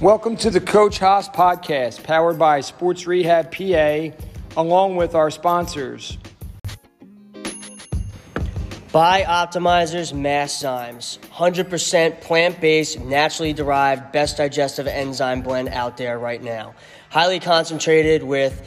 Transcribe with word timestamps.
Welcome 0.00 0.36
to 0.36 0.48
the 0.48 0.62
Coach 0.62 0.98
Hos 0.98 1.28
podcast, 1.28 2.04
powered 2.04 2.38
by 2.38 2.62
Sports 2.62 3.06
Rehab 3.06 3.52
PA, 3.52 4.16
along 4.58 4.96
with 4.96 5.14
our 5.14 5.30
sponsors. 5.30 6.16
Bioptimizers 8.94 10.14
Masszymes, 10.14 11.18
100% 11.18 12.22
plant 12.22 12.62
based, 12.62 12.98
naturally 13.00 13.52
derived, 13.52 14.10
best 14.10 14.38
digestive 14.38 14.86
enzyme 14.86 15.42
blend 15.42 15.68
out 15.68 15.98
there 15.98 16.18
right 16.18 16.42
now. 16.42 16.74
Highly 17.10 17.38
concentrated 17.38 18.22
with 18.22 18.66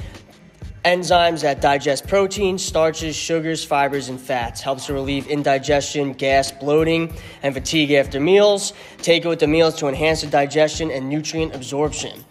enzymes 0.83 1.41
that 1.41 1.61
digest 1.61 2.07
proteins, 2.07 2.63
starches, 2.63 3.15
sugars, 3.15 3.63
fibers, 3.63 4.09
and 4.09 4.19
fats. 4.19 4.61
Helps 4.61 4.87
to 4.87 4.93
relieve 4.93 5.27
indigestion, 5.27 6.13
gas, 6.13 6.51
bloating, 6.51 7.13
and 7.41 7.53
fatigue 7.53 7.91
after 7.91 8.19
meals. 8.19 8.73
Take 8.97 9.25
it 9.25 9.27
with 9.27 9.39
the 9.39 9.47
meals 9.47 9.75
to 9.75 9.87
enhance 9.87 10.21
the 10.21 10.27
digestion 10.27 10.91
and 10.91 11.09
nutrient 11.09 11.55
absorption. 11.55 12.23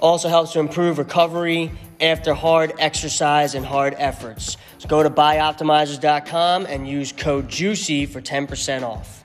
Also 0.00 0.28
helps 0.28 0.52
to 0.52 0.60
improve 0.60 0.98
recovery 0.98 1.72
after 2.00 2.34
hard 2.34 2.72
exercise 2.78 3.56
and 3.56 3.66
hard 3.66 3.94
efforts. 3.98 4.56
So 4.78 4.88
go 4.88 5.02
to 5.02 5.10
bioptimizers.com 5.10 6.66
and 6.66 6.88
use 6.88 7.10
code 7.10 7.48
JUICY 7.48 8.08
for 8.08 8.20
10% 8.20 8.82
off. 8.82 9.17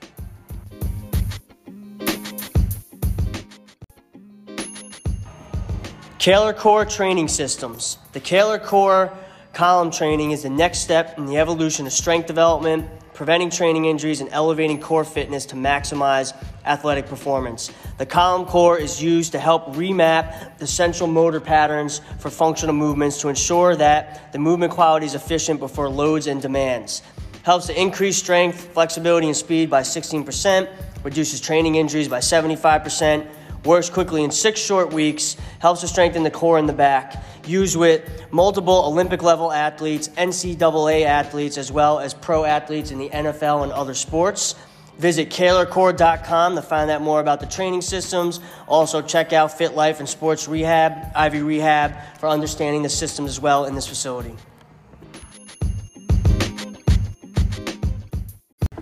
Kaler 6.24 6.54
Core 6.54 6.86
Training 6.86 7.28
Systems. 7.28 7.98
The 8.14 8.18
Kaler 8.18 8.58
Core 8.58 9.12
column 9.52 9.90
training 9.90 10.30
is 10.30 10.42
the 10.42 10.48
next 10.48 10.78
step 10.78 11.18
in 11.18 11.26
the 11.26 11.36
evolution 11.36 11.86
of 11.86 11.92
strength 11.92 12.26
development, 12.26 12.88
preventing 13.12 13.50
training 13.50 13.84
injuries, 13.84 14.22
and 14.22 14.30
elevating 14.32 14.80
core 14.80 15.04
fitness 15.04 15.44
to 15.44 15.54
maximize 15.54 16.32
athletic 16.64 17.08
performance. 17.08 17.70
The 17.98 18.06
column 18.06 18.46
core 18.46 18.78
is 18.78 19.02
used 19.02 19.32
to 19.32 19.38
help 19.38 19.74
remap 19.74 20.56
the 20.56 20.66
central 20.66 21.10
motor 21.10 21.40
patterns 21.40 22.00
for 22.18 22.30
functional 22.30 22.74
movements 22.74 23.20
to 23.20 23.28
ensure 23.28 23.76
that 23.76 24.32
the 24.32 24.38
movement 24.38 24.72
quality 24.72 25.04
is 25.04 25.14
efficient 25.14 25.60
before 25.60 25.90
loads 25.90 26.26
and 26.26 26.40
demands. 26.40 27.02
Helps 27.42 27.66
to 27.66 27.78
increase 27.78 28.16
strength, 28.16 28.72
flexibility, 28.72 29.26
and 29.26 29.36
speed 29.36 29.68
by 29.68 29.82
16%, 29.82 30.70
reduces 31.02 31.42
training 31.42 31.74
injuries 31.74 32.08
by 32.08 32.20
75%, 32.20 33.28
works 33.64 33.90
quickly 33.90 34.24
in 34.24 34.30
six 34.30 34.60
short 34.60 34.92
weeks, 34.92 35.36
helps 35.58 35.80
to 35.80 35.88
strengthen 35.88 36.22
the 36.22 36.30
core 36.30 36.58
and 36.58 36.68
the 36.68 36.74
back. 36.74 37.22
Used 37.46 37.76
with 37.76 38.08
multiple 38.30 38.84
Olympic 38.86 39.22
level 39.22 39.52
athletes, 39.52 40.08
NCAA 40.08 41.04
athletes, 41.04 41.58
as 41.58 41.70
well 41.70 41.98
as 41.98 42.14
pro 42.14 42.44
athletes 42.44 42.90
in 42.90 42.98
the 42.98 43.10
NFL 43.10 43.62
and 43.62 43.72
other 43.72 43.94
sports. 43.94 44.54
Visit 44.98 45.30
KalerCore.com 45.30 46.54
to 46.54 46.62
find 46.62 46.90
out 46.90 47.02
more 47.02 47.20
about 47.20 47.40
the 47.40 47.46
training 47.46 47.82
systems. 47.82 48.38
Also, 48.68 49.02
check 49.02 49.32
out 49.32 49.58
Fit 49.58 49.74
Life 49.74 49.98
and 49.98 50.08
Sports 50.08 50.46
Rehab, 50.46 50.92
Ivy 51.16 51.42
Rehab, 51.42 51.96
for 52.20 52.28
understanding 52.28 52.82
the 52.82 52.88
systems 52.88 53.30
as 53.30 53.40
well 53.40 53.64
in 53.64 53.74
this 53.74 53.88
facility. 53.88 54.36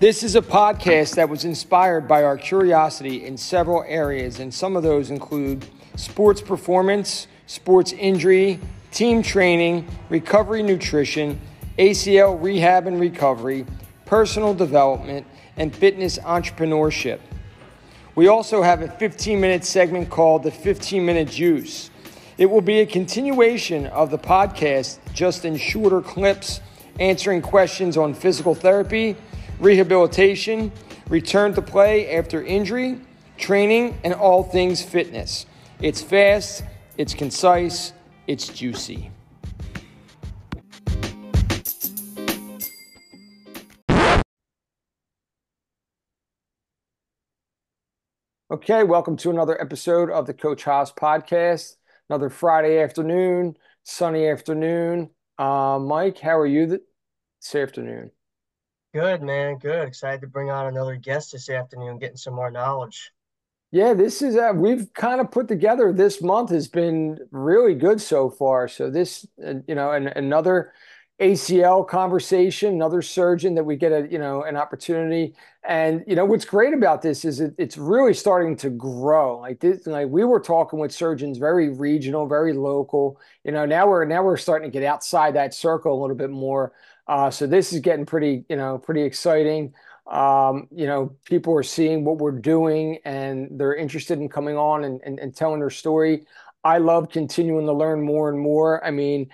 This 0.03 0.21
is 0.21 0.35
a 0.35 0.41
podcast 0.41 1.15
that 1.15 1.29
was 1.29 1.45
inspired 1.45 2.09
by 2.09 2.25
our 2.25 2.37
curiosity 2.37 3.25
in 3.25 3.37
several 3.37 3.85
areas, 3.87 4.41
and 4.41 4.53
some 4.53 4.75
of 4.75 4.83
those 4.83 5.09
include 5.09 5.65
sports 5.95 6.41
performance, 6.41 7.27
sports 7.47 7.93
injury, 7.93 8.59
team 8.91 9.23
training, 9.23 9.87
recovery 10.09 10.61
nutrition, 10.61 11.39
ACL 11.79 12.37
rehab 12.43 12.85
and 12.85 12.99
recovery, 12.99 13.65
personal 14.05 14.53
development, 14.53 15.25
and 15.55 15.73
fitness 15.73 16.17
entrepreneurship. 16.17 17.21
We 18.15 18.27
also 18.27 18.61
have 18.61 18.81
a 18.81 18.89
15 18.89 19.39
minute 19.39 19.63
segment 19.63 20.09
called 20.09 20.43
the 20.43 20.51
15 20.51 21.05
Minute 21.05 21.29
Juice. 21.29 21.91
It 22.37 22.47
will 22.47 22.59
be 22.59 22.81
a 22.81 22.85
continuation 22.85 23.85
of 23.85 24.11
the 24.11 24.19
podcast, 24.19 24.97
just 25.13 25.45
in 25.45 25.55
shorter 25.55 26.01
clips, 26.01 26.59
answering 26.99 27.41
questions 27.41 27.95
on 27.95 28.13
physical 28.13 28.53
therapy, 28.53 29.15
rehabilitation, 29.63 30.73
return 31.07 31.53
to 31.53 31.61
play 31.61 32.13
after 32.17 32.43
injury, 32.43 32.99
training, 33.37 33.97
and 34.03 34.13
all 34.13 34.43
things 34.43 34.83
fitness. 34.83 35.45
It's 35.79 36.01
fast, 36.01 36.65
it's 36.97 37.13
concise, 37.13 37.93
it's 38.27 38.49
juicy. 38.49 39.09
Okay, 48.51 48.83
welcome 48.83 49.15
to 49.15 49.29
another 49.29 49.59
episode 49.61 50.11
of 50.11 50.27
the 50.27 50.33
Coach 50.33 50.65
Hos 50.65 50.91
podcast. 50.91 51.77
Another 52.09 52.29
Friday 52.29 52.79
afternoon, 52.83 53.55
sunny 53.83 54.27
afternoon. 54.27 55.09
Uh, 55.37 55.79
Mike, 55.79 56.19
how 56.19 56.37
are 56.37 56.45
you 56.45 56.67
this 56.67 57.55
afternoon? 57.55 58.11
Good, 58.93 59.23
man. 59.23 59.57
Good. 59.57 59.87
Excited 59.87 60.21
to 60.21 60.27
bring 60.27 60.51
on 60.51 60.67
another 60.67 60.95
guest 60.95 61.31
this 61.31 61.49
afternoon, 61.49 61.97
getting 61.97 62.17
some 62.17 62.35
more 62.35 62.51
knowledge. 62.51 63.11
Yeah, 63.71 63.95
this 63.95 64.21
is 64.21 64.35
uh, 64.35 64.51
we've 64.53 64.93
kind 64.93 65.19
of 65.19 65.31
put 65.31 65.47
together 65.47 65.91
this 65.91 66.21
month 66.21 66.51
has 66.51 66.67
been 66.67 67.17
really 67.31 67.73
good 67.73 67.99
so 67.99 68.29
far. 68.29 68.67
So 68.67 68.91
this, 68.91 69.25
uh, 69.43 69.55
you 69.67 69.73
know, 69.73 69.93
and 69.93 70.09
another 70.09 70.73
ACL 71.19 71.87
conversation, 71.87 72.73
another 72.73 73.01
surgeon 73.01 73.55
that 73.55 73.63
we 73.63 73.75
get 73.75 73.91
a 73.91 74.07
you 74.11 74.19
know 74.19 74.43
an 74.43 74.57
opportunity. 74.57 75.33
And 75.63 76.03
you 76.05 76.15
know 76.15 76.25
what's 76.25 76.45
great 76.45 76.75
about 76.75 77.01
this 77.01 77.25
is 77.25 77.39
it, 77.39 77.55
it's 77.57 77.79
really 77.79 78.13
starting 78.13 78.55
to 78.57 78.69
grow. 78.69 79.39
Like 79.39 79.59
this, 79.59 79.87
like 79.87 80.07
we 80.07 80.23
were 80.23 80.39
talking 80.39 80.77
with 80.77 80.91
surgeons, 80.91 81.39
very 81.39 81.69
regional, 81.69 82.27
very 82.27 82.53
local. 82.53 83.19
You 83.43 83.53
know, 83.53 83.65
now 83.65 83.87
we're 83.87 84.05
now 84.05 84.21
we're 84.21 84.37
starting 84.37 84.69
to 84.69 84.79
get 84.79 84.85
outside 84.85 85.33
that 85.33 85.55
circle 85.55 85.99
a 85.99 85.99
little 85.99 86.15
bit 86.15 86.29
more. 86.29 86.73
Uh, 87.07 87.29
so 87.29 87.45
this 87.47 87.73
is 87.73 87.79
getting 87.79 88.05
pretty 88.05 88.45
you 88.49 88.55
know 88.55 88.77
pretty 88.77 89.03
exciting. 89.03 89.73
Um, 90.05 90.67
you 90.69 90.85
know, 90.85 91.15
people 91.25 91.53
are 91.55 91.63
seeing 91.63 92.03
what 92.03 92.17
we're 92.17 92.31
doing 92.31 92.97
and 93.05 93.47
they're 93.51 93.75
interested 93.75 94.19
in 94.19 94.27
coming 94.27 94.57
on 94.57 94.83
and, 94.83 94.99
and, 95.05 95.17
and 95.17 95.33
telling 95.33 95.61
their 95.61 95.69
story. 95.69 96.25
I 96.65 96.79
love 96.79 97.09
continuing 97.09 97.65
to 97.67 97.73
learn 97.73 98.01
more 98.01 98.27
and 98.27 98.37
more. 98.37 98.83
I 98.85 98.91
mean, 98.91 99.29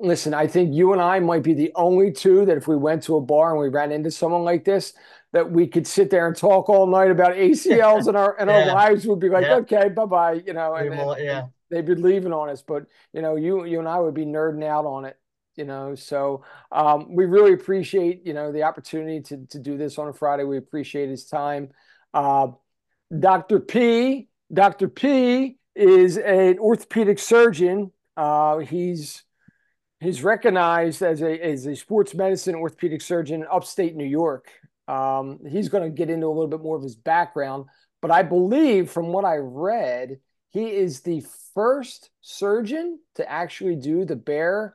listen, 0.00 0.34
I 0.34 0.46
think 0.46 0.74
you 0.74 0.92
and 0.92 1.02
I 1.02 1.18
might 1.20 1.42
be 1.42 1.54
the 1.54 1.72
only 1.74 2.12
two 2.12 2.44
that 2.44 2.56
if 2.56 2.68
we 2.68 2.76
went 2.76 3.02
to 3.04 3.16
a 3.16 3.20
bar 3.20 3.50
and 3.50 3.60
we 3.60 3.68
ran 3.68 3.92
into 3.92 4.10
someone 4.10 4.44
like 4.44 4.64
this, 4.64 4.92
that 5.32 5.50
we 5.50 5.66
could 5.66 5.86
sit 5.86 6.10
there 6.10 6.26
and 6.26 6.36
talk 6.36 6.68
all 6.68 6.86
night 6.86 7.10
about 7.10 7.34
ACLs 7.34 8.06
and 8.06 8.16
our 8.16 8.36
and 8.40 8.48
yeah. 8.48 8.60
our 8.60 8.66
lives 8.66 9.06
would 9.06 9.20
be 9.20 9.28
like, 9.28 9.44
yeah. 9.44 9.56
okay, 9.56 9.88
bye 9.88 10.06
bye, 10.06 10.42
you 10.46 10.52
know, 10.52 10.74
and, 10.74 10.94
and, 10.94 11.20
yeah, 11.24 11.46
they'd 11.70 11.84
be 11.84 11.94
leaving 11.94 12.32
on 12.32 12.48
us. 12.48 12.62
But 12.62 12.86
you 13.12 13.22
know, 13.22 13.36
you 13.36 13.64
you 13.64 13.78
and 13.78 13.88
I 13.88 13.98
would 13.98 14.14
be 14.14 14.24
nerding 14.24 14.64
out 14.64 14.86
on 14.86 15.04
it, 15.04 15.18
you 15.58 15.64
know. 15.64 15.94
So 15.94 16.44
um, 16.72 17.14
we 17.14 17.26
really 17.26 17.52
appreciate 17.52 18.26
you 18.26 18.32
know 18.32 18.52
the 18.52 18.62
opportunity 18.62 19.20
to 19.22 19.46
to 19.50 19.58
do 19.58 19.76
this 19.76 19.98
on 19.98 20.08
a 20.08 20.12
Friday. 20.12 20.44
We 20.44 20.56
appreciate 20.56 21.10
his 21.10 21.26
time. 21.26 21.70
Uh, 22.14 22.48
Dr. 23.18 23.60
P, 23.60 24.28
Dr. 24.52 24.88
P 24.88 25.58
is 25.74 26.16
an 26.16 26.58
orthopedic 26.58 27.18
surgeon. 27.18 27.92
Uh, 28.16 28.58
he's 28.58 29.24
He's 30.00 30.22
recognized 30.22 31.02
as 31.02 31.22
a 31.22 31.40
as 31.44 31.66
a 31.66 31.74
sports 31.74 32.14
medicine 32.14 32.54
orthopedic 32.54 33.02
surgeon 33.02 33.42
in 33.42 33.48
upstate 33.50 33.96
New 33.96 34.04
York. 34.04 34.48
Um, 34.86 35.40
he's 35.48 35.68
going 35.68 35.82
to 35.82 35.90
get 35.90 36.08
into 36.08 36.26
a 36.26 36.28
little 36.28 36.46
bit 36.46 36.62
more 36.62 36.76
of 36.76 36.82
his 36.82 36.94
background, 36.94 37.66
but 38.00 38.10
I 38.10 38.22
believe 38.22 38.90
from 38.90 39.08
what 39.08 39.24
I 39.24 39.36
read, 39.36 40.20
he 40.50 40.70
is 40.70 41.00
the 41.00 41.24
first 41.54 42.10
surgeon 42.22 43.00
to 43.16 43.28
actually 43.30 43.76
do 43.76 44.04
the 44.04 44.16
BEAR 44.16 44.74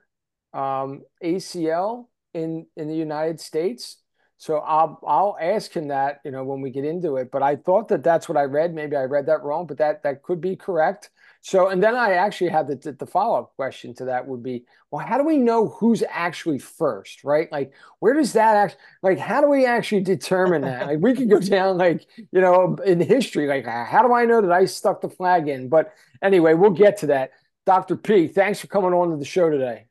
um, 0.53 1.01
ACL 1.23 2.07
in 2.33 2.65
in 2.75 2.87
the 2.87 2.95
United 2.95 3.39
States. 3.39 3.97
So 4.37 4.57
I'll 4.57 4.99
I'll 5.07 5.37
ask 5.39 5.71
him 5.71 5.87
that 5.89 6.19
you 6.25 6.31
know 6.31 6.43
when 6.43 6.61
we 6.61 6.69
get 6.69 6.85
into 6.85 7.17
it. 7.17 7.31
But 7.31 7.43
I 7.43 7.55
thought 7.55 7.87
that 7.89 8.03
that's 8.03 8.27
what 8.27 8.37
I 8.37 8.43
read. 8.43 8.73
Maybe 8.73 8.95
I 8.95 9.03
read 9.03 9.27
that 9.27 9.43
wrong, 9.43 9.67
but 9.67 9.77
that 9.77 10.03
that 10.03 10.23
could 10.23 10.41
be 10.41 10.55
correct. 10.55 11.09
So, 11.45 11.67
and 11.67 11.83
then 11.83 11.93
I 11.93 12.13
actually 12.13 12.51
had 12.51 12.67
the, 12.67 12.93
the 12.93 13.05
follow 13.05 13.37
up 13.37 13.53
question 13.57 13.93
to 13.95 14.05
that 14.05 14.25
would 14.25 14.41
be, 14.41 14.63
well, 14.91 15.05
how 15.05 15.17
do 15.17 15.25
we 15.25 15.35
know 15.35 15.67
who's 15.67 16.01
actually 16.09 16.57
first, 16.57 17.25
right? 17.25 17.51
Like, 17.51 17.73
where 17.99 18.13
does 18.13 18.31
that 18.31 18.55
act? 18.55 18.77
Like, 19.01 19.19
how 19.19 19.41
do 19.41 19.49
we 19.49 19.65
actually 19.65 20.03
determine 20.03 20.61
that? 20.61 20.87
Like, 20.87 20.99
we 21.01 21.13
could 21.13 21.29
go 21.29 21.41
down, 21.41 21.77
like, 21.77 22.07
you 22.15 22.39
know, 22.39 22.77
in 22.85 23.01
history, 23.01 23.47
like, 23.47 23.65
how 23.65 24.07
do 24.07 24.13
I 24.13 24.23
know 24.23 24.39
that 24.39 24.53
I 24.53 24.63
stuck 24.63 25.01
the 25.01 25.09
flag 25.09 25.49
in? 25.49 25.67
But 25.67 25.93
anyway, 26.21 26.53
we'll 26.53 26.69
get 26.69 26.95
to 26.99 27.07
that. 27.07 27.31
Dr. 27.65 27.97
P, 27.97 28.29
thanks 28.29 28.61
for 28.61 28.67
coming 28.67 28.93
on 28.93 29.11
to 29.11 29.17
the 29.17 29.25
show 29.25 29.49
today. 29.49 29.87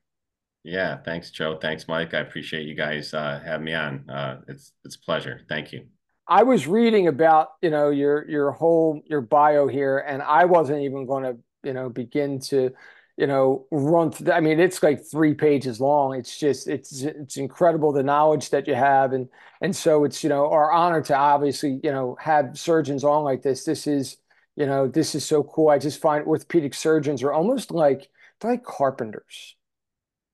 Yeah, 0.64 0.98
thanks, 1.04 1.30
Joe. 1.30 1.58
Thanks, 1.60 1.88
Mike. 1.88 2.14
I 2.14 2.20
appreciate 2.20 2.66
you 2.66 2.74
guys 2.74 3.12
uh, 3.14 3.40
having 3.44 3.64
me 3.64 3.74
on. 3.74 4.08
Uh, 4.08 4.40
it's 4.48 4.72
it's 4.84 4.96
a 4.96 5.00
pleasure. 5.00 5.40
Thank 5.48 5.72
you. 5.72 5.86
I 6.28 6.44
was 6.44 6.66
reading 6.66 7.08
about 7.08 7.48
you 7.62 7.70
know 7.70 7.90
your 7.90 8.28
your 8.28 8.52
whole 8.52 9.00
your 9.06 9.20
bio 9.20 9.66
here, 9.66 9.98
and 9.98 10.22
I 10.22 10.44
wasn't 10.44 10.82
even 10.82 11.06
going 11.06 11.24
to 11.24 11.36
you 11.64 11.72
know 11.72 11.88
begin 11.88 12.38
to 12.40 12.70
you 13.16 13.26
know 13.26 13.66
run 13.70 14.10
through, 14.10 14.32
i 14.32 14.40
mean 14.40 14.58
it's 14.58 14.82
like 14.82 15.04
three 15.04 15.34
pages 15.34 15.78
long 15.82 16.16
it's 16.16 16.38
just 16.38 16.66
it's 16.66 17.02
it's 17.02 17.36
incredible 17.36 17.92
the 17.92 18.02
knowledge 18.02 18.48
that 18.48 18.66
you 18.66 18.74
have 18.74 19.12
and 19.12 19.28
and 19.60 19.76
so 19.76 20.04
it's 20.04 20.24
you 20.24 20.30
know 20.30 20.50
our 20.50 20.72
honor 20.72 21.02
to 21.02 21.14
obviously 21.14 21.78
you 21.84 21.92
know 21.92 22.16
have 22.18 22.58
surgeons 22.58 23.04
on 23.04 23.22
like 23.22 23.42
this 23.42 23.64
this 23.64 23.86
is 23.86 24.16
you 24.56 24.66
know, 24.66 24.86
this 24.86 25.14
is 25.14 25.24
so 25.24 25.42
cool. 25.42 25.68
I 25.68 25.78
just 25.78 26.00
find 26.00 26.24
orthopedic 26.26 26.74
surgeons 26.74 27.22
are 27.22 27.32
almost 27.32 27.70
like 27.70 28.08
like 28.42 28.64
carpenters. 28.64 29.56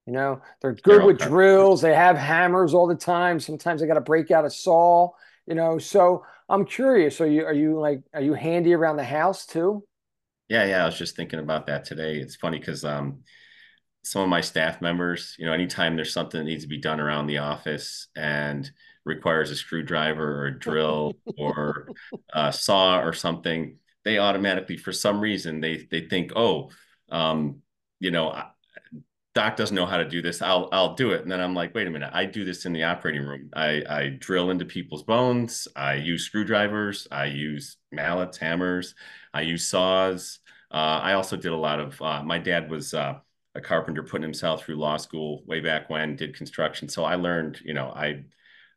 You 0.09 0.15
know, 0.15 0.41
they're 0.63 0.73
good 0.73 1.05
with 1.05 1.19
drills. 1.19 1.83
They 1.83 1.95
have 1.95 2.17
hammers 2.17 2.73
all 2.73 2.87
the 2.87 2.95
time. 2.95 3.39
Sometimes 3.39 3.83
they 3.83 3.87
got 3.87 3.93
to 3.93 4.01
break 4.01 4.31
out 4.31 4.47
a 4.47 4.51
saw. 4.51 5.11
You 5.47 5.55
know, 5.55 5.77
so 5.77 6.25
I'm 6.49 6.65
curious. 6.65 7.21
Are 7.21 7.27
you 7.27 7.45
are 7.45 7.53
you 7.53 7.79
like 7.79 8.01
are 8.15 8.23
you 8.23 8.33
handy 8.33 8.73
around 8.73 8.97
the 8.97 9.05
house 9.05 9.45
too? 9.45 9.85
Yeah, 10.49 10.65
yeah. 10.65 10.83
I 10.83 10.87
was 10.87 10.97
just 10.97 11.15
thinking 11.15 11.41
about 11.41 11.67
that 11.67 11.85
today. 11.85 12.17
It's 12.17 12.37
funny 12.37 12.59
because 12.59 12.87
um, 12.87 13.19
some 14.03 14.23
of 14.23 14.31
my 14.31 14.41
staff 14.41 14.81
members, 14.81 15.37
you 15.39 15.45
know, 15.45 15.53
anytime 15.53 15.95
there's 15.95 16.15
something 16.15 16.39
that 16.39 16.47
needs 16.47 16.65
to 16.65 16.71
be 16.71 16.81
done 16.81 17.01
around 17.01 17.27
the 17.27 17.39
office 17.39 18.09
and 18.17 18.71
requires 19.05 19.51
a 19.51 19.57
screwdriver 19.57 20.41
or 20.41 20.47
a 20.47 20.59
drill 20.59 21.13
or 21.39 21.91
a 22.33 22.51
saw 22.51 23.01
or 23.01 23.13
something, 23.13 23.77
they 24.07 24.17
automatically, 24.17 24.79
for 24.79 24.93
some 24.93 25.21
reason, 25.21 25.61
they 25.61 25.87
they 25.91 26.09
think, 26.09 26.33
oh, 26.35 26.71
um, 27.11 27.61
you 28.01 28.11
know, 28.11 28.43
Doc 29.35 29.57
doesn't 29.57 29.75
know 29.77 29.87
how 29.87 29.99
to 29.99 30.09
do 30.09 30.21
this. 30.21 30.43
I'll 30.43 30.69
I'll 30.73 30.95
do 30.95 31.13
it. 31.13 31.23
And 31.23 31.31
then 31.31 31.41
I'm 31.41 31.55
like, 31.55 31.75
wait 31.75 31.87
a 31.87 31.91
minute, 31.91 32.11
I 32.13 32.25
do 32.25 32.45
this 32.45 32.67
in 32.67 32.73
the 32.73 32.85
operating 32.85 33.23
room. 33.23 33.51
I 33.55 33.85
I 33.89 34.09
drill 34.19 34.51
into 34.51 34.65
people's 34.65 35.03
bones. 35.05 35.69
I 35.77 35.95
use 35.95 36.25
screwdrivers. 36.25 37.07
I 37.11 37.27
use 37.27 37.77
mallets, 37.93 38.39
hammers. 38.39 38.95
I 39.33 39.43
use 39.43 39.67
saws. 39.67 40.41
Uh, 40.71 41.01
I 41.03 41.13
also 41.15 41.37
did 41.37 41.53
a 41.53 41.57
lot 41.57 41.81
of. 41.81 42.01
Uh, 42.03 42.23
my 42.23 42.39
dad 42.39 42.71
was 42.71 42.95
uh, 42.95 43.19
a 43.55 43.61
carpenter, 43.61 44.03
putting 44.03 44.23
himself 44.23 44.65
through 44.65 44.77
law 44.77 44.97
school 44.97 45.43
way 45.47 45.61
back 45.61 45.89
when. 45.89 46.17
Did 46.17 46.35
construction, 46.37 46.89
so 46.89 47.05
I 47.05 47.15
learned. 47.15 47.61
You 47.65 47.75
know, 47.75 47.89
I 47.91 48.25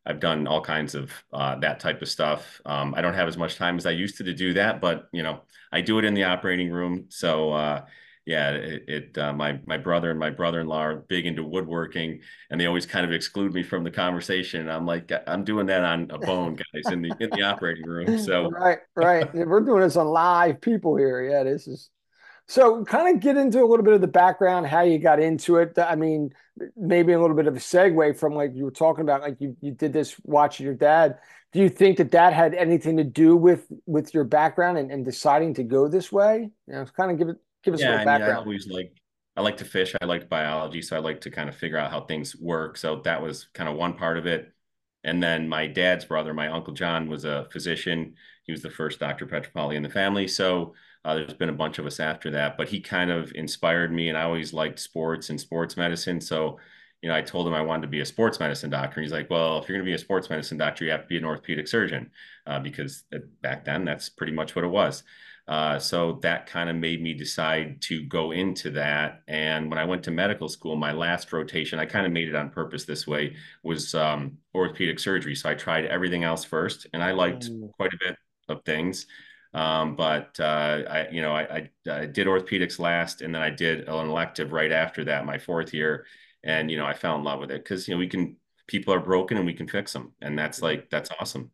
I've 0.04 0.20
done 0.20 0.46
all 0.46 0.60
kinds 0.60 0.94
of 0.94 1.12
uh, 1.32 1.56
that 1.60 1.80
type 1.80 2.02
of 2.02 2.08
stuff. 2.08 2.60
Um, 2.66 2.94
I 2.94 3.02
don't 3.02 3.14
have 3.14 3.28
as 3.28 3.36
much 3.36 3.56
time 3.56 3.76
as 3.78 3.86
I 3.86 3.92
used 3.92 4.16
to 4.18 4.24
to 4.24 4.34
do 4.34 4.54
that, 4.54 4.80
but 4.80 5.08
you 5.12 5.22
know, 5.22 5.42
I 5.70 5.80
do 5.80 5.98
it 5.98 6.04
in 6.04 6.14
the 6.14 6.24
operating 6.24 6.70
room. 6.70 7.06
So 7.08 7.52
uh, 7.52 7.84
yeah, 8.24 8.50
it, 8.50 8.84
it 8.86 9.18
uh, 9.18 9.32
my 9.32 9.58
my 9.66 9.76
brother 9.76 10.10
and 10.10 10.18
my 10.18 10.30
brother-in-law 10.30 10.80
are 10.80 10.96
big 11.08 11.26
into 11.26 11.42
woodworking, 11.42 12.20
and 12.50 12.60
they 12.60 12.66
always 12.66 12.86
kind 12.86 13.04
of 13.04 13.12
exclude 13.12 13.52
me 13.52 13.62
from 13.62 13.82
the 13.82 13.90
conversation. 13.90 14.60
And 14.60 14.70
I'm 14.70 14.86
like, 14.86 15.10
I'm 15.26 15.44
doing 15.44 15.66
that 15.66 15.84
on 15.84 16.10
a 16.10 16.18
bone, 16.18 16.56
guys, 16.56 16.92
in 16.92 17.02
the 17.02 17.12
in 17.18 17.30
the 17.30 17.42
operating 17.42 17.86
room. 17.86 18.18
So 18.22 18.50
right, 18.50 18.78
right, 18.94 19.34
we're 19.34 19.60
doing 19.60 19.80
this 19.80 19.96
on 19.96 20.06
live 20.06 20.60
people 20.60 20.96
here. 20.96 21.28
Yeah, 21.28 21.42
this 21.42 21.66
is 21.66 21.90
so 22.46 22.84
kind 22.84 23.14
of 23.14 23.22
get 23.22 23.36
into 23.36 23.62
a 23.62 23.66
little 23.66 23.84
bit 23.84 23.94
of 23.94 24.00
the 24.00 24.06
background, 24.06 24.66
how 24.66 24.82
you 24.82 24.98
got 24.98 25.20
into 25.20 25.56
it. 25.56 25.76
I 25.78 25.96
mean, 25.96 26.30
maybe 26.76 27.12
a 27.12 27.20
little 27.20 27.36
bit 27.36 27.46
of 27.46 27.56
a 27.56 27.60
segue 27.60 28.16
from 28.16 28.34
like 28.34 28.52
you 28.54 28.64
were 28.64 28.70
talking 28.70 29.02
about, 29.02 29.22
like 29.22 29.40
you, 29.40 29.56
you 29.60 29.72
did 29.72 29.92
this 29.92 30.14
watching 30.24 30.66
your 30.66 30.74
dad. 30.74 31.18
Do 31.52 31.60
you 31.60 31.68
think 31.68 31.98
that 31.98 32.10
that 32.12 32.32
had 32.32 32.54
anything 32.54 32.96
to 32.96 33.04
do 33.04 33.36
with 33.36 33.66
with 33.86 34.14
your 34.14 34.24
background 34.24 34.78
and, 34.78 34.90
and 34.90 35.04
deciding 35.04 35.54
to 35.54 35.62
go 35.62 35.88
this 35.88 36.12
way? 36.12 36.50
You 36.66 36.74
know, 36.74 36.84
kind 36.96 37.10
of 37.10 37.18
give 37.18 37.28
it 37.28 37.36
give 37.62 37.74
us 37.74 37.80
yeah, 37.80 37.88
a 37.88 37.90
little 37.90 38.04
background. 38.04 38.32
I, 38.32 38.36
always 38.36 38.66
like 38.68 38.92
I 39.36 39.40
like 39.40 39.56
to 39.58 39.64
fish. 39.64 39.94
I 40.00 40.04
like 40.04 40.28
biology, 40.28 40.82
so 40.82 40.96
I 40.96 41.00
like 41.00 41.20
to 41.22 41.30
kind 41.30 41.48
of 41.48 41.56
figure 41.56 41.78
out 41.78 41.90
how 41.90 42.02
things 42.02 42.36
work. 42.36 42.76
So 42.76 43.00
that 43.04 43.22
was 43.22 43.48
kind 43.54 43.68
of 43.68 43.76
one 43.76 43.94
part 43.94 44.18
of 44.18 44.26
it. 44.26 44.52
And 45.04 45.22
then 45.22 45.48
my 45.48 45.66
dad's 45.66 46.04
brother, 46.04 46.32
my 46.34 46.48
uncle 46.48 46.74
John, 46.74 47.08
was 47.08 47.24
a 47.24 47.48
physician. 47.50 48.14
He 48.44 48.52
was 48.52 48.62
the 48.62 48.70
first 48.70 49.00
Dr. 49.00 49.26
Pietropaoli 49.26 49.74
in 49.76 49.82
the 49.82 49.88
family. 49.88 50.28
So 50.28 50.74
uh, 51.04 51.14
there's 51.14 51.34
been 51.34 51.48
a 51.48 51.54
bunch 51.54 51.78
of 51.78 51.86
us 51.86 51.98
after 51.98 52.30
that, 52.30 52.56
but 52.56 52.68
he 52.68 52.80
kind 52.80 53.10
of 53.10 53.32
inspired 53.34 53.92
me, 53.92 54.08
and 54.08 54.16
I 54.16 54.22
always 54.22 54.52
liked 54.52 54.78
sports 54.78 55.30
and 55.30 55.40
sports 55.40 55.76
medicine. 55.76 56.20
So, 56.20 56.58
you 57.00 57.08
know, 57.08 57.16
I 57.16 57.22
told 57.22 57.48
him 57.48 57.54
I 57.54 57.62
wanted 57.62 57.82
to 57.82 57.88
be 57.88 58.00
a 58.00 58.06
sports 58.06 58.38
medicine 58.38 58.70
doctor. 58.70 59.00
And 59.00 59.04
He's 59.04 59.12
like, 59.12 59.28
"Well, 59.28 59.58
if 59.58 59.68
you're 59.68 59.76
going 59.76 59.84
to 59.84 59.90
be 59.90 59.94
a 59.94 59.98
sports 59.98 60.30
medicine 60.30 60.58
doctor, 60.58 60.84
you 60.84 60.92
have 60.92 61.02
to 61.02 61.08
be 61.08 61.16
an 61.16 61.24
orthopedic 61.24 61.66
surgeon," 61.66 62.10
uh, 62.46 62.60
because 62.60 63.04
back 63.40 63.64
then 63.64 63.84
that's 63.84 64.08
pretty 64.08 64.32
much 64.32 64.54
what 64.54 64.64
it 64.64 64.68
was. 64.68 65.02
Uh, 65.48 65.78
so 65.78 66.20
that 66.22 66.46
kind 66.46 66.70
of 66.70 66.76
made 66.76 67.02
me 67.02 67.14
decide 67.14 67.82
to 67.82 68.02
go 68.04 68.30
into 68.30 68.70
that. 68.70 69.22
And 69.26 69.68
when 69.68 69.78
I 69.78 69.84
went 69.84 70.04
to 70.04 70.10
medical 70.10 70.48
school, 70.48 70.76
my 70.76 70.92
last 70.92 71.32
rotation, 71.32 71.78
I 71.78 71.86
kind 71.86 72.06
of 72.06 72.12
made 72.12 72.28
it 72.28 72.36
on 72.36 72.50
purpose 72.50 72.84
this 72.84 73.06
way, 73.06 73.34
was 73.64 73.94
um, 73.94 74.38
orthopedic 74.54 75.00
surgery. 75.00 75.34
So 75.34 75.50
I 75.50 75.54
tried 75.54 75.86
everything 75.86 76.22
else 76.22 76.44
first, 76.44 76.86
and 76.92 77.02
I 77.02 77.10
liked 77.10 77.50
mm. 77.50 77.72
quite 77.72 77.92
a 77.92 77.98
bit 77.98 78.16
of 78.48 78.64
things. 78.64 79.06
Um, 79.54 79.96
but 79.96 80.38
uh, 80.40 80.82
I, 80.88 81.08
you 81.10 81.20
know, 81.20 81.32
I, 81.32 81.42
I, 81.42 81.70
I, 81.90 82.06
did 82.06 82.26
orthopedics 82.26 82.78
last, 82.78 83.20
and 83.20 83.34
then 83.34 83.42
I 83.42 83.50
did 83.50 83.86
an 83.86 84.08
elective 84.08 84.52
right 84.52 84.72
after 84.72 85.04
that, 85.04 85.26
my 85.26 85.36
fourth 85.36 85.74
year, 85.74 86.06
and 86.42 86.70
you 86.70 86.78
know, 86.78 86.86
I 86.86 86.94
fell 86.94 87.16
in 87.16 87.24
love 87.24 87.40
with 87.40 87.50
it 87.50 87.62
because 87.62 87.86
you 87.86 87.94
know 87.94 87.98
we 87.98 88.08
can 88.08 88.36
people 88.66 88.94
are 88.94 89.00
broken 89.00 89.36
and 89.36 89.44
we 89.44 89.52
can 89.52 89.68
fix 89.68 89.92
them, 89.92 90.14
and 90.22 90.38
that's 90.38 90.58
mm-hmm. 90.58 90.66
like 90.66 90.90
that's 90.90 91.10
awesome. 91.20 91.50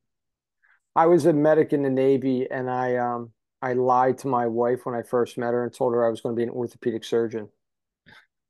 I 0.94 1.06
was 1.06 1.26
a 1.26 1.32
medic 1.32 1.72
in 1.72 1.82
the 1.82 1.90
Navy, 1.90 2.46
and 2.48 2.70
I 2.70 2.96
um 2.96 3.32
I 3.60 3.72
lied 3.72 4.18
to 4.18 4.28
my 4.28 4.46
wife 4.46 4.86
when 4.86 4.94
I 4.94 5.02
first 5.02 5.38
met 5.38 5.52
her 5.52 5.64
and 5.64 5.72
told 5.72 5.94
her 5.94 6.06
I 6.06 6.10
was 6.10 6.20
going 6.20 6.34
to 6.34 6.38
be 6.38 6.44
an 6.44 6.50
orthopedic 6.50 7.04
surgeon 7.04 7.48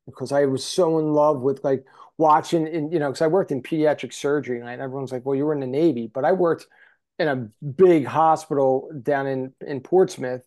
because 0.06 0.32
I 0.32 0.46
was 0.46 0.64
so 0.64 0.98
in 0.98 1.12
love 1.12 1.40
with 1.40 1.62
like 1.64 1.84
watching 2.16 2.66
and 2.66 2.92
you 2.92 2.98
know 2.98 3.08
because 3.08 3.22
I 3.22 3.26
worked 3.28 3.52
in 3.52 3.62
pediatric 3.62 4.12
surgery 4.12 4.60
and 4.60 4.68
everyone's 4.68 5.12
like, 5.12 5.24
well, 5.24 5.34
you 5.34 5.44
were 5.44 5.54
in 5.54 5.60
the 5.60 5.66
Navy, 5.66 6.10
but 6.12 6.24
I 6.24 6.32
worked 6.32 6.66
in 7.18 7.28
a 7.28 7.36
big 7.64 8.06
hospital 8.06 8.90
down 9.02 9.26
in 9.26 9.52
in 9.66 9.80
Portsmouth. 9.80 10.42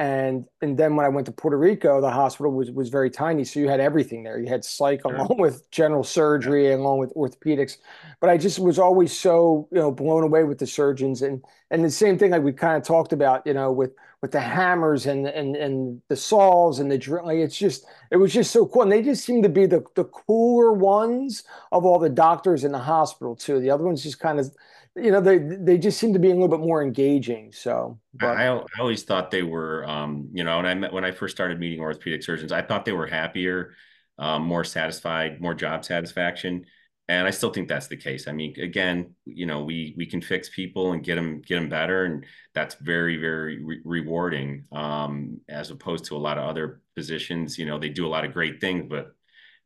And 0.00 0.46
and 0.62 0.78
then 0.78 0.96
when 0.96 1.04
I 1.04 1.10
went 1.10 1.26
to 1.26 1.32
Puerto 1.32 1.58
Rico, 1.58 2.00
the 2.00 2.10
hospital 2.10 2.50
was 2.52 2.70
was 2.70 2.88
very 2.88 3.10
tiny, 3.10 3.44
so 3.44 3.60
you 3.60 3.68
had 3.68 3.80
everything 3.80 4.22
there. 4.22 4.40
You 4.40 4.48
had 4.48 4.64
psych 4.64 5.02
sure. 5.02 5.14
along 5.14 5.36
with 5.38 5.70
general 5.70 6.04
surgery, 6.04 6.68
yeah. 6.68 6.76
along 6.76 7.00
with 7.00 7.12
orthopedics. 7.14 7.76
But 8.18 8.30
I 8.30 8.38
just 8.38 8.58
was 8.58 8.78
always 8.78 9.14
so 9.14 9.68
you 9.70 9.78
know 9.78 9.92
blown 9.92 10.22
away 10.22 10.44
with 10.44 10.58
the 10.58 10.66
surgeons, 10.66 11.20
and 11.20 11.44
and 11.70 11.84
the 11.84 11.90
same 11.90 12.16
thing 12.16 12.30
like 12.30 12.42
we 12.42 12.54
kind 12.54 12.78
of 12.78 12.82
talked 12.82 13.12
about, 13.12 13.46
you 13.46 13.52
know, 13.52 13.70
with 13.70 13.92
with 14.22 14.32
the 14.32 14.40
hammers 14.40 15.04
and 15.04 15.26
and 15.26 15.54
and 15.54 16.00
the 16.08 16.16
saws 16.16 16.78
and 16.78 16.90
the 16.90 16.96
drill. 16.96 17.26
Like 17.26 17.36
it's 17.36 17.58
just 17.58 17.84
it 18.10 18.16
was 18.16 18.32
just 18.32 18.52
so 18.52 18.64
cool, 18.64 18.80
and 18.80 18.92
they 18.92 19.02
just 19.02 19.22
seemed 19.26 19.42
to 19.42 19.50
be 19.50 19.66
the 19.66 19.84
the 19.96 20.04
cooler 20.04 20.72
ones 20.72 21.44
of 21.72 21.84
all 21.84 21.98
the 21.98 22.08
doctors 22.08 22.64
in 22.64 22.72
the 22.72 22.78
hospital 22.78 23.36
too. 23.36 23.60
The 23.60 23.68
other 23.68 23.84
ones 23.84 24.02
just 24.02 24.18
kind 24.18 24.40
of 24.40 24.50
you 24.96 25.10
know 25.10 25.20
they 25.20 25.38
they 25.38 25.78
just 25.78 25.98
seem 25.98 26.12
to 26.12 26.18
be 26.18 26.28
a 26.30 26.34
little 26.34 26.48
bit 26.48 26.60
more 26.60 26.82
engaging 26.82 27.52
so 27.52 27.98
but. 28.14 28.36
I, 28.36 28.46
I 28.46 28.60
always 28.80 29.04
thought 29.04 29.30
they 29.30 29.42
were 29.42 29.84
um 29.88 30.28
you 30.32 30.42
know 30.42 30.56
when 30.56 30.66
i 30.66 30.74
met 30.74 30.92
when 30.92 31.04
i 31.04 31.12
first 31.12 31.36
started 31.36 31.60
meeting 31.60 31.80
orthopedic 31.80 32.22
surgeons 32.22 32.52
i 32.52 32.62
thought 32.62 32.84
they 32.84 32.92
were 32.92 33.06
happier 33.06 33.74
um, 34.18 34.42
more 34.42 34.64
satisfied 34.64 35.40
more 35.40 35.54
job 35.54 35.84
satisfaction 35.84 36.64
and 37.08 37.26
i 37.26 37.30
still 37.30 37.50
think 37.50 37.68
that's 37.68 37.86
the 37.86 37.96
case 37.96 38.26
i 38.26 38.32
mean 38.32 38.52
again 38.60 39.14
you 39.24 39.46
know 39.46 39.62
we 39.62 39.94
we 39.96 40.06
can 40.06 40.20
fix 40.20 40.48
people 40.48 40.92
and 40.92 41.04
get 41.04 41.14
them 41.14 41.40
get 41.40 41.54
them 41.54 41.68
better 41.68 42.04
and 42.04 42.26
that's 42.52 42.74
very 42.76 43.16
very 43.16 43.62
re- 43.62 43.80
rewarding 43.84 44.64
um 44.72 45.40
as 45.48 45.70
opposed 45.70 46.04
to 46.04 46.16
a 46.16 46.18
lot 46.18 46.36
of 46.36 46.44
other 46.44 46.80
positions 46.96 47.58
you 47.58 47.64
know 47.64 47.78
they 47.78 47.88
do 47.88 48.06
a 48.06 48.08
lot 48.08 48.24
of 48.24 48.32
great 48.32 48.60
things 48.60 48.86
but 48.88 49.14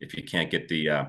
if 0.01 0.15
you 0.15 0.23
can't 0.23 0.51
get 0.51 0.69
the 0.69 0.91
uh 0.91 1.05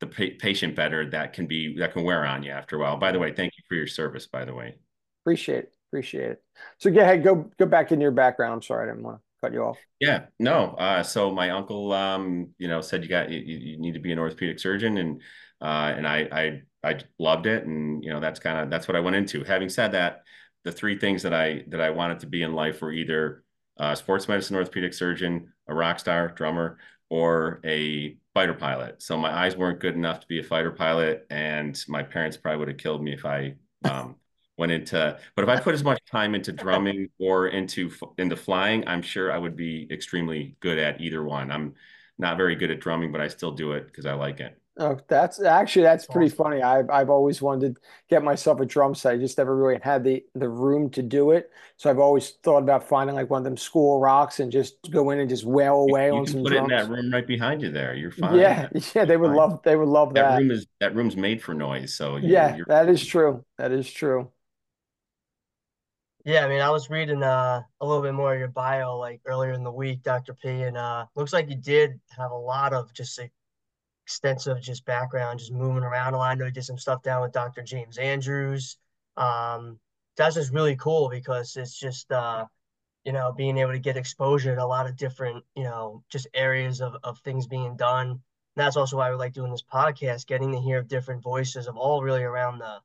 the 0.00 0.06
pa- 0.06 0.36
patient 0.38 0.76
better, 0.76 1.08
that 1.10 1.32
can 1.32 1.46
be 1.46 1.76
that 1.78 1.92
can 1.92 2.04
wear 2.04 2.24
on 2.24 2.42
you 2.42 2.50
after 2.50 2.76
a 2.76 2.78
while. 2.78 2.96
By 2.96 3.12
the 3.12 3.18
way, 3.18 3.32
thank 3.32 3.54
you 3.56 3.64
for 3.68 3.74
your 3.74 3.86
service. 3.86 4.26
By 4.26 4.44
the 4.44 4.54
way, 4.54 4.76
appreciate 5.22 5.64
it. 5.64 5.72
Appreciate 5.90 6.30
it. 6.30 6.42
So 6.78 6.90
go 6.90 7.00
ahead, 7.00 7.24
go 7.24 7.50
go 7.58 7.66
back 7.66 7.92
in 7.92 8.00
your 8.00 8.10
background. 8.10 8.54
I'm 8.54 8.62
sorry, 8.62 8.88
I 8.88 8.92
didn't 8.92 9.04
want 9.04 9.18
to 9.18 9.22
cut 9.40 9.52
you 9.52 9.64
off. 9.64 9.78
Yeah, 10.00 10.26
no. 10.38 10.74
Uh, 10.78 11.02
so 11.02 11.30
my 11.30 11.50
uncle, 11.50 11.92
um, 11.92 12.50
you 12.58 12.68
know, 12.68 12.80
said 12.80 13.02
you 13.02 13.08
got 13.08 13.30
you, 13.30 13.38
you 13.38 13.78
need 13.78 13.94
to 13.94 14.00
be 14.00 14.12
an 14.12 14.18
orthopedic 14.18 14.60
surgeon, 14.60 14.98
and 14.98 15.22
uh, 15.60 15.92
and 15.96 16.06
I 16.06 16.28
I 16.30 16.88
I 16.88 17.00
loved 17.18 17.46
it, 17.46 17.64
and 17.66 18.04
you 18.04 18.10
know 18.10 18.20
that's 18.20 18.40
kind 18.40 18.58
of 18.58 18.70
that's 18.70 18.86
what 18.86 18.96
I 18.96 19.00
went 19.00 19.16
into. 19.16 19.44
Having 19.44 19.70
said 19.70 19.92
that, 19.92 20.22
the 20.64 20.72
three 20.72 20.98
things 20.98 21.22
that 21.22 21.34
I 21.34 21.64
that 21.68 21.80
I 21.80 21.90
wanted 21.90 22.20
to 22.20 22.26
be 22.26 22.42
in 22.42 22.54
life 22.54 22.82
were 22.82 22.92
either 22.92 23.44
a 23.78 23.96
sports 23.96 24.28
medicine 24.28 24.56
orthopedic 24.56 24.92
surgeon, 24.92 25.52
a 25.68 25.74
rock 25.74 25.98
star 25.98 26.28
drummer, 26.28 26.78
or 27.08 27.60
a 27.64 28.16
fighter 28.38 28.54
pilot. 28.54 29.02
So 29.02 29.16
my 29.16 29.32
eyes 29.32 29.56
weren't 29.56 29.80
good 29.80 29.96
enough 29.96 30.20
to 30.20 30.26
be 30.28 30.38
a 30.38 30.44
fighter 30.44 30.70
pilot, 30.70 31.26
and 31.28 31.82
my 31.88 32.04
parents 32.04 32.36
probably 32.36 32.58
would 32.58 32.68
have 32.68 32.76
killed 32.76 33.02
me 33.02 33.12
if 33.12 33.26
I 33.26 33.54
um, 33.82 34.14
went 34.56 34.70
into. 34.70 35.18
But 35.34 35.42
if 35.42 35.48
I 35.48 35.58
put 35.58 35.74
as 35.74 35.82
much 35.82 35.98
time 36.08 36.36
into 36.36 36.52
drumming 36.52 37.08
or 37.18 37.48
into 37.48 37.90
into 38.16 38.36
flying, 38.36 38.86
I'm 38.86 39.02
sure 39.02 39.32
I 39.32 39.38
would 39.38 39.56
be 39.56 39.88
extremely 39.90 40.56
good 40.60 40.78
at 40.78 41.00
either 41.00 41.24
one. 41.24 41.50
I'm 41.50 41.74
not 42.16 42.36
very 42.36 42.54
good 42.54 42.70
at 42.70 42.78
drumming, 42.78 43.10
but 43.10 43.20
I 43.20 43.28
still 43.28 43.50
do 43.50 43.72
it 43.72 43.86
because 43.86 44.06
I 44.06 44.14
like 44.14 44.38
it. 44.38 44.57
Oh, 44.80 44.96
that's 45.08 45.42
actually 45.42 45.82
that's 45.82 46.06
pretty 46.06 46.28
funny. 46.28 46.62
I've 46.62 46.88
I've 46.88 47.10
always 47.10 47.42
wanted 47.42 47.74
to 47.74 47.80
get 48.08 48.22
myself 48.22 48.60
a 48.60 48.64
drum 48.64 48.94
set. 48.94 49.14
I 49.14 49.16
just 49.16 49.36
never 49.36 49.56
really 49.56 49.80
had 49.82 50.04
the 50.04 50.24
the 50.36 50.48
room 50.48 50.88
to 50.90 51.02
do 51.02 51.32
it. 51.32 51.50
So 51.76 51.90
I've 51.90 51.98
always 51.98 52.30
thought 52.44 52.62
about 52.62 52.88
finding 52.88 53.16
like 53.16 53.28
one 53.28 53.38
of 53.38 53.44
them 53.44 53.56
school 53.56 53.98
rocks 53.98 54.38
and 54.38 54.52
just 54.52 54.76
go 54.92 55.10
in 55.10 55.18
and 55.18 55.28
just 55.28 55.44
wail 55.44 55.80
away 55.80 56.06
you 56.06 56.14
on 56.14 56.26
some 56.26 56.44
put 56.44 56.52
drums. 56.52 56.70
it 56.70 56.74
in 56.74 56.78
that 56.78 56.88
room 56.88 57.12
right 57.12 57.26
behind 57.26 57.60
you 57.60 57.72
there. 57.72 57.94
You're 57.94 58.12
fine. 58.12 58.38
Yeah, 58.38 58.68
yeah, 58.94 59.04
they 59.04 59.16
would 59.16 59.32
love 59.32 59.60
they 59.64 59.74
would 59.74 59.88
love 59.88 60.14
that. 60.14 60.30
That 60.30 60.38
room 60.38 60.52
is 60.52 60.66
that 60.78 60.94
room's 60.94 61.16
made 61.16 61.42
for 61.42 61.54
noise. 61.54 61.94
So 61.94 62.16
you, 62.16 62.28
yeah, 62.28 62.58
that 62.68 62.88
is 62.88 63.04
true. 63.04 63.44
That 63.56 63.72
is 63.72 63.90
true. 63.90 64.30
Yeah, 66.24 66.44
I 66.44 66.48
mean, 66.48 66.60
I 66.60 66.70
was 66.70 66.90
reading 66.90 67.22
uh, 67.22 67.62
a 67.80 67.86
little 67.86 68.02
bit 68.02 68.12
more 68.12 68.34
of 68.34 68.38
your 68.38 68.48
bio 68.48 68.98
like 68.98 69.22
earlier 69.24 69.52
in 69.52 69.64
the 69.64 69.72
week, 69.72 70.02
Dr. 70.02 70.34
P, 70.34 70.48
and 70.48 70.76
uh, 70.76 71.06
looks 71.16 71.32
like 71.32 71.48
you 71.48 71.56
did 71.56 71.98
have 72.16 72.30
a 72.30 72.36
lot 72.36 72.72
of 72.74 72.92
just 72.92 73.18
like 73.18 73.32
extensive 74.08 74.58
just 74.62 74.86
background, 74.86 75.38
just 75.38 75.52
moving 75.52 75.82
around 75.82 76.14
a 76.14 76.16
lot. 76.16 76.30
I 76.30 76.34
know 76.34 76.46
he 76.46 76.50
did 76.50 76.64
some 76.64 76.78
stuff 76.78 77.02
down 77.02 77.20
with 77.20 77.32
Dr. 77.32 77.62
James 77.62 77.98
Andrews. 77.98 78.78
Um, 79.18 79.78
that's 80.16 80.36
just 80.36 80.50
really 80.50 80.76
cool 80.76 81.10
because 81.10 81.54
it's 81.56 81.78
just 81.78 82.10
uh, 82.10 82.46
you 83.04 83.12
know, 83.12 83.32
being 83.36 83.58
able 83.58 83.72
to 83.72 83.78
get 83.78 83.98
exposure 83.98 84.56
to 84.56 84.64
a 84.64 84.66
lot 84.66 84.86
of 84.86 84.96
different, 84.96 85.44
you 85.54 85.62
know, 85.62 86.02
just 86.08 86.26
areas 86.32 86.80
of, 86.80 86.96
of 87.04 87.18
things 87.18 87.46
being 87.46 87.76
done. 87.76 88.08
And 88.08 88.20
that's 88.56 88.78
also 88.78 88.96
why 88.96 89.10
we 89.10 89.16
like 89.16 89.34
doing 89.34 89.50
this 89.50 89.62
podcast, 89.62 90.26
getting 90.26 90.52
to 90.52 90.58
hear 90.58 90.82
different 90.82 91.22
voices 91.22 91.66
of 91.66 91.76
all 91.76 92.02
really 92.02 92.22
around 92.22 92.60
the 92.60 92.78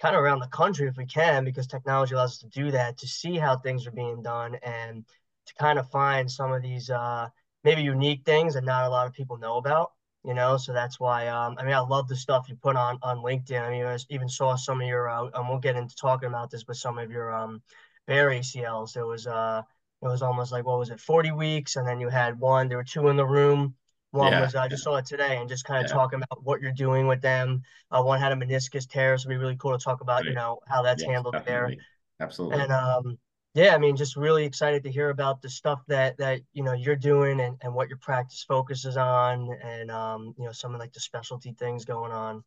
kind 0.00 0.14
of 0.14 0.22
around 0.22 0.38
the 0.38 0.46
country 0.46 0.86
if 0.86 0.96
we 0.96 1.06
can, 1.06 1.44
because 1.44 1.66
technology 1.66 2.14
allows 2.14 2.34
us 2.34 2.38
to 2.38 2.46
do 2.46 2.70
that, 2.70 2.98
to 2.98 3.08
see 3.08 3.36
how 3.36 3.56
things 3.56 3.84
are 3.84 3.90
being 3.90 4.22
done 4.22 4.54
and 4.62 5.04
to 5.46 5.54
kind 5.54 5.80
of 5.80 5.90
find 5.90 6.30
some 6.30 6.52
of 6.52 6.62
these 6.62 6.88
uh, 6.88 7.26
maybe 7.64 7.82
unique 7.82 8.24
things 8.24 8.54
that 8.54 8.62
not 8.62 8.86
a 8.86 8.88
lot 8.88 9.08
of 9.08 9.12
people 9.12 9.38
know 9.38 9.56
about 9.56 9.90
you 10.28 10.34
know 10.34 10.58
so 10.58 10.74
that's 10.74 11.00
why 11.00 11.26
um, 11.26 11.56
i 11.58 11.64
mean 11.64 11.72
i 11.72 11.80
love 11.80 12.06
the 12.06 12.14
stuff 12.14 12.48
you 12.48 12.54
put 12.56 12.76
on 12.76 12.98
on 13.02 13.18
linkedin 13.18 13.62
i 13.62 13.70
mean 13.70 13.84
i 13.84 13.96
even 14.10 14.28
saw 14.28 14.54
some 14.54 14.80
of 14.80 14.86
your 14.86 15.08
uh, 15.08 15.24
and 15.34 15.48
we'll 15.48 15.58
get 15.58 15.74
into 15.74 15.96
talking 15.96 16.28
about 16.28 16.50
this 16.50 16.62
but 16.62 16.76
some 16.76 16.98
of 16.98 17.10
your 17.10 17.34
um 17.34 17.62
bear 18.06 18.28
acls 18.28 18.96
it 18.96 19.04
was 19.04 19.26
uh 19.26 19.62
it 20.02 20.06
was 20.06 20.20
almost 20.20 20.52
like 20.52 20.66
what 20.66 20.78
was 20.78 20.90
it 20.90 21.00
40 21.00 21.32
weeks 21.32 21.76
and 21.76 21.88
then 21.88 21.98
you 21.98 22.10
had 22.10 22.38
one 22.38 22.68
there 22.68 22.76
were 22.76 22.84
two 22.84 23.08
in 23.08 23.16
the 23.16 23.26
room 23.26 23.74
one 24.10 24.32
yeah. 24.32 24.42
was 24.42 24.54
i 24.54 24.68
just 24.68 24.84
saw 24.84 24.96
it 24.96 25.06
today 25.06 25.38
and 25.38 25.48
just 25.48 25.64
kind 25.64 25.82
of 25.82 25.90
yeah. 25.90 25.96
talking 25.96 26.20
about 26.22 26.44
what 26.44 26.60
you're 26.60 26.72
doing 26.72 27.06
with 27.06 27.22
them 27.22 27.62
uh, 27.90 28.02
one 28.02 28.20
had 28.20 28.32
a 28.32 28.36
meniscus 28.36 28.86
tear 28.86 29.16
so 29.16 29.22
it'd 29.22 29.30
be 29.30 29.40
really 29.40 29.56
cool 29.56 29.76
to 29.76 29.82
talk 29.82 30.02
about 30.02 30.20
right. 30.20 30.26
you 30.26 30.34
know 30.34 30.58
how 30.66 30.82
that's 30.82 31.02
yes, 31.02 31.10
handled 31.10 31.32
definitely. 31.32 31.76
there 31.76 31.84
absolutely 32.20 32.60
and 32.60 32.72
um 32.72 33.18
yeah, 33.58 33.74
I 33.74 33.78
mean, 33.78 33.96
just 33.96 34.16
really 34.16 34.44
excited 34.44 34.84
to 34.84 34.90
hear 34.90 35.10
about 35.10 35.42
the 35.42 35.50
stuff 35.50 35.80
that 35.88 36.16
that 36.18 36.40
you 36.52 36.62
know 36.62 36.74
you're 36.74 36.96
doing 36.96 37.40
and, 37.40 37.56
and 37.62 37.74
what 37.74 37.88
your 37.88 37.98
practice 37.98 38.44
focuses 38.46 38.96
on, 38.96 39.50
and 39.62 39.90
um, 39.90 40.34
you 40.38 40.44
know, 40.44 40.52
some 40.52 40.74
of 40.74 40.80
like 40.80 40.92
the 40.92 41.00
specialty 41.00 41.52
things 41.58 41.84
going 41.84 42.12
on. 42.12 42.44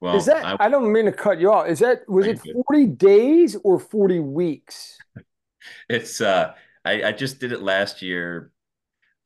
Well, 0.00 0.16
is 0.16 0.26
that 0.26 0.44
I, 0.44 0.66
I 0.66 0.68
don't 0.68 0.92
mean 0.92 1.04
to 1.06 1.12
cut 1.12 1.38
you 1.38 1.52
off. 1.52 1.68
Is 1.68 1.78
that 1.80 2.08
was 2.08 2.26
it 2.26 2.40
40 2.68 2.86
days 2.86 3.56
or 3.62 3.78
40 3.78 4.20
weeks? 4.20 4.98
It's 5.90 6.22
uh 6.22 6.54
I, 6.82 7.08
I 7.08 7.12
just 7.12 7.40
did 7.40 7.52
it 7.52 7.60
last 7.60 8.00
year 8.00 8.52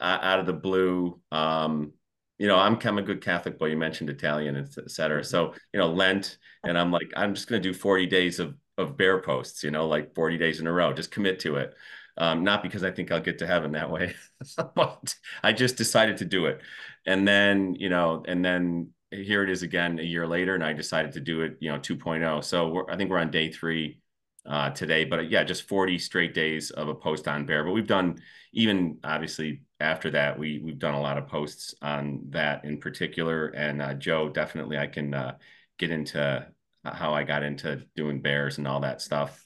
uh, 0.01 0.19
out 0.21 0.41
of 0.41 0.47
the 0.47 0.53
blue. 0.53 1.21
Um, 1.31 1.93
you 2.39 2.49
know, 2.49 2.57
I'm 2.57 2.77
kind 2.77 2.99
of 2.99 3.05
a 3.05 3.07
good 3.07 3.23
Catholic 3.23 3.59
boy. 3.59 3.67
You 3.67 3.77
mentioned 3.77 4.11
Italian, 4.11 4.57
et 4.57 4.91
cetera. 4.91 5.23
So, 5.23 5.55
you 5.73 5.79
know, 5.79 5.93
Lent, 5.93 6.39
and 6.65 6.77
I'm 6.77 6.91
like, 6.91 7.13
I'm 7.15 7.35
just 7.35 7.47
going 7.47 7.63
to 7.63 7.69
do 7.69 7.73
40 7.73 8.07
days 8.07 8.41
of 8.41 8.57
of 8.79 8.97
bear 8.97 9.21
posts, 9.21 9.62
you 9.62 9.71
know, 9.71 9.87
like 9.87 10.14
40 10.14 10.38
days 10.38 10.61
in 10.61 10.67
a 10.67 10.73
row. 10.73 10.93
Just 10.93 11.11
commit 11.11 11.41
to 11.41 11.57
it. 11.57 11.75
Um, 12.19 12.45
not 12.45 12.62
because 12.62 12.85
I 12.85 12.91
think 12.91 13.11
I'll 13.11 13.21
get 13.21 13.38
to 13.38 13.47
heaven 13.47 13.73
that 13.73 13.91
way, 13.91 14.14
but 14.75 15.14
I 15.43 15.52
just 15.52 15.76
decided 15.76 16.19
to 16.19 16.25
do 16.25 16.47
it. 16.47 16.61
And 17.07 17.26
then, 17.26 17.75
you 17.75 17.88
know, 17.88 18.23
and 18.26 18.45
then 18.45 18.91
here 19.11 19.43
it 19.43 19.50
is 19.50 19.62
again 19.62 19.99
a 19.99 20.02
year 20.02 20.26
later, 20.26 20.55
and 20.55 20.64
I 20.64 20.73
decided 20.73 21.12
to 21.12 21.21
do 21.21 21.43
it, 21.43 21.57
you 21.61 21.71
know, 21.71 21.79
2.0. 21.79 22.45
So 22.45 22.87
I 22.88 22.97
think 22.97 23.11
we're 23.11 23.19
on 23.19 23.31
day 23.31 23.50
three 23.50 24.00
uh, 24.45 24.71
today, 24.71 25.05
but 25.05 25.31
yeah, 25.31 25.45
just 25.45 25.69
40 25.69 25.99
straight 25.99 26.35
days 26.35 26.71
of 26.71 26.88
a 26.88 26.95
post 26.95 27.29
on 27.29 27.47
bear. 27.47 27.64
But 27.64 27.73
we've 27.73 27.87
done 27.87 28.19
even 28.52 28.99
obviously 29.02 29.62
after 29.81 30.11
that, 30.11 30.38
we 30.38 30.61
we've 30.62 30.79
done 30.79 30.95
a 30.95 31.00
lot 31.00 31.19
of 31.19 31.26
posts 31.26 31.75
on 31.83 32.21
that 32.31 32.64
in 32.64 32.79
particular. 32.79 33.49
And 33.49 33.81
uh, 33.81 33.95
Joe, 33.95 34.29
definitely, 34.29 34.79
I 34.79 34.87
can 34.87 35.14
uh, 35.14 35.37
get 35.79 35.91
into 35.91 36.47
how 36.85 37.15
I 37.15 37.23
got 37.23 37.43
into 37.43 37.83
doing 37.97 38.21
bears 38.21 38.59
and 38.59 38.67
all 38.67 38.81
that 38.81 39.01
stuff. 39.01 39.45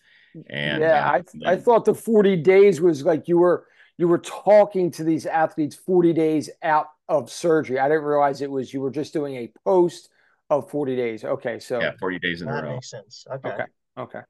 And 0.50 0.82
yeah, 0.82 1.10
uh, 1.10 1.22
I 1.46 1.52
I 1.52 1.56
thought 1.56 1.84
the 1.84 1.94
40 1.94 2.36
days 2.36 2.80
was 2.80 3.04
like 3.04 3.28
you 3.28 3.38
were 3.38 3.66
you 3.96 4.08
were 4.08 4.18
talking 4.18 4.90
to 4.92 5.04
these 5.04 5.26
athletes 5.26 5.74
40 5.76 6.12
days 6.12 6.50
out 6.62 6.88
of 7.08 7.30
surgery. 7.30 7.78
I 7.78 7.88
didn't 7.88 8.04
realize 8.04 8.42
it 8.42 8.50
was 8.50 8.72
you 8.72 8.80
were 8.80 8.90
just 8.90 9.12
doing 9.12 9.36
a 9.36 9.52
post 9.64 10.10
of 10.50 10.70
40 10.70 10.96
days. 10.96 11.24
Okay, 11.24 11.58
so 11.58 11.80
yeah, 11.80 11.92
40 11.98 12.18
days 12.18 12.42
in 12.42 12.48
that 12.48 12.60
a 12.60 12.62
row. 12.62 12.74
makes 12.74 12.90
sense. 12.90 13.26
Okay. 13.30 13.48
Okay. 13.48 13.64
Okay. 13.98 14.20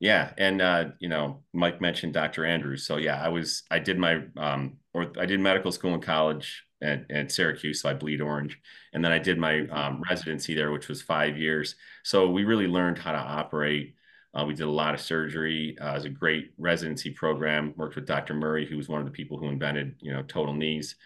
Yeah, 0.00 0.32
and 0.36 0.60
uh, 0.60 0.84
you 0.98 1.08
know, 1.08 1.42
Mike 1.52 1.80
mentioned 1.80 2.14
Dr. 2.14 2.44
Andrews. 2.44 2.84
So 2.86 2.96
yeah, 2.96 3.22
I 3.22 3.28
was 3.28 3.62
I 3.70 3.78
did 3.78 3.98
my 3.98 4.22
um 4.36 4.78
or 4.92 5.12
I 5.18 5.26
did 5.26 5.38
medical 5.38 5.70
school 5.70 5.94
in 5.94 6.00
college 6.00 6.64
at, 6.82 7.10
at 7.10 7.32
Syracuse, 7.32 7.80
so 7.80 7.88
I 7.88 7.94
bleed 7.94 8.20
orange. 8.20 8.58
And 8.92 9.04
then 9.04 9.12
I 9.12 9.18
did 9.18 9.38
my 9.38 9.66
um, 9.68 10.02
residency 10.08 10.54
there, 10.54 10.72
which 10.72 10.88
was 10.88 11.00
five 11.00 11.38
years. 11.38 11.76
So 12.02 12.28
we 12.28 12.44
really 12.44 12.66
learned 12.66 12.98
how 12.98 13.12
to 13.12 13.18
operate. 13.18 13.94
Uh, 14.34 14.44
we 14.46 14.54
did 14.54 14.66
a 14.66 14.70
lot 14.70 14.94
of 14.94 15.00
surgery. 15.00 15.76
Uh, 15.80 15.90
it 15.90 15.94
was 15.94 16.04
a 16.04 16.10
great 16.10 16.52
residency 16.58 17.10
program. 17.10 17.74
Worked 17.76 17.96
with 17.96 18.06
Dr. 18.06 18.34
Murray, 18.34 18.66
who 18.66 18.76
was 18.76 18.88
one 18.88 19.00
of 19.00 19.06
the 19.06 19.12
people 19.12 19.38
who 19.38 19.48
invented, 19.48 19.96
you 20.00 20.12
know, 20.12 20.22
total 20.22 20.54
knees. 20.54 20.96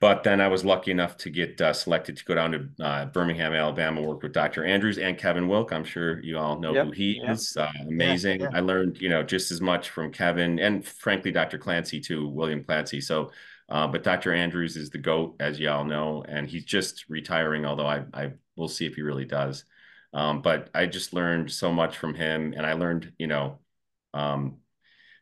But 0.00 0.22
then 0.22 0.40
I 0.40 0.48
was 0.48 0.64
lucky 0.64 0.90
enough 0.90 1.18
to 1.18 1.30
get 1.30 1.60
uh, 1.60 1.74
selected 1.74 2.16
to 2.16 2.24
go 2.24 2.34
down 2.34 2.52
to 2.52 2.84
uh, 2.84 3.04
Birmingham, 3.06 3.52
Alabama, 3.52 4.00
work 4.00 4.22
with 4.22 4.32
Dr. 4.32 4.64
Andrews 4.64 4.96
and 4.96 5.18
Kevin 5.18 5.46
Wilk. 5.46 5.72
I'm 5.74 5.84
sure 5.84 6.22
you 6.22 6.38
all 6.38 6.58
know 6.58 6.72
yep. 6.72 6.86
who 6.86 6.92
he 6.92 7.20
yep. 7.22 7.34
is. 7.34 7.54
Uh, 7.54 7.70
amazing. 7.86 8.40
Yeah, 8.40 8.48
yeah. 8.50 8.56
I 8.56 8.60
learned, 8.60 8.98
you 8.98 9.10
know, 9.10 9.22
just 9.22 9.50
as 9.50 9.60
much 9.60 9.90
from 9.90 10.10
Kevin 10.10 10.58
and 10.58 10.86
frankly, 10.86 11.30
Dr. 11.30 11.58
Clancy 11.58 12.00
too, 12.00 12.28
William 12.28 12.64
Clancy. 12.64 12.98
So 13.02 13.30
uh, 13.70 13.86
but 13.86 14.02
Dr. 14.02 14.34
Andrews 14.34 14.76
is 14.76 14.90
the 14.90 14.98
GOAT, 14.98 15.36
as 15.38 15.60
y'all 15.60 15.84
know, 15.84 16.24
and 16.28 16.48
he's 16.48 16.64
just 16.64 17.08
retiring, 17.08 17.64
although 17.64 17.86
I, 17.86 18.04
I 18.12 18.32
will 18.56 18.68
see 18.68 18.86
if 18.86 18.96
he 18.96 19.02
really 19.02 19.24
does. 19.24 19.64
Um, 20.12 20.42
but 20.42 20.70
I 20.74 20.86
just 20.86 21.12
learned 21.12 21.52
so 21.52 21.72
much 21.72 21.96
from 21.96 22.14
him. 22.14 22.52
And 22.56 22.66
I 22.66 22.72
learned, 22.72 23.12
you 23.18 23.28
know, 23.28 23.58
um, 24.12 24.56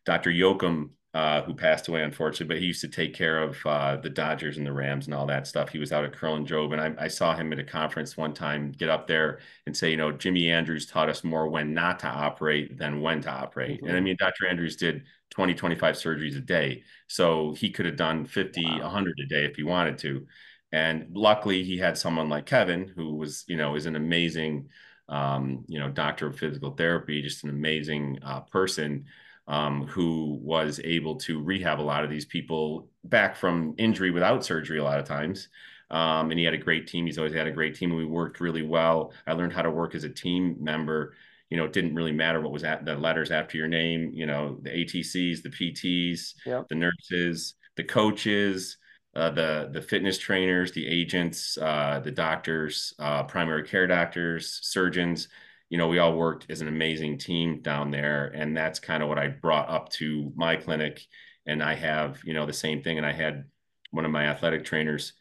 Dr. 0.06 0.30
Yocum, 0.30 0.90
uh, 1.14 1.42
who 1.42 1.54
passed 1.54 1.88
away, 1.88 2.02
unfortunately, 2.02 2.54
but 2.54 2.60
he 2.60 2.66
used 2.66 2.80
to 2.82 2.88
take 2.88 3.12
care 3.14 3.42
of 3.42 3.58
uh, 3.66 3.96
the 3.96 4.10
Dodgers 4.10 4.56
and 4.56 4.66
the 4.66 4.72
Rams 4.72 5.06
and 5.06 5.14
all 5.14 5.26
that 5.26 5.46
stuff. 5.46 5.68
He 5.68 5.78
was 5.78 5.92
out 5.92 6.04
at 6.04 6.12
Kerlan-Jobe. 6.12 6.72
And 6.72 6.80
I, 6.80 7.04
I, 7.04 7.08
saw 7.08 7.34
him 7.34 7.52
at 7.52 7.58
a 7.58 7.64
conference 7.64 8.16
one 8.16 8.34
time 8.34 8.72
get 8.72 8.88
up 8.88 9.06
there 9.06 9.40
and 9.66 9.76
say, 9.76 9.90
you 9.90 9.96
know, 9.96 10.12
Jimmy 10.12 10.50
Andrews 10.50 10.86
taught 10.86 11.08
us 11.08 11.24
more 11.24 11.48
when 11.48 11.74
not 11.74 11.98
to 12.00 12.06
operate 12.06 12.78
than 12.78 13.00
when 13.00 13.20
to 13.22 13.30
operate. 13.30 13.78
Mm-hmm. 13.78 13.88
And 13.88 13.96
I 13.96 14.00
mean, 14.00 14.16
Dr. 14.18 14.46
Andrews 14.46 14.76
did 14.76 15.04
20, 15.30 15.54
25 15.54 15.94
surgeries 15.94 16.36
a 16.36 16.40
day. 16.40 16.82
So 17.08 17.54
he 17.54 17.70
could 17.70 17.86
have 17.86 17.96
done 17.96 18.26
50, 18.26 18.64
wow. 18.64 18.82
100 18.82 19.20
a 19.24 19.26
day 19.26 19.44
if 19.44 19.56
he 19.56 19.62
wanted 19.62 19.98
to. 19.98 20.26
And 20.72 21.06
luckily, 21.14 21.64
he 21.64 21.78
had 21.78 21.96
someone 21.96 22.28
like 22.28 22.46
Kevin, 22.46 22.88
who 22.94 23.16
was, 23.16 23.44
you 23.48 23.56
know, 23.56 23.74
is 23.74 23.86
an 23.86 23.96
amazing, 23.96 24.68
um, 25.08 25.64
you 25.66 25.78
know, 25.80 25.88
doctor 25.88 26.26
of 26.26 26.38
physical 26.38 26.72
therapy, 26.72 27.22
just 27.22 27.44
an 27.44 27.50
amazing 27.50 28.18
uh, 28.22 28.40
person 28.40 29.06
um, 29.46 29.86
who 29.86 30.38
was 30.42 30.78
able 30.84 31.16
to 31.16 31.42
rehab 31.42 31.80
a 31.80 31.82
lot 31.82 32.04
of 32.04 32.10
these 32.10 32.26
people 32.26 32.90
back 33.04 33.34
from 33.34 33.74
injury 33.78 34.10
without 34.10 34.44
surgery 34.44 34.78
a 34.78 34.84
lot 34.84 34.98
of 34.98 35.06
times. 35.06 35.48
Um, 35.90 36.30
and 36.30 36.38
he 36.38 36.44
had 36.44 36.52
a 36.52 36.58
great 36.58 36.86
team. 36.86 37.06
He's 37.06 37.16
always 37.16 37.32
had 37.32 37.46
a 37.46 37.52
great 37.52 37.74
team. 37.74 37.90
And 37.90 37.98
we 37.98 38.04
worked 38.04 38.40
really 38.40 38.62
well. 38.62 39.12
I 39.26 39.32
learned 39.32 39.54
how 39.54 39.62
to 39.62 39.70
work 39.70 39.94
as 39.94 40.04
a 40.04 40.10
team 40.10 40.56
member 40.60 41.14
you 41.50 41.56
know, 41.56 41.64
it 41.64 41.72
didn't 41.72 41.94
really 41.94 42.12
matter 42.12 42.40
what 42.40 42.52
was 42.52 42.64
at 42.64 42.84
the 42.84 42.94
letters 42.94 43.30
after 43.30 43.56
your 43.56 43.68
name, 43.68 44.10
you 44.12 44.26
know, 44.26 44.58
the 44.62 44.70
ATCs, 44.70 45.42
the 45.42 45.50
PTs, 45.50 46.34
yep. 46.44 46.68
the 46.68 46.74
nurses, 46.74 47.54
the 47.76 47.84
coaches, 47.84 48.76
uh, 49.16 49.30
the 49.30 49.70
the 49.72 49.80
fitness 49.80 50.18
trainers, 50.18 50.72
the 50.72 50.86
agents, 50.86 51.56
uh, 51.58 52.00
the 52.04 52.10
doctors, 52.10 52.92
uh, 52.98 53.22
primary 53.24 53.62
care 53.64 53.86
doctors, 53.86 54.60
surgeons. 54.62 55.28
You 55.70 55.78
know, 55.78 55.88
we 55.88 55.98
all 55.98 56.16
worked 56.16 56.46
as 56.50 56.60
an 56.60 56.68
amazing 56.68 57.18
team 57.18 57.60
down 57.62 57.90
there, 57.90 58.26
and 58.34 58.56
that's 58.56 58.78
kind 58.78 59.02
of 59.02 59.08
what 59.08 59.18
I 59.18 59.28
brought 59.28 59.68
up 59.68 59.88
to 59.92 60.32
my 60.36 60.56
clinic. 60.56 61.06
And 61.46 61.62
I 61.62 61.74
have, 61.74 62.20
you 62.24 62.34
know, 62.34 62.44
the 62.46 62.52
same 62.52 62.82
thing. 62.82 62.98
And 62.98 63.06
I 63.06 63.12
had 63.12 63.44
one 63.90 64.04
of 64.04 64.10
my 64.10 64.24
athletic 64.24 64.64
trainers 64.64 65.14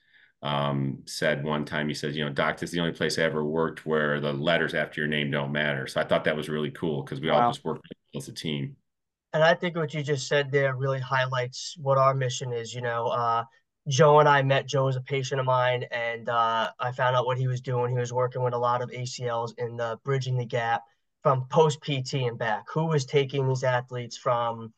um, 0.43 0.99
said 1.05 1.43
one 1.43 1.65
time, 1.65 1.87
he 1.87 1.93
says, 1.93 2.15
you 2.15 2.23
know, 2.23 2.31
Doc, 2.31 2.57
this 2.57 2.69
is 2.69 2.73
the 2.73 2.79
only 2.79 2.93
place 2.93 3.17
I 3.17 3.23
ever 3.23 3.43
worked 3.43 3.85
where 3.85 4.19
the 4.19 4.33
letters 4.33 4.73
after 4.73 5.01
your 5.01 5.07
name 5.07 5.31
don't 5.31 5.51
matter. 5.51 5.87
So 5.87 5.99
I 5.99 6.03
thought 6.03 6.23
that 6.25 6.35
was 6.35 6.49
really 6.49 6.71
cool 6.71 7.03
because 7.03 7.19
we 7.19 7.29
wow. 7.29 7.45
all 7.45 7.51
just 7.51 7.65
work 7.65 7.81
as 8.15 8.27
a 8.27 8.33
team. 8.33 8.75
And 9.33 9.43
I 9.43 9.53
think 9.53 9.75
what 9.75 9.93
you 9.93 10.03
just 10.03 10.27
said 10.27 10.51
there 10.51 10.75
really 10.75 10.99
highlights 10.99 11.75
what 11.77 11.97
our 11.97 12.13
mission 12.13 12.53
is. 12.53 12.73
You 12.73 12.81
know, 12.81 13.07
uh, 13.07 13.43
Joe 13.87 14.19
and 14.19 14.29
I 14.29 14.41
met 14.41 14.67
Joe 14.67 14.87
as 14.87 14.95
a 14.95 15.01
patient 15.01 15.39
of 15.39 15.45
mine, 15.45 15.85
and 15.91 16.29
uh, 16.29 16.69
I 16.79 16.91
found 16.91 17.15
out 17.15 17.25
what 17.25 17.37
he 17.37 17.47
was 17.47 17.61
doing. 17.61 17.91
He 17.91 17.99
was 17.99 18.13
working 18.13 18.43
with 18.43 18.53
a 18.53 18.57
lot 18.57 18.81
of 18.81 18.89
ACLs 18.89 19.53
in 19.57 19.75
the 19.75 19.99
bridging 20.03 20.37
the 20.37 20.45
gap 20.45 20.83
from 21.23 21.47
post 21.49 21.81
PT 21.81 22.15
and 22.15 22.37
back. 22.37 22.65
Who 22.73 22.85
was 22.85 23.05
taking 23.05 23.47
these 23.47 23.63
athletes 23.63 24.17
from, 24.17 24.73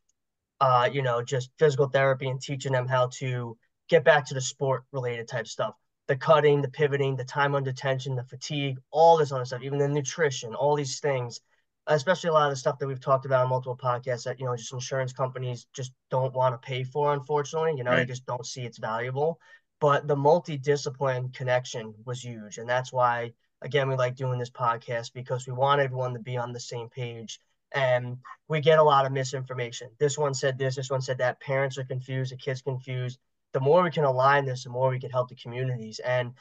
uh, 0.62 0.89
you 0.92 1.01
know, 1.01 1.22
just 1.22 1.51
physical 1.60 1.88
therapy 1.88 2.28
and 2.28 2.42
teaching 2.42 2.72
them 2.72 2.88
how 2.88 3.10
to 3.20 3.58
get 3.89 4.03
back 4.03 4.25
to 4.27 4.34
the 4.34 4.41
sport 4.41 4.84
related 4.91 5.27
type 5.27 5.48
stuff 5.48 5.75
the 6.10 6.15
cutting, 6.15 6.60
the 6.60 6.67
pivoting, 6.67 7.15
the 7.15 7.24
time 7.24 7.53
under 7.53 7.72
tension, 7.72 8.15
the 8.15 8.24
fatigue, 8.24 8.79
all 8.89 9.15
this 9.15 9.31
other 9.31 9.46
stuff, 9.46 9.62
even 9.62 9.77
the 9.77 9.88
nutrition, 9.88 10.55
all 10.55 10.75
these 10.75 11.00
things, 11.00 11.39
especially 11.86 12.31
a 12.31 12.34
lot 12.34 12.48
of 12.48 12.51
the 12.51 12.55
stuff 12.55 12.79
that 12.79 12.88
we've 12.88 13.00
talked 13.00 13.27
about 13.27 13.43
in 13.43 13.50
multiple 13.50 13.77
podcasts 13.77 14.24
that, 14.24 14.39
you 14.39 14.46
know, 14.48 14.55
just 14.55 14.74
insurance 14.74 15.13
companies 15.13 15.67
just 15.72 15.93
don't 16.10 16.34
want 16.34 16.60
to 16.60 16.67
pay 16.67 16.84
for, 16.84 17.13
unfortunately. 17.13 17.75
You 17.77 17.84
know, 17.84 17.91
right. 17.91 17.98
they 17.98 18.05
just 18.05 18.25
don't 18.25 18.46
see 18.46 18.63
it's 18.63 18.79
valuable. 18.79 19.39
But 19.79 20.08
the 20.08 20.15
multidiscipline 20.15 21.31
connection 21.31 21.93
was 22.05 22.24
huge. 22.24 22.58
And 22.58 22.67
that's 22.67 22.91
why, 22.91 23.34
again, 23.62 23.88
we 23.88 23.96
like 23.96 24.15
doing 24.15 24.39
this 24.39 24.50
podcast 24.50 25.13
because 25.13 25.46
we 25.46 25.53
want 25.53 25.79
everyone 25.79 26.13
to 26.13 26.19
be 26.19 26.38
on 26.38 26.53
the 26.53 26.60
same 26.60 26.89
page. 26.89 27.39
And 27.72 28.17
we 28.48 28.62
get 28.62 28.79
a 28.79 28.84
lot 28.84 29.05
of 29.05 29.12
misinformation. 29.12 29.91
This 30.00 30.17
one 30.17 30.34
said 30.34 30.58
this, 30.58 30.75
this 30.75 30.89
one 30.89 31.01
said 31.01 31.19
that. 31.19 31.39
Parents 31.39 31.77
are 31.77 31.84
confused, 31.84 32.31
the 32.31 32.36
kids 32.36 32.63
confused 32.63 33.19
the 33.53 33.60
more 33.60 33.84
we 33.84 33.91
can 33.91 34.03
align 34.03 34.46
this, 34.46 34.63
the 34.63 34.70
more 34.70 34.89
we 34.89 35.00
can 35.00 35.12
help 35.12 35.29
the 35.29 35.36
communities. 35.36 36.00
And 36.00 36.34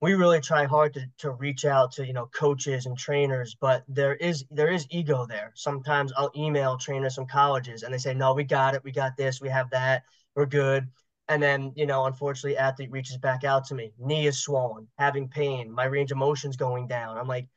we 0.00 0.14
really 0.14 0.40
try 0.40 0.64
hard 0.64 0.94
to, 0.94 1.06
to 1.18 1.30
reach 1.32 1.64
out 1.64 1.92
to 1.92 2.06
you 2.06 2.12
know 2.12 2.26
coaches 2.26 2.86
and 2.86 2.96
trainers 2.96 3.56
but 3.60 3.84
there 3.88 4.14
is 4.14 4.44
there 4.50 4.70
is 4.70 4.86
ego 4.90 5.26
there. 5.26 5.52
Sometimes 5.54 6.12
i'll 6.16 6.30
email 6.36 6.76
trainers 6.76 7.14
from 7.14 7.26
colleges 7.26 7.82
and 7.82 7.92
they 7.92 7.98
say 7.98 8.14
no 8.14 8.34
we 8.34 8.44
got 8.44 8.74
it. 8.74 8.84
We 8.84 8.92
got 8.92 9.16
this. 9.16 9.40
We 9.40 9.48
have 9.48 9.70
that. 9.70 10.04
We're 10.34 10.46
good. 10.46 10.88
And 11.28 11.42
then 11.42 11.72
you 11.76 11.86
know 11.86 12.06
unfortunately 12.06 12.56
athlete 12.56 12.90
reaches 12.90 13.18
back 13.18 13.44
out 13.44 13.64
to 13.66 13.74
me. 13.74 13.92
Knee 13.98 14.26
is 14.26 14.38
swollen 14.42 14.88
having 14.98 15.28
pain. 15.28 15.70
My 15.70 15.84
range 15.84 16.12
of 16.12 16.18
motion's 16.18 16.56
going 16.56 16.86
down. 16.86 17.18
I'm 17.18 17.28
like 17.28 17.48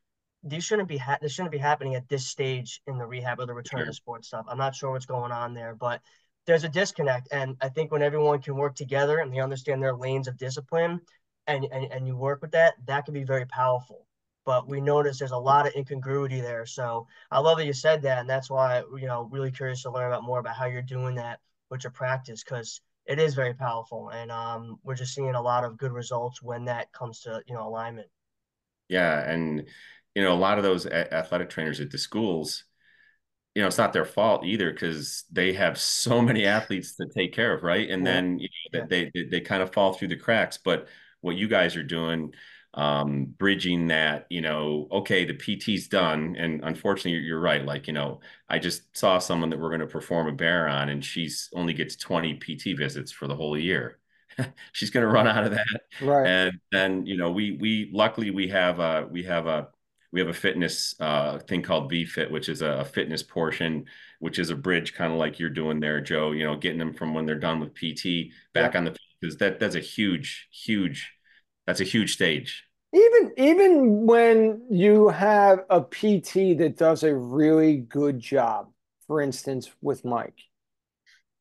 these 0.44 0.64
shouldn't 0.64 0.90
be 0.90 0.98
ha- 0.98 1.20
this 1.22 1.34
shouldn't 1.34 1.52
be 1.52 1.60
happening 1.60 1.94
at 1.94 2.10
this 2.10 2.26
stage 2.26 2.82
in 2.88 2.98
the 2.98 3.06
rehab 3.06 3.40
or 3.40 3.46
the 3.46 3.54
return 3.54 3.82
sure. 3.82 3.86
to 3.86 3.94
sports 3.94 4.28
stuff. 4.28 4.46
I'm 4.50 4.58
not 4.58 4.74
sure 4.74 4.92
what's 4.92 5.06
going 5.06 5.32
on 5.32 5.54
there 5.54 5.76
but 5.76 6.02
there's 6.46 6.64
a 6.64 6.70
disconnect 6.70 7.28
and 7.32 7.56
i 7.62 7.70
think 7.70 7.92
when 7.92 8.02
everyone 8.02 8.42
can 8.42 8.56
work 8.56 8.76
together 8.76 9.20
and 9.20 9.34
they 9.34 9.40
understand 9.40 9.82
their 9.82 9.96
lanes 9.96 10.28
of 10.28 10.38
discipline 10.38 11.00
and, 11.48 11.66
and, 11.72 11.92
and 11.92 12.08
you 12.08 12.16
work 12.16 12.42
with 12.42 12.52
that, 12.52 12.74
that 12.86 13.06
can 13.06 13.14
be 13.14 13.24
very 13.24 13.46
powerful. 13.46 14.06
But 14.46 14.68
we 14.68 14.82
notice 14.82 15.20
there's 15.20 15.32
a 15.32 15.38
lot 15.38 15.68
of 15.68 15.74
incongruity 15.76 16.42
there. 16.42 16.66
So 16.66 17.08
I 17.30 17.40
love 17.40 17.58
that 17.58 17.66
you 17.66 17.74
said 17.74 18.02
that. 18.04 18.20
And 18.20 18.30
that's 18.30 18.50
why, 18.50 18.84
you 18.98 19.08
know, 19.08 19.30
really 19.32 19.52
curious 19.52 19.84
to 19.84 19.92
learn 19.92 20.08
about 20.08 20.24
more 20.24 20.40
about 20.40 20.56
how 20.56 20.66
you're 20.66 20.82
doing 20.82 21.16
that 21.16 21.40
with 21.70 21.84
your 21.84 21.92
practice 21.92 22.44
because 22.44 22.82
it 23.06 23.20
is 23.20 23.36
very 23.36 23.54
powerful. 23.54 24.10
And 24.10 24.32
um, 24.32 24.80
we're 24.84 24.96
just 24.96 25.14
seeing 25.14 25.36
a 25.36 25.42
lot 25.42 25.64
of 25.64 25.78
good 25.78 25.92
results 25.92 26.42
when 26.42 26.66
that 26.66 26.92
comes 26.92 27.22
to, 27.22 27.42
you 27.46 27.54
know, 27.54 27.68
alignment. 27.68 28.08
Yeah. 28.88 29.30
And, 29.30 29.68
you 30.16 30.24
know, 30.24 30.34
a 30.34 30.36
lot 30.36 30.58
of 30.58 30.64
those 30.64 30.88
athletic 30.88 31.50
trainers 31.50 31.80
at 31.80 31.92
the 31.92 31.98
schools, 31.98 32.66
you 33.56 33.62
know, 33.62 33.68
it's 33.68 33.78
not 33.78 33.94
their 33.94 34.06
fault 34.06 34.46
either 34.46 34.72
because 34.72 35.26
they 35.32 35.54
have 35.54 35.78
so 35.78 36.22
many 36.22 36.46
athletes 36.46 36.96
to 36.96 37.08
take 37.08 37.34
care 37.34 37.54
of, 37.54 37.64
right? 37.64 37.90
And 37.90 38.06
then 38.06 38.40
you 38.40 38.48
know, 38.74 38.86
they, 38.90 39.12
they 39.14 39.24
they 39.24 39.42
kind 39.42 39.62
of 39.62 39.74
fall 39.74 39.94
through 39.94 40.08
the 40.10 40.16
cracks. 40.16 40.58
But 40.58 40.88
what 41.22 41.36
you 41.36 41.48
guys 41.48 41.76
are 41.76 41.84
doing 41.84 42.34
um 42.74 43.26
bridging 43.38 43.88
that 43.88 44.26
you 44.30 44.40
know 44.40 44.88
okay 44.94 45.26
the 45.26 45.34
pt's 45.34 45.90
done 45.90 46.38
and 46.40 46.62
unfortunately 46.64 47.20
you're, 47.20 47.38
right. 47.38 47.66
Like 47.66 47.86
you 47.86 47.92
know 47.92 48.22
i 48.48 48.60
just 48.60 48.96
saw 48.96 49.20
someone 49.20 49.50
that 49.50 49.60
we're 49.60 49.68
going 49.68 49.82
to 49.82 49.88
perform 49.88 50.28
a 50.28 50.32
bear 50.32 50.70
on 50.70 50.88
and 50.88 51.04
she's 51.04 51.50
only 51.54 51.74
gets 51.74 51.98
20 51.98 52.36
pt 52.36 52.78
visits 52.78 53.12
for 53.12 53.28
the 53.28 53.36
whole 53.36 53.58
year. 53.58 53.98
She's 54.72 54.90
going 54.90 55.06
to 55.06 55.12
run 55.12 55.28
out 55.28 55.44
of 55.44 55.52
that. 55.52 55.82
Right. 56.02 56.26
And 56.26 56.60
then 56.72 57.06
you 57.06 57.18
know 57.18 57.32
we 57.32 57.58
we 57.60 57.90
luckily 57.94 58.32
we 58.32 58.48
have 58.48 58.80
a 58.80 59.06
we 59.12 59.24
have 59.24 59.48
a 59.48 59.68
we 60.12 60.20
have 60.20 60.30
a 60.30 60.34
fitness 60.34 60.96
uh, 61.00 61.40
thing 61.40 61.62
called 61.62 61.92
VFit, 61.92 62.30
which 62.30 62.50
is 62.50 62.62
a, 62.62 62.72
a 62.72 62.86
fitness 62.86 63.24
portion, 63.24 63.86
which 64.20 64.40
is 64.40 64.50
a 64.50 64.56
bridge, 64.56 64.94
kind 64.94 65.14
of 65.14 65.20
like 65.20 65.40
you're 65.40 65.50
doing 65.50 65.80
there, 65.80 66.02
Joe. 66.02 66.32
You 66.32 66.44
know, 66.44 66.58
getting 66.58 66.80
them 66.80 66.94
from 66.94 67.14
when 67.14 67.26
they're 67.26 67.36
done 67.36 67.60
with 67.60 67.74
PT 67.74 68.34
back 68.54 68.76
on 68.76 68.86
the 68.86 68.96
because 69.20 69.38
that 69.38 69.60
that's 69.60 69.76
a 69.76 69.80
huge, 69.80 70.50
huge, 70.52 71.14
that's 71.66 71.80
a 71.80 71.86
huge 71.86 72.14
stage. 72.14 72.66
Even 72.94 73.32
even 73.38 74.06
when 74.06 74.66
you 74.70 75.08
have 75.10 75.60
a 75.70 75.82
PT 75.82 76.58
that 76.58 76.76
does 76.78 77.04
a 77.04 77.16
really 77.16 77.78
good 77.78 78.20
job, 78.20 78.70
for 79.08 79.22
instance, 79.22 79.72
with 79.82 80.04
Mike, 80.04 80.42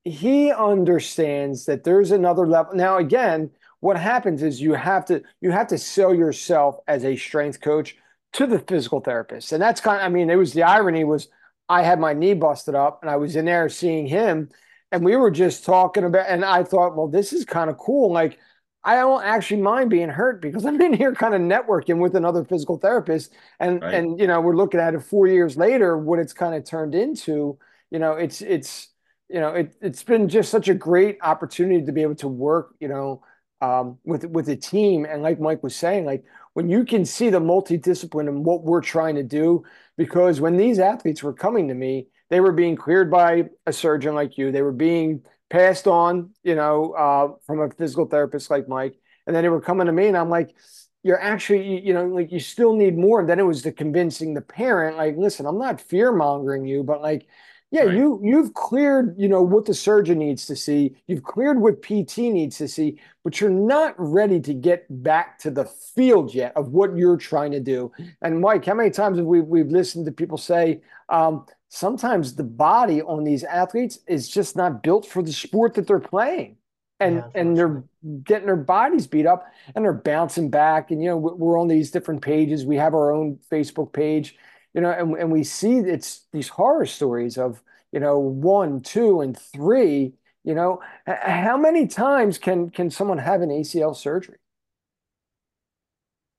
he 0.04 0.52
understands 0.52 1.66
that 1.66 1.82
there's 1.82 2.12
another 2.12 2.46
level. 2.46 2.74
Now, 2.74 2.98
again, 2.98 3.50
what 3.80 3.96
happens 3.96 4.42
is 4.44 4.60
you 4.60 4.74
have 4.74 5.04
to 5.06 5.22
you 5.40 5.50
have 5.50 5.66
to 5.68 5.78
sell 5.78 6.14
yourself 6.14 6.76
as 6.86 7.04
a 7.04 7.16
strength 7.16 7.60
coach 7.60 7.96
to 8.34 8.46
the 8.46 8.58
physical 8.60 9.00
therapist, 9.00 9.52
and 9.52 9.62
that's 9.62 9.80
kind. 9.80 10.00
Of, 10.00 10.06
I 10.06 10.08
mean, 10.08 10.30
it 10.30 10.36
was 10.36 10.52
the 10.52 10.62
irony 10.62 11.04
was 11.04 11.28
I 11.68 11.82
had 11.82 12.00
my 12.00 12.12
knee 12.12 12.34
busted 12.34 12.74
up, 12.74 13.00
and 13.02 13.10
I 13.10 13.16
was 13.16 13.36
in 13.36 13.44
there 13.44 13.68
seeing 13.68 14.06
him, 14.06 14.50
and 14.92 15.04
we 15.04 15.16
were 15.16 15.30
just 15.30 15.64
talking 15.64 16.04
about, 16.04 16.26
and 16.28 16.44
I 16.44 16.64
thought, 16.64 16.96
well, 16.96 17.08
this 17.08 17.32
is 17.32 17.44
kind 17.44 17.70
of 17.70 17.78
cool. 17.78 18.12
Like, 18.12 18.38
I 18.82 18.96
don't 18.96 19.22
actually 19.22 19.62
mind 19.62 19.90
being 19.90 20.08
hurt 20.08 20.40
because 20.40 20.64
I'm 20.66 20.80
in 20.80 20.92
here 20.92 21.14
kind 21.14 21.34
of 21.34 21.40
networking 21.40 21.98
with 21.98 22.16
another 22.16 22.44
physical 22.44 22.78
therapist, 22.78 23.32
and 23.58 23.82
right. 23.82 23.94
and 23.94 24.18
you 24.18 24.26
know 24.26 24.40
we're 24.40 24.56
looking 24.56 24.80
at 24.80 24.94
it 24.94 25.02
four 25.02 25.26
years 25.26 25.56
later, 25.56 25.96
what 25.98 26.18
it's 26.18 26.32
kind 26.32 26.54
of 26.54 26.64
turned 26.64 26.94
into. 26.94 27.58
You 27.90 27.98
know, 27.98 28.14
it's 28.14 28.42
it's 28.42 28.88
you 29.28 29.40
know 29.40 29.50
it 29.50 29.74
it's 29.80 30.02
been 30.02 30.28
just 30.28 30.50
such 30.50 30.68
a 30.68 30.74
great 30.74 31.18
opportunity 31.22 31.84
to 31.84 31.92
be 31.92 32.02
able 32.02 32.16
to 32.16 32.28
work. 32.28 32.74
You 32.80 32.88
know, 32.88 33.22
um, 33.60 33.98
with 34.04 34.24
with 34.24 34.48
a 34.48 34.56
team, 34.56 35.04
and 35.04 35.22
like 35.22 35.40
Mike 35.40 35.62
was 35.62 35.76
saying, 35.76 36.04
like 36.04 36.24
when 36.54 36.68
you 36.68 36.84
can 36.84 37.04
see 37.04 37.30
the 37.30 37.40
multidiscipline 37.40 38.28
and 38.28 38.44
what 38.44 38.62
we're 38.64 38.80
trying 38.80 39.14
to 39.16 39.22
do, 39.22 39.64
because 39.96 40.40
when 40.40 40.56
these 40.56 40.78
athletes 40.78 41.22
were 41.22 41.32
coming 41.32 41.68
to 41.68 41.74
me 41.74 42.08
they 42.30 42.40
were 42.40 42.52
being 42.52 42.76
cleared 42.76 43.10
by 43.10 43.50
a 43.66 43.72
surgeon 43.72 44.14
like 44.14 44.38
you. 44.38 44.50
They 44.50 44.62
were 44.62 44.72
being 44.72 45.22
passed 45.50 45.86
on, 45.86 46.30
you 46.44 46.54
know, 46.54 46.92
uh, 46.92 47.32
from 47.44 47.60
a 47.60 47.70
physical 47.70 48.06
therapist 48.06 48.50
like 48.50 48.68
Mike. 48.68 48.94
And 49.26 49.34
then 49.34 49.42
they 49.42 49.48
were 49.48 49.60
coming 49.60 49.86
to 49.86 49.92
me, 49.92 50.06
and 50.06 50.16
I'm 50.16 50.30
like, 50.30 50.54
you're 51.02 51.20
actually, 51.20 51.80
you 51.84 51.92
know, 51.92 52.06
like 52.06 52.30
you 52.30 52.40
still 52.40 52.74
need 52.74 52.96
more. 52.96 53.20
And 53.20 53.28
then 53.28 53.40
it 53.40 53.46
was 53.46 53.62
the 53.62 53.72
convincing 53.72 54.34
the 54.34 54.40
parent, 54.40 54.96
like, 54.96 55.16
listen, 55.16 55.44
I'm 55.44 55.58
not 55.58 55.80
fear 55.80 56.12
mongering 56.12 56.66
you, 56.66 56.82
but 56.84 57.02
like, 57.02 57.26
yeah, 57.70 57.82
right. 57.82 57.96
you 57.96 58.20
you've 58.22 58.54
cleared, 58.54 59.14
you 59.16 59.28
know, 59.28 59.42
what 59.42 59.64
the 59.64 59.74
surgeon 59.74 60.18
needs 60.18 60.44
to 60.46 60.56
see. 60.56 60.96
You've 61.06 61.22
cleared 61.22 61.60
what 61.60 61.82
PT 61.82 62.18
needs 62.18 62.58
to 62.58 62.66
see, 62.66 62.98
but 63.22 63.40
you're 63.40 63.48
not 63.50 63.94
ready 63.96 64.40
to 64.40 64.52
get 64.52 64.86
back 65.02 65.38
to 65.40 65.50
the 65.50 65.64
field 65.64 66.34
yet 66.34 66.52
of 66.56 66.70
what 66.70 66.96
you're 66.96 67.16
trying 67.16 67.52
to 67.52 67.60
do. 67.60 67.92
And 68.22 68.40
Mike, 68.40 68.64
how 68.64 68.74
many 68.74 68.90
times 68.90 69.18
have 69.18 69.26
we 69.26 69.40
we've 69.40 69.70
listened 69.70 70.06
to 70.06 70.12
people 70.12 70.36
say, 70.36 70.82
um, 71.10 71.46
sometimes 71.68 72.34
the 72.34 72.42
body 72.42 73.02
on 73.02 73.22
these 73.22 73.44
athletes 73.44 74.00
is 74.08 74.28
just 74.28 74.56
not 74.56 74.82
built 74.82 75.06
for 75.06 75.22
the 75.22 75.32
sport 75.32 75.74
that 75.74 75.86
they're 75.86 76.00
playing. 76.00 76.56
And 76.98 77.16
yeah, 77.16 77.40
and 77.40 77.56
they're 77.56 77.84
getting 78.24 78.46
their 78.46 78.56
bodies 78.56 79.06
beat 79.06 79.24
up 79.24 79.46
and 79.74 79.84
they're 79.84 79.92
bouncing 79.92 80.50
back. 80.50 80.90
And 80.90 81.02
you 81.02 81.08
know, 81.08 81.16
we're 81.16 81.58
on 81.58 81.68
these 81.68 81.90
different 81.90 82.20
pages. 82.20 82.66
We 82.66 82.76
have 82.76 82.94
our 82.94 83.12
own 83.12 83.38
Facebook 83.50 83.92
page, 83.92 84.36
you 84.74 84.80
know, 84.80 84.90
and, 84.90 85.16
and 85.16 85.32
we 85.32 85.44
see 85.44 85.78
it's 85.78 86.26
these 86.32 86.48
horror 86.48 86.86
stories 86.86 87.38
of, 87.38 87.62
you 87.92 88.00
know, 88.00 88.18
one, 88.18 88.80
two, 88.82 89.20
and 89.20 89.38
three. 89.38 90.14
You 90.44 90.54
know, 90.54 90.82
how 91.06 91.56
many 91.58 91.86
times 91.86 92.38
can 92.38 92.70
can 92.70 92.90
someone 92.90 93.18
have 93.18 93.42
an 93.42 93.50
ACL 93.50 93.94
surgery? 93.94 94.38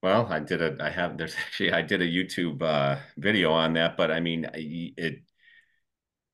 Well, 0.04 0.26
I 0.32 0.40
did 0.40 0.62
a, 0.62 0.84
I 0.84 0.90
have, 0.90 1.18
there's 1.18 1.36
actually, 1.46 1.72
I 1.74 1.82
did 1.82 2.02
a 2.02 2.08
YouTube 2.08 2.62
uh, 2.62 3.00
video 3.18 3.52
on 3.52 3.74
that, 3.74 3.98
but 3.98 4.12
I 4.12 4.20
mean, 4.20 4.48
it, 4.54 5.24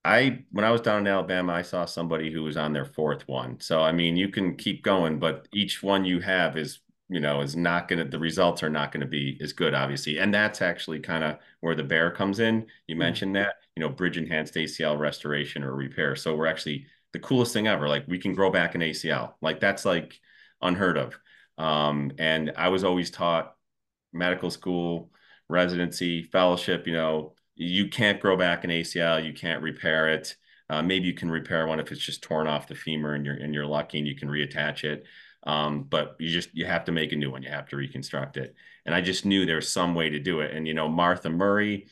I, 0.05 0.45
when 0.51 0.63
I 0.63 0.71
was 0.71 0.81
down 0.81 0.99
in 1.01 1.07
Alabama, 1.07 1.53
I 1.53 1.61
saw 1.63 1.85
somebody 1.85 2.31
who 2.31 2.43
was 2.43 2.55
on 2.55 2.71
their 2.73 2.85
fourth 2.85 3.27
one. 3.27 3.59
So, 3.59 3.81
I 3.81 3.91
mean, 3.91 4.15
you 4.15 4.29
can 4.29 4.55
keep 4.55 4.83
going, 4.83 5.19
but 5.19 5.47
each 5.53 5.83
one 5.83 6.05
you 6.05 6.21
have 6.21 6.55
is, 6.57 6.79
you 7.09 7.19
know, 7.19 7.41
is 7.41 7.55
not 7.55 7.87
going 7.87 7.99
to, 7.99 8.09
the 8.09 8.19
results 8.19 8.63
are 8.63 8.69
not 8.69 8.91
going 8.91 9.01
to 9.01 9.07
be 9.07 9.37
as 9.41 9.53
good, 9.53 9.73
obviously. 9.73 10.17
And 10.17 10.33
that's 10.33 10.61
actually 10.61 10.99
kind 10.99 11.23
of 11.23 11.37
where 11.61 11.75
the 11.75 11.83
bear 11.83 12.11
comes 12.11 12.39
in. 12.39 12.65
You 12.87 12.95
mm-hmm. 12.95 12.99
mentioned 12.99 13.35
that, 13.35 13.55
you 13.75 13.81
know, 13.81 13.89
bridge 13.89 14.17
enhanced 14.17 14.55
ACL 14.55 14.97
restoration 14.99 15.63
or 15.63 15.73
repair. 15.75 16.15
So, 16.15 16.35
we're 16.35 16.47
actually 16.47 16.85
the 17.13 17.19
coolest 17.19 17.53
thing 17.53 17.67
ever. 17.67 17.87
Like, 17.87 18.05
we 18.07 18.19
can 18.19 18.33
grow 18.33 18.51
back 18.51 18.75
an 18.75 18.81
ACL. 18.81 19.33
Like, 19.41 19.59
that's 19.59 19.85
like 19.85 20.19
unheard 20.61 20.97
of. 20.97 21.17
Um, 21.57 22.11
and 22.17 22.53
I 22.57 22.69
was 22.69 22.83
always 22.83 23.09
taught 23.09 23.55
medical 24.13 24.51
school, 24.51 25.11
residency, 25.49 26.23
fellowship, 26.23 26.87
you 26.87 26.93
know, 26.93 27.33
you 27.55 27.89
can't 27.89 28.19
grow 28.19 28.37
back 28.37 28.63
an 28.63 28.69
ACL, 28.69 29.25
you 29.25 29.33
can't 29.33 29.63
repair 29.63 30.09
it. 30.09 30.35
Uh, 30.69 30.81
maybe 30.81 31.07
you 31.07 31.13
can 31.13 31.31
repair 31.31 31.65
one 31.65 31.79
if 31.79 31.91
it's 31.91 32.01
just 32.01 32.21
torn 32.21 32.45
off 32.45 32.67
the 32.67 32.75
femur 32.75 33.13
and 33.15 33.25
you're 33.25 33.35
and 33.35 33.53
you're 33.53 33.65
lucky 33.65 33.97
and 33.97 34.07
you 34.07 34.15
can 34.15 34.29
reattach 34.29 34.83
it. 34.83 35.05
Um, 35.47 35.83
but 35.83 36.17
you 36.19 36.29
just 36.29 36.49
you 36.53 36.65
have 36.65 36.83
to 36.85 36.91
make 36.91 37.13
a 37.13 37.15
new 37.15 37.31
one. 37.31 37.41
You 37.41 37.49
have 37.49 37.69
to 37.69 37.77
reconstruct 37.77 38.35
it. 38.35 38.53
And 38.85 38.93
I 38.93 38.99
just 38.99 39.25
knew 39.25 39.45
there's 39.45 39.71
some 39.71 39.95
way 39.95 40.09
to 40.09 40.19
do 40.19 40.41
it. 40.41 40.53
And 40.53 40.67
you 40.67 40.73
know, 40.73 40.89
Martha 40.89 41.29
Murray, 41.29 41.87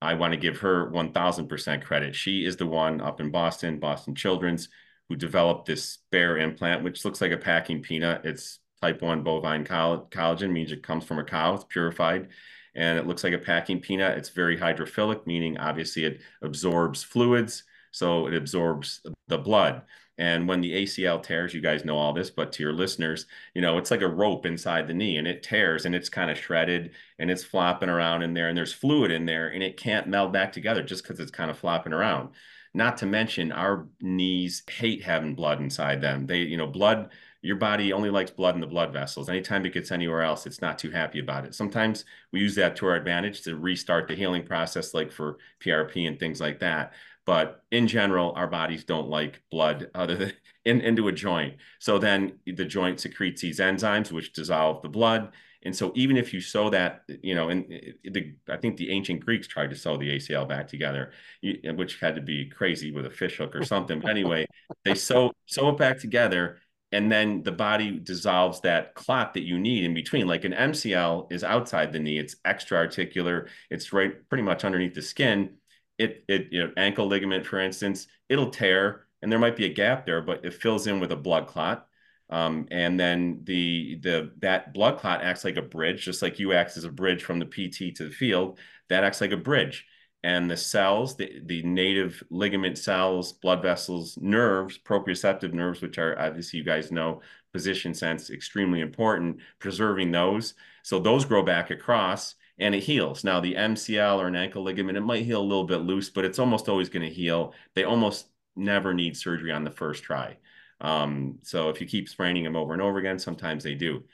I 0.00 0.14
want 0.14 0.32
to 0.32 0.38
give 0.40 0.58
her 0.60 0.90
1000% 0.90 1.84
credit. 1.84 2.16
She 2.16 2.46
is 2.46 2.56
the 2.56 2.66
one 2.66 3.02
up 3.02 3.20
in 3.20 3.30
Boston, 3.30 3.78
Boston 3.78 4.14
Children's, 4.14 4.70
who 5.08 5.16
developed 5.16 5.66
this 5.66 5.98
bear 6.10 6.38
implant, 6.38 6.82
which 6.82 7.04
looks 7.04 7.20
like 7.20 7.32
a 7.32 7.36
packing 7.36 7.82
peanut. 7.82 8.24
It's 8.24 8.58
type 8.80 9.02
1 9.02 9.22
bovine 9.22 9.64
collagen 9.64 10.50
means 10.50 10.72
it 10.72 10.82
comes 10.82 11.04
from 11.04 11.18
a 11.18 11.24
cow, 11.24 11.54
it's 11.54 11.64
purified, 11.64 12.28
and 12.74 12.98
it 12.98 13.06
looks 13.06 13.22
like 13.22 13.34
a 13.34 13.38
packing 13.38 13.80
peanut. 13.80 14.16
It's 14.16 14.30
very 14.30 14.56
hydrophilic, 14.56 15.26
meaning 15.26 15.58
obviously 15.58 16.04
it 16.04 16.20
absorbs 16.42 17.02
fluids, 17.02 17.64
so 17.92 18.26
it 18.26 18.34
absorbs 18.34 19.00
the 19.28 19.38
blood. 19.38 19.82
And 20.16 20.46
when 20.46 20.60
the 20.60 20.72
ACL 20.84 21.22
tears, 21.22 21.54
you 21.54 21.60
guys 21.60 21.84
know 21.84 21.96
all 21.96 22.12
this, 22.12 22.30
but 22.30 22.52
to 22.52 22.62
your 22.62 22.72
listeners, 22.72 23.26
you 23.54 23.60
know, 23.60 23.78
it's 23.78 23.90
like 23.90 24.02
a 24.02 24.08
rope 24.08 24.46
inside 24.46 24.86
the 24.86 24.94
knee 24.94 25.16
and 25.16 25.26
it 25.26 25.42
tears 25.42 25.86
and 25.86 25.94
it's 25.94 26.08
kind 26.08 26.30
of 26.30 26.38
shredded 26.38 26.92
and 27.18 27.30
it's 27.30 27.42
flopping 27.42 27.88
around 27.88 28.22
in 28.22 28.32
there 28.32 28.48
and 28.48 28.56
there's 28.56 28.72
fluid 28.72 29.10
in 29.10 29.26
there 29.26 29.48
and 29.48 29.62
it 29.62 29.76
can't 29.76 30.06
meld 30.06 30.32
back 30.32 30.52
together 30.52 30.82
just 30.82 31.02
because 31.02 31.18
it's 31.18 31.32
kind 31.32 31.50
of 31.50 31.58
flopping 31.58 31.92
around. 31.92 32.30
Not 32.74 32.96
to 32.98 33.06
mention 33.06 33.52
our 33.52 33.86
knees 34.00 34.62
hate 34.68 35.02
having 35.02 35.34
blood 35.34 35.60
inside 35.60 36.00
them. 36.00 36.26
They, 36.26 36.38
you 36.38 36.56
know, 36.56 36.66
blood 36.66 37.10
your 37.44 37.56
body 37.56 37.92
only 37.92 38.08
likes 38.08 38.30
blood 38.30 38.54
in 38.54 38.62
the 38.62 38.66
blood 38.66 38.90
vessels. 38.90 39.28
Anytime 39.28 39.66
it 39.66 39.74
gets 39.74 39.92
anywhere 39.92 40.22
else, 40.22 40.46
it's 40.46 40.62
not 40.62 40.78
too 40.78 40.90
happy 40.90 41.18
about 41.18 41.44
it. 41.44 41.54
Sometimes 41.54 42.06
we 42.32 42.40
use 42.40 42.54
that 42.54 42.74
to 42.76 42.86
our 42.86 42.94
advantage 42.94 43.42
to 43.42 43.56
restart 43.56 44.08
the 44.08 44.14
healing 44.14 44.46
process, 44.46 44.94
like 44.94 45.12
for 45.12 45.36
PRP 45.62 46.08
and 46.08 46.18
things 46.18 46.40
like 46.40 46.60
that. 46.60 46.94
But 47.26 47.62
in 47.70 47.88
general, 47.88 48.32
our 48.36 48.46
bodies 48.46 48.84
don't 48.84 49.08
like 49.08 49.42
blood 49.50 49.90
other 49.94 50.16
than 50.16 50.32
in, 50.64 50.80
into 50.80 51.08
a 51.08 51.12
joint. 51.12 51.54
So 51.78 51.98
then 51.98 52.38
the 52.46 52.64
joint 52.64 53.00
secretes 53.00 53.40
these 53.40 53.60
enzymes, 53.60 54.12
which 54.12 54.32
dissolve 54.32 54.82
the 54.82 54.88
blood. 54.88 55.32
And 55.64 55.74
so 55.74 55.92
even 55.94 56.16
if 56.16 56.34
you 56.34 56.40
sew 56.40 56.68
that, 56.70 57.04
you 57.22 57.34
know, 57.34 57.48
and 57.48 57.64
eh, 57.72 57.92
eh, 58.04 58.10
the 58.12 58.34
I 58.50 58.58
think 58.58 58.76
the 58.76 58.90
ancient 58.90 59.24
Greeks 59.24 59.48
tried 59.48 59.70
to 59.70 59.76
sew 59.76 59.96
the 59.96 60.10
ACL 60.16 60.46
back 60.46 60.68
together, 60.68 61.12
eh, 61.42 61.70
which 61.72 61.98
had 62.00 62.14
to 62.16 62.20
be 62.20 62.46
crazy 62.50 62.92
with 62.92 63.06
a 63.06 63.10
fish 63.10 63.38
hook 63.38 63.56
or 63.56 63.62
something. 63.62 64.00
But 64.00 64.10
anyway, 64.10 64.46
they 64.84 64.94
sew 64.94 65.32
sew 65.46 65.70
it 65.70 65.78
back 65.78 65.98
together, 65.98 66.58
and 66.92 67.10
then 67.10 67.42
the 67.42 67.52
body 67.52 67.98
dissolves 67.98 68.60
that 68.60 68.94
clot 68.94 69.32
that 69.34 69.44
you 69.44 69.58
need 69.58 69.84
in 69.84 69.94
between. 69.94 70.26
Like 70.26 70.44
an 70.44 70.52
MCL 70.52 71.32
is 71.32 71.42
outside 71.42 71.92
the 71.92 71.98
knee; 71.98 72.18
it's 72.18 72.36
extra 72.44 72.76
articular. 72.76 73.48
It's 73.70 73.92
right 73.92 74.28
pretty 74.28 74.44
much 74.44 74.64
underneath 74.64 74.94
the 74.94 75.02
skin. 75.02 75.56
It 75.98 76.24
it 76.28 76.48
you 76.50 76.64
know 76.64 76.72
ankle 76.76 77.06
ligament, 77.06 77.46
for 77.46 77.60
instance, 77.60 78.06
it'll 78.28 78.50
tear, 78.50 79.06
and 79.22 79.30
there 79.30 79.38
might 79.38 79.56
be 79.56 79.66
a 79.66 79.72
gap 79.72 80.06
there, 80.06 80.22
but 80.22 80.44
it 80.44 80.54
fills 80.54 80.86
in 80.86 81.00
with 81.00 81.12
a 81.12 81.16
blood 81.16 81.46
clot 81.46 81.86
um, 82.30 82.66
and 82.70 82.98
then 82.98 83.40
the 83.44 83.96
the 84.02 84.32
that 84.38 84.72
blood 84.72 84.98
clot 84.98 85.22
acts 85.22 85.44
like 85.44 85.56
a 85.56 85.62
bridge, 85.62 86.04
just 86.04 86.22
like 86.22 86.38
you 86.38 86.52
act 86.52 86.76
as 86.76 86.84
a 86.84 86.90
bridge 86.90 87.22
from 87.22 87.38
the 87.38 87.46
PT 87.46 87.94
to 87.96 88.04
the 88.08 88.14
field. 88.14 88.58
That 88.88 89.04
acts 89.04 89.20
like 89.20 89.32
a 89.32 89.36
bridge. 89.36 89.86
And 90.22 90.50
the 90.50 90.56
cells, 90.56 91.16
the, 91.16 91.42
the 91.44 91.62
native 91.64 92.22
ligament 92.30 92.78
cells, 92.78 93.32
blood 93.32 93.60
vessels, 93.60 94.16
nerves, 94.18 94.78
proprioceptive 94.78 95.52
nerves, 95.52 95.82
which 95.82 95.98
are 95.98 96.18
obviously 96.18 96.58
you 96.58 96.64
guys 96.64 96.90
know, 96.90 97.20
position 97.52 97.92
sense, 97.92 98.30
extremely 98.30 98.80
important, 98.80 99.38
preserving 99.58 100.12
those. 100.12 100.54
So 100.82 100.98
those 100.98 101.26
grow 101.26 101.42
back 101.42 101.70
across 101.70 102.36
and 102.58 102.74
it 102.74 102.82
heals. 102.82 103.24
Now, 103.24 103.40
the 103.40 103.54
MCL 103.54 104.18
or 104.18 104.28
an 104.28 104.36
ankle 104.36 104.62
ligament, 104.62 104.98
it 104.98 105.02
might 105.02 105.24
heal 105.24 105.40
a 105.40 105.42
little 105.42 105.64
bit 105.64 105.78
loose, 105.78 106.10
but 106.10 106.24
it's 106.24 106.38
almost 106.38 106.68
always 106.68 106.88
going 106.88 107.06
to 107.06 107.14
heal. 107.14 107.52
They 107.74 107.84
almost 107.84 108.26
never 108.56 108.94
need 108.94 109.16
surgery 109.16 109.50
on 109.50 109.64
the 109.64 109.70
first 109.70 110.04
try. 110.04 110.36
Um, 110.80 111.38
so 111.42 111.70
if 111.70 111.80
you 111.80 111.86
keep 111.86 112.08
spraining 112.08 112.44
them 112.44 112.56
over 112.56 112.72
and 112.72 112.82
over 112.82 112.98
again, 112.98 113.18
sometimes 113.18 113.64
they 113.64 113.74
do. 113.74 114.04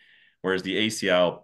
Whereas 0.43 0.63
the 0.63 0.87
ACL, 0.87 1.43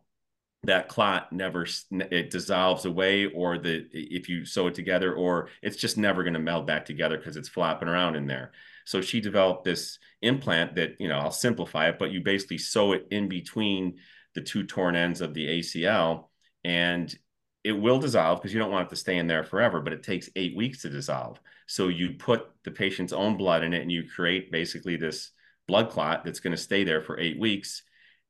that 0.63 0.89
clot 0.89 1.33
never 1.33 1.67
it 1.91 2.31
dissolves 2.31 2.87
away, 2.87 3.27
or 3.27 3.59
the 3.59 3.87
if 3.93 4.29
you 4.29 4.45
sew 4.45 4.67
it 4.67 4.75
together, 4.75 5.15
or 5.15 5.49
it's 5.63 5.77
just 5.77 5.97
never 5.97 6.23
going 6.23 6.35
to 6.35 6.41
meld 6.41 6.67
back 6.67 6.85
together 6.85 7.17
because 7.17 7.37
it's 7.37 7.49
flopping 7.49 7.89
around 7.89 8.17
in 8.17 8.27
there. 8.27 8.53
So 8.85 9.01
she 9.01 9.21
developed 9.21 9.65
this 9.65 9.99
implant 10.23 10.75
that 10.77 10.97
you 10.99 11.09
know 11.09 11.19
I'll 11.19 11.31
simplify 11.31 11.89
it, 11.89 11.99
but 11.99 12.11
you 12.11 12.21
basically 12.21 12.59
sew 12.59 12.93
it 12.93 13.07
in 13.11 13.29
between 13.29 13.99
the 14.35 14.41
two 14.41 14.65
torn 14.65 14.97
ends 14.97 15.21
of 15.21 15.35
the 15.35 15.47
ACL, 15.47 16.27
and 16.67 17.15
it 17.63 17.73
will 17.73 18.01
dissolve 18.01 18.41
because 18.41 18.53
you 18.53 18.59
don't 18.59 18.73
want 18.73 18.89
it 18.89 18.91
to 18.91 18.97
stay 18.97 19.19
in 19.19 19.29
there 19.29 19.45
forever, 19.45 19.81
but 19.81 19.93
it 19.93 20.03
takes 20.03 20.29
eight 20.35 20.57
weeks 20.57 20.83
to 20.83 20.91
dissolve. 20.91 21.41
So 21.69 21.87
you 21.87 22.15
put 22.15 22.49
the 22.65 22.73
patient's 22.73 23.13
own 23.13 23.37
blood 23.37 23.63
in 23.63 23.73
it 23.73 23.83
and 23.83 23.91
you 23.91 24.03
create 24.09 24.51
basically 24.51 24.97
this 24.97 25.31
blood 25.69 25.91
clot 25.91 26.25
that's 26.25 26.41
going 26.41 26.57
to 26.57 26.63
stay 26.63 26.83
there 26.83 27.01
for 27.01 27.21
eight 27.21 27.39
weeks. 27.39 27.83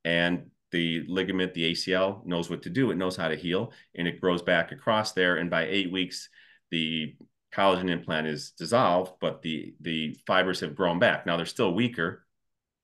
And 0.05 0.51
the 0.71 1.03
ligament, 1.07 1.55
the 1.55 1.71
ACL, 1.71 2.23
knows 2.27 2.47
what 2.47 2.61
to 2.63 2.69
do. 2.69 2.91
It 2.91 2.97
knows 2.97 3.15
how 3.15 3.27
to 3.27 3.35
heal 3.35 3.71
and 3.95 4.07
it 4.07 4.21
grows 4.21 4.43
back 4.43 4.71
across 4.71 5.13
there. 5.13 5.37
And 5.37 5.49
by 5.49 5.65
eight 5.65 5.91
weeks, 5.91 6.29
the 6.69 7.15
collagen 7.51 7.89
implant 7.89 8.27
is 8.27 8.51
dissolved, 8.51 9.13
but 9.19 9.41
the 9.41 9.73
the 9.81 10.15
fibers 10.27 10.59
have 10.59 10.75
grown 10.75 10.99
back. 10.99 11.25
Now 11.25 11.37
they're 11.37 11.45
still 11.47 11.73
weaker, 11.73 12.23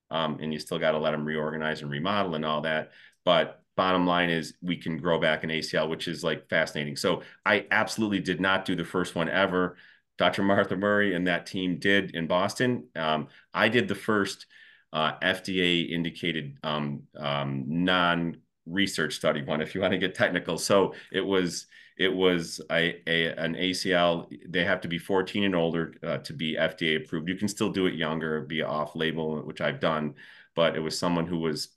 um, 0.09 0.39
and 0.41 0.51
you 0.51 0.57
still 0.57 0.79
got 0.79 0.91
to 0.91 0.99
let 0.99 1.11
them 1.11 1.25
reorganize 1.25 1.81
and 1.81 1.91
remodel 1.91 2.33
and 2.33 2.45
all 2.45 2.61
that. 2.61 2.91
But 3.23 3.62
bottom 3.75 4.05
line 4.05 4.29
is 4.29 4.53
we 4.62 4.77
can 4.77 4.97
grow 4.97 5.19
back 5.19 5.43
an 5.43 5.49
ACL, 5.49 5.89
which 5.89 6.07
is 6.07 6.23
like 6.23 6.47
fascinating. 6.49 6.95
So 6.95 7.21
I 7.45 7.65
absolutely 7.71 8.19
did 8.19 8.39
not 8.39 8.65
do 8.65 8.75
the 8.75 8.86
first 8.86 9.15
one 9.15 9.29
ever. 9.29 9.77
Dr. 10.17 10.43
Martha 10.43 10.75
Murray 10.75 11.15
and 11.15 11.27
that 11.27 11.45
team 11.45 11.79
did 11.79 12.15
in 12.15 12.27
Boston. 12.27 12.88
Um, 12.95 13.27
I 13.53 13.69
did 13.69 13.88
the 13.88 13.95
first 13.95 14.45
uh, 14.91 15.13
FDA 15.19 15.89
indicated 15.89 16.57
um, 16.63 17.03
um, 17.17 17.65
non 17.67 18.38
research 18.65 19.15
study 19.15 19.43
one, 19.43 19.62
if 19.62 19.75
you 19.75 19.81
want 19.81 19.91
to 19.91 19.97
get 19.97 20.15
technical. 20.15 20.57
So 20.57 20.93
it 21.12 21.21
was 21.21 21.65
it 21.97 22.13
was 22.13 22.62
a, 22.71 23.01
a 23.07 23.33
an 23.36 23.55
ACL. 23.55 24.31
They 24.47 24.63
have 24.63 24.81
to 24.81 24.88
be 24.88 24.97
14 24.97 25.43
and 25.43 25.55
older 25.55 25.95
uh, 26.03 26.17
to 26.19 26.33
be 26.33 26.55
FDA 26.55 27.03
approved. 27.03 27.27
You 27.27 27.36
can 27.36 27.47
still 27.47 27.69
do 27.69 27.88
it 27.88 27.95
younger, 27.95 28.41
be 28.41 28.62
off 28.62 28.95
label, 28.95 29.41
which 29.41 29.62
I've 29.62 29.79
done. 29.79 30.15
But 30.55 30.75
it 30.75 30.79
was 30.79 30.97
someone 30.97 31.25
who 31.25 31.39
was 31.39 31.69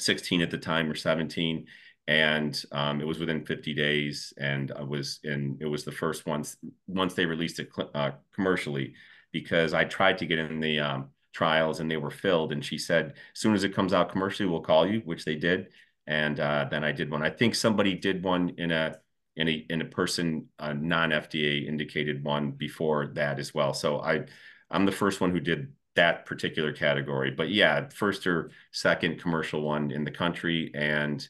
16 0.00 0.42
at 0.42 0.50
the 0.50 0.58
time 0.58 0.90
or 0.90 0.94
17 0.94 1.66
and 2.06 2.64
um, 2.72 3.00
it 3.00 3.06
was 3.06 3.18
within 3.18 3.44
50 3.44 3.74
days 3.74 4.32
and 4.38 4.72
I 4.72 4.82
was 4.82 5.20
in 5.24 5.58
it 5.60 5.66
was 5.66 5.84
the 5.84 5.92
first 5.92 6.26
once 6.26 6.56
once 6.86 7.14
they 7.14 7.26
released 7.26 7.60
it 7.60 7.68
uh, 7.94 8.12
commercially 8.34 8.94
because 9.32 9.74
I 9.74 9.84
tried 9.84 10.18
to 10.18 10.26
get 10.26 10.38
in 10.38 10.60
the 10.60 10.78
um, 10.80 11.08
trials 11.34 11.80
and 11.80 11.90
they 11.90 11.96
were 11.96 12.10
filled 12.10 12.52
and 12.52 12.64
she 12.64 12.78
said 12.78 13.14
as 13.34 13.40
soon 13.40 13.54
as 13.54 13.64
it 13.64 13.74
comes 13.74 13.92
out 13.92 14.10
commercially 14.10 14.48
we'll 14.48 14.60
call 14.60 14.86
you 14.86 15.02
which 15.04 15.24
they 15.24 15.36
did 15.36 15.68
and 16.08 16.40
uh, 16.40 16.66
then 16.70 16.82
I 16.82 16.90
did 16.90 17.10
one. 17.10 17.22
I 17.22 17.28
think 17.28 17.54
somebody 17.54 17.94
did 17.94 18.24
one 18.24 18.54
in 18.56 18.72
a 18.72 18.98
in 19.36 19.46
a 19.46 19.66
in 19.68 19.82
a 19.82 19.84
person 19.84 20.48
non 20.58 21.10
FDA 21.10 21.68
indicated 21.68 22.24
one 22.24 22.50
before 22.52 23.08
that 23.08 23.38
as 23.38 23.54
well. 23.54 23.74
So 23.74 24.00
I 24.00 24.24
I'm 24.70 24.86
the 24.86 24.92
first 24.92 25.20
one 25.20 25.30
who 25.30 25.38
did 25.38 25.70
that 25.98 26.26
particular 26.26 26.72
category. 26.72 27.32
But 27.32 27.50
yeah, 27.50 27.88
first 27.88 28.24
or 28.28 28.52
second 28.70 29.20
commercial 29.20 29.62
one 29.62 29.90
in 29.90 30.04
the 30.04 30.12
country, 30.12 30.70
and 30.72 31.26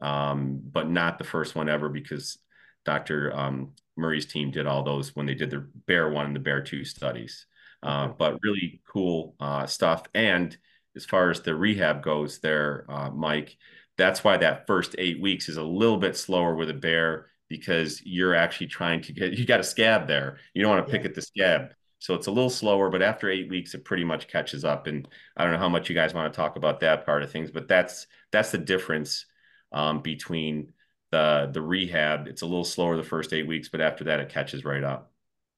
um, 0.00 0.60
but 0.62 0.88
not 0.88 1.18
the 1.18 1.24
first 1.24 1.56
one 1.56 1.68
ever 1.68 1.88
because 1.88 2.38
Dr. 2.84 3.36
Um, 3.36 3.72
Murray's 3.96 4.26
team 4.26 4.52
did 4.52 4.68
all 4.68 4.84
those 4.84 5.16
when 5.16 5.26
they 5.26 5.34
did 5.34 5.50
the 5.50 5.66
Bear 5.88 6.08
one 6.08 6.26
and 6.26 6.36
the 6.36 6.40
Bear 6.40 6.62
two 6.62 6.84
studies. 6.84 7.46
Uh, 7.82 8.08
but 8.08 8.38
really 8.44 8.80
cool 8.86 9.34
uh, 9.40 9.66
stuff. 9.66 10.04
And 10.14 10.56
as 10.94 11.04
far 11.04 11.30
as 11.30 11.40
the 11.40 11.56
rehab 11.56 12.00
goes, 12.00 12.38
there, 12.38 12.86
uh, 12.88 13.10
Mike, 13.10 13.56
that's 13.98 14.22
why 14.22 14.36
that 14.36 14.68
first 14.68 14.94
eight 14.98 15.20
weeks 15.20 15.48
is 15.48 15.56
a 15.56 15.64
little 15.64 15.96
bit 15.96 16.16
slower 16.16 16.54
with 16.54 16.70
a 16.70 16.74
bear 16.74 17.26
because 17.48 18.00
you're 18.04 18.36
actually 18.36 18.68
trying 18.68 19.02
to 19.02 19.12
get 19.12 19.32
you 19.32 19.44
got 19.44 19.58
a 19.58 19.64
scab 19.64 20.06
there. 20.06 20.38
You 20.54 20.62
don't 20.62 20.70
want 20.76 20.86
to 20.86 20.92
pick 20.92 21.04
at 21.04 21.16
the 21.16 21.22
scab. 21.22 21.74
So 22.02 22.14
it's 22.14 22.26
a 22.26 22.32
little 22.32 22.50
slower, 22.50 22.90
but 22.90 23.00
after 23.00 23.30
eight 23.30 23.48
weeks, 23.48 23.74
it 23.74 23.84
pretty 23.84 24.02
much 24.02 24.26
catches 24.26 24.64
up. 24.64 24.88
And 24.88 25.06
I 25.36 25.44
don't 25.44 25.52
know 25.52 25.60
how 25.60 25.68
much 25.68 25.88
you 25.88 25.94
guys 25.94 26.12
want 26.12 26.32
to 26.32 26.36
talk 26.36 26.56
about 26.56 26.80
that 26.80 27.06
part 27.06 27.22
of 27.22 27.30
things, 27.30 27.52
but 27.52 27.68
that's 27.68 28.08
that's 28.32 28.50
the 28.50 28.58
difference 28.58 29.26
um, 29.70 30.02
between 30.02 30.72
the 31.12 31.48
the 31.52 31.62
rehab. 31.62 32.26
It's 32.26 32.42
a 32.42 32.46
little 32.46 32.64
slower 32.64 32.96
the 32.96 33.04
first 33.04 33.32
eight 33.32 33.46
weeks, 33.46 33.68
but 33.68 33.80
after 33.80 34.02
that, 34.02 34.18
it 34.18 34.30
catches 34.30 34.64
right 34.64 34.82
up. 34.82 35.12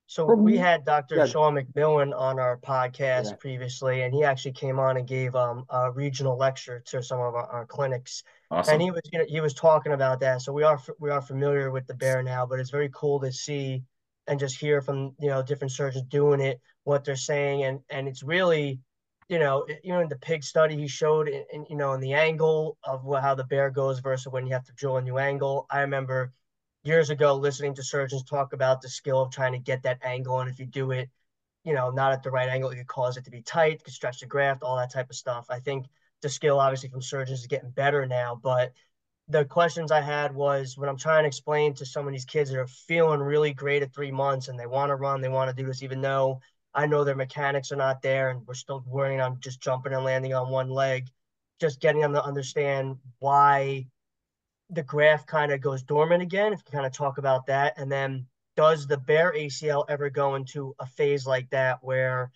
So 0.06 0.26
we 0.34 0.58
had 0.58 0.84
Dr. 0.84 1.16
Yeah. 1.16 1.24
Sean 1.24 1.54
McMillan 1.54 2.14
on 2.14 2.38
our 2.38 2.58
podcast 2.58 3.30
yeah. 3.30 3.36
previously, 3.40 4.02
and 4.02 4.12
he 4.12 4.22
actually 4.22 4.52
came 4.52 4.78
on 4.78 4.98
and 4.98 5.08
gave 5.08 5.34
um, 5.34 5.64
a 5.70 5.90
regional 5.92 6.36
lecture 6.36 6.82
to 6.88 7.02
some 7.02 7.20
of 7.20 7.34
our, 7.34 7.46
our 7.46 7.64
clinics. 7.64 8.22
Awesome. 8.50 8.74
And 8.74 8.82
he 8.82 8.90
was, 8.90 9.00
you 9.10 9.18
know, 9.18 9.24
he 9.26 9.40
was 9.40 9.54
talking 9.54 9.92
about 9.92 10.20
that. 10.20 10.42
So 10.42 10.52
we 10.52 10.62
are 10.62 10.78
we 10.98 11.08
are 11.08 11.22
familiar 11.22 11.70
with 11.70 11.86
the 11.86 11.94
bear 11.94 12.22
now, 12.22 12.44
but 12.44 12.60
it's 12.60 12.68
very 12.68 12.90
cool 12.92 13.18
to 13.20 13.32
see 13.32 13.82
and 14.26 14.40
just 14.40 14.58
hear 14.58 14.80
from 14.80 15.14
you 15.20 15.28
know 15.28 15.42
different 15.42 15.72
surgeons 15.72 16.06
doing 16.08 16.40
it, 16.40 16.60
what 16.84 17.04
they're 17.04 17.16
saying, 17.16 17.64
and 17.64 17.80
and 17.90 18.08
it's 18.08 18.22
really, 18.22 18.80
you 19.28 19.38
know, 19.38 19.66
you 19.82 19.92
know 19.92 20.00
in 20.00 20.08
the 20.08 20.16
pig 20.16 20.42
study 20.44 20.76
he 20.76 20.88
showed, 20.88 21.28
in, 21.28 21.44
in 21.52 21.66
you 21.68 21.76
know 21.76 21.92
in 21.92 22.00
the 22.00 22.14
angle 22.14 22.78
of 22.84 23.02
how 23.20 23.34
the 23.34 23.44
bear 23.44 23.70
goes 23.70 24.00
versus 24.00 24.32
when 24.32 24.46
you 24.46 24.52
have 24.52 24.64
to 24.64 24.72
drill 24.72 24.96
a 24.96 25.02
new 25.02 25.18
angle. 25.18 25.66
I 25.70 25.80
remember 25.80 26.32
years 26.84 27.10
ago 27.10 27.34
listening 27.34 27.74
to 27.74 27.82
surgeons 27.82 28.24
talk 28.24 28.52
about 28.52 28.82
the 28.82 28.88
skill 28.88 29.22
of 29.22 29.30
trying 29.30 29.52
to 29.52 29.58
get 29.58 29.82
that 29.82 29.98
angle, 30.04 30.40
and 30.40 30.50
if 30.50 30.58
you 30.58 30.66
do 30.66 30.90
it, 30.90 31.10
you 31.64 31.74
know, 31.74 31.90
not 31.90 32.12
at 32.12 32.22
the 32.22 32.30
right 32.30 32.48
angle, 32.48 32.70
it 32.70 32.76
could 32.76 32.86
cause 32.86 33.16
it 33.16 33.24
to 33.24 33.30
be 33.30 33.42
tight, 33.42 33.82
could 33.82 33.94
stretch 33.94 34.20
the 34.20 34.26
graft, 34.26 34.62
all 34.62 34.76
that 34.76 34.92
type 34.92 35.10
of 35.10 35.16
stuff. 35.16 35.46
I 35.48 35.60
think 35.60 35.86
the 36.22 36.28
skill 36.28 36.60
obviously 36.60 36.90
from 36.90 37.02
surgeons 37.02 37.40
is 37.40 37.46
getting 37.46 37.70
better 37.70 38.06
now, 38.06 38.38
but 38.42 38.72
the 39.28 39.44
questions 39.44 39.90
I 39.90 40.00
had 40.00 40.34
was 40.34 40.76
when 40.76 40.88
I'm 40.88 40.98
trying 40.98 41.24
to 41.24 41.28
explain 41.28 41.74
to 41.74 41.86
some 41.86 42.06
of 42.06 42.12
these 42.12 42.26
kids 42.26 42.50
that 42.50 42.58
are 42.58 42.66
feeling 42.66 43.20
really 43.20 43.54
great 43.54 43.82
at 43.82 43.94
three 43.94 44.10
months 44.10 44.48
and 44.48 44.58
they 44.58 44.66
want 44.66 44.90
to 44.90 44.96
run, 44.96 45.20
they 45.20 45.28
want 45.28 45.48
to 45.48 45.56
do 45.62 45.66
this, 45.66 45.82
even 45.82 46.00
though 46.02 46.40
I 46.74 46.86
know 46.86 47.04
their 47.04 47.14
mechanics 47.14 47.72
are 47.72 47.76
not 47.76 48.02
there 48.02 48.30
and 48.30 48.46
we're 48.46 48.54
still 48.54 48.84
worrying 48.86 49.20
on 49.20 49.40
just 49.40 49.60
jumping 49.60 49.94
and 49.94 50.04
landing 50.04 50.34
on 50.34 50.50
one 50.50 50.70
leg, 50.70 51.08
just 51.60 51.80
getting 51.80 52.02
them 52.02 52.12
to 52.12 52.24
understand 52.24 52.96
why 53.20 53.86
the 54.70 54.82
graft 54.82 55.26
kind 55.26 55.52
of 55.52 55.60
goes 55.60 55.82
dormant 55.82 56.22
again. 56.22 56.52
If 56.52 56.62
you 56.66 56.72
kind 56.72 56.86
of 56.86 56.92
talk 56.92 57.18
about 57.18 57.46
that, 57.46 57.74
and 57.78 57.90
then 57.90 58.26
does 58.56 58.86
the 58.86 58.96
bear 58.96 59.32
ACL 59.32 59.84
ever 59.88 60.10
go 60.10 60.34
into 60.34 60.74
a 60.78 60.86
phase 60.86 61.26
like 61.26 61.48
that 61.50 61.78
where 61.82 62.30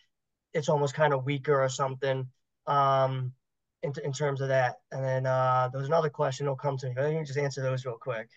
it's 0.54 0.68
almost 0.68 0.94
kind 0.94 1.12
of 1.12 1.24
weaker 1.24 1.60
or 1.62 1.68
something? 1.68 2.28
Um, 2.66 3.32
in, 3.82 3.92
in 4.04 4.12
terms 4.12 4.40
of 4.40 4.48
that? 4.48 4.76
And 4.92 5.04
then 5.04 5.26
uh, 5.26 5.68
there 5.70 5.80
was 5.80 5.88
another 5.88 6.10
question 6.10 6.46
that'll 6.46 6.56
come 6.56 6.76
to 6.78 6.88
me. 6.88 6.94
Let 6.96 7.14
me 7.14 7.24
just 7.24 7.38
answer 7.38 7.62
those 7.62 7.84
real 7.84 7.98
quick. 7.98 8.28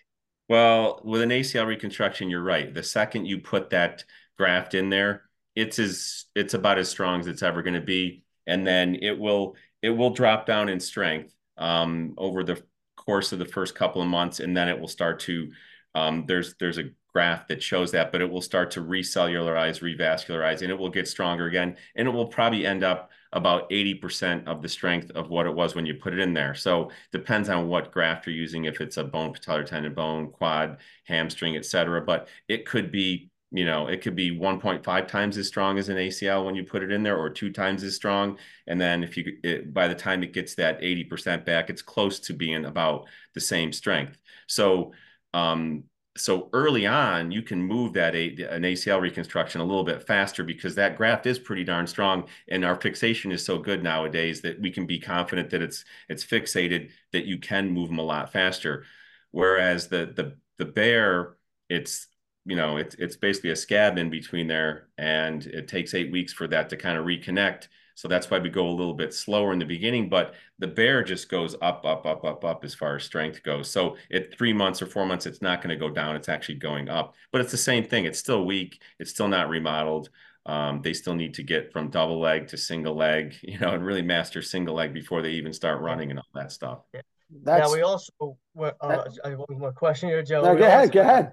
Well, 0.48 1.00
with 1.04 1.22
an 1.22 1.30
ACL 1.30 1.66
reconstruction, 1.66 2.28
you're 2.28 2.42
right. 2.42 2.72
The 2.72 2.82
second 2.82 3.26
you 3.26 3.38
put 3.38 3.70
that 3.70 4.04
graft 4.36 4.74
in 4.74 4.90
there, 4.90 5.22
it's 5.54 5.78
as 5.78 6.26
it's 6.34 6.54
about 6.54 6.78
as 6.78 6.88
strong 6.88 7.20
as 7.20 7.26
it's 7.26 7.42
ever 7.42 7.62
going 7.62 7.74
to 7.74 7.80
be, 7.80 8.24
and 8.46 8.66
then 8.66 8.96
it 8.96 9.18
will 9.18 9.56
it 9.82 9.90
will 9.90 10.10
drop 10.10 10.46
down 10.46 10.68
in 10.68 10.80
strength 10.80 11.34
um, 11.58 12.14
over 12.16 12.42
the 12.42 12.62
course 12.96 13.32
of 13.32 13.38
the 13.38 13.44
first 13.44 13.74
couple 13.74 14.02
of 14.02 14.08
months, 14.08 14.40
and 14.40 14.56
then 14.56 14.68
it 14.68 14.78
will 14.78 14.88
start 14.88 15.20
to 15.20 15.50
um, 15.94 16.24
there's 16.26 16.54
there's 16.58 16.78
a 16.78 16.90
graph 17.12 17.46
that 17.48 17.62
shows 17.62 17.92
that, 17.92 18.10
but 18.10 18.20
it 18.20 18.30
will 18.30 18.40
start 18.40 18.70
to 18.72 18.80
recellularize, 18.80 19.80
revascularize, 19.82 20.62
and 20.62 20.70
it 20.70 20.78
will 20.78 20.88
get 20.88 21.06
stronger 21.06 21.46
again, 21.46 21.76
and 21.94 22.08
it 22.08 22.10
will 22.10 22.26
probably 22.26 22.66
end 22.66 22.82
up 22.82 23.10
about 23.32 23.70
80% 23.70 24.46
of 24.46 24.60
the 24.60 24.68
strength 24.68 25.10
of 25.12 25.30
what 25.30 25.46
it 25.46 25.54
was 25.54 25.74
when 25.74 25.86
you 25.86 25.94
put 25.94 26.12
it 26.12 26.18
in 26.18 26.34
there. 26.34 26.54
So 26.54 26.90
depends 27.12 27.48
on 27.48 27.68
what 27.68 27.92
graft 27.92 28.26
you're 28.26 28.36
using, 28.36 28.66
if 28.66 28.80
it's 28.80 28.98
a 28.98 29.04
bone, 29.04 29.32
patellar 29.32 29.64
tendon 29.64 29.94
bone, 29.94 30.30
quad, 30.30 30.78
hamstring, 31.04 31.56
et 31.56 31.64
cetera. 31.64 32.02
But 32.02 32.28
it 32.48 32.66
could 32.66 32.92
be, 32.92 33.30
you 33.50 33.64
know, 33.64 33.86
it 33.86 34.02
could 34.02 34.16
be 34.16 34.38
1.5 34.38 35.08
times 35.08 35.38
as 35.38 35.48
strong 35.48 35.78
as 35.78 35.88
an 35.88 35.96
ACL 35.96 36.44
when 36.44 36.54
you 36.54 36.64
put 36.64 36.82
it 36.82 36.92
in 36.92 37.02
there, 37.02 37.16
or 37.16 37.30
two 37.30 37.50
times 37.50 37.82
as 37.82 37.96
strong. 37.96 38.38
And 38.66 38.80
then 38.80 39.02
if 39.02 39.16
you, 39.16 39.38
it, 39.42 39.72
by 39.72 39.88
the 39.88 39.94
time 39.94 40.22
it 40.22 40.34
gets 40.34 40.54
that 40.56 40.80
80% 40.80 41.44
back, 41.46 41.70
it's 41.70 41.82
close 41.82 42.20
to 42.20 42.34
being 42.34 42.66
about 42.66 43.06
the 43.34 43.40
same 43.40 43.72
strength. 43.72 44.18
So, 44.46 44.92
um, 45.32 45.84
so 46.16 46.50
early 46.52 46.86
on, 46.86 47.30
you 47.30 47.42
can 47.42 47.62
move 47.62 47.94
that 47.94 48.14
a, 48.14 48.28
an 48.50 48.62
ACL 48.62 49.00
reconstruction 49.00 49.60
a 49.60 49.64
little 49.64 49.84
bit 49.84 50.06
faster 50.06 50.44
because 50.44 50.74
that 50.74 50.96
graft 50.96 51.26
is 51.26 51.38
pretty 51.38 51.64
darn 51.64 51.86
strong, 51.86 52.28
and 52.48 52.64
our 52.64 52.74
fixation 52.76 53.32
is 53.32 53.44
so 53.44 53.58
good 53.58 53.82
nowadays 53.82 54.42
that 54.42 54.60
we 54.60 54.70
can 54.70 54.86
be 54.86 54.98
confident 54.98 55.50
that 55.50 55.62
it's 55.62 55.84
it's 56.08 56.24
fixated 56.24 56.90
that 57.12 57.24
you 57.24 57.38
can 57.38 57.70
move 57.70 57.88
them 57.88 57.98
a 57.98 58.02
lot 58.02 58.32
faster. 58.32 58.84
Whereas 59.30 59.88
the 59.88 60.12
the 60.14 60.36
the 60.58 60.66
bear, 60.66 61.36
it's 61.70 62.08
you 62.44 62.56
know 62.56 62.76
it's 62.76 62.94
it's 62.96 63.16
basically 63.16 63.50
a 63.50 63.56
scab 63.56 63.96
in 63.96 64.10
between 64.10 64.48
there, 64.48 64.88
and 64.98 65.46
it 65.46 65.66
takes 65.68 65.94
eight 65.94 66.12
weeks 66.12 66.32
for 66.32 66.46
that 66.48 66.68
to 66.70 66.76
kind 66.76 66.98
of 66.98 67.06
reconnect 67.06 67.68
so 67.94 68.08
that's 68.08 68.30
why 68.30 68.38
we 68.38 68.48
go 68.48 68.66
a 68.66 68.70
little 68.70 68.94
bit 68.94 69.14
slower 69.14 69.52
in 69.52 69.58
the 69.58 69.64
beginning, 69.64 70.08
but 70.08 70.34
the 70.58 70.66
bear 70.66 71.02
just 71.02 71.28
goes 71.28 71.54
up, 71.62 71.84
up, 71.84 72.06
up, 72.06 72.24
up, 72.24 72.44
up 72.44 72.64
as 72.64 72.74
far 72.74 72.96
as 72.96 73.04
strength 73.04 73.42
goes. 73.42 73.70
So 73.70 73.96
at 74.12 74.36
three 74.36 74.52
months 74.52 74.82
or 74.82 74.86
four 74.86 75.06
months, 75.06 75.26
it's 75.26 75.42
not 75.42 75.62
going 75.62 75.70
to 75.70 75.76
go 75.76 75.92
down. 75.92 76.16
It's 76.16 76.28
actually 76.28 76.56
going 76.56 76.88
up, 76.88 77.14
but 77.30 77.40
it's 77.40 77.50
the 77.50 77.56
same 77.56 77.84
thing. 77.84 78.04
It's 78.04 78.18
still 78.18 78.44
weak. 78.44 78.80
It's 78.98 79.10
still 79.10 79.28
not 79.28 79.48
remodeled. 79.48 80.10
Um, 80.44 80.82
they 80.82 80.92
still 80.92 81.14
need 81.14 81.34
to 81.34 81.42
get 81.42 81.72
from 81.72 81.90
double 81.90 82.20
leg 82.20 82.48
to 82.48 82.56
single 82.56 82.96
leg, 82.96 83.36
you 83.42 83.58
know, 83.58 83.70
and 83.70 83.84
really 83.84 84.02
master 84.02 84.42
single 84.42 84.74
leg 84.74 84.92
before 84.92 85.22
they 85.22 85.30
even 85.30 85.52
start 85.52 85.80
running 85.80 86.10
and 86.10 86.18
all 86.18 86.26
that 86.34 86.52
stuff. 86.52 86.80
Yeah. 86.92 87.02
That's, 87.44 87.66
now 87.66 87.74
we 87.74 87.80
also, 87.80 88.12
uh, 88.60 89.04
I 89.24 89.30
have 89.30 89.38
one 89.38 89.58
more 89.58 89.72
question 89.72 90.10
here, 90.10 90.22
Joe. 90.22 90.42
No, 90.42 90.54
go 90.54 90.64
ahead, 90.64 90.92
go 90.92 91.00
ahead 91.00 91.32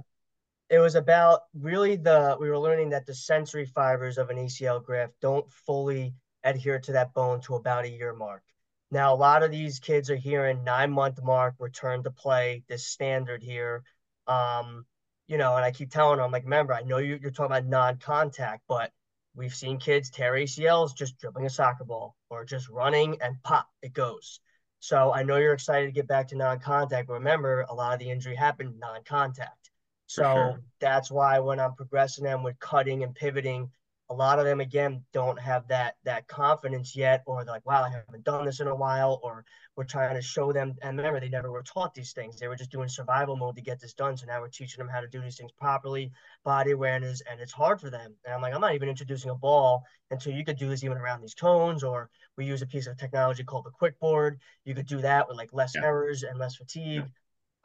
it 0.69 0.79
was 0.79 0.95
about 0.95 1.41
really 1.53 1.95
the 1.95 2.37
we 2.39 2.49
were 2.49 2.59
learning 2.59 2.89
that 2.89 3.05
the 3.05 3.13
sensory 3.13 3.65
fibers 3.65 4.17
of 4.17 4.29
an 4.29 4.37
ACL 4.37 4.83
graft 4.83 5.13
don't 5.21 5.51
fully 5.51 6.13
adhere 6.43 6.79
to 6.79 6.93
that 6.93 7.13
bone 7.13 7.41
to 7.41 7.55
about 7.55 7.85
a 7.85 7.89
year 7.89 8.13
mark. 8.13 8.43
Now, 8.91 9.13
a 9.13 9.17
lot 9.17 9.43
of 9.43 9.51
these 9.51 9.79
kids 9.79 10.09
are 10.09 10.15
hearing 10.15 10.63
nine 10.63 10.91
month 10.91 11.21
mark, 11.21 11.55
return 11.59 12.03
to 12.03 12.11
play, 12.11 12.63
this 12.67 12.87
standard 12.87 13.43
here. 13.43 13.83
Um, 14.27 14.85
you 15.27 15.37
know, 15.37 15.55
and 15.55 15.63
I 15.63 15.71
keep 15.71 15.91
telling 15.91 16.17
them, 16.17 16.25
I'm 16.25 16.31
like, 16.31 16.43
remember, 16.43 16.73
I 16.73 16.81
know 16.81 16.97
you, 16.97 17.19
you're 17.21 17.31
talking 17.31 17.55
about 17.55 17.67
non 17.67 17.97
contact, 17.97 18.63
but 18.67 18.91
we've 19.35 19.53
seen 19.53 19.79
kids 19.79 20.09
tear 20.09 20.33
ACLs 20.33 20.95
just 20.95 21.19
dribbling 21.19 21.45
a 21.45 21.49
soccer 21.49 21.83
ball 21.83 22.15
or 22.29 22.45
just 22.45 22.67
running 22.69 23.17
and 23.21 23.41
pop, 23.43 23.67
it 23.83 23.93
goes. 23.93 24.39
So 24.79 25.13
I 25.13 25.23
know 25.23 25.37
you're 25.37 25.53
excited 25.53 25.85
to 25.85 25.91
get 25.91 26.07
back 26.07 26.29
to 26.29 26.35
non 26.35 26.59
contact, 26.59 27.07
but 27.07 27.13
remember, 27.13 27.61
a 27.69 27.73
lot 27.73 27.93
of 27.93 27.99
the 27.99 28.09
injury 28.09 28.35
happened 28.35 28.79
non 28.79 29.03
contact. 29.03 29.69
So 30.07 30.23
sure. 30.23 30.61
that's 30.79 31.11
why 31.11 31.37
when 31.39 31.59
I'm 31.59 31.75
progressing 31.75 32.23
them 32.23 32.41
with 32.41 32.57
cutting 32.57 33.03
and 33.03 33.13
pivoting, 33.13 33.69
a 34.11 34.13
lot 34.13 34.39
of 34.39 34.45
them 34.45 34.59
again 34.59 35.03
don't 35.13 35.39
have 35.39 35.67
that 35.67 35.95
that 36.03 36.27
confidence 36.27 36.95
yet 36.95 37.21
or 37.25 37.45
they're 37.45 37.53
like 37.53 37.65
wow 37.65 37.83
i 37.83 37.89
haven't 37.89 38.23
done 38.23 38.45
this 38.45 38.59
in 38.59 38.67
a 38.67 38.75
while 38.75 39.19
or 39.23 39.45
we're 39.75 39.83
trying 39.83 40.15
to 40.15 40.21
show 40.21 40.51
them 40.51 40.75
and 40.81 40.97
remember 40.97 41.19
they 41.19 41.29
never 41.29 41.51
were 41.51 41.63
taught 41.63 41.93
these 41.93 42.11
things 42.11 42.37
they 42.37 42.47
were 42.47 42.55
just 42.55 42.71
doing 42.71 42.89
survival 42.89 43.35
mode 43.35 43.55
to 43.55 43.61
get 43.61 43.79
this 43.79 43.93
done 43.93 44.17
so 44.17 44.25
now 44.25 44.41
we're 44.41 44.47
teaching 44.47 44.79
them 44.79 44.89
how 44.89 44.99
to 44.99 45.07
do 45.07 45.21
these 45.21 45.37
things 45.37 45.51
properly 45.51 46.11
body 46.43 46.71
awareness 46.71 47.21
and 47.29 47.39
it's 47.39 47.53
hard 47.53 47.79
for 47.79 47.89
them 47.89 48.13
and 48.25 48.33
i'm 48.33 48.41
like 48.41 48.53
i'm 48.53 48.61
not 48.61 48.75
even 48.75 48.89
introducing 48.89 49.29
a 49.29 49.35
ball 49.35 49.83
until 50.11 50.33
you 50.33 50.43
could 50.43 50.57
do 50.57 50.69
this 50.69 50.83
even 50.83 50.97
around 50.97 51.21
these 51.21 51.35
cones 51.35 51.83
or 51.83 52.09
we 52.35 52.45
use 52.45 52.61
a 52.61 52.67
piece 52.67 52.87
of 52.87 52.97
technology 52.97 53.43
called 53.43 53.65
the 53.65 53.71
quick 53.71 53.99
board 53.99 54.39
you 54.65 54.73
could 54.73 54.87
do 54.87 55.01
that 55.01 55.27
with 55.27 55.37
like 55.37 55.53
less 55.53 55.73
yeah. 55.75 55.85
errors 55.85 56.23
and 56.23 56.39
less 56.39 56.55
fatigue 56.55 57.03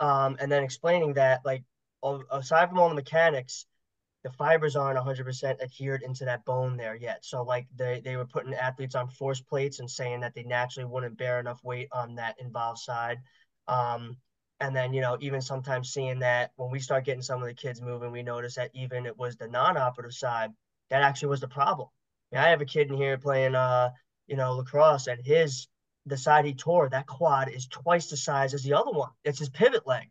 yeah. 0.00 0.24
um, 0.24 0.36
and 0.40 0.52
then 0.52 0.62
explaining 0.62 1.14
that 1.14 1.40
like 1.44 1.64
aside 2.30 2.68
from 2.68 2.78
all 2.78 2.90
the 2.90 2.94
mechanics 2.94 3.66
the 4.24 4.30
fibers 4.30 4.74
aren't 4.74 4.98
100% 4.98 5.62
adhered 5.62 6.02
into 6.02 6.24
that 6.24 6.44
bone 6.46 6.78
there 6.78 6.96
yet. 6.96 7.24
So 7.24 7.42
like 7.42 7.66
they, 7.76 8.00
they 8.02 8.16
were 8.16 8.24
putting 8.24 8.54
athletes 8.54 8.94
on 8.94 9.08
force 9.08 9.40
plates 9.40 9.80
and 9.80 9.90
saying 9.90 10.20
that 10.20 10.34
they 10.34 10.42
naturally 10.42 10.88
wouldn't 10.88 11.18
bear 11.18 11.38
enough 11.38 11.62
weight 11.62 11.88
on 11.92 12.14
that 12.14 12.40
involved 12.40 12.78
side. 12.78 13.18
Um, 13.68 14.16
and 14.60 14.74
then, 14.74 14.94
you 14.94 15.02
know, 15.02 15.18
even 15.20 15.42
sometimes 15.42 15.92
seeing 15.92 16.20
that 16.20 16.52
when 16.56 16.70
we 16.70 16.80
start 16.80 17.04
getting 17.04 17.22
some 17.22 17.42
of 17.42 17.48
the 17.48 17.54
kids 17.54 17.82
moving, 17.82 18.12
we 18.12 18.22
notice 18.22 18.54
that 18.54 18.70
even 18.72 19.04
it 19.04 19.18
was 19.18 19.36
the 19.36 19.46
non-operative 19.46 20.14
side 20.14 20.50
that 20.88 21.02
actually 21.02 21.28
was 21.28 21.40
the 21.40 21.48
problem. 21.48 21.88
I, 22.32 22.36
mean, 22.36 22.44
I 22.46 22.48
have 22.48 22.62
a 22.62 22.66
kid 22.66 22.90
in 22.90 22.96
here 22.96 23.18
playing, 23.18 23.54
uh, 23.54 23.90
you 24.26 24.36
know, 24.36 24.54
lacrosse 24.54 25.06
and 25.06 25.20
his, 25.22 25.68
the 26.06 26.16
side 26.16 26.46
he 26.46 26.54
tore, 26.54 26.88
that 26.88 27.06
quad 27.06 27.50
is 27.50 27.66
twice 27.66 28.08
the 28.08 28.16
size 28.16 28.54
as 28.54 28.62
the 28.62 28.72
other 28.72 28.90
one. 28.90 29.10
It's 29.22 29.38
his 29.38 29.50
pivot 29.50 29.86
leg. 29.86 30.08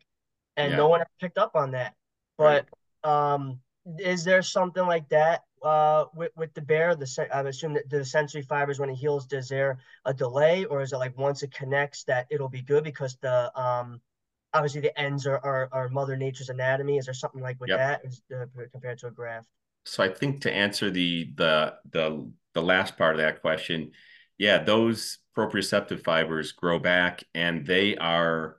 And 0.56 0.70
yeah. 0.70 0.76
no 0.76 0.88
one 0.88 1.02
picked 1.20 1.38
up 1.38 1.56
on 1.56 1.72
that. 1.72 1.94
But, 2.38 2.68
right. 3.04 3.34
um, 3.34 3.60
is 3.98 4.24
there 4.24 4.42
something 4.42 4.86
like 4.86 5.08
that 5.10 5.42
uh, 5.62 6.06
with 6.14 6.32
with 6.36 6.54
the 6.54 6.60
bear? 6.60 6.94
The 6.94 7.28
I 7.32 7.40
assume 7.42 7.74
that 7.74 7.88
the 7.90 8.04
sensory 8.04 8.42
fibers 8.42 8.78
when 8.78 8.90
it 8.90 8.96
heals, 8.96 9.26
does 9.26 9.48
there 9.48 9.78
a 10.04 10.14
delay, 10.14 10.64
or 10.64 10.82
is 10.82 10.92
it 10.92 10.96
like 10.96 11.16
once 11.18 11.42
it 11.42 11.52
connects 11.52 12.04
that 12.04 12.26
it'll 12.30 12.48
be 12.48 12.62
good 12.62 12.84
because 12.84 13.16
the 13.20 13.56
um 13.60 14.00
obviously 14.52 14.80
the 14.80 14.98
ends 14.98 15.26
are 15.26 15.38
are, 15.38 15.68
are 15.72 15.88
Mother 15.88 16.16
Nature's 16.16 16.48
anatomy? 16.48 16.98
Is 16.98 17.06
there 17.06 17.14
something 17.14 17.42
like 17.42 17.60
with 17.60 17.70
yep. 17.70 17.78
that 17.78 18.04
is, 18.04 18.22
uh, 18.34 18.46
compared 18.72 18.98
to 18.98 19.08
a 19.08 19.10
graft? 19.10 19.48
So 19.84 20.02
I 20.02 20.08
think 20.08 20.42
to 20.42 20.52
answer 20.52 20.90
the 20.90 21.32
the 21.36 21.74
the 21.90 22.30
the 22.54 22.62
last 22.62 22.96
part 22.96 23.16
of 23.16 23.20
that 23.20 23.42
question, 23.42 23.92
yeah, 24.38 24.62
those 24.62 25.18
proprioceptive 25.36 26.04
fibers 26.04 26.52
grow 26.52 26.78
back 26.78 27.24
and 27.34 27.66
they 27.66 27.96
are 27.96 28.58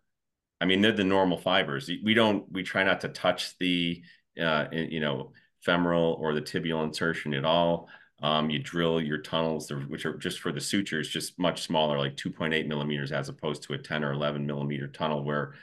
I 0.62 0.66
mean, 0.66 0.82
they're 0.82 0.92
the 0.94 1.04
normal 1.04 1.38
fibers. 1.38 1.90
We 2.04 2.14
don't, 2.14 2.50
we 2.52 2.64
try 2.64 2.84
not 2.84 3.02
to 3.02 3.10
touch 3.10 3.58
the 3.58 4.02
uh, 4.42 4.66
you 4.72 5.00
know, 5.00 5.32
femoral 5.62 6.18
or 6.20 6.34
the 6.34 6.42
tibial 6.42 6.84
insertion 6.84 7.34
at 7.34 7.46
all. 7.46 7.90
Um, 8.22 8.50
you 8.50 8.60
drill 8.60 9.02
your 9.02 9.18
tunnels, 9.18 9.72
which 9.72 10.06
are 10.06 10.14
just 10.14 10.40
for 10.40 10.52
the 10.52 10.62
sutures, 10.62 11.10
just 11.10 11.38
much 11.38 11.64
smaller, 11.64 12.00
like 12.00 12.16
2.8 12.16 12.66
millimeters, 12.68 13.12
as 13.12 13.28
opposed 13.28 13.64
to 13.64 13.74
a 13.74 13.78
10 13.78 14.04
or 14.04 14.14
11 14.14 14.46
millimeter 14.46 14.88
tunnel, 14.88 15.24
where 15.24 15.54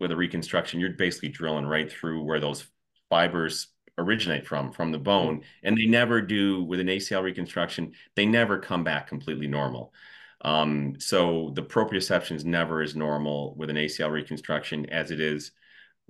with 0.00 0.10
a 0.10 0.16
reconstruction, 0.16 0.80
you're 0.80 0.90
basically 0.90 1.28
drilling 1.28 1.66
right 1.66 1.90
through 1.90 2.22
where 2.22 2.40
those 2.40 2.64
fibers 3.08 3.68
originate 3.98 4.46
from, 4.46 4.72
from 4.72 4.90
the 4.90 4.98
bone. 4.98 5.42
And 5.62 5.76
they 5.76 5.86
never 5.86 6.20
do 6.20 6.64
with 6.64 6.80
an 6.80 6.88
ACL 6.88 7.22
reconstruction, 7.22 7.92
they 8.16 8.26
never 8.26 8.58
come 8.58 8.82
back 8.82 9.06
completely 9.06 9.46
normal. 9.46 9.92
Um, 10.42 10.96
so 10.98 11.52
the 11.54 11.62
proprioception 11.62 12.36
is 12.36 12.44
never 12.44 12.80
as 12.80 12.96
normal 12.96 13.54
with 13.56 13.70
an 13.70 13.76
ACL 13.76 14.10
reconstruction 14.10 14.86
as 14.86 15.10
it 15.10 15.20
is 15.20 15.52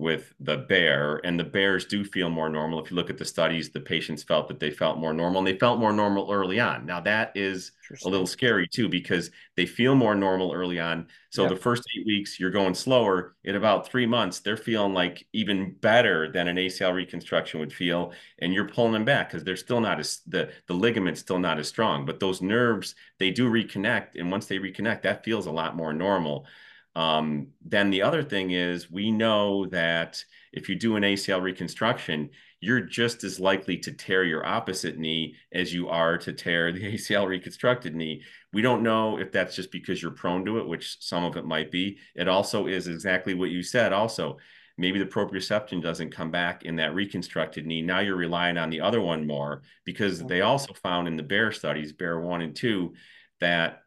with 0.01 0.33
the 0.39 0.57
bear 0.57 1.21
and 1.23 1.39
the 1.39 1.43
bears 1.43 1.85
do 1.85 2.03
feel 2.03 2.27
more 2.27 2.49
normal. 2.49 2.83
If 2.83 2.89
you 2.89 2.97
look 2.97 3.11
at 3.11 3.19
the 3.19 3.23
studies 3.23 3.69
the 3.69 3.79
patients 3.79 4.23
felt 4.23 4.47
that 4.47 4.59
they 4.59 4.71
felt 4.71 4.97
more 4.97 5.13
normal 5.13 5.37
and 5.39 5.47
they 5.47 5.59
felt 5.59 5.79
more 5.79 5.93
normal 5.93 6.31
early 6.31 6.59
on. 6.59 6.87
Now 6.87 6.99
that 7.01 7.31
is 7.35 7.71
a 8.03 8.09
little 8.09 8.25
scary 8.25 8.67
too 8.67 8.89
because 8.89 9.29
they 9.55 9.67
feel 9.67 9.93
more 9.93 10.15
normal 10.15 10.53
early 10.53 10.79
on. 10.79 11.07
So 11.29 11.45
the 11.45 11.55
first 11.55 11.83
eight 11.95 12.05
weeks 12.07 12.39
you're 12.39 12.49
going 12.49 12.73
slower. 12.73 13.35
In 13.43 13.55
about 13.55 13.87
three 13.87 14.07
months 14.07 14.39
they're 14.39 14.57
feeling 14.57 14.95
like 14.95 15.27
even 15.33 15.75
better 15.81 16.31
than 16.31 16.47
an 16.47 16.57
acl 16.57 16.95
reconstruction 16.95 17.59
would 17.59 17.71
feel 17.71 18.11
and 18.39 18.53
you're 18.55 18.67
pulling 18.67 18.93
them 18.93 19.05
back 19.05 19.29
because 19.29 19.43
they're 19.43 19.55
still 19.55 19.81
not 19.81 19.99
as 19.99 20.21
the 20.25 20.51
the 20.65 20.73
ligament's 20.73 21.21
still 21.21 21.39
not 21.39 21.59
as 21.59 21.67
strong. 21.67 22.07
But 22.07 22.19
those 22.19 22.41
nerves 22.41 22.95
they 23.19 23.29
do 23.29 23.51
reconnect 23.51 24.19
and 24.19 24.31
once 24.31 24.47
they 24.47 24.57
reconnect 24.57 25.03
that 25.03 25.23
feels 25.23 25.45
a 25.45 25.51
lot 25.51 25.75
more 25.75 25.93
normal 25.93 26.47
um, 26.95 27.47
then 27.63 27.89
the 27.89 28.01
other 28.01 28.23
thing 28.23 28.51
is 28.51 28.91
we 28.91 29.11
know 29.11 29.65
that 29.67 30.23
if 30.51 30.67
you 30.67 30.75
do 30.75 30.95
an 30.97 31.03
ACL 31.03 31.41
reconstruction, 31.41 32.29
you're 32.59 32.81
just 32.81 33.23
as 33.23 33.39
likely 33.39 33.77
to 33.77 33.91
tear 33.91 34.23
your 34.23 34.45
opposite 34.45 34.97
knee 34.97 35.35
as 35.53 35.73
you 35.73 35.87
are 35.87 36.17
to 36.17 36.33
tear 36.33 36.71
the 36.71 36.93
ACL 36.93 37.27
reconstructed 37.27 37.95
knee. 37.95 38.21
We 38.53 38.61
don't 38.61 38.83
know 38.83 39.17
if 39.17 39.31
that's 39.31 39.55
just 39.55 39.71
because 39.71 40.01
you're 40.01 40.11
prone 40.11 40.45
to 40.45 40.59
it, 40.59 40.67
which 40.67 40.97
some 40.99 41.23
of 41.23 41.37
it 41.37 41.45
might 41.45 41.71
be. 41.71 41.97
It 42.15 42.27
also 42.27 42.67
is 42.67 42.87
exactly 42.87 43.33
what 43.33 43.49
you 43.49 43.63
said. 43.63 43.93
Also, 43.93 44.37
maybe 44.77 44.99
the 44.99 45.05
proprioception 45.05 45.81
doesn't 45.81 46.11
come 46.11 46.29
back 46.29 46.63
in 46.63 46.75
that 46.75 46.93
reconstructed 46.93 47.65
knee. 47.65 47.81
Now 47.81 47.99
you're 47.99 48.15
relying 48.15 48.57
on 48.57 48.69
the 48.69 48.81
other 48.81 49.01
one 49.01 49.25
more 49.25 49.61
because 49.85 50.19
they 50.19 50.41
also 50.41 50.73
found 50.73 51.07
in 51.07 51.15
the 51.15 51.23
bear 51.23 51.51
studies, 51.51 51.93
bear 51.93 52.19
one 52.19 52.41
and 52.41 52.55
two, 52.55 52.93
that 53.39 53.83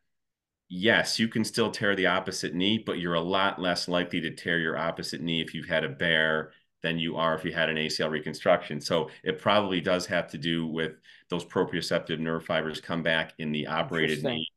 yes, 0.69 1.19
you 1.19 1.29
can 1.29 1.45
still 1.45 1.71
tear 1.71 1.95
the 1.95 2.07
opposite 2.07 2.55
knee, 2.55 2.79
but 2.79 2.99
you're 2.99 3.15
a 3.15 3.21
lot 3.21 3.61
less 3.61 3.89
likely 3.89 4.21
to 4.23 4.31
tear 4.31 4.59
your 4.59 4.77
opposite 4.77 5.21
knee 5.21 5.41
if 5.41 5.55
you've 5.55 5.69
had 5.69 5.85
a 5.85 5.89
bear 5.89 6.53
than 6.83 6.99
you 6.99 7.17
are 7.17 7.35
if 7.35 7.45
you 7.45 7.53
had 7.53 7.71
an 7.71 7.77
ACL 7.77 8.11
reconstruction. 8.11 8.81
So 8.81 9.09
it 9.23 9.41
probably 9.41 9.81
does 9.81 10.07
have 10.07 10.29
to 10.29 10.39
do 10.39 10.67
with 10.67 10.93
those 11.31 11.45
proprioceptive 11.45 12.19
nerve 12.19 12.45
fibers 12.45 12.81
come 12.81 13.03
back 13.03 13.33
in 13.39 13.53
the 13.53 13.67
operated 13.67 14.23
knee, 14.23 14.49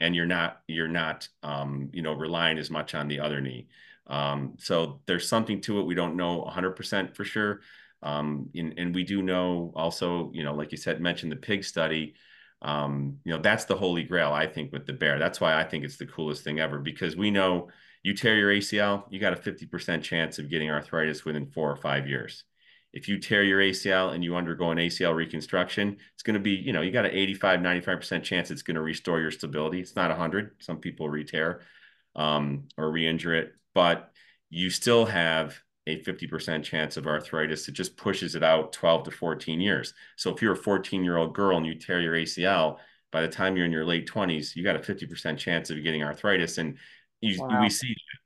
and 0.00 0.14
you're 0.14 0.26
not 0.26 0.62
you're 0.66 0.88
not 0.88 1.28
um, 1.42 1.90
you 1.92 2.02
know 2.02 2.12
relying 2.12 2.58
as 2.58 2.70
much 2.70 2.94
on 2.94 3.08
the 3.08 3.20
other 3.20 3.40
knee. 3.40 3.68
Um, 4.08 4.54
so 4.58 5.00
there's 5.06 5.28
something 5.28 5.60
to 5.62 5.80
it. 5.80 5.86
We 5.86 5.94
don't 5.94 6.16
know 6.16 6.44
100% 6.48 7.14
for 7.14 7.24
sure. 7.24 7.60
Um, 8.02 8.50
and, 8.54 8.74
and 8.78 8.94
we 8.94 9.04
do 9.04 9.22
know 9.22 9.72
also, 9.74 10.30
you 10.32 10.44
know, 10.44 10.54
like 10.54 10.70
you 10.70 10.78
said, 10.78 11.00
mentioned 11.00 11.32
the 11.32 11.36
pig 11.36 11.64
study 11.64 12.14
um, 12.62 13.18
you 13.24 13.32
know, 13.32 13.40
that's 13.40 13.64
the 13.66 13.76
holy 13.76 14.02
grail, 14.02 14.32
I 14.32 14.46
think, 14.46 14.72
with 14.72 14.86
the 14.86 14.92
bear. 14.92 15.18
That's 15.18 15.40
why 15.40 15.58
I 15.58 15.64
think 15.64 15.84
it's 15.84 15.98
the 15.98 16.06
coolest 16.06 16.42
thing 16.42 16.58
ever 16.58 16.78
because 16.78 17.16
we 17.16 17.30
know 17.30 17.68
you 18.02 18.14
tear 18.14 18.36
your 18.36 18.52
ACL, 18.52 19.04
you 19.10 19.18
got 19.18 19.32
a 19.32 19.36
50% 19.36 20.02
chance 20.02 20.38
of 20.38 20.48
getting 20.48 20.70
arthritis 20.70 21.24
within 21.24 21.46
four 21.46 21.70
or 21.70 21.76
five 21.76 22.08
years. 22.08 22.44
If 22.92 23.08
you 23.08 23.18
tear 23.18 23.42
your 23.42 23.60
ACL 23.60 24.14
and 24.14 24.24
you 24.24 24.36
undergo 24.36 24.70
an 24.70 24.78
ACL 24.78 25.14
reconstruction, 25.14 25.96
it's 26.14 26.22
going 26.22 26.34
to 26.34 26.40
be, 26.40 26.52
you 26.52 26.72
know, 26.72 26.80
you 26.80 26.92
got 26.92 27.04
an 27.04 27.10
85, 27.10 27.60
95% 27.60 28.22
chance 28.22 28.50
it's 28.50 28.62
going 28.62 28.76
to 28.76 28.80
restore 28.80 29.20
your 29.20 29.30
stability. 29.30 29.80
It's 29.80 29.96
not 29.96 30.10
100. 30.10 30.52
Some 30.60 30.78
people 30.78 31.08
re 31.10 31.24
tear 31.24 31.60
um, 32.14 32.68
or 32.78 32.90
re 32.90 33.06
injure 33.06 33.34
it, 33.34 33.52
but 33.74 34.12
you 34.48 34.70
still 34.70 35.04
have 35.04 35.60
a 35.86 36.00
50% 36.00 36.64
chance 36.64 36.96
of 36.96 37.06
arthritis. 37.06 37.68
It 37.68 37.72
just 37.72 37.96
pushes 37.96 38.34
it 38.34 38.42
out 38.42 38.72
12 38.72 39.04
to 39.04 39.10
14 39.10 39.60
years. 39.60 39.94
So 40.16 40.34
if 40.34 40.42
you're 40.42 40.54
a 40.54 40.56
14 40.56 41.04
year 41.04 41.16
old 41.16 41.34
girl 41.34 41.56
and 41.56 41.66
you 41.66 41.74
tear 41.74 42.00
your 42.00 42.14
ACL, 42.14 42.78
by 43.12 43.22
the 43.22 43.28
time 43.28 43.56
you're 43.56 43.66
in 43.66 43.72
your 43.72 43.84
late 43.84 44.08
20s, 44.08 44.56
you 44.56 44.64
got 44.64 44.76
a 44.76 44.80
50% 44.80 45.38
chance 45.38 45.70
of 45.70 45.82
getting 45.82 46.02
arthritis. 46.02 46.58
And 46.58 46.76
you, 47.20 47.40
wow. 47.40 47.60
we 47.60 47.70
see 47.70 47.88
that. 47.88 48.20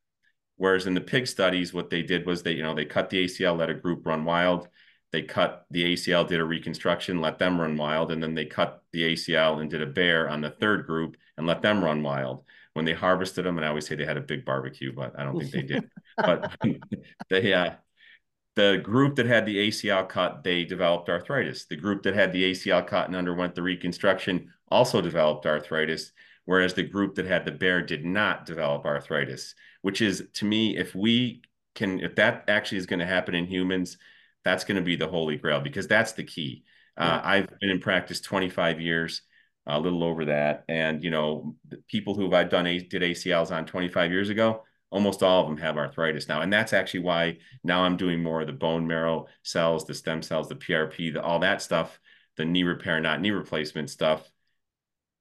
Whereas 0.57 0.87
in 0.87 0.95
the 0.95 1.01
pig 1.01 1.27
studies, 1.27 1.73
what 1.73 1.91
they 1.91 2.03
did 2.03 2.27
was 2.27 2.43
they, 2.43 2.53
you 2.53 2.63
know, 2.63 2.75
they 2.75 2.85
cut 2.85 3.09
the 3.09 3.25
ACL, 3.25 3.59
let 3.59 3.71
a 3.71 3.75
group 3.75 4.07
run 4.07 4.25
wild. 4.25 4.69
They 5.13 5.23
cut 5.23 5.67
the 5.71 5.95
ACL, 5.95 6.27
did 6.27 6.41
a 6.41 6.45
reconstruction, 6.45 7.21
let 7.21 7.39
them 7.39 7.61
run 7.61 7.77
wild, 7.77 8.13
and 8.13 8.23
then 8.23 8.35
they 8.35 8.45
cut 8.45 8.83
the 8.93 9.15
ACL 9.15 9.61
and 9.61 9.69
did 9.69 9.83
a 9.83 9.87
BEAR 9.87 10.29
on 10.29 10.41
the 10.41 10.51
third 10.51 10.87
group 10.87 11.17
and 11.37 11.47
let 11.47 11.63
them 11.63 11.83
run 11.83 12.03
wild 12.03 12.45
when 12.75 12.85
they 12.85 12.93
harvested 12.93 13.45
them, 13.45 13.57
and 13.57 13.65
I 13.65 13.69
always 13.69 13.87
say 13.87 13.97
they 13.97 14.05
had 14.05 14.17
a 14.17 14.23
big 14.23 14.45
barbecue, 14.45 14.93
but 14.93 15.19
I 15.19 15.25
don't 15.25 15.39
think 15.39 15.53
they 15.53 15.63
did. 15.63 15.91
but 16.25 16.53
they, 17.31 17.53
uh, 17.53 17.73
the 18.57 18.79
group 18.83 19.17
that 19.17 19.27
had 19.27 19.47
the 19.47 19.69
ACL 19.69 20.09
cut, 20.09 20.43
they 20.43 20.65
developed 20.65 21.09
arthritis. 21.09 21.67
The 21.67 21.77
group 21.77 22.03
that 22.03 22.15
had 22.15 22.33
the 22.33 22.51
ACL 22.51 22.87
cut 22.87 23.07
and 23.07 23.17
underwent 23.17 23.55
the 23.55 23.63
reconstruction 23.63 24.51
also 24.69 25.01
developed 25.01 25.47
arthritis, 25.47 26.13
whereas 26.45 26.75
the 26.75 26.83
group 26.83 27.15
that 27.15 27.27
had 27.27 27.45
the 27.45 27.53
BEAR 27.53 27.83
did 27.83 28.05
not 28.05 28.47
develop 28.47 28.85
arthritis. 28.85 29.55
Which 29.83 30.03
is, 30.03 30.29
to 30.35 30.45
me, 30.45 30.77
if 30.77 30.95
we 30.95 31.43
can, 31.75 32.01
if 32.01 32.17
that 32.17 32.45
actually 32.49 32.79
is 32.79 32.87
going 32.87 33.01
to 33.01 33.07
happen 33.07 33.35
in 33.35 33.47
humans, 33.47 33.97
that's 34.45 34.65
going 34.65 34.77
to 34.77 34.83
be 34.83 34.97
the 34.97 35.09
holy 35.09 35.37
grail 35.37 35.61
because 35.61 35.87
that's 35.87 36.13
the 36.13 36.25
key. 36.25 36.65
Uh, 36.97 37.21
I've 37.23 37.49
been 37.61 37.71
in 37.71 37.81
practice 37.81 38.21
25 38.21 38.81
years 38.81 39.23
a 39.67 39.81
little 39.81 40.05
over 40.05 40.27
that. 40.27 40.65
And 40.69 41.03
you 41.03 41.11
know, 41.11 41.55
people 41.89 42.15
who 42.15 42.33
I've 42.35 42.51
done 42.51 42.65
did 42.65 42.91
ACLs 42.91 43.51
on 43.51 43.67
25 43.67 44.11
years 44.11 44.29
ago, 44.29 44.65
almost 44.91 45.23
all 45.23 45.43
of 45.43 45.49
them 45.49 45.59
have 45.59 45.77
arthritis 45.77 46.29
now, 46.29 46.41
and 46.41 46.53
that's 46.53 46.73
actually 46.73 47.01
why 47.01 47.39
now 47.65 47.83
I'm 47.83 47.97
doing 47.97 48.23
more 48.23 48.41
of 48.41 48.47
the 48.47 48.53
bone 48.53 48.87
marrow 48.87 49.27
cells, 49.43 49.85
the 49.85 49.95
stem 49.95 50.23
cells, 50.23 50.49
the 50.49 50.57
PRP, 50.57 51.13
the, 51.13 51.23
all 51.23 51.39
that 51.41 51.63
stuff, 51.63 52.01
the 52.37 52.45
knee 52.45 52.63
repair, 52.63 53.01
not 53.01 53.21
knee 53.21 53.31
replacement 53.31 53.91
stuff. 53.91 54.31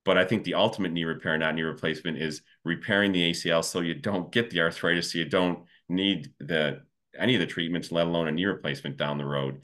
But 0.05 0.17
I 0.17 0.25
think 0.25 0.43
the 0.43 0.55
ultimate 0.55 0.91
knee 0.91 1.03
repair, 1.03 1.38
not 1.38 1.55
knee 1.55 1.62
replacement, 1.62 2.17
is 2.17 2.41
repairing 2.63 3.12
the 3.12 3.32
ACL 3.32 3.63
so 3.63 3.82
you 3.82 3.93
don't 3.93 4.32
get 4.32 4.49
the 4.49 4.62
arthritis, 4.62 5.12
so 5.12 5.19
you 5.19 5.25
don't 5.25 5.60
need 5.88 6.32
the 6.39 6.82
any 7.17 7.36
of 7.36 7.41
the 7.41 7.47
treatments, 7.47 7.91
let 7.91 8.08
alone 8.08 8.27
a 8.27 8.32
knee 8.32 8.45
replacement 8.45 8.97
down 8.97 9.17
the 9.17 9.25
road. 9.25 9.62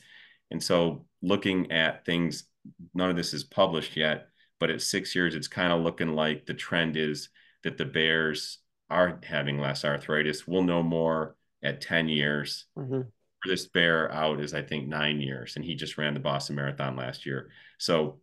And 0.51 0.61
so, 0.61 1.05
looking 1.21 1.71
at 1.71 2.05
things, 2.05 2.45
none 2.93 3.09
of 3.09 3.15
this 3.15 3.33
is 3.33 3.43
published 3.43 3.95
yet 3.95 4.27
but 4.59 4.69
at 4.69 4.81
six 4.81 5.15
years, 5.15 5.35
it's 5.35 5.47
kind 5.47 5.71
of 5.71 5.81
looking 5.81 6.13
like 6.13 6.45
the 6.45 6.53
trend 6.53 6.97
is 6.97 7.29
that 7.63 7.77
the 7.77 7.85
BEARs 7.85 8.59
are 8.89 9.19
having 9.23 9.59
less 9.59 9.83
arthritis. 9.83 10.47
We'll 10.47 10.63
know 10.63 10.83
more 10.83 11.35
at 11.63 11.81
10 11.81 12.09
years. 12.09 12.65
Mm-hmm. 12.77 13.01
This 13.45 13.67
BEAR 13.67 14.11
out 14.11 14.39
is, 14.39 14.53
I 14.53 14.61
think, 14.63 14.87
nine 14.87 15.21
years, 15.21 15.55
and 15.55 15.63
he 15.63 15.75
just 15.75 15.97
ran 15.97 16.15
the 16.15 16.19
Boston 16.19 16.55
Marathon 16.55 16.95
last 16.95 17.25
year. 17.25 17.49
So 17.77 18.19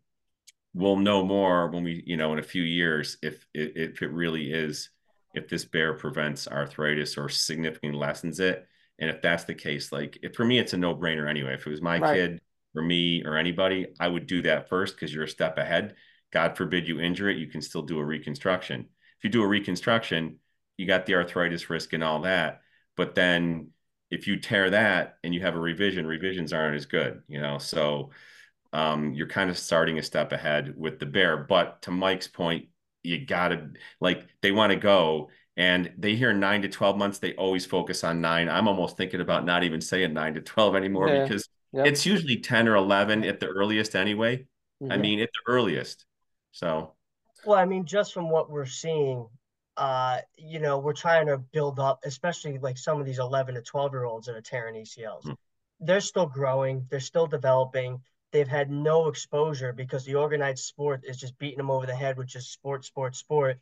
we'll 0.74 0.96
know 0.96 1.24
more 1.24 1.68
when 1.68 1.84
we, 1.84 2.02
you 2.06 2.16
know, 2.16 2.32
in 2.32 2.38
a 2.38 2.42
few 2.42 2.62
years 2.62 3.18
if 3.22 3.46
if 3.54 4.02
it 4.02 4.10
really 4.10 4.52
is 4.52 4.90
if 5.34 5.48
this 5.48 5.64
BEAR 5.64 5.94
prevents 5.94 6.48
arthritis 6.48 7.16
or 7.16 7.28
significantly 7.28 7.98
lessens 7.98 8.40
it. 8.40 8.66
And 8.98 9.10
if 9.10 9.22
that's 9.22 9.44
the 9.44 9.54
case, 9.54 9.90
like 9.90 10.18
if, 10.22 10.34
for 10.34 10.44
me, 10.44 10.58
it's 10.58 10.74
a 10.74 10.76
no 10.76 10.94
brainer 10.94 11.28
anyway. 11.28 11.54
If 11.54 11.66
it 11.66 11.70
was 11.70 11.80
my 11.80 11.98
right. 11.98 12.14
kid 12.14 12.40
or 12.74 12.82
me 12.82 13.22
or 13.24 13.36
anybody, 13.36 13.86
I 13.98 14.08
would 14.08 14.26
do 14.26 14.42
that 14.42 14.68
first 14.68 14.94
because 14.94 15.14
you're 15.14 15.24
a 15.24 15.28
step 15.28 15.58
ahead. 15.58 15.94
God 16.32 16.56
forbid 16.56 16.88
you 16.88 17.00
injure 17.00 17.28
it, 17.28 17.38
you 17.38 17.46
can 17.46 17.62
still 17.62 17.82
do 17.82 17.98
a 17.98 18.04
reconstruction. 18.04 18.86
If 19.18 19.24
you 19.24 19.30
do 19.30 19.42
a 19.42 19.48
reconstruction, 19.48 20.38
you 20.76 20.86
got 20.86 21.06
the 21.06 21.14
arthritis 21.14 21.70
risk 21.70 21.92
and 21.92 22.04
all 22.04 22.22
that. 22.22 22.60
But 22.96 23.14
then 23.14 23.68
if 24.10 24.26
you 24.26 24.38
tear 24.38 24.70
that 24.70 25.16
and 25.24 25.34
you 25.34 25.40
have 25.40 25.54
a 25.54 25.60
revision, 25.60 26.06
revisions 26.06 26.52
aren't 26.52 26.76
as 26.76 26.86
good, 26.86 27.22
you 27.28 27.40
know. 27.40 27.58
So 27.58 28.10
um, 28.72 29.14
you're 29.14 29.28
kind 29.28 29.50
of 29.50 29.58
starting 29.58 29.98
a 29.98 30.02
step 30.02 30.32
ahead 30.32 30.74
with 30.76 30.98
the 30.98 31.06
BEAR. 31.06 31.46
But 31.48 31.82
to 31.82 31.90
Mike's 31.90 32.28
point, 32.28 32.66
you 33.02 33.24
gotta 33.24 33.70
like 34.00 34.26
they 34.42 34.52
want 34.52 34.70
to 34.70 34.76
go 34.76 35.28
and 35.56 35.92
they 35.98 36.14
hear 36.14 36.32
nine 36.32 36.62
to 36.62 36.68
12 36.68 36.96
months, 36.96 37.18
they 37.18 37.34
always 37.34 37.66
focus 37.66 38.04
on 38.04 38.20
nine. 38.20 38.48
I'm 38.48 38.68
almost 38.68 38.96
thinking 38.96 39.20
about 39.20 39.44
not 39.44 39.64
even 39.64 39.80
saying 39.80 40.12
nine 40.12 40.34
to 40.34 40.40
12 40.40 40.76
anymore 40.76 41.08
yeah. 41.08 41.22
because 41.22 41.48
yep. 41.72 41.86
it's 41.86 42.06
usually 42.06 42.38
10 42.38 42.68
or 42.68 42.76
11 42.76 43.24
at 43.24 43.38
the 43.38 43.46
earliest 43.46 43.94
anyway. 43.94 44.46
Mm-hmm. 44.82 44.92
I 44.92 44.96
mean, 44.96 45.20
at 45.20 45.28
the 45.28 45.52
earliest. 45.52 46.06
So, 46.52 46.94
well, 47.44 47.58
I 47.58 47.66
mean, 47.66 47.84
just 47.84 48.14
from 48.14 48.30
what 48.30 48.50
we're 48.50 48.64
seeing, 48.64 49.26
uh, 49.76 50.18
you 50.36 50.60
know, 50.60 50.78
we're 50.78 50.92
trying 50.92 51.26
to 51.26 51.38
build 51.38 51.78
up, 51.78 52.00
especially 52.04 52.58
like 52.58 52.78
some 52.78 53.00
of 53.00 53.06
these 53.06 53.18
11 53.18 53.54
to 53.54 53.62
12 53.62 53.92
year 53.92 54.04
olds 54.04 54.26
that 54.26 54.36
are 54.36 54.42
tearing 54.42 54.74
ACLs. 54.74 55.24
Mm. 55.24 55.36
They're 55.80 56.00
still 56.00 56.26
growing, 56.26 56.86
they're 56.90 57.00
still 57.00 57.26
developing. 57.26 58.00
They've 58.32 58.48
had 58.48 58.70
no 58.70 59.08
exposure 59.08 59.72
because 59.72 60.04
the 60.04 60.14
organized 60.14 60.64
sport 60.64 61.02
is 61.04 61.18
just 61.18 61.36
beating 61.38 61.58
them 61.58 61.70
over 61.70 61.84
the 61.84 61.94
head 61.94 62.16
with 62.16 62.28
just 62.28 62.52
sport, 62.52 62.84
sport, 62.84 63.14
sport 63.14 63.58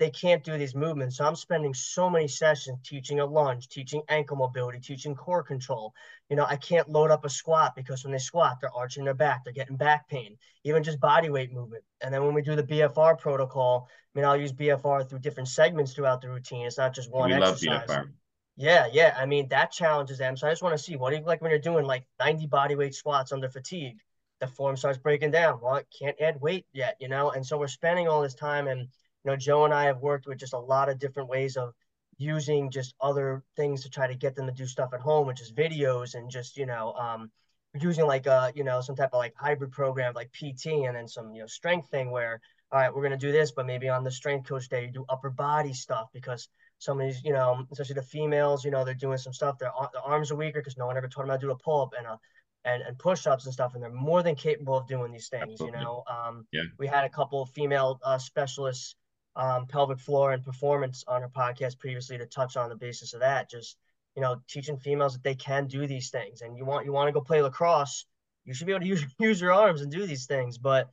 they 0.00 0.10
can't 0.10 0.42
do 0.42 0.56
these 0.56 0.74
movements. 0.74 1.18
So 1.18 1.26
I'm 1.26 1.36
spending 1.36 1.74
so 1.74 2.08
many 2.08 2.26
sessions 2.26 2.78
teaching 2.82 3.20
a 3.20 3.26
lunge, 3.26 3.68
teaching 3.68 4.00
ankle 4.08 4.38
mobility, 4.38 4.80
teaching 4.80 5.14
core 5.14 5.42
control. 5.42 5.92
You 6.30 6.36
know, 6.36 6.46
I 6.46 6.56
can't 6.56 6.88
load 6.88 7.10
up 7.10 7.26
a 7.26 7.28
squat 7.28 7.76
because 7.76 8.02
when 8.02 8.12
they 8.12 8.18
squat, 8.18 8.56
they're 8.60 8.74
arching 8.74 9.04
their 9.04 9.12
back, 9.12 9.44
they're 9.44 9.52
getting 9.52 9.76
back 9.76 10.08
pain, 10.08 10.38
even 10.64 10.82
just 10.82 11.00
body 11.00 11.28
weight 11.28 11.52
movement. 11.52 11.84
And 12.00 12.14
then 12.14 12.24
when 12.24 12.32
we 12.32 12.40
do 12.40 12.56
the 12.56 12.62
BFR 12.62 13.18
protocol, 13.18 13.88
mean, 14.18 14.24
I'll 14.24 14.36
use 14.36 14.52
BFR 14.52 15.08
through 15.08 15.20
different 15.20 15.48
segments 15.48 15.92
throughout 15.92 16.20
the 16.20 16.28
routine. 16.28 16.66
It's 16.66 16.78
not 16.78 16.94
just 16.94 17.10
one 17.10 17.30
we 17.30 17.36
exercise. 17.36 17.88
Love 17.88 17.88
BFR. 17.88 18.10
Yeah, 18.56 18.88
yeah. 18.92 19.16
I 19.16 19.24
mean, 19.26 19.48
that 19.48 19.72
challenges 19.72 20.18
them. 20.18 20.36
So 20.36 20.46
I 20.46 20.50
just 20.50 20.62
want 20.62 20.76
to 20.76 20.82
see 20.82 20.96
what 20.96 21.10
do 21.10 21.16
you 21.16 21.22
like 21.22 21.40
when 21.40 21.50
you're 21.50 21.60
doing 21.60 21.86
like 21.86 22.04
90 22.18 22.46
body 22.46 22.74
weight 22.74 22.94
squats 22.94 23.32
under 23.32 23.48
fatigue? 23.48 23.98
The 24.40 24.46
form 24.46 24.76
starts 24.76 24.98
breaking 24.98 25.30
down. 25.30 25.60
Well, 25.62 25.76
it 25.76 25.86
can't 25.96 26.20
add 26.20 26.40
weight 26.40 26.66
yet, 26.72 26.96
you 26.98 27.08
know? 27.08 27.30
And 27.30 27.46
so 27.46 27.58
we're 27.58 27.68
spending 27.68 28.08
all 28.08 28.22
this 28.22 28.34
time 28.34 28.68
and 28.68 28.88
you 29.24 29.30
know, 29.30 29.36
Joe 29.36 29.64
and 29.64 29.74
I 29.74 29.84
have 29.84 30.00
worked 30.00 30.26
with 30.26 30.38
just 30.38 30.54
a 30.54 30.58
lot 30.58 30.88
of 30.88 30.98
different 30.98 31.28
ways 31.28 31.56
of 31.56 31.74
using 32.16 32.70
just 32.70 32.94
other 33.00 33.42
things 33.56 33.82
to 33.82 33.90
try 33.90 34.06
to 34.06 34.14
get 34.14 34.34
them 34.34 34.46
to 34.46 34.52
do 34.52 34.66
stuff 34.66 34.92
at 34.92 35.00
home, 35.00 35.26
which 35.26 35.40
is 35.40 35.52
videos 35.52 36.14
and 36.14 36.30
just, 36.30 36.56
you 36.56 36.66
know, 36.66 36.92
um, 36.94 37.30
using 37.78 38.06
like 38.06 38.26
a, 38.26 38.32
uh, 38.32 38.52
you 38.54 38.64
know, 38.64 38.80
some 38.80 38.96
type 38.96 39.10
of 39.12 39.18
like 39.18 39.34
hybrid 39.36 39.72
program 39.72 40.12
like 40.14 40.32
PT 40.32 40.66
and 40.66 40.96
then 40.96 41.08
some, 41.08 41.34
you 41.34 41.40
know, 41.40 41.46
strength 41.46 41.88
thing 41.88 42.10
where, 42.10 42.40
all 42.72 42.80
right, 42.80 42.94
we're 42.94 43.02
going 43.02 43.10
to 43.10 43.16
do 43.18 43.32
this, 43.32 43.50
but 43.50 43.66
maybe 43.66 43.88
on 43.88 44.04
the 44.04 44.10
strength 44.10 44.48
coach 44.48 44.68
day, 44.68 44.84
you 44.84 44.90
do 44.90 45.04
upper 45.08 45.30
body 45.30 45.72
stuff 45.72 46.08
because 46.12 46.48
some 46.78 47.00
of 47.00 47.06
these, 47.06 47.22
you 47.24 47.32
know, 47.32 47.66
especially 47.70 47.94
the 47.94 48.02
females, 48.02 48.64
you 48.64 48.70
know, 48.70 48.84
they're 48.84 48.94
doing 48.94 49.18
some 49.18 49.32
stuff. 49.32 49.58
Their, 49.58 49.72
their 49.92 50.02
arms 50.02 50.30
are 50.30 50.36
weaker 50.36 50.60
because 50.60 50.76
no 50.76 50.86
one 50.86 50.96
ever 50.96 51.08
taught 51.08 51.22
them 51.22 51.30
how 51.30 51.36
to 51.36 51.40
do 51.40 51.50
a 51.50 51.56
pull 51.56 51.82
up 51.82 51.94
and 51.98 52.06
a, 52.06 52.18
and, 52.64 52.82
and 52.82 52.98
push-ups 52.98 53.46
and 53.46 53.54
stuff 53.54 53.74
and 53.74 53.82
they're 53.82 53.90
more 53.90 54.22
than 54.22 54.34
capable 54.34 54.76
of 54.76 54.86
doing 54.86 55.10
these 55.10 55.28
things 55.28 55.52
Absolutely. 55.52 55.78
you 55.78 55.84
know 55.84 56.04
um, 56.06 56.46
yeah. 56.52 56.60
we 56.78 56.86
had 56.86 57.04
a 57.04 57.08
couple 57.08 57.40
of 57.40 57.48
female 57.48 57.98
uh, 58.04 58.18
specialists 58.18 58.96
um, 59.36 59.66
pelvic 59.66 59.98
floor 59.98 60.32
and 60.32 60.44
performance 60.44 61.04
on 61.06 61.22
her 61.22 61.28
podcast 61.28 61.78
previously 61.78 62.18
to 62.18 62.26
touch 62.26 62.56
on 62.56 62.68
the 62.68 62.76
basis 62.76 63.14
of 63.14 63.20
that. 63.20 63.50
Just 63.50 63.76
you 64.16 64.22
know, 64.22 64.42
teaching 64.48 64.76
females 64.76 65.12
that 65.12 65.22
they 65.22 65.34
can 65.34 65.66
do 65.66 65.86
these 65.86 66.10
things, 66.10 66.42
and 66.42 66.56
you 66.56 66.64
want 66.64 66.84
you 66.84 66.92
want 66.92 67.08
to 67.08 67.12
go 67.12 67.20
play 67.20 67.42
lacrosse, 67.42 68.06
you 68.44 68.54
should 68.54 68.66
be 68.66 68.72
able 68.72 68.80
to 68.80 68.86
use 68.94 69.04
use 69.18 69.40
your 69.40 69.52
arms 69.52 69.82
and 69.82 69.92
do 69.92 70.06
these 70.06 70.26
things. 70.26 70.58
But 70.58 70.90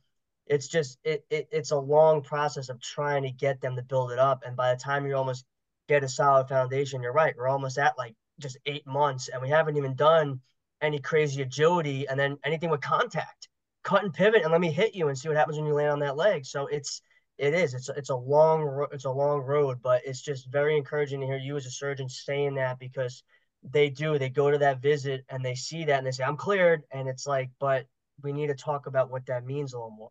it's 0.48 0.68
just 0.68 0.98
it, 1.04 1.24
it 1.30 1.48
it's 1.52 1.70
a 1.70 1.78
long 1.78 2.22
process 2.22 2.68
of 2.68 2.80
trying 2.80 3.22
to 3.24 3.30
get 3.30 3.60
them 3.60 3.76
to 3.76 3.82
build 3.82 4.12
it 4.12 4.18
up, 4.18 4.42
and 4.46 4.56
by 4.56 4.74
the 4.74 4.80
time 4.80 5.06
you 5.06 5.16
almost 5.16 5.44
get 5.88 6.04
a 6.04 6.08
solid 6.08 6.48
foundation, 6.48 7.02
you're 7.02 7.12
right, 7.12 7.34
we're 7.36 7.48
almost 7.48 7.78
at 7.78 7.98
like 7.98 8.14
just 8.40 8.58
eight 8.66 8.86
months, 8.86 9.28
and 9.28 9.42
we 9.42 9.48
haven't 9.48 9.76
even 9.76 9.94
done 9.94 10.40
any 10.80 10.98
crazy 10.98 11.42
agility, 11.42 12.08
and 12.08 12.18
then 12.18 12.38
anything 12.44 12.70
with 12.70 12.80
contact, 12.80 13.48
cut 13.84 14.04
and 14.04 14.14
pivot, 14.14 14.42
and 14.42 14.52
let 14.52 14.60
me 14.60 14.70
hit 14.70 14.94
you 14.94 15.08
and 15.08 15.18
see 15.18 15.28
what 15.28 15.36
happens 15.36 15.56
when 15.58 15.66
you 15.66 15.74
land 15.74 15.90
on 15.92 15.98
that 16.00 16.16
leg. 16.16 16.44
So 16.44 16.66
it's 16.66 17.02
it 17.38 17.54
is. 17.54 17.74
It's 17.74 17.88
it's 17.90 18.10
a 18.10 18.16
long 18.16 18.86
it's 18.92 19.04
a 19.04 19.10
long 19.10 19.40
road, 19.40 19.78
but 19.82 20.02
it's 20.04 20.22
just 20.22 20.50
very 20.50 20.76
encouraging 20.76 21.20
to 21.20 21.26
hear 21.26 21.38
you 21.38 21.56
as 21.56 21.66
a 21.66 21.70
surgeon 21.70 22.08
saying 22.08 22.54
that 22.56 22.78
because 22.78 23.22
they 23.62 23.90
do. 23.90 24.18
They 24.18 24.28
go 24.28 24.50
to 24.50 24.58
that 24.58 24.82
visit 24.82 25.24
and 25.28 25.44
they 25.44 25.54
see 25.54 25.84
that 25.84 25.98
and 25.98 26.06
they 26.06 26.10
say, 26.12 26.24
"I'm 26.24 26.36
cleared," 26.36 26.82
and 26.90 27.08
it's 27.08 27.26
like, 27.26 27.50
but 27.60 27.86
we 28.22 28.32
need 28.32 28.48
to 28.48 28.54
talk 28.54 28.86
about 28.86 29.10
what 29.10 29.26
that 29.26 29.44
means 29.44 29.72
a 29.72 29.76
little 29.76 29.90
more. 29.90 30.10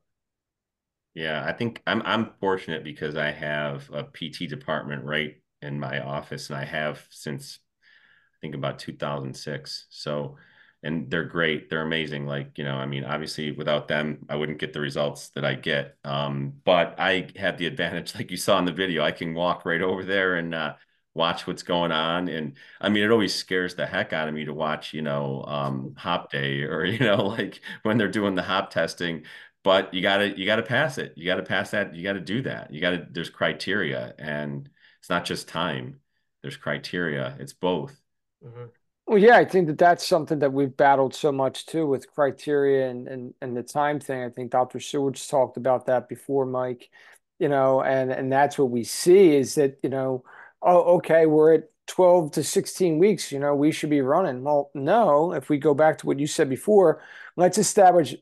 Yeah, 1.17 1.43
I 1.43 1.51
think 1.53 1.81
I'm 1.87 2.01
I'm 2.03 2.33
fortunate 2.39 2.83
because 2.83 3.15
I 3.15 3.31
have 3.31 3.89
a 3.91 4.03
PT 4.03 4.45
department 4.47 5.03
right 5.03 5.41
in 5.63 5.79
my 5.79 5.99
office, 6.01 6.49
and 6.49 6.57
I 6.59 6.63
have 6.65 7.05
since 7.09 7.59
I 8.35 8.37
think 8.41 8.55
about 8.55 8.79
2006. 8.79 9.87
So 9.89 10.37
and 10.83 11.09
they're 11.11 11.25
great. 11.25 11.69
They're 11.69 11.81
amazing. 11.83 12.27
Like, 12.27 12.57
you 12.57 12.63
know, 12.65 12.75
I 12.75 12.85
mean, 12.87 13.03
obviously 13.05 13.51
without 13.51 13.87
them, 13.87 14.25
I 14.29 14.35
wouldn't 14.35 14.59
get 14.59 14.73
the 14.73 14.81
results 14.81 15.29
that 15.31 15.45
I 15.45 15.55
get. 15.55 15.97
Um, 16.05 16.53
but 16.65 16.95
I 16.99 17.29
have 17.37 17.57
the 17.57 17.67
advantage, 17.67 18.15
like 18.17 18.31
you 18.31 18.37
saw 18.37 18.59
in 18.59 18.65
the 18.65 18.73
video, 18.73 19.03
I 19.03 19.11
can 19.11 19.33
walk 19.33 19.65
right 19.65 19.81
over 19.81 20.03
there 20.05 20.35
and 20.35 20.55
uh, 20.55 20.75
watch 21.13 21.47
what's 21.47 21.63
going 21.63 21.91
on. 21.91 22.27
And 22.29 22.53
I 22.79 22.89
mean, 22.89 23.03
it 23.03 23.11
always 23.11 23.33
scares 23.33 23.75
the 23.75 23.85
heck 23.85 24.13
out 24.13 24.27
of 24.27 24.33
me 24.33 24.45
to 24.45 24.53
watch, 24.53 24.93
you 24.93 25.01
know, 25.01 25.43
um, 25.47 25.95
hop 25.97 26.31
day 26.31 26.61
or, 26.63 26.85
you 26.87 26.99
know, 26.99 27.25
like 27.27 27.61
when 27.83 27.97
they're 27.97 28.07
doing 28.07 28.35
the 28.35 28.43
hop 28.43 28.69
testing. 28.71 29.23
But 29.67 29.93
you 29.93 30.01
gotta 30.01 30.29
you 30.39 30.45
gotta 30.45 30.63
pass 30.63 30.97
it. 30.97 31.11
You 31.17 31.25
gotta 31.25 31.43
pass 31.43 31.71
that. 31.71 31.93
You 31.93 32.01
gotta 32.01 32.21
do 32.21 32.41
that. 32.43 32.73
You 32.73 32.79
gotta. 32.79 33.05
There's 33.11 33.29
criteria, 33.29 34.13
and 34.17 34.69
it's 35.01 35.09
not 35.09 35.25
just 35.25 35.49
time. 35.49 35.99
There's 36.41 36.55
criteria. 36.55 37.35
It's 37.37 37.51
both. 37.51 37.99
Mm-hmm. 38.41 38.67
Well, 39.07 39.17
yeah, 39.17 39.35
I 39.35 39.43
think 39.43 39.67
that 39.67 39.77
that's 39.77 40.07
something 40.07 40.39
that 40.39 40.53
we've 40.53 40.77
battled 40.77 41.13
so 41.13 41.33
much 41.33 41.65
too 41.65 41.85
with 41.85 42.09
criteria 42.09 42.89
and 42.89 43.09
and 43.09 43.33
and 43.41 43.57
the 43.57 43.61
time 43.61 43.99
thing. 43.99 44.23
I 44.23 44.29
think 44.29 44.51
Dr. 44.51 44.79
Seward's 44.79 45.27
talked 45.27 45.57
about 45.57 45.87
that 45.87 46.07
before, 46.07 46.45
Mike. 46.45 46.89
You 47.37 47.49
know, 47.49 47.81
and 47.81 48.09
and 48.09 48.31
that's 48.31 48.57
what 48.57 48.69
we 48.69 48.85
see 48.85 49.35
is 49.35 49.55
that 49.55 49.79
you 49.83 49.89
know, 49.89 50.23
oh, 50.61 50.95
okay, 50.95 51.25
we're 51.25 51.55
at 51.55 51.63
12 51.87 52.31
to 52.31 52.43
16 52.45 52.99
weeks, 52.99 53.33
you 53.33 53.39
know, 53.39 53.53
we 53.53 53.73
should 53.73 53.89
be 53.89 53.99
running. 53.99 54.45
Well, 54.45 54.71
no, 54.73 55.33
if 55.33 55.49
we 55.49 55.57
go 55.57 55.73
back 55.73 55.97
to 55.97 56.05
what 56.05 56.19
you 56.19 56.27
said 56.27 56.47
before, 56.47 57.01
let's 57.35 57.57
establish 57.57 58.15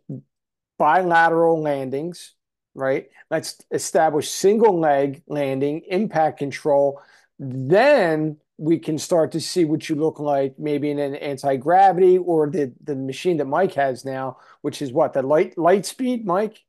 bilateral 0.77 1.61
landings, 1.61 2.33
right? 2.73 3.07
Let's 3.29 3.61
establish 3.71 4.29
single 4.29 4.79
leg 4.79 5.23
landing, 5.27 5.81
impact 5.87 6.39
control. 6.39 7.01
Then 7.39 8.37
we 8.57 8.79
can 8.79 8.97
start 8.97 9.33
to 9.33 9.41
see 9.41 9.65
what 9.65 9.89
you 9.89 9.95
look 9.95 10.19
like 10.19 10.57
maybe 10.57 10.89
in 10.89 10.99
an 10.99 11.15
anti-gravity 11.15 12.17
or 12.17 12.49
the 12.49 12.73
the 12.83 12.95
machine 12.95 13.37
that 13.37 13.45
Mike 13.45 13.73
has 13.73 14.05
now, 14.05 14.37
which 14.61 14.81
is 14.81 14.93
what 14.93 15.13
the 15.13 15.21
light 15.21 15.55
LightSpeed, 15.55 16.23
Mike. 16.23 16.63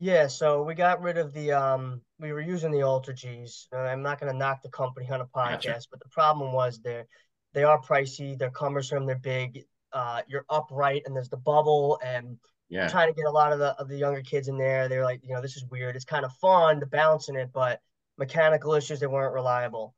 Yeah, 0.00 0.28
so 0.28 0.62
we 0.62 0.74
got 0.74 1.02
rid 1.02 1.18
of 1.18 1.32
the 1.32 1.52
um 1.52 2.02
we 2.18 2.32
were 2.32 2.40
using 2.40 2.70
the 2.70 2.78
AlterGs. 2.78 3.72
I'm 3.72 4.02
not 4.02 4.20
going 4.20 4.32
to 4.32 4.38
knock 4.38 4.62
the 4.62 4.68
company 4.68 5.08
on 5.10 5.20
a 5.20 5.26
podcast, 5.26 5.62
gotcha. 5.62 5.88
but 5.90 6.00
the 6.00 6.08
problem 6.10 6.52
was 6.52 6.80
they're 6.80 7.06
they 7.54 7.64
are 7.64 7.80
pricey, 7.80 8.38
they're 8.38 8.50
cumbersome, 8.50 9.06
they're 9.06 9.16
big. 9.16 9.64
Uh, 9.90 10.20
you're 10.28 10.44
upright 10.50 11.02
and 11.06 11.16
there's 11.16 11.30
the 11.30 11.36
bubble 11.38 11.98
and 12.04 12.36
yeah. 12.68 12.88
trying 12.88 13.08
to 13.08 13.14
get 13.14 13.26
a 13.26 13.30
lot 13.30 13.52
of 13.52 13.58
the 13.58 13.74
of 13.78 13.88
the 13.88 13.96
younger 13.96 14.22
kids 14.22 14.48
in 14.48 14.58
there. 14.58 14.88
They're 14.88 15.04
like, 15.04 15.20
you 15.22 15.34
know, 15.34 15.42
this 15.42 15.56
is 15.56 15.64
weird. 15.70 15.96
It's 15.96 16.04
kind 16.04 16.24
of 16.24 16.32
fun, 16.34 16.80
the 16.80 16.86
balance 16.86 17.28
in 17.28 17.36
it, 17.36 17.50
but 17.52 17.80
mechanical 18.16 18.74
issues 18.74 19.00
they 19.00 19.06
weren't 19.06 19.34
reliable 19.34 19.94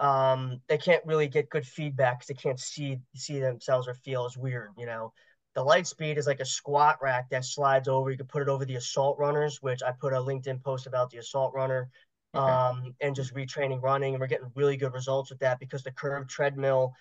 um, 0.00 0.60
they 0.68 0.78
can't 0.78 1.04
really 1.06 1.28
get 1.28 1.50
good 1.50 1.66
feedback 1.66 2.18
because 2.18 2.28
they 2.28 2.42
can't 2.42 2.58
see 2.58 2.98
see 3.14 3.38
themselves 3.38 3.86
or 3.86 3.94
feel 3.94 4.24
as 4.24 4.36
weird. 4.36 4.70
You 4.76 4.86
know, 4.86 5.12
the 5.54 5.64
LightSpeed 5.64 6.18
is 6.18 6.26
like 6.26 6.40
a 6.40 6.44
squat 6.44 6.98
rack 7.00 7.30
that 7.30 7.44
slides 7.44 7.88
over. 7.88 8.10
You 8.10 8.16
can 8.16 8.26
put 8.26 8.42
it 8.42 8.48
over 8.48 8.64
the 8.64 8.76
assault 8.76 9.18
runners, 9.18 9.62
which 9.62 9.82
I 9.82 9.92
put 9.92 10.12
a 10.12 10.16
LinkedIn 10.16 10.62
post 10.62 10.86
about 10.86 11.10
the 11.10 11.18
assault 11.18 11.54
runner, 11.54 11.88
okay. 12.34 12.44
um, 12.44 12.94
and 13.00 13.14
just 13.14 13.34
retraining 13.34 13.82
running. 13.82 14.14
And 14.14 14.20
we're 14.20 14.26
getting 14.26 14.50
really 14.56 14.76
good 14.76 14.92
results 14.92 15.30
with 15.30 15.38
that 15.40 15.60
because 15.60 15.84
the 15.84 15.92
curved 15.92 16.28
treadmill 16.28 16.92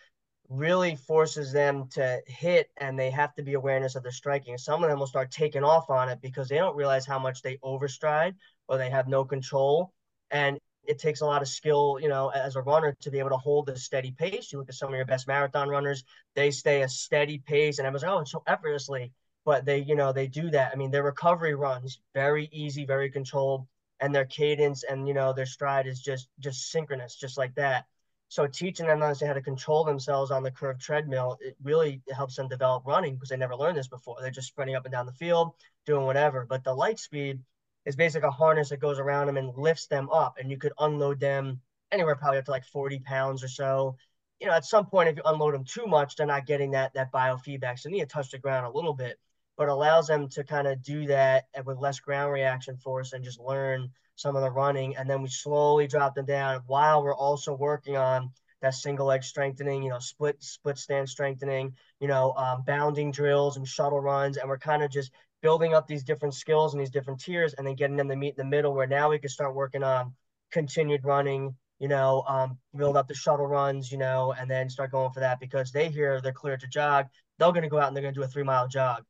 really 0.49 0.95
forces 0.95 1.51
them 1.51 1.87
to 1.89 2.21
hit 2.27 2.69
and 2.77 2.99
they 2.99 3.09
have 3.09 3.33
to 3.35 3.43
be 3.43 3.53
awareness 3.53 3.95
of 3.95 4.03
their 4.03 4.11
striking. 4.11 4.57
Some 4.57 4.83
of 4.83 4.89
them 4.89 4.99
will 4.99 5.07
start 5.07 5.31
taking 5.31 5.63
off 5.63 5.89
on 5.89 6.09
it 6.09 6.21
because 6.21 6.49
they 6.49 6.57
don't 6.57 6.75
realize 6.75 7.05
how 7.05 7.19
much 7.19 7.41
they 7.41 7.57
overstride 7.63 8.35
or 8.67 8.77
they 8.77 8.89
have 8.89 9.07
no 9.07 9.23
control. 9.25 9.93
And 10.31 10.59
it 10.85 10.99
takes 10.99 11.21
a 11.21 11.25
lot 11.25 11.41
of 11.41 11.47
skill, 11.47 11.97
you 12.01 12.09
know, 12.09 12.29
as 12.29 12.55
a 12.55 12.61
runner 12.61 12.95
to 13.01 13.11
be 13.11 13.19
able 13.19 13.29
to 13.29 13.37
hold 13.37 13.69
a 13.69 13.77
steady 13.77 14.11
pace. 14.11 14.51
You 14.51 14.59
look 14.59 14.69
at 14.69 14.75
some 14.75 14.89
of 14.89 14.95
your 14.95 15.05
best 15.05 15.27
marathon 15.27 15.69
runners, 15.69 16.03
they 16.35 16.51
stay 16.51 16.81
a 16.81 16.89
steady 16.89 17.37
pace, 17.39 17.79
and 17.79 17.87
everyone's 17.87 18.03
like, 18.03 18.11
oh, 18.11 18.19
it's 18.19 18.31
so 18.31 18.43
effortlessly. 18.47 19.11
But 19.45 19.65
they, 19.65 19.79
you 19.79 19.95
know, 19.95 20.11
they 20.11 20.27
do 20.27 20.49
that. 20.51 20.71
I 20.73 20.75
mean, 20.75 20.91
their 20.91 21.03
recovery 21.03 21.55
runs 21.55 21.99
very 22.13 22.49
easy, 22.51 22.85
very 22.85 23.09
controlled, 23.09 23.65
and 23.99 24.13
their 24.13 24.25
cadence 24.25 24.83
and 24.83 25.07
you 25.07 25.13
know 25.13 25.31
their 25.31 25.45
stride 25.45 25.87
is 25.87 26.01
just 26.01 26.27
just 26.39 26.69
synchronous, 26.71 27.15
just 27.15 27.37
like 27.37 27.55
that. 27.55 27.85
So 28.33 28.47
teaching 28.47 28.87
them 28.87 28.99
how 28.99 29.13
to 29.13 29.41
control 29.41 29.83
themselves 29.83 30.31
on 30.31 30.41
the 30.41 30.49
curved 30.49 30.81
treadmill, 30.81 31.37
it 31.39 31.55
really 31.61 32.01
helps 32.15 32.35
them 32.35 32.47
develop 32.47 32.83
running 32.83 33.13
because 33.13 33.29
they 33.29 33.37
never 33.37 33.55
learned 33.55 33.77
this 33.77 33.87
before. 33.87 34.17
They're 34.19 34.31
just 34.31 34.47
sprinting 34.47 34.75
up 34.75 34.85
and 34.85 34.91
down 34.91 35.05
the 35.05 35.11
field, 35.11 35.51
doing 35.85 36.07
whatever. 36.07 36.43
But 36.49 36.63
the 36.63 36.75
LightSpeed, 36.75 37.37
is 37.85 37.95
basically 37.95 38.29
a 38.29 38.31
harness 38.31 38.69
that 38.69 38.79
goes 38.79 38.97
around 38.97 39.27
them 39.27 39.37
and 39.37 39.55
lifts 39.55 39.85
them 39.85 40.09
up, 40.09 40.37
and 40.39 40.49
you 40.49 40.57
could 40.57 40.73
unload 40.79 41.19
them 41.19 41.61
anywhere 41.91 42.15
probably 42.15 42.39
up 42.39 42.45
to 42.45 42.51
like 42.51 42.65
40 42.65 42.99
pounds 42.99 43.43
or 43.43 43.47
so. 43.47 43.97
You 44.39 44.47
know, 44.47 44.53
at 44.53 44.65
some 44.65 44.87
point, 44.87 45.09
if 45.09 45.17
you 45.17 45.21
unload 45.25 45.53
them 45.53 45.65
too 45.65 45.85
much, 45.85 46.15
they're 46.15 46.25
not 46.25 46.47
getting 46.47 46.71
that 46.71 46.95
that 46.95 47.11
biofeedback, 47.11 47.77
so 47.77 47.89
they 47.89 47.93
need 47.93 47.99
to 47.99 48.05
touch 48.07 48.31
the 48.31 48.39
ground 48.39 48.65
a 48.65 48.71
little 48.71 48.93
bit, 48.93 49.19
but 49.57 49.69
allows 49.69 50.07
them 50.07 50.29
to 50.29 50.43
kind 50.43 50.67
of 50.67 50.81
do 50.83 51.05
that 51.07 51.45
with 51.65 51.77
less 51.77 51.99
ground 51.99 52.31
reaction 52.31 52.77
force 52.77 53.13
and 53.13 53.23
just 53.23 53.39
learn 53.39 53.89
some 54.15 54.35
of 54.35 54.43
the 54.43 54.51
running, 54.51 54.95
and 54.95 55.09
then 55.09 55.21
we 55.21 55.29
slowly 55.29 55.87
drop 55.87 56.15
them 56.15 56.25
down 56.25 56.61
while 56.67 57.03
we're 57.03 57.15
also 57.15 57.53
working 57.53 57.97
on 57.97 58.31
that 58.61 58.73
single 58.73 59.07
leg 59.07 59.23
strengthening, 59.23 59.83
you 59.83 59.89
know, 59.89 59.99
split 59.99 60.41
split 60.41 60.77
stand 60.77 61.09
strengthening, 61.09 61.73
you 61.99 62.07
know, 62.07 62.33
um, 62.37 62.63
bounding 62.65 63.11
drills 63.11 63.57
and 63.57 63.67
shuttle 63.67 63.99
runs, 63.99 64.37
and 64.37 64.47
we're 64.47 64.57
kind 64.57 64.83
of 64.83 64.89
just 64.89 65.11
building 65.41 65.73
up 65.73 65.87
these 65.87 66.03
different 66.03 66.33
skills 66.33 66.73
and 66.73 66.81
these 66.81 66.89
different 66.89 67.19
tiers 67.19 67.53
and 67.53 67.67
then 67.67 67.75
getting 67.75 67.97
them 67.97 68.07
to 68.07 68.15
meet 68.15 68.29
in 68.29 68.37
the 68.37 68.45
middle 68.45 68.73
where 68.73 68.87
now 68.87 69.09
we 69.09 69.19
can 69.19 69.29
start 69.29 69.53
working 69.53 69.83
on 69.83 70.13
continued 70.51 71.03
running, 71.03 71.53
you 71.79 71.89
know, 71.89 72.23
um, 72.27 72.57
build 72.75 72.95
up 72.95 73.09
the 73.09 73.13
shuttle 73.13 73.45
runs, 73.45 73.91
you 73.91 73.97
know, 73.97 74.33
and 74.39 74.49
then 74.49 74.69
start 74.69 74.91
going 74.91 75.11
for 75.11 75.19
that 75.19 75.41
because 75.41 75.71
they 75.71 75.89
hear 75.89 76.21
they're 76.21 76.31
clear 76.31 76.55
to 76.55 76.67
jog. 76.67 77.07
They're 77.37 77.51
going 77.51 77.63
to 77.63 77.69
go 77.69 77.77
out 77.77 77.87
and 77.89 77.95
they're 77.95 78.01
going 78.01 78.13
to 78.13 78.19
do 78.19 78.23
a 78.23 78.27
three 78.27 78.43
mile 78.43 78.69
jog. 78.69 79.03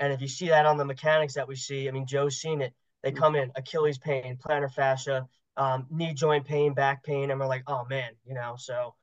And 0.00 0.12
if 0.12 0.20
you 0.20 0.28
see 0.28 0.48
that 0.48 0.66
on 0.66 0.78
the 0.78 0.84
mechanics 0.84 1.34
that 1.34 1.46
we 1.46 1.54
see, 1.54 1.86
I 1.86 1.92
mean, 1.92 2.06
Joe's 2.06 2.40
seen 2.40 2.62
it. 2.62 2.72
They 3.02 3.12
come 3.12 3.36
in 3.36 3.52
Achilles 3.54 3.98
pain, 3.98 4.38
plantar 4.42 4.72
fascia, 4.72 5.28
um, 5.56 5.86
knee 5.90 6.14
joint 6.14 6.46
pain, 6.46 6.74
back 6.74 7.04
pain, 7.04 7.30
and 7.30 7.38
we're 7.38 7.46
like, 7.46 7.64
oh 7.66 7.84
man, 7.88 8.10
you 8.26 8.34
know. 8.34 8.56
So, 8.58 8.94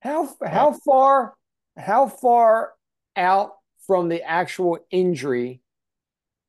how 0.00 0.34
how 0.44 0.72
far 0.72 1.34
how 1.76 2.08
far 2.08 2.72
out 3.16 3.52
from 3.86 4.08
the 4.08 4.22
actual 4.22 4.78
injury 4.90 5.60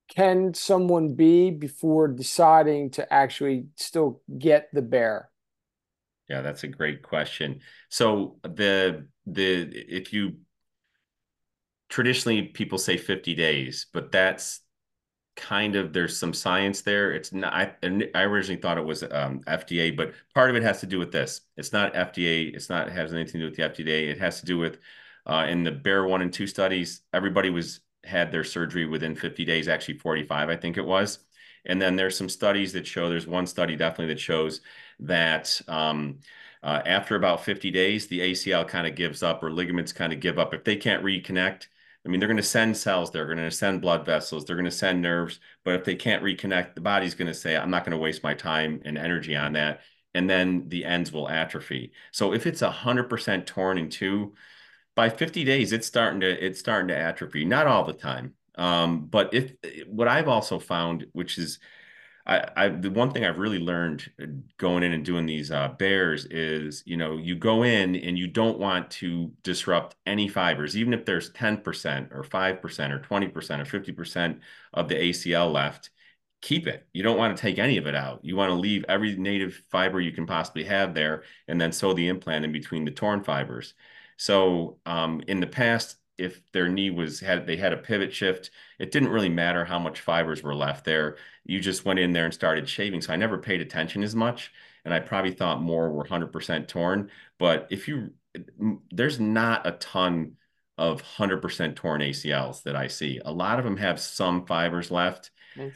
can 0.09 0.53
someone 0.53 1.13
be 1.15 1.51
before 1.51 2.07
deciding 2.07 2.89
to 2.91 3.13
actually 3.13 3.67
still 3.75 4.21
get 4.37 4.69
the 4.73 4.81
BEAR? 4.81 5.29
Yeah, 6.27 6.41
that's 6.41 6.63
a 6.63 6.67
great 6.67 7.01
question. 7.01 7.61
So 7.89 8.37
the 8.43 9.07
the 9.25 9.61
if 9.71 10.13
you 10.13 10.37
traditionally 11.89 12.43
people 12.43 12.77
say 12.77 12.97
50 12.97 13.35
days, 13.35 13.87
but 13.93 14.11
that's 14.11 14.61
kind 15.35 15.75
of 15.75 15.93
there's 15.93 16.17
some 16.17 16.33
science 16.33 16.81
there. 16.81 17.11
It's 17.11 17.31
not. 17.33 17.53
I, 17.53 17.73
I 18.15 18.23
originally 18.23 18.61
thought 18.61 18.77
it 18.77 18.85
was 18.85 19.03
um, 19.03 19.41
FDA, 19.47 19.95
but 19.95 20.13
part 20.35 20.49
of 20.49 20.55
it 20.55 20.63
has 20.63 20.81
to 20.81 20.85
do 20.87 20.99
with 20.99 21.11
this. 21.11 21.41
It's 21.57 21.73
not 21.73 21.93
FDA. 21.93 22.53
It's 22.53 22.69
not 22.69 22.89
has 22.89 23.13
anything 23.13 23.39
to 23.39 23.39
do 23.39 23.45
with 23.45 23.55
the 23.55 23.83
FDA. 23.83 24.09
It 24.09 24.19
has 24.19 24.39
to 24.41 24.45
do 24.45 24.57
with 24.57 24.79
uh, 25.25 25.45
in 25.47 25.63
the 25.63 25.71
BEAR 25.71 26.07
one 26.07 26.21
and 26.21 26.33
two 26.33 26.47
studies, 26.47 27.01
everybody 27.13 27.49
was 27.49 27.81
had 28.03 28.31
their 28.31 28.43
surgery 28.43 28.85
within 28.85 29.15
50 29.15 29.45
days, 29.45 29.67
actually 29.67 29.97
45, 29.99 30.49
I 30.49 30.55
think 30.55 30.77
it 30.77 30.85
was. 30.85 31.19
And 31.65 31.81
then 31.81 31.95
there's 31.95 32.17
some 32.17 32.29
studies 32.29 32.73
that 32.73 32.87
show 32.87 33.09
there's 33.09 33.27
one 33.27 33.45
study 33.45 33.75
definitely 33.75 34.13
that 34.13 34.19
shows 34.19 34.61
that 35.01 35.61
um, 35.67 36.19
uh, 36.63 36.81
after 36.85 37.15
about 37.15 37.43
50 37.43 37.69
days, 37.71 38.07
the 38.07 38.21
ACL 38.21 38.67
kind 38.67 38.87
of 38.87 38.95
gives 38.95 39.21
up 39.21 39.43
or 39.43 39.51
ligaments 39.51 39.93
kind 39.93 40.13
of 40.13 40.19
give 40.19 40.39
up. 40.39 40.53
If 40.53 40.63
they 40.63 40.77
can't 40.77 41.03
reconnect, 41.03 41.67
I 42.05 42.09
mean, 42.09 42.19
they're 42.19 42.29
going 42.29 42.37
to 42.37 42.43
send 42.43 42.77
cells, 42.77 43.11
they're 43.11 43.25
going 43.25 43.37
to 43.37 43.51
send 43.51 43.81
blood 43.81 44.05
vessels, 44.05 44.45
they're 44.45 44.55
going 44.55 44.65
to 44.65 44.71
send 44.71 45.01
nerves. 45.01 45.39
But 45.65 45.75
if 45.75 45.83
they 45.83 45.95
can't 45.95 46.23
reconnect, 46.23 46.75
the 46.75 46.81
body's 46.81 47.13
going 47.13 47.27
to 47.27 47.33
say, 47.33 47.57
I'm 47.57 47.69
not 47.69 47.83
going 47.83 47.91
to 47.91 48.01
waste 48.01 48.23
my 48.23 48.33
time 48.33 48.81
and 48.85 48.97
energy 48.97 49.35
on 49.35 49.53
that. 49.53 49.81
And 50.13 50.29
then 50.29 50.69
the 50.69 50.85
ends 50.85 51.11
will 51.11 51.29
atrophy. 51.29 51.91
So 52.11 52.33
if 52.33 52.47
it's 52.47 52.61
100% 52.61 53.45
torn 53.45 53.77
in 53.77 53.89
two, 53.89 54.33
by 54.95 55.09
50 55.09 55.43
days, 55.45 55.71
it's 55.71 55.87
starting 55.87 56.19
to 56.19 56.45
it's 56.45 56.59
starting 56.59 56.89
to 56.89 56.97
atrophy. 56.97 57.45
Not 57.45 57.67
all 57.67 57.85
the 57.85 57.93
time, 57.93 58.33
um, 58.55 59.05
but 59.05 59.33
if 59.33 59.53
what 59.87 60.09
I've 60.09 60.27
also 60.27 60.59
found, 60.59 61.05
which 61.13 61.37
is 61.37 61.59
I, 62.29 62.47
I, 62.55 62.69
the 62.69 62.91
one 62.91 63.11
thing 63.11 63.25
I've 63.25 63.39
really 63.39 63.57
learned 63.57 64.09
uh, 64.21 64.27
going 64.57 64.83
in 64.83 64.93
and 64.93 65.03
doing 65.03 65.25
these 65.25 65.49
uh, 65.49 65.69
BEARs 65.69 66.25
is, 66.25 66.83
you 66.85 66.95
know, 66.95 67.17
you 67.17 67.35
go 67.35 67.63
in 67.63 67.95
and 67.95 68.19
you 68.19 68.27
don't 68.27 68.59
want 68.59 68.91
to 68.91 69.31
disrupt 69.41 69.95
any 70.05 70.27
fibers, 70.27 70.77
even 70.77 70.93
if 70.93 71.05
there's 71.05 71.31
10% 71.31 72.13
or 72.13 72.23
5% 72.23 72.91
or 72.91 72.99
20% 72.99 73.03
or 73.07 73.81
50% 73.81 74.39
of 74.75 74.87
the 74.87 74.95
ACL 74.95 75.51
left, 75.51 75.89
keep 76.41 76.67
it. 76.67 76.87
You 76.93 77.01
don't 77.01 77.17
want 77.17 77.35
to 77.35 77.41
take 77.41 77.57
any 77.57 77.77
of 77.77 77.87
it 77.87 77.95
out. 77.95 78.19
You 78.23 78.35
want 78.35 78.51
to 78.51 78.55
leave 78.55 78.85
every 78.87 79.15
native 79.15 79.63
fiber 79.71 79.99
you 79.99 80.11
can 80.11 80.27
possibly 80.27 80.65
have 80.65 80.93
there 80.93 81.23
and 81.47 81.59
then 81.59 81.71
sew 81.71 81.93
the 81.93 82.09
implant 82.09 82.45
in 82.45 82.51
between 82.51 82.85
the 82.85 82.91
torn 82.91 83.23
fibers. 83.23 83.73
So 84.17 84.77
um, 84.85 85.23
in 85.27 85.39
the 85.39 85.47
past, 85.47 85.95
if 86.19 86.51
their 86.51 86.69
knee 86.69 86.89
was 86.89 87.19
had 87.19 87.47
they 87.47 87.57
had 87.57 87.73
a 87.73 87.77
pivot 87.77 88.13
shift, 88.13 88.51
it 88.79 88.91
didn't 88.91 89.09
really 89.09 89.29
matter 89.29 89.65
how 89.65 89.79
much 89.79 90.01
fibers 90.01 90.43
were 90.43 90.55
left 90.55 90.85
there. 90.85 91.17
You 91.45 91.59
just 91.59 91.85
went 91.85 91.99
in 91.99 92.13
there 92.13 92.25
and 92.25 92.33
started 92.33 92.67
shaving. 92.69 93.01
So 93.01 93.13
I 93.13 93.15
never 93.15 93.37
paid 93.37 93.61
attention 93.61 94.03
as 94.03 94.15
much, 94.15 94.51
and 94.85 94.93
I 94.93 94.99
probably 94.99 95.31
thought 95.31 95.61
more 95.61 95.91
were 95.91 96.03
100% 96.05 96.67
torn. 96.67 97.09
But 97.37 97.67
if 97.69 97.87
you 97.87 98.11
there's 98.91 99.19
not 99.19 99.65
a 99.65 99.71
ton 99.73 100.33
of 100.77 101.03
100% 101.03 101.75
torn 101.75 102.01
ACLs 102.01 102.63
that 102.63 102.75
I 102.75 102.87
see. 102.87 103.19
A 103.25 103.31
lot 103.31 103.59
of 103.59 103.65
them 103.65 103.77
have 103.77 103.99
some 103.99 104.45
fibers 104.45 104.91
left. 104.91 105.31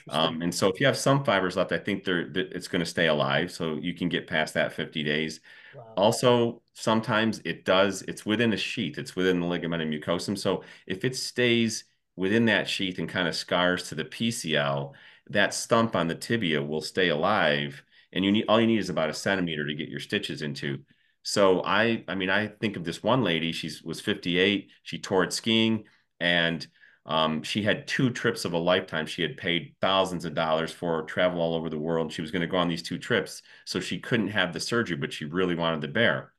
Um, 0.10 0.42
and 0.42 0.54
so 0.54 0.68
if 0.70 0.80
you 0.80 0.86
have 0.86 0.98
some 0.98 1.24
fibers 1.24 1.56
left, 1.58 1.72
I 1.72 1.78
think 1.78 2.04
they're, 2.04 2.30
it's 2.36 2.68
going 2.68 2.80
to 2.82 2.86
stay 2.86 3.08
alive. 3.08 3.52
So 3.52 3.76
you 3.76 3.94
can 3.94 4.10
get 4.10 4.28
past 4.28 4.54
that 4.54 4.74
50 4.74 5.04
days. 5.04 5.40
Wow. 5.74 5.94
Also, 5.98 6.62
sometimes 6.74 7.42
it 7.46 7.66
does, 7.66 8.04
it's 8.04 8.26
within 8.26 8.54
a 8.54 8.58
sheath, 8.58 8.98
it's 8.98 9.16
within 9.16 9.40
the 9.40 9.46
ligamentum 9.46 9.90
mucosum. 9.90 10.38
So 10.38 10.64
if 10.88 11.04
it 11.04 11.16
stays 11.16 11.86
within 12.16 12.46
that 12.46 12.70
sheath 12.70 13.00
and 13.00 13.10
kind 13.10 13.28
of 13.28 13.36
scars 13.36 13.90
to 13.90 13.96
the 13.96 14.06
PCL, 14.06 14.94
that 15.30 15.54
stump 15.54 15.96
on 15.96 16.08
the 16.08 16.16
tibia 16.16 16.62
will 16.62 16.82
stay 16.82 17.10
alive. 17.10 17.84
And 18.12 18.24
you 18.24 18.32
need 18.32 18.46
all 18.48 18.62
you 18.62 18.68
need 18.68 18.80
is 18.80 18.90
about 18.90 19.10
a 19.10 19.14
centimeter 19.14 19.66
to 19.66 19.74
get 19.74 19.90
your 19.90 20.00
stitches 20.00 20.42
into. 20.42 20.80
So 21.24 21.64
I, 21.64 22.04
I 22.08 22.16
mean, 22.16 22.30
I 22.30 22.48
think 22.48 22.76
of 22.76 22.84
this 22.84 23.02
one 23.02 23.24
lady. 23.24 23.52
She 23.52 23.72
was 23.84 24.02
58. 24.02 24.70
She 24.84 25.00
toured 25.00 25.32
skiing, 25.34 25.86
and 26.20 26.66
um, 27.06 27.44
she 27.44 27.64
had 27.64 27.88
two 27.88 28.10
trips 28.10 28.46
of 28.46 28.54
a 28.54 28.58
lifetime. 28.58 29.06
She 29.06 29.22
had 29.22 29.38
paid 29.38 29.76
thousands 29.82 30.26
of 30.26 30.34
dollars 30.34 30.72
for 30.72 31.04
travel 31.04 31.42
all 31.42 31.56
over 31.56 31.70
the 31.70 31.78
world. 31.80 32.14
She 32.14 32.22
was 32.22 32.32
going 32.32 32.42
to 32.42 32.48
go 32.48 32.58
on 32.58 32.70
these 32.70 32.84
two 32.84 32.98
trips, 32.98 33.42
so 33.66 33.80
she 33.80 34.00
couldn't 34.00 34.30
have 34.30 34.54
the 34.54 34.60
surgery, 34.60 34.96
but 34.98 35.12
she 35.14 35.26
really 35.26 35.56
wanted 35.56 35.82
the 35.82 35.88
BEAR. 35.90 36.32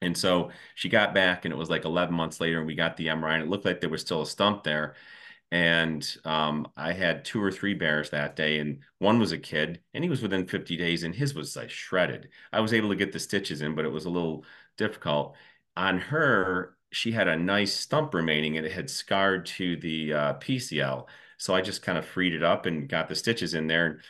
And 0.00 0.16
so 0.16 0.50
she 0.74 0.88
got 0.88 1.14
back, 1.14 1.44
and 1.44 1.54
it 1.54 1.56
was 1.56 1.70
like 1.70 1.84
11 1.84 2.14
months 2.14 2.40
later, 2.40 2.58
and 2.58 2.66
we 2.66 2.74
got 2.74 2.96
the 2.96 3.08
MRI, 3.08 3.34
and 3.34 3.44
it 3.44 3.48
looked 3.48 3.64
like 3.64 3.80
there 3.80 3.90
was 3.90 4.00
still 4.00 4.22
a 4.22 4.26
stump 4.26 4.64
there 4.64 4.96
and 5.50 6.16
um, 6.24 6.66
I 6.78 6.92
had 6.94 7.26
two 7.26 7.42
or 7.42 7.52
three 7.52 7.74
BEARs 7.74 8.10
that 8.10 8.36
day, 8.36 8.58
and 8.58 8.80
one 8.98 9.18
was 9.18 9.32
a 9.32 9.38
kid, 9.38 9.80
and 9.92 10.02
he 10.02 10.08
was 10.08 10.22
within 10.22 10.46
50 10.46 10.76
days, 10.78 11.02
and 11.02 11.14
his 11.14 11.34
was 11.34 11.54
like 11.56 11.68
shredded. 11.68 12.30
I 12.52 12.60
was 12.60 12.72
able 12.72 12.88
to 12.88 12.96
get 12.96 13.12
the 13.12 13.20
stitches 13.20 13.60
in, 13.60 13.74
but 13.74 13.84
it 13.84 13.92
was 13.92 14.06
a 14.06 14.10
little 14.10 14.46
difficult. 14.78 15.36
On 15.76 15.98
her, 15.98 16.74
she 16.92 17.12
had 17.12 17.28
a 17.28 17.36
nice 17.36 17.74
stump 17.74 18.14
remaining, 18.14 18.56
and 18.56 18.66
it 18.66 18.72
had 18.72 18.90
scarred 18.90 19.46
to 19.46 19.76
the 19.76 20.12
uh, 20.12 20.34
PCL. 20.34 21.06
So 21.38 21.54
I 21.54 21.60
just 21.60 21.82
kind 21.82 21.98
of 21.98 22.04
freed 22.06 22.34
it 22.34 22.42
up 22.42 22.66
and 22.66 22.88
got 22.88 23.08
the 23.08 23.14
stitches 23.14 23.54
in 23.54 23.66
there. 23.66 24.00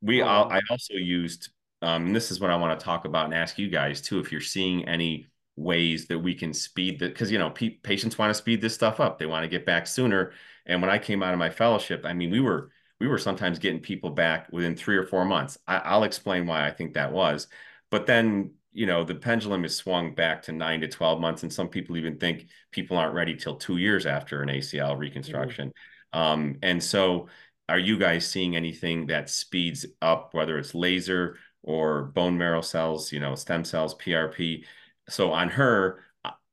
We, 0.00 0.22
oh. 0.22 0.26
I 0.26 0.60
also 0.70 0.94
used, 0.94 1.50
um, 1.82 2.06
and 2.06 2.16
this 2.16 2.30
is 2.30 2.40
what 2.40 2.50
I 2.50 2.56
want 2.56 2.78
to 2.78 2.84
talk 2.84 3.04
about 3.04 3.26
and 3.26 3.34
ask 3.34 3.58
you 3.58 3.68
guys 3.68 4.00
too, 4.00 4.20
if 4.20 4.32
you're 4.32 4.40
seeing 4.40 4.88
any 4.88 5.26
ways 5.56 6.06
that 6.06 6.18
we 6.18 6.34
can 6.34 6.54
speed 6.54 7.00
that, 7.00 7.12
because 7.12 7.30
you 7.30 7.38
know, 7.38 7.50
patients 7.50 8.16
want 8.16 8.30
to 8.30 8.34
speed 8.34 8.60
this 8.60 8.74
stuff 8.74 9.00
up. 9.00 9.18
They 9.18 9.26
want 9.26 9.42
to 9.42 9.48
get 9.48 9.66
back 9.66 9.86
sooner 9.86 10.32
and 10.68 10.82
when 10.82 10.90
I 10.90 10.98
came 10.98 11.22
out 11.22 11.32
of 11.32 11.38
my 11.38 11.50
fellowship, 11.50 12.04
I 12.04 12.12
mean, 12.12 12.30
we 12.30 12.40
were 12.40 12.70
we 13.00 13.08
were 13.08 13.18
sometimes 13.18 13.58
getting 13.58 13.80
people 13.80 14.10
back 14.10 14.48
within 14.52 14.76
three 14.76 14.96
or 14.96 15.04
four 15.04 15.24
months. 15.24 15.56
I, 15.66 15.96
will 15.96 16.04
explain 16.04 16.46
why 16.46 16.66
I 16.66 16.72
think 16.72 16.94
that 16.94 17.12
was. 17.12 17.46
But 17.90 18.06
then, 18.06 18.52
you 18.72 18.86
know, 18.86 19.04
the 19.04 19.14
pendulum 19.14 19.64
is 19.64 19.76
swung 19.76 20.14
back 20.14 20.42
to 20.42 20.52
nine 20.52 20.80
to 20.80 20.88
12 20.88 21.20
months. 21.20 21.42
And 21.42 21.52
some 21.52 21.68
people 21.68 21.96
even 21.96 22.18
think 22.18 22.48
people 22.70 22.96
aren't 22.96 23.14
ready 23.14 23.34
till 23.34 23.56
two 23.56 23.78
years 23.78 24.06
after 24.06 24.42
an 24.42 24.48
ACL 24.48 24.98
reconstruction. 24.98 25.68
Mm-hmm. 26.14 26.18
Um, 26.18 26.58
and 26.62 26.82
so, 26.82 27.28
are 27.68 27.78
you 27.78 27.98
guys 27.98 28.26
seeing 28.26 28.56
anything 28.56 29.06
that 29.08 29.28
speeds 29.28 29.84
up, 30.00 30.32
whether 30.32 30.58
it's 30.58 30.74
laser 30.74 31.36
or 31.62 32.04
bone 32.04 32.38
marrow 32.38 32.62
cells, 32.62 33.12
you 33.12 33.20
know, 33.20 33.34
stem 33.34 33.64
cells, 33.64 33.94
PRP? 33.96 34.64
So, 35.08 35.32
on 35.32 35.50
her, 35.50 36.02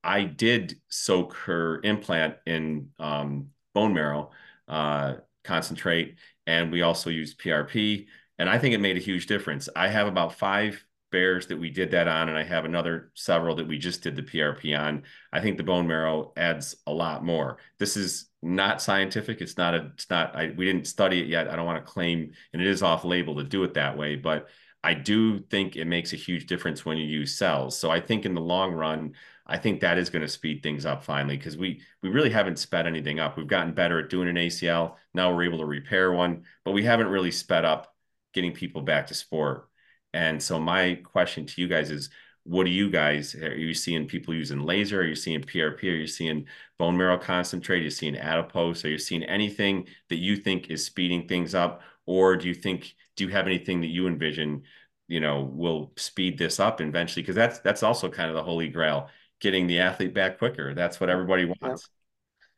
I 0.03 0.23
did 0.23 0.79
soak 0.89 1.33
her 1.35 1.81
implant 1.83 2.35
in 2.45 2.89
um, 2.99 3.47
bone 3.73 3.93
marrow 3.93 4.31
uh, 4.67 5.15
concentrate, 5.43 6.15
and 6.45 6.71
we 6.71 6.81
also 6.81 7.09
used 7.09 7.39
PRP. 7.39 8.07
And 8.37 8.49
I 8.49 8.57
think 8.57 8.75
it 8.75 8.79
made 8.79 8.97
a 8.97 9.01
huge 9.01 9.27
difference. 9.27 9.69
I 9.75 9.87
have 9.87 10.07
about 10.07 10.35
five 10.35 10.83
BEARs 11.15 11.47
that 11.47 11.57
we 11.57 11.69
did 11.69 11.91
that 11.91 12.09
on, 12.09 12.27
and 12.27 12.37
I 12.37 12.43
have 12.43 12.65
another 12.65 13.11
several 13.13 13.55
that 13.55 13.67
we 13.67 13.77
just 13.77 14.03
did 14.03 14.17
the 14.17 14.21
PRP 14.21 14.77
on. 14.77 15.03
I 15.31 15.39
think 15.39 15.55
the 15.55 15.63
bone 15.63 15.87
marrow 15.87 16.33
adds 16.35 16.75
a 16.85 16.91
lot 16.91 17.23
more. 17.23 17.57
This 17.79 17.95
is 17.95 18.29
not 18.41 18.81
scientific. 18.81 19.39
It's 19.39 19.57
not 19.57 19.73
a. 19.73 19.91
It's 19.93 20.09
not. 20.09 20.35
I, 20.35 20.53
we 20.57 20.65
didn't 20.65 20.87
study 20.87 21.21
it 21.21 21.27
yet. 21.27 21.49
I 21.49 21.55
don't 21.55 21.65
want 21.65 21.83
to 21.83 21.91
claim, 21.91 22.31
and 22.51 22.61
it 22.61 22.67
is 22.67 22.83
off 22.83 23.05
label 23.05 23.35
to 23.35 23.43
do 23.43 23.63
it 23.63 23.75
that 23.75 23.97
way, 23.97 24.17
but 24.17 24.49
I 24.83 24.93
do 24.93 25.39
think 25.39 25.75
it 25.75 25.85
makes 25.85 26.13
a 26.13 26.17
huge 26.17 26.45
difference 26.45 26.85
when 26.85 26.97
you 26.97 27.05
use 27.05 27.37
cells. 27.37 27.77
So 27.77 27.89
I 27.89 27.99
think 28.01 28.25
in 28.25 28.35
the 28.35 28.41
long 28.41 28.73
run, 28.73 29.13
I 29.47 29.57
think 29.57 29.79
that 29.79 29.97
is 29.97 30.09
going 30.09 30.21
to 30.21 30.27
speed 30.27 30.61
things 30.61 30.85
up 30.85 31.03
finally 31.03 31.37
because 31.37 31.57
we 31.57 31.81
we 32.03 32.09
really 32.09 32.29
haven't 32.29 32.59
sped 32.59 32.85
anything 32.87 33.19
up. 33.19 33.37
We've 33.37 33.47
gotten 33.47 33.73
better 33.73 33.99
at 33.99 34.09
doing 34.09 34.27
an 34.27 34.35
ACL. 34.35 34.95
Now 35.13 35.33
we're 35.33 35.45
able 35.45 35.59
to 35.59 35.65
repair 35.65 36.11
one, 36.11 36.43
but 36.65 36.73
we 36.73 36.83
haven't 36.83 37.07
really 37.07 37.31
sped 37.31 37.63
up 37.63 37.95
getting 38.33 38.51
people 38.51 38.81
back 38.81 39.07
to 39.07 39.13
sport. 39.13 39.69
And 40.15 40.41
so 40.41 40.57
my 40.59 40.95
question 41.03 41.45
to 41.45 41.61
you 41.61 41.67
guys 41.67 41.91
is 41.91 42.09
what 42.43 42.63
do 42.63 42.69
you 42.69 42.89
guys 42.89 43.35
are 43.35 43.57
you 43.57 43.73
seeing 43.73 44.07
people 44.07 44.33
using 44.33 44.61
laser? 44.61 45.01
Are 45.01 45.05
you 45.05 45.15
seeing 45.15 45.41
PRP? 45.41 45.83
Are 45.83 45.95
you 45.95 46.07
seeing 46.07 46.45
bone 46.79 46.95
marrow 46.95 47.17
concentrate? 47.17 47.79
Are 47.79 47.83
you 47.83 47.89
seeing 47.89 48.15
adipose? 48.15 48.85
Are 48.85 48.89
you 48.89 48.97
seeing 48.97 49.23
anything 49.23 49.87
that 50.09 50.17
you 50.17 50.37
think 50.37 50.69
is 50.69 50.85
speeding 50.85 51.27
things 51.27 51.53
up? 51.53 51.81
Or 52.05 52.37
do 52.37 52.47
you 52.47 52.53
think 52.53 52.95
do 53.17 53.25
you 53.25 53.31
have 53.31 53.45
anything 53.45 53.81
that 53.81 53.87
you 53.87 54.07
envision, 54.07 54.63
you 55.09 55.19
know, 55.19 55.51
will 55.53 55.91
speed 55.97 56.37
this 56.37 56.61
up 56.61 56.79
eventually? 56.79 57.23
Because 57.23 57.35
that's 57.35 57.59
that's 57.59 57.83
also 57.83 58.09
kind 58.09 58.29
of 58.29 58.35
the 58.35 58.43
holy 58.43 58.69
grail 58.69 59.09
getting 59.41 59.67
the 59.67 59.79
athlete 59.79 60.13
back 60.13 60.37
quicker. 60.37 60.73
That's 60.73 61.01
what 61.01 61.09
everybody 61.09 61.51
wants. 61.59 61.89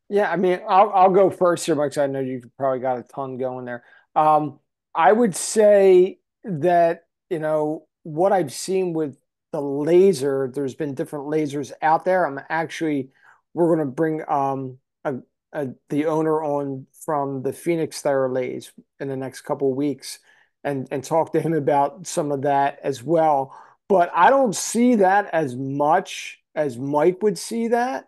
Yeah, 0.10 0.32
I 0.32 0.36
mean, 0.36 0.62
I'll 0.70 0.92
I'll 0.92 1.12
go 1.12 1.32
first 1.32 1.66
here, 1.66 1.74
Mike. 1.74 1.98
I 1.98 2.06
know 2.06 2.20
you've 2.20 2.46
probably 2.56 2.82
got 2.82 3.00
a 3.00 3.04
ton 3.04 3.40
going 3.40 3.66
there. 3.66 3.84
Um, 4.16 4.60
I 4.94 5.12
would 5.12 5.36
say 5.36 6.20
that 6.44 7.07
you 7.30 7.40
know 7.40 7.88
what 8.04 8.32
I've 8.32 8.54
seen 8.54 8.94
with 8.94 9.18
the 9.52 9.62
laser. 9.62 10.52
There's 10.54 10.76
been 10.76 10.94
different 10.96 11.26
lasers 11.26 11.72
out 11.82 12.06
there. 12.06 12.26
I'm 12.26 12.40
actually 12.50 13.10
we're 13.54 13.68
going 13.76 13.86
to 13.88 13.92
bring 13.92 14.24
um 14.28 14.78
a, 15.04 15.16
a, 15.54 15.70
the 15.90 16.06
owner 16.06 16.44
on 16.44 16.88
from 17.06 17.42
the 17.44 17.54
Phoenix 17.54 18.02
Theralaser 18.02 18.72
in 19.00 19.08
the 19.08 19.16
next 19.16 19.42
couple 19.42 19.74
weeks 19.74 20.20
and 20.64 20.88
and 20.92 21.04
talk 21.04 21.34
to 21.34 21.42
him 21.42 21.54
about 21.54 22.08
some 22.08 22.32
of 22.32 22.44
that 22.44 22.80
as 22.84 23.04
well. 23.04 23.58
But 23.90 24.12
I 24.14 24.30
don't 24.30 24.56
see 24.56 24.96
that 24.96 25.30
as 25.34 25.56
much 25.56 26.40
as 26.56 26.78
Mike 26.78 27.22
would 27.22 27.38
see 27.38 27.70
that. 27.70 28.08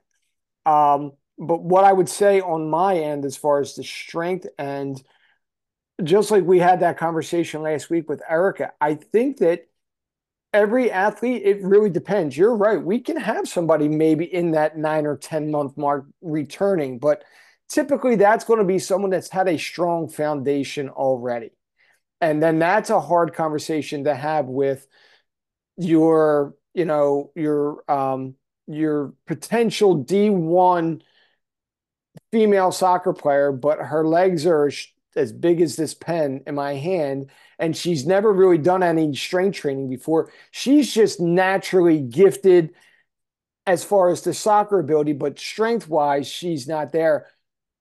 Um, 0.65 1.13
but 1.37 1.61
what 1.63 1.85
I 1.85 1.93
would 1.93 2.09
say 2.09 2.41
on 2.41 2.69
my 2.69 2.97
end, 2.97 3.23
as 3.23 3.37
far 3.37 3.61
as 3.61 3.75
the 3.75 3.83
strength 3.83 4.45
and 4.57 5.01
just 6.03 6.31
like 6.31 6.43
we 6.43 6.59
had 6.59 6.81
that 6.81 6.97
conversation 6.97 7.61
last 7.61 7.89
week 7.89 8.09
with 8.09 8.21
Erica, 8.29 8.73
I 8.79 8.95
think 8.95 9.37
that 9.37 9.67
every 10.53 10.91
athlete, 10.91 11.43
it 11.45 11.61
really 11.63 11.89
depends. 11.89 12.35
You're 12.35 12.55
right. 12.55 12.81
We 12.81 12.99
can 12.99 13.17
have 13.17 13.47
somebody 13.47 13.87
maybe 13.87 14.25
in 14.25 14.51
that 14.51 14.77
nine 14.77 15.05
or 15.05 15.17
10 15.17 15.51
month 15.51 15.77
mark 15.77 16.05
returning, 16.21 16.99
but 16.99 17.23
typically 17.69 18.15
that's 18.15 18.45
going 18.45 18.59
to 18.59 18.65
be 18.65 18.79
someone 18.79 19.11
that's 19.11 19.29
had 19.29 19.47
a 19.47 19.57
strong 19.57 20.09
foundation 20.09 20.89
already. 20.89 21.51
And 22.21 22.41
then 22.41 22.59
that's 22.59 22.89
a 22.89 22.99
hard 22.99 23.33
conversation 23.33 24.03
to 24.05 24.15
have 24.15 24.45
with 24.45 24.87
your, 25.77 26.55
you 26.73 26.85
know, 26.85 27.31
your 27.35 27.89
um, 27.89 28.35
your 28.67 29.13
potential 29.25 30.03
D1 30.03 31.01
female 32.31 32.71
soccer 32.71 33.13
player, 33.13 33.51
but 33.51 33.79
her 33.79 34.05
legs 34.05 34.45
are 34.45 34.69
as 35.19 35.31
big 35.31 35.61
as 35.61 35.75
this 35.75 35.93
pen 35.93 36.41
in 36.47 36.55
my 36.55 36.75
hand, 36.75 37.29
and 37.59 37.75
she's 37.75 38.05
never 38.05 38.31
really 38.31 38.57
done 38.57 38.81
any 38.83 39.15
strength 39.15 39.57
training 39.57 39.89
before. 39.89 40.31
She's 40.51 40.93
just 40.93 41.19
naturally 41.19 41.99
gifted 41.99 42.73
as 43.67 43.83
far 43.83 44.09
as 44.09 44.21
the 44.21 44.33
soccer 44.33 44.79
ability, 44.79 45.13
but 45.13 45.37
strength 45.37 45.87
wise, 45.87 46.27
she's 46.27 46.67
not 46.67 46.91
there. 46.91 47.27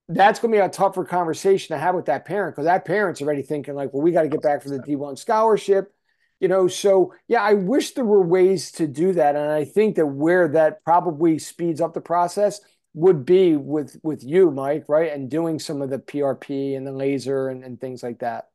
That's 0.09 0.41
going 0.41 0.53
to 0.53 0.59
be 0.59 0.63
a 0.63 0.69
tougher 0.69 1.05
conversation 1.05 1.75
to 1.75 1.81
have 1.81 1.95
with 1.95 2.07
that 2.07 2.25
parent 2.25 2.55
because 2.55 2.67
that 2.67 2.85
parent's 2.85 3.23
already 3.23 3.43
thinking, 3.43 3.75
like, 3.75 3.93
well, 3.93 4.03
we 4.03 4.11
got 4.11 4.23
to 4.23 4.29
get 4.29 4.43
back 4.43 4.63
for 4.63 4.69
the 4.71 4.79
D1 4.79 5.19
scholarship 5.19 5.95
you 6.41 6.49
know 6.49 6.69
so 6.69 7.13
yeah 7.27 7.43
i 7.43 7.55
wish 7.55 7.93
there 7.93 8.05
were 8.05 8.23
ways 8.23 8.71
to 8.73 8.87
do 8.87 9.13
that 9.13 9.37
and 9.37 9.51
i 9.51 9.65
think 9.65 9.97
that 9.97 10.07
where 10.07 10.49
that 10.49 10.85
probably 10.85 11.39
speeds 11.39 11.81
up 11.81 11.95
the 11.95 12.01
process 12.01 12.61
would 12.99 13.25
be 13.25 13.57
with 13.57 13.99
with 14.03 14.25
you 14.25 14.51
mike 14.51 14.85
right? 14.89 15.13
And 15.13 15.31
doing 15.31 15.59
some 15.59 15.83
of 15.83 15.91
the 15.91 15.99
prp 15.99 16.77
and 16.77 16.87
the 16.87 16.93
laser 16.93 17.49
and, 17.49 17.65
and 17.65 17.81
things 17.81 18.03
like 18.03 18.19
that. 18.21 18.49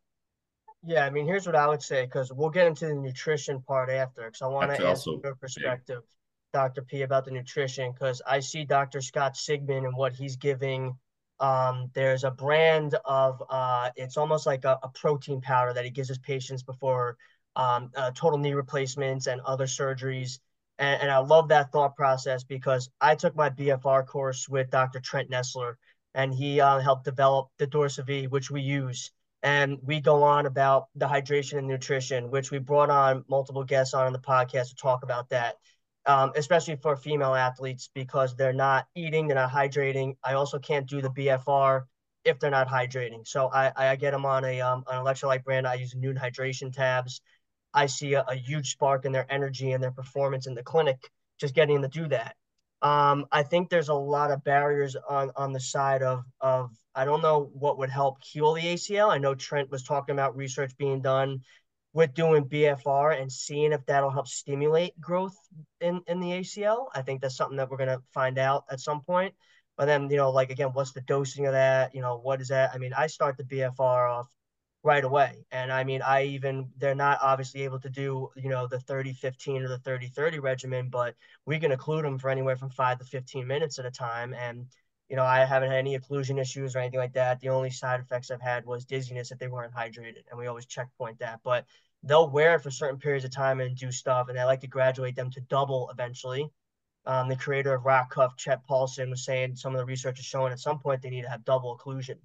Yeah 0.85 1.05
i 1.05 1.09
mean 1.09 1.25
here's 1.25 1.45
what 1.45 1.55
i 1.55 1.67
would 1.67 1.81
say 1.81 2.05
because 2.05 2.31
we'll 2.33 2.49
get 2.49 2.67
into 2.67 2.87
the 2.87 2.93
nutrition 2.93 3.61
part 3.61 3.89
after 3.89 4.25
because 4.25 4.41
i 4.41 4.47
want 4.47 4.75
to 4.75 4.85
ask 4.85 5.05
your 5.05 5.35
perspective 5.35 6.01
dr 6.51 6.81
p 6.83 7.03
about 7.03 7.23
the 7.23 7.31
nutrition 7.31 7.93
because 7.93 8.21
i 8.27 8.39
see 8.39 8.65
dr 8.65 8.99
scott 8.99 9.35
sigman 9.35 9.85
and 9.85 9.95
what 9.95 10.11
he's 10.13 10.35
giving 10.35 10.93
um, 11.39 11.89
there's 11.93 12.23
a 12.23 12.31
brand 12.31 12.95
of 13.05 13.41
uh, 13.49 13.89
it's 13.95 14.17
almost 14.17 14.45
like 14.45 14.63
a, 14.65 14.79
a, 14.83 14.87
protein 14.89 15.41
powder 15.41 15.73
that 15.73 15.83
he 15.83 15.89
gives 15.89 16.07
his 16.07 16.19
patients 16.19 16.63
before 16.63 17.17
um, 17.55 17.91
uh, 17.95 18.11
total 18.11 18.39
knee 18.39 18.53
replacements 18.53 19.27
and 19.27 19.41
other 19.41 19.65
surgeries. 19.65 20.39
And, 20.83 21.01
and 21.03 21.11
I 21.11 21.19
love 21.19 21.47
that 21.49 21.71
thought 21.71 21.95
process 21.95 22.43
because 22.43 22.89
I 23.01 23.15
took 23.15 23.35
my 23.35 23.49
BFR 23.49 24.03
course 24.03 24.47
with 24.49 24.69
Dr. 24.69 24.99
Trent 24.99 25.29
Nestler, 25.29 25.75
and 26.13 26.33
he 26.33 26.59
uh, 26.61 26.79
helped 26.79 27.05
develop 27.05 27.49
the 27.57 27.67
Dorsav, 27.67 28.29
which 28.29 28.51
we 28.51 28.61
use. 28.61 29.11
And 29.43 29.77
we 29.83 29.99
go 30.01 30.23
on 30.23 30.45
about 30.45 30.87
the 30.95 31.07
hydration 31.07 31.57
and 31.59 31.67
nutrition, 31.67 32.31
which 32.31 32.51
we 32.51 32.59
brought 32.59 32.89
on 32.89 33.25
multiple 33.29 33.63
guests 33.63 33.93
on 33.93 34.07
in 34.07 34.13
the 34.13 34.19
podcast 34.19 34.69
to 34.69 34.75
talk 34.75 35.03
about 35.03 35.29
that. 35.29 35.55
um, 36.05 36.31
especially 36.35 36.75
for 36.75 36.95
female 36.95 37.33
athletes 37.35 37.89
because 37.93 38.35
they're 38.35 38.53
not 38.53 38.87
eating, 38.95 39.27
they're 39.27 39.35
not 39.35 39.51
hydrating. 39.51 40.15
I 40.23 40.33
also 40.33 40.59
can't 40.59 40.87
do 40.87 41.01
the 41.01 41.09
BFR 41.09 41.87
if 42.25 42.39
they're 42.39 42.51
not 42.51 42.67
hydrating. 42.67 43.25
So 43.27 43.49
I, 43.53 43.71
I 43.75 43.95
get 43.95 44.11
them 44.11 44.25
on 44.25 44.43
a 44.45 44.61
um, 44.61 44.83
an 44.91 45.03
electrolyte 45.03 45.43
brand. 45.43 45.67
I 45.67 45.75
use 45.75 45.93
Nuun 45.95 46.17
hydration 46.17 46.73
tabs. 46.73 47.21
I 47.73 47.87
see 47.87 48.13
a, 48.13 48.23
a 48.27 48.35
huge 48.35 48.71
spark 48.71 49.05
in 49.05 49.11
their 49.11 49.31
energy 49.31 49.71
and 49.71 49.83
their 49.83 49.91
performance 49.91 50.47
in 50.47 50.55
the 50.55 50.63
clinic 50.63 50.97
just 51.39 51.55
getting 51.55 51.81
to 51.81 51.87
do 51.87 52.07
that. 52.09 52.35
Um, 52.81 53.25
I 53.31 53.43
think 53.43 53.69
there's 53.69 53.89
a 53.89 53.93
lot 53.93 54.31
of 54.31 54.43
barriers 54.43 54.95
on 55.09 55.31
on 55.35 55.53
the 55.53 55.59
side 55.59 56.03
of 56.03 56.23
of 56.41 56.71
I 56.93 57.05
don't 57.05 57.21
know 57.21 57.49
what 57.53 57.77
would 57.77 57.89
help 57.89 58.23
heal 58.23 58.53
the 58.53 58.61
ACL. 58.61 59.09
I 59.09 59.17
know 59.17 59.35
Trent 59.35 59.71
was 59.71 59.83
talking 59.83 60.13
about 60.13 60.35
research 60.35 60.75
being 60.77 61.01
done 61.01 61.41
with 61.93 62.13
doing 62.13 62.45
BFR 62.45 63.19
and 63.19 63.31
seeing 63.31 63.71
if 63.71 63.85
that'll 63.85 64.09
help 64.09 64.27
stimulate 64.27 64.99
growth 64.99 65.37
in, 65.79 66.01
in 66.07 66.19
the 66.19 66.31
ACL. 66.31 66.87
I 66.93 67.03
think 67.03 67.21
that's 67.21 67.37
something 67.37 67.57
that 67.57 67.69
we're 67.69 67.77
to 67.77 68.01
find 68.13 68.37
out 68.39 68.65
at 68.69 68.79
some 68.79 69.01
point. 69.01 69.33
But 69.77 69.85
then, 69.85 70.09
you 70.09 70.17
know, 70.17 70.31
like 70.31 70.51
again, 70.51 70.69
what's 70.73 70.91
the 70.91 71.01
dosing 71.01 71.45
of 71.45 71.53
that? 71.53 71.95
You 71.95 72.01
know, 72.01 72.17
what 72.17 72.41
is 72.41 72.49
that? 72.49 72.71
I 72.73 72.77
mean, 72.77 72.93
I 72.93 73.07
start 73.07 73.37
the 73.37 73.43
BFR 73.43 74.11
off 74.11 74.27
right 74.83 75.03
away. 75.03 75.45
And 75.51 75.71
I 75.71 75.83
mean, 75.83 76.01
I 76.01 76.25
even, 76.25 76.69
they're 76.77 76.95
not 76.95 77.19
obviously 77.21 77.63
able 77.63 77.79
to 77.79 77.89
do, 77.89 78.29
you 78.35 78.49
know, 78.49 78.67
the 78.67 78.79
30 78.79 79.13
15 79.13 79.63
or 79.63 79.69
the 79.69 79.77
30 79.79 80.07
30 80.07 80.39
regimen, 80.39 80.89
but 80.89 81.15
we 81.45 81.59
can 81.59 81.71
occlude 81.71 82.03
them 82.03 82.19
for 82.19 82.29
anywhere 82.29 82.57
from 82.57 82.69
five 82.69 82.99
to 82.99 83.05
15 83.05 83.47
minutes 83.47 83.79
at 83.79 83.85
a 83.85 83.91
time. 83.91 84.33
And 84.33 84.67
you 85.09 85.17
know, 85.17 85.23
I 85.23 85.45
haven't 85.45 85.69
had 85.69 85.77
any 85.77 85.97
occlusion 85.97 86.39
issues 86.39 86.75
or 86.75 86.79
anything 86.79 86.99
like 86.99 87.13
that. 87.13 87.39
The 87.39 87.49
only 87.49 87.69
side 87.69 87.99
effects 87.99 88.31
I've 88.31 88.41
had 88.41 88.65
was 88.65 88.85
dizziness 88.85 89.31
if 89.31 89.37
they 89.37 89.47
weren't 89.47 89.73
hydrated, 89.73 90.23
and 90.29 90.39
we 90.39 90.47
always 90.47 90.65
checkpoint 90.65 91.19
that. 91.19 91.41
But 91.43 91.65
they'll 92.03 92.29
wear 92.29 92.55
it 92.55 92.61
for 92.61 92.71
certain 92.71 92.99
periods 92.99 93.25
of 93.25 93.31
time 93.31 93.59
and 93.59 93.75
do 93.75 93.91
stuff, 93.91 94.29
and 94.29 94.39
I 94.39 94.45
like 94.45 94.61
to 94.61 94.67
graduate 94.67 95.15
them 95.15 95.29
to 95.31 95.41
double 95.41 95.89
eventually. 95.91 96.49
Um, 97.05 97.27
the 97.27 97.35
creator 97.35 97.73
of 97.73 97.85
Rock 97.85 98.11
Cuff, 98.11 98.37
Chet 98.37 98.65
Paulson, 98.65 99.09
was 99.09 99.25
saying 99.25 99.57
some 99.57 99.73
of 99.73 99.77
the 99.77 99.85
research 99.85 100.19
is 100.19 100.25
showing 100.25 100.53
at 100.53 100.59
some 100.59 100.79
point 100.79 101.01
they 101.01 101.09
need 101.09 101.23
to 101.23 101.29
have 101.29 101.43
double 101.43 101.77
occlusion 101.77 102.17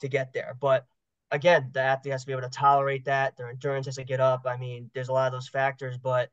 to 0.00 0.08
get 0.08 0.32
there. 0.34 0.56
But 0.60 0.86
again, 1.30 1.70
the 1.72 1.80
athlete 1.80 2.12
has 2.12 2.22
to 2.22 2.26
be 2.26 2.32
able 2.32 2.42
to 2.42 2.48
tolerate 2.48 3.04
that. 3.06 3.36
Their 3.36 3.50
endurance 3.50 3.86
has 3.86 3.96
to 3.96 4.04
get 4.04 4.20
up. 4.20 4.46
I 4.46 4.56
mean, 4.56 4.90
there's 4.94 5.08
a 5.08 5.12
lot 5.12 5.26
of 5.26 5.32
those 5.32 5.48
factors, 5.48 5.98
but 5.98 6.30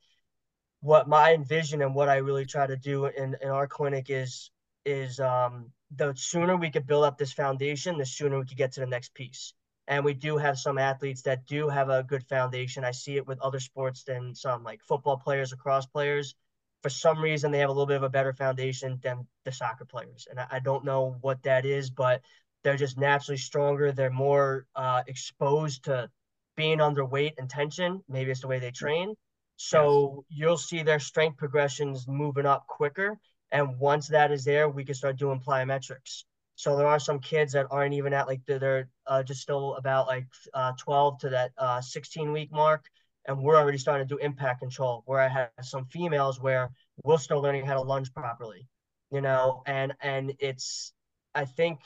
what 0.82 1.08
my 1.08 1.38
vision 1.38 1.82
and 1.82 1.96
what 1.96 2.10
I 2.10 2.18
really 2.18 2.46
try 2.46 2.68
to 2.68 2.76
do 2.76 3.06
in, 3.06 3.38
in 3.42 3.50
our 3.50 3.68
clinic 3.68 4.08
is 4.10 4.52
is 4.86 5.20
um, 5.20 5.72
the 5.96 6.14
sooner 6.16 6.58
we 6.58 6.70
could 6.70 6.86
build 6.86 7.06
up 7.06 7.18
this 7.18 7.32
foundation, 7.32 7.98
the 7.98 8.06
sooner 8.06 8.38
we 8.38 8.46
could 8.46 8.58
get 8.58 8.74
to 8.74 8.82
the 8.82 8.86
next 8.86 9.14
piece. 9.14 9.54
And 9.88 10.04
we 10.04 10.14
do 10.14 10.38
have 10.38 10.58
some 10.60 10.78
athletes 10.78 11.22
that 11.24 11.46
do 11.46 11.70
have 11.70 11.90
a 11.90 12.04
good 12.04 12.24
foundation. 12.24 12.84
I 12.84 12.92
see 12.92 13.16
it 13.16 13.28
with 13.28 13.40
other 13.40 13.60
sports 13.60 14.04
than 14.04 14.36
some, 14.36 14.64
like 14.64 14.82
football 14.84 15.18
players, 15.18 15.52
lacrosse 15.52 15.86
players. 15.86 16.36
For 16.82 16.90
some 16.90 17.22
reason, 17.22 17.52
they 17.52 17.60
have 17.60 17.70
a 17.70 17.74
little 17.74 17.86
bit 17.86 17.98
of 17.98 18.04
a 18.04 18.10
better 18.10 18.34
foundation 18.34 19.00
than 19.02 19.26
the 19.46 19.52
soccer 19.52 19.86
players. 19.86 20.28
And 20.30 20.40
I, 20.40 20.48
I 20.52 20.60
don't 20.60 20.86
know 20.86 21.18
what 21.22 21.44
that 21.44 21.66
is, 21.66 21.90
but 21.90 22.22
they're 22.64 22.78
just 22.78 22.98
naturally 22.98 23.38
stronger. 23.38 23.92
They're 23.92 24.10
more 24.10 24.66
uh, 24.76 25.04
exposed 25.08 25.86
to 25.86 26.10
being 26.56 26.82
under 26.82 27.06
weight 27.06 27.34
and 27.38 27.50
tension. 27.50 28.04
Maybe 28.08 28.32
it's 28.32 28.42
the 28.42 28.48
way 28.48 28.60
they 28.60 28.72
train. 28.72 29.16
So 29.56 30.26
yes. 30.30 30.38
you'll 30.40 30.58
see 30.58 30.84
their 30.84 31.00
strength 31.00 31.38
progressions 31.38 32.08
moving 32.08 32.46
up 32.46 32.66
quicker 32.68 33.20
and 33.54 33.80
once 33.80 34.08
that 34.08 34.32
is 34.32 34.44
there, 34.44 34.68
we 34.68 34.84
can 34.84 34.96
start 34.96 35.16
doing 35.18 35.40
plyometrics. 35.40 36.24
So 36.56 36.76
there 36.76 36.88
are 36.88 37.00
some 37.00 37.20
kids 37.20 37.54
that 37.54 37.68
aren't 37.70 37.94
even 37.94 38.12
at 38.12 38.28
like 38.28 38.42
they're 38.48 38.90
uh, 39.06 39.22
just 39.22 39.42
still 39.42 39.76
about 39.76 40.08
like 40.08 40.26
uh, 40.56 40.74
12 40.80 41.20
to 41.20 41.30
that 41.30 41.52
uh, 41.58 41.80
16 41.80 42.32
week 42.32 42.52
mark, 42.52 42.84
and 43.28 43.44
we're 43.44 43.56
already 43.56 43.78
starting 43.78 44.08
to 44.08 44.16
do 44.16 44.20
impact 44.20 44.62
control. 44.62 45.04
Where 45.06 45.20
I 45.20 45.28
have 45.28 45.50
some 45.62 45.86
females 45.86 46.42
where 46.42 46.72
we're 47.04 47.20
still 47.20 47.42
learning 47.42 47.68
how 47.68 47.76
to 47.76 47.82
lunge 47.82 48.12
properly, 48.12 48.68
you 49.12 49.22
know, 49.22 49.62
and 49.68 49.94
and 50.02 50.34
it's 50.40 50.94
I 51.36 51.46
think 51.46 51.80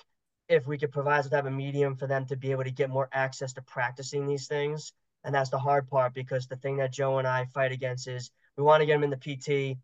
if 0.50 0.66
we 0.68 0.78
could 0.78 0.92
provide 0.92 1.24
some 1.24 1.32
type 1.32 1.46
of 1.46 1.54
medium 1.54 1.96
for 1.96 2.08
them 2.08 2.26
to 2.28 2.36
be 2.36 2.52
able 2.52 2.64
to 2.64 2.72
get 2.72 2.90
more 2.90 3.10
access 3.12 3.54
to 3.54 3.62
practicing 3.62 4.26
these 4.26 4.48
things, 4.48 4.94
and 5.24 5.36
that's 5.36 5.50
the 5.50 5.60
hard 5.60 5.90
part 5.90 6.14
because 6.14 6.48
the 6.48 6.56
thing 6.56 6.78
that 6.78 6.94
Joe 6.94 7.18
and 7.18 7.28
I 7.28 7.46
fight 7.46 7.72
against 7.72 8.08
is 8.08 8.32
we 8.56 8.64
want 8.64 8.82
to 8.82 8.86
get 8.86 8.94
them 8.94 9.04
in 9.04 9.10
the 9.10 9.18
PT, 9.18 9.78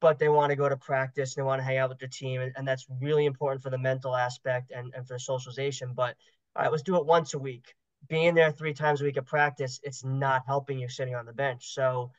but 0.00 0.18
they 0.18 0.28
want 0.28 0.50
to 0.50 0.56
go 0.56 0.68
to 0.68 0.76
practice 0.76 1.36
and 1.36 1.42
they 1.42 1.46
want 1.46 1.60
to 1.60 1.64
hang 1.64 1.78
out 1.78 1.90
with 1.90 1.98
the 1.98 2.08
team. 2.08 2.40
And, 2.40 2.52
and 2.56 2.66
that's 2.66 2.86
really 3.00 3.26
important 3.26 3.62
for 3.62 3.70
the 3.70 3.78
mental 3.78 4.16
aspect 4.16 4.72
and, 4.74 4.92
and 4.94 5.06
for 5.06 5.18
socialization. 5.18 5.92
But 5.94 6.16
all 6.54 6.62
right, 6.62 6.70
let's 6.70 6.82
do 6.82 6.96
it 6.96 7.06
once 7.06 7.34
a 7.34 7.38
week. 7.38 7.74
Being 8.08 8.34
there 8.34 8.50
three 8.50 8.72
times 8.72 9.00
a 9.00 9.04
week 9.04 9.16
at 9.16 9.26
practice, 9.26 9.80
it's 9.82 10.04
not 10.04 10.44
helping 10.46 10.78
you 10.78 10.88
sitting 10.88 11.14
on 11.14 11.26
the 11.26 11.32
bench. 11.32 11.74
So 11.74 12.12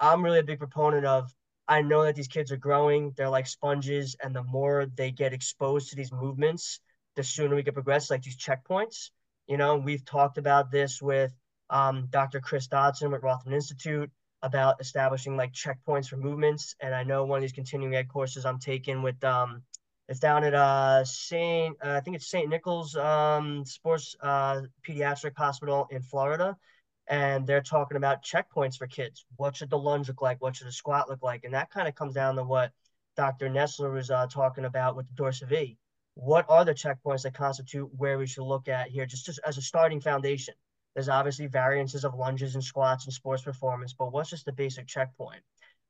I'm 0.00 0.24
really 0.24 0.38
a 0.38 0.44
big 0.44 0.58
proponent 0.58 1.04
of 1.04 1.34
I 1.68 1.82
know 1.82 2.04
that 2.04 2.14
these 2.14 2.28
kids 2.28 2.50
are 2.50 2.56
growing. 2.56 3.12
They're 3.16 3.28
like 3.28 3.46
sponges. 3.46 4.16
And 4.22 4.34
the 4.34 4.42
more 4.42 4.86
they 4.86 5.10
get 5.10 5.32
exposed 5.32 5.90
to 5.90 5.96
these 5.96 6.12
movements, 6.12 6.80
the 7.16 7.24
sooner 7.24 7.54
we 7.54 7.62
can 7.62 7.74
progress, 7.74 8.10
like 8.10 8.22
these 8.22 8.36
checkpoints. 8.36 9.10
You 9.46 9.56
know, 9.56 9.76
we've 9.76 10.04
talked 10.04 10.38
about 10.38 10.70
this 10.70 11.02
with 11.02 11.32
um, 11.70 12.06
Dr. 12.10 12.40
Chris 12.40 12.66
Dodson 12.66 13.12
at 13.12 13.22
Rothman 13.22 13.54
Institute 13.54 14.10
about 14.42 14.80
establishing 14.80 15.36
like 15.36 15.52
checkpoints 15.52 16.08
for 16.08 16.16
movements. 16.16 16.74
And 16.80 16.94
I 16.94 17.04
know 17.04 17.24
one 17.24 17.38
of 17.38 17.42
these 17.42 17.52
continuing 17.52 17.94
ed 17.94 18.08
courses 18.08 18.44
I'm 18.44 18.58
taking 18.58 19.02
with 19.02 19.22
um, 19.24 19.62
it's 20.08 20.20
down 20.20 20.44
at 20.44 20.54
uh 20.54 21.04
Saint 21.04 21.76
uh, 21.82 21.92
I 21.92 22.00
think 22.00 22.16
it's 22.16 22.28
Saint 22.28 22.48
Nicholas 22.48 22.96
um 22.96 23.64
Sports 23.64 24.16
uh 24.20 24.62
Pediatric 24.86 25.36
Hospital 25.36 25.86
in 25.90 26.02
Florida, 26.02 26.56
and 27.06 27.46
they're 27.46 27.62
talking 27.62 27.96
about 27.96 28.24
checkpoints 28.24 28.76
for 28.76 28.86
kids. 28.86 29.24
What 29.36 29.56
should 29.56 29.70
the 29.70 29.78
lunge 29.78 30.08
look 30.08 30.20
like? 30.20 30.42
What 30.42 30.56
should 30.56 30.66
the 30.66 30.72
squat 30.72 31.08
look 31.08 31.22
like? 31.22 31.44
And 31.44 31.54
that 31.54 31.70
kind 31.70 31.88
of 31.88 31.94
comes 31.94 32.14
down 32.14 32.36
to 32.36 32.44
what 32.44 32.72
Dr. 33.16 33.48
Nestler 33.48 33.92
was 33.92 34.10
uh, 34.10 34.26
talking 34.26 34.64
about 34.64 34.96
with 34.96 35.06
the 35.06 35.14
Dorsa 35.14 35.48
V. 35.48 35.78
What 36.14 36.46
are 36.48 36.64
the 36.64 36.74
checkpoints 36.74 37.22
that 37.22 37.34
constitute 37.34 37.90
where 37.96 38.18
we 38.18 38.26
should 38.26 38.44
look 38.44 38.68
at 38.68 38.88
here, 38.88 39.06
just, 39.06 39.26
just 39.26 39.40
as 39.46 39.58
a 39.58 39.62
starting 39.62 40.00
foundation? 40.00 40.54
There's 40.94 41.08
obviously 41.08 41.46
variances 41.46 42.04
of 42.04 42.14
lunges 42.14 42.54
and 42.54 42.62
squats 42.62 43.06
and 43.06 43.14
sports 43.14 43.42
performance, 43.42 43.94
but 43.94 44.12
what's 44.12 44.30
just 44.30 44.44
the 44.44 44.52
basic 44.52 44.86
checkpoint 44.86 45.40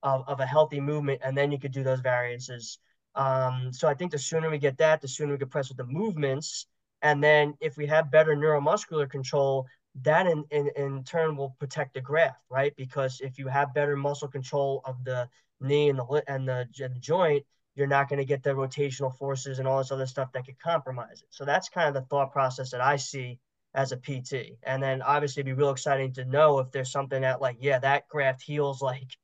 of, 0.02 0.24
of 0.28 0.40
a 0.40 0.46
healthy 0.46 0.80
movement? 0.80 1.20
And 1.24 1.36
then 1.36 1.50
you 1.50 1.58
could 1.58 1.72
do 1.72 1.82
those 1.82 2.00
variances. 2.00 2.78
Um, 3.14 3.72
so 3.72 3.88
I 3.88 3.94
think 3.94 4.12
the 4.12 4.18
sooner 4.18 4.48
we 4.48 4.58
get 4.58 4.78
that, 4.78 5.00
the 5.00 5.08
sooner 5.08 5.32
we 5.32 5.38
can 5.38 5.48
press 5.48 5.68
with 5.68 5.78
the 5.78 5.84
movements. 5.84 6.66
And 7.02 7.22
then 7.22 7.54
if 7.60 7.76
we 7.76 7.86
have 7.88 8.12
better 8.12 8.36
neuromuscular 8.36 9.10
control, 9.10 9.66
that 10.02 10.26
in, 10.26 10.44
in, 10.50 10.70
in 10.76 11.04
turn 11.04 11.36
will 11.36 11.56
protect 11.58 11.94
the 11.94 12.00
graft, 12.00 12.40
right? 12.48 12.72
Because 12.76 13.20
if 13.20 13.38
you 13.38 13.48
have 13.48 13.74
better 13.74 13.96
muscle 13.96 14.28
control 14.28 14.82
of 14.84 15.02
the 15.04 15.28
knee 15.60 15.90
and 15.90 15.98
the 15.98 16.22
and 16.28 16.48
the, 16.48 16.68
and 16.80 16.94
the 16.94 17.00
joint, 17.00 17.44
you're 17.74 17.86
not 17.86 18.08
going 18.08 18.18
to 18.18 18.24
get 18.24 18.42
the 18.42 18.50
rotational 18.50 19.16
forces 19.16 19.58
and 19.58 19.66
all 19.66 19.78
this 19.78 19.92
other 19.92 20.06
stuff 20.06 20.32
that 20.32 20.44
could 20.44 20.58
compromise 20.58 21.22
it. 21.22 21.28
So 21.30 21.44
that's 21.44 21.68
kind 21.68 21.88
of 21.88 21.94
the 21.94 22.06
thought 22.08 22.32
process 22.32 22.70
that 22.70 22.80
I 22.80 22.96
see 22.96 23.38
as 23.74 23.92
a 23.92 23.96
PT. 23.96 24.58
And 24.62 24.82
then 24.82 25.00
obviously 25.00 25.40
it'd 25.40 25.56
be 25.56 25.60
real 25.60 25.70
exciting 25.70 26.12
to 26.14 26.24
know 26.24 26.58
if 26.58 26.70
there's 26.70 26.92
something 26.92 27.22
that 27.22 27.40
like, 27.40 27.56
yeah, 27.60 27.78
that 27.78 28.08
graft 28.08 28.42
heals 28.42 28.82
like, 28.82 29.16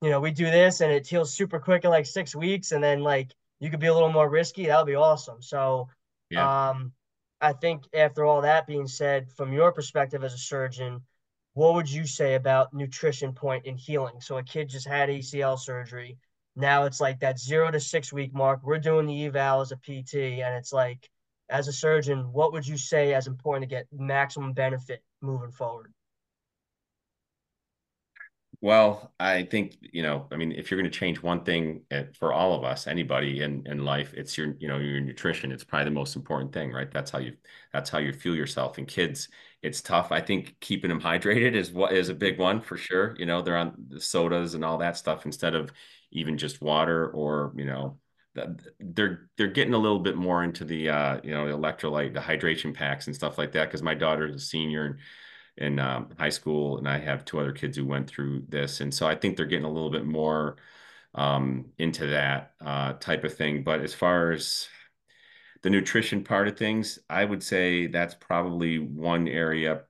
you 0.00 0.10
know, 0.10 0.20
we 0.20 0.30
do 0.30 0.44
this 0.44 0.80
and 0.80 0.92
it 0.92 1.06
heals 1.06 1.34
super 1.34 1.58
quick 1.58 1.84
in 1.84 1.90
like 1.90 2.06
six 2.06 2.34
weeks 2.34 2.70
and 2.70 2.82
then 2.82 3.00
like 3.00 3.32
you 3.58 3.70
could 3.70 3.80
be 3.80 3.88
a 3.88 3.94
little 3.94 4.12
more 4.12 4.28
risky. 4.28 4.66
That 4.66 4.78
would 4.78 4.90
be 4.90 4.94
awesome. 4.94 5.42
So 5.42 5.88
yeah. 6.30 6.70
um 6.70 6.92
I 7.40 7.52
think 7.52 7.84
after 7.94 8.24
all 8.24 8.42
that 8.42 8.66
being 8.66 8.88
said, 8.88 9.30
from 9.32 9.52
your 9.52 9.72
perspective 9.72 10.24
as 10.24 10.34
a 10.34 10.38
surgeon, 10.38 11.02
what 11.54 11.74
would 11.74 11.90
you 11.90 12.06
say 12.06 12.34
about 12.34 12.74
nutrition 12.74 13.32
point 13.32 13.66
in 13.66 13.76
healing? 13.76 14.20
So 14.20 14.38
a 14.38 14.42
kid 14.42 14.68
just 14.68 14.86
had 14.86 15.08
ACL 15.08 15.58
surgery. 15.58 16.18
Now 16.58 16.84
it's 16.84 17.00
like 17.00 17.20
that 17.20 17.38
zero 17.38 17.70
to 17.70 17.78
six 17.78 18.12
week 18.12 18.34
mark. 18.34 18.60
We're 18.64 18.80
doing 18.80 19.06
the 19.06 19.26
eval 19.26 19.60
as 19.60 19.70
a 19.70 19.76
PT, 19.76 20.42
and 20.42 20.56
it's 20.56 20.72
like 20.72 21.08
as 21.48 21.68
a 21.68 21.72
surgeon, 21.72 22.32
what 22.32 22.52
would 22.52 22.66
you 22.66 22.76
say 22.76 23.14
as 23.14 23.28
important 23.28 23.62
to 23.62 23.74
get 23.74 23.86
maximum 23.92 24.52
benefit 24.52 25.02
moving 25.22 25.52
forward? 25.52 25.92
Well, 28.60 29.12
I 29.20 29.44
think, 29.44 29.76
you 29.80 30.02
know, 30.02 30.26
I 30.32 30.36
mean, 30.36 30.50
if 30.50 30.68
you're 30.68 30.80
going 30.80 30.90
to 30.90 30.98
change 30.98 31.22
one 31.22 31.44
thing 31.44 31.82
eh, 31.92 32.06
for 32.18 32.32
all 32.32 32.54
of 32.54 32.64
us, 32.64 32.88
anybody 32.88 33.42
in, 33.42 33.64
in 33.66 33.84
life, 33.84 34.12
it's 34.14 34.36
your, 34.36 34.56
you 34.58 34.66
know, 34.66 34.78
your 34.78 35.00
nutrition. 35.00 35.52
It's 35.52 35.62
probably 35.62 35.84
the 35.84 35.90
most 35.92 36.16
important 36.16 36.52
thing, 36.52 36.72
right? 36.72 36.90
That's 36.90 37.12
how 37.12 37.20
you, 37.20 37.36
that's 37.72 37.88
how 37.88 37.98
you 37.98 38.12
fuel 38.12 38.34
yourself. 38.34 38.76
And 38.76 38.88
kids, 38.88 39.28
it's 39.62 39.80
tough. 39.80 40.10
I 40.10 40.20
think 40.20 40.56
keeping 40.58 40.88
them 40.88 41.00
hydrated 41.00 41.54
is 41.54 41.70
what 41.70 41.92
is 41.92 42.08
a 42.08 42.14
big 42.14 42.40
one 42.40 42.60
for 42.60 42.76
sure. 42.76 43.14
You 43.16 43.26
know, 43.26 43.42
they're 43.42 43.56
on 43.56 43.74
the 43.90 44.00
sodas 44.00 44.54
and 44.54 44.64
all 44.64 44.78
that 44.78 44.96
stuff 44.96 45.24
instead 45.24 45.54
of 45.54 45.70
even 46.10 46.38
just 46.38 46.60
water 46.62 47.10
or, 47.10 47.52
you 47.56 47.64
know, 47.64 47.98
they're 48.80 49.28
they're 49.36 49.48
getting 49.48 49.74
a 49.74 49.78
little 49.78 49.98
bit 49.98 50.16
more 50.16 50.44
into 50.44 50.64
the 50.64 50.88
uh, 50.88 51.20
you 51.24 51.32
know 51.32 51.44
electrolyte, 51.46 52.14
the 52.14 52.20
hydration 52.20 52.74
packs 52.74 53.06
and 53.06 53.16
stuff 53.16 53.38
like 53.38 53.52
that. 53.52 53.66
Because 53.66 53.82
my 53.82 53.94
daughter 53.94 54.26
is 54.26 54.36
a 54.36 54.40
senior 54.40 54.98
in, 55.56 55.66
in 55.66 55.78
um, 55.78 56.10
high 56.18 56.28
school, 56.28 56.78
and 56.78 56.88
I 56.88 56.98
have 56.98 57.24
two 57.24 57.40
other 57.40 57.52
kids 57.52 57.76
who 57.76 57.86
went 57.86 58.08
through 58.08 58.44
this, 58.48 58.80
and 58.80 58.92
so 58.92 59.06
I 59.06 59.14
think 59.14 59.36
they're 59.36 59.46
getting 59.46 59.64
a 59.64 59.72
little 59.72 59.90
bit 59.90 60.06
more 60.06 60.56
um, 61.14 61.66
into 61.78 62.06
that 62.08 62.52
uh, 62.64 62.94
type 62.94 63.24
of 63.24 63.34
thing. 63.34 63.64
But 63.64 63.80
as 63.80 63.94
far 63.94 64.30
as 64.32 64.68
the 65.62 65.70
nutrition 65.70 66.22
part 66.22 66.48
of 66.48 66.56
things, 66.56 66.98
I 67.10 67.24
would 67.24 67.42
say 67.42 67.86
that's 67.88 68.14
probably 68.14 68.78
one 68.78 69.26
area 69.26 69.82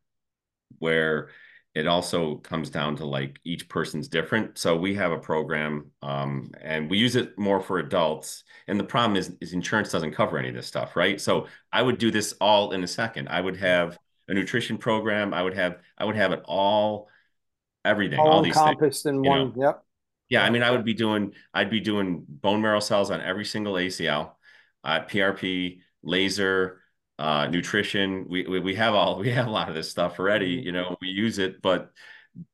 where 0.79 1.31
it 1.79 1.87
also 1.87 2.35
comes 2.39 2.71
down 2.71 2.97
to 2.97 3.05
like 3.05 3.39
each 3.45 3.69
person's 3.69 4.09
different. 4.09 4.59
So 4.59 4.77
we 4.77 4.95
have 4.95 5.13
a 5.13 5.19
program 5.19 5.93
um, 6.03 6.51
and 6.61 6.91
we 6.91 6.99
use 6.99 7.15
it 7.15 7.39
more 7.39 7.61
for 7.61 7.79
adults. 7.79 8.43
And 8.67 8.81
the 8.81 8.85
problem 8.85 9.17
is, 9.17 9.37
is 9.41 9.53
insurance 9.53 9.93
doesn't 9.93 10.11
cover 10.11 10.39
any 10.39 10.49
of 10.49 10.57
this 10.57 10.67
stuff, 10.67 10.97
right? 10.97 11.21
So 11.21 11.47
I 11.73 11.83
would 11.83 11.99
do 11.99 12.11
this 12.11 12.35
all 12.41 12.73
in 12.73 12.83
a 12.83 12.89
second. 12.89 13.29
I 13.29 13.41
would 13.41 13.57
have 13.59 13.97
a 14.27 14.35
nutrition 14.35 14.77
program. 14.77 15.33
I 15.33 15.41
would 15.41 15.55
have 15.55 15.79
I 15.97 16.05
would 16.05 16.17
have 16.17 16.33
it 16.33 16.43
all, 16.47 17.09
everything, 17.85 18.19
all, 18.19 18.29
all 18.29 18.43
these 18.43 18.57
encompassed 18.57 19.05
things, 19.05 19.17
in 19.17 19.23
one. 19.23 19.53
Know? 19.55 19.67
Yep. 19.67 19.85
Yeah, 20.31 20.43
I 20.43 20.51
mean, 20.51 20.65
I 20.65 20.73
would 20.73 20.85
be 20.85 20.95
doing 20.95 21.33
I'd 21.55 21.71
be 21.71 21.81
doing 21.81 22.25
bone 22.29 22.61
marrow 22.61 22.81
cells 22.81 23.13
on 23.13 23.21
every 23.21 23.45
single 23.45 23.75
ACL, 23.75 24.33
uh, 24.83 25.01
PRP, 25.05 25.79
laser, 26.03 26.78
uh, 27.19 27.47
nutrition. 27.47 28.27
We, 28.29 28.47
we, 28.47 28.61
we 28.61 28.75
have 28.77 28.95
all 28.95 29.19
we 29.21 29.31
have 29.31 29.47
a 29.47 29.51
lot 29.51 29.69
of 29.69 29.75
this 29.75 29.91
stuff 29.91 30.19
already. 30.19 30.57
Mm-hmm. 30.57 30.67
You 30.67 30.73
know, 30.73 30.97
we 31.01 31.09
use 31.09 31.39
it, 31.39 31.61
but 31.63 31.91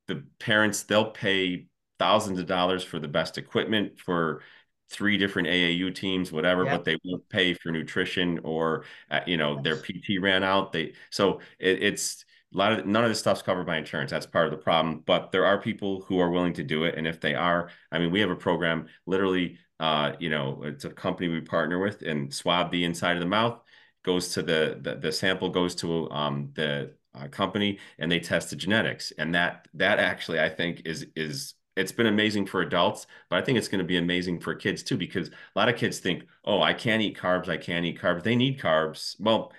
the 0.09 0.25
parents 0.39 0.85
they'll 0.85 1.11
pay 1.11 1.67
thousands 1.99 2.39
of 2.39 2.47
dollars 2.47 2.83
for 2.83 2.99
the 2.99 3.09
best 3.09 3.39
equipment 3.39 3.99
for 3.99 4.43
three 4.91 5.17
different 5.17 5.49
AAU 5.49 5.95
teams, 5.95 6.31
whatever, 6.31 6.65
but 6.65 6.85
they 6.85 6.99
won't 7.05 7.29
pay 7.29 7.55
for 7.55 7.71
nutrition 7.71 8.39
or 8.45 8.85
uh, 9.11 9.21
you 9.27 9.37
know 9.37 9.61
their 9.63 9.77
PT 9.77 10.21
ran 10.21 10.43
out. 10.43 10.73
They 10.73 10.93
so 11.11 11.41
it, 11.59 11.83
it's 11.83 12.25
a 12.55 12.57
lot 12.57 12.73
of 12.73 12.87
none 12.87 13.05
of 13.05 13.11
this 13.11 13.19
stuff's 13.19 13.43
covered 13.43 13.67
by 13.67 13.77
insurance. 13.77 14.11
That's 14.11 14.27
part 14.27 14.47
of 14.47 14.53
the 14.53 14.59
problem. 14.59 15.03
But 15.05 15.33
there 15.33 15.47
are 15.47 15.61
people 15.61 16.03
who 16.03 16.21
are 16.21 16.31
willing 16.31 16.55
to 16.55 16.63
do 16.63 16.85
it, 16.85 16.97
and 16.97 17.07
if 17.07 17.21
they 17.21 17.35
are, 17.35 17.71
I 17.91 17.99
mean, 17.99 18.11
we 18.11 18.21
have 18.21 18.31
a 18.31 18.37
program 18.37 18.87
literally. 19.07 19.59
Uh, 19.81 20.13
you 20.21 20.31
know, 20.31 20.63
it's 20.63 20.85
a 20.85 20.91
company 20.91 21.29
we 21.29 21.41
partner 21.41 21.81
with 21.81 22.03
and 22.03 22.33
swab 22.33 22.71
the 22.71 22.85
inside 22.85 23.17
of 23.17 23.21
the 23.21 23.27
mouth 23.27 23.61
goes 24.05 24.33
to 24.35 24.43
the 24.43 24.79
the, 24.81 24.97
the 24.97 25.13
sample 25.13 25.49
goes 25.51 25.75
to 25.77 26.11
um, 26.11 26.51
the 26.55 26.93
uh, 27.15 27.29
company 27.29 27.79
and 27.99 28.11
they 28.11 28.21
test 28.21 28.51
the 28.51 28.57
genetics 28.57 29.13
and 29.19 29.35
that 29.35 29.69
that 29.75 29.99
actually 29.99 30.41
I 30.41 30.49
think 30.49 30.83
is 30.85 31.07
is 31.17 31.55
it's 31.77 31.93
been 31.93 32.07
amazing 32.07 32.47
for 32.47 32.61
adults, 32.63 33.07
but 33.29 33.37
I 33.37 33.45
think 33.45 33.59
it's 33.59 33.67
going 33.69 33.81
to 33.81 33.85
be 33.85 33.97
amazing 33.97 34.39
for 34.41 34.55
kids 34.55 34.83
too 34.85 34.97
because 34.97 35.29
a 35.29 35.33
lot 35.57 35.69
of 35.69 35.77
kids 35.77 35.99
think, 35.99 36.25
"Oh, 36.45 36.63
I 36.63 36.73
can't 36.73 37.03
eat 37.03 37.17
carbs. 37.19 37.49
I 37.49 37.57
can't 37.57 37.85
eat 37.85 37.99
carbs." 38.01 38.23
They 38.23 38.37
need 38.37 38.61
carbs. 38.61 39.17
Well, 39.19 39.53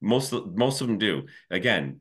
most 0.00 0.32
most 0.32 0.80
of 0.80 0.88
them 0.88 0.98
do. 0.98 1.26
Again, 1.50 2.00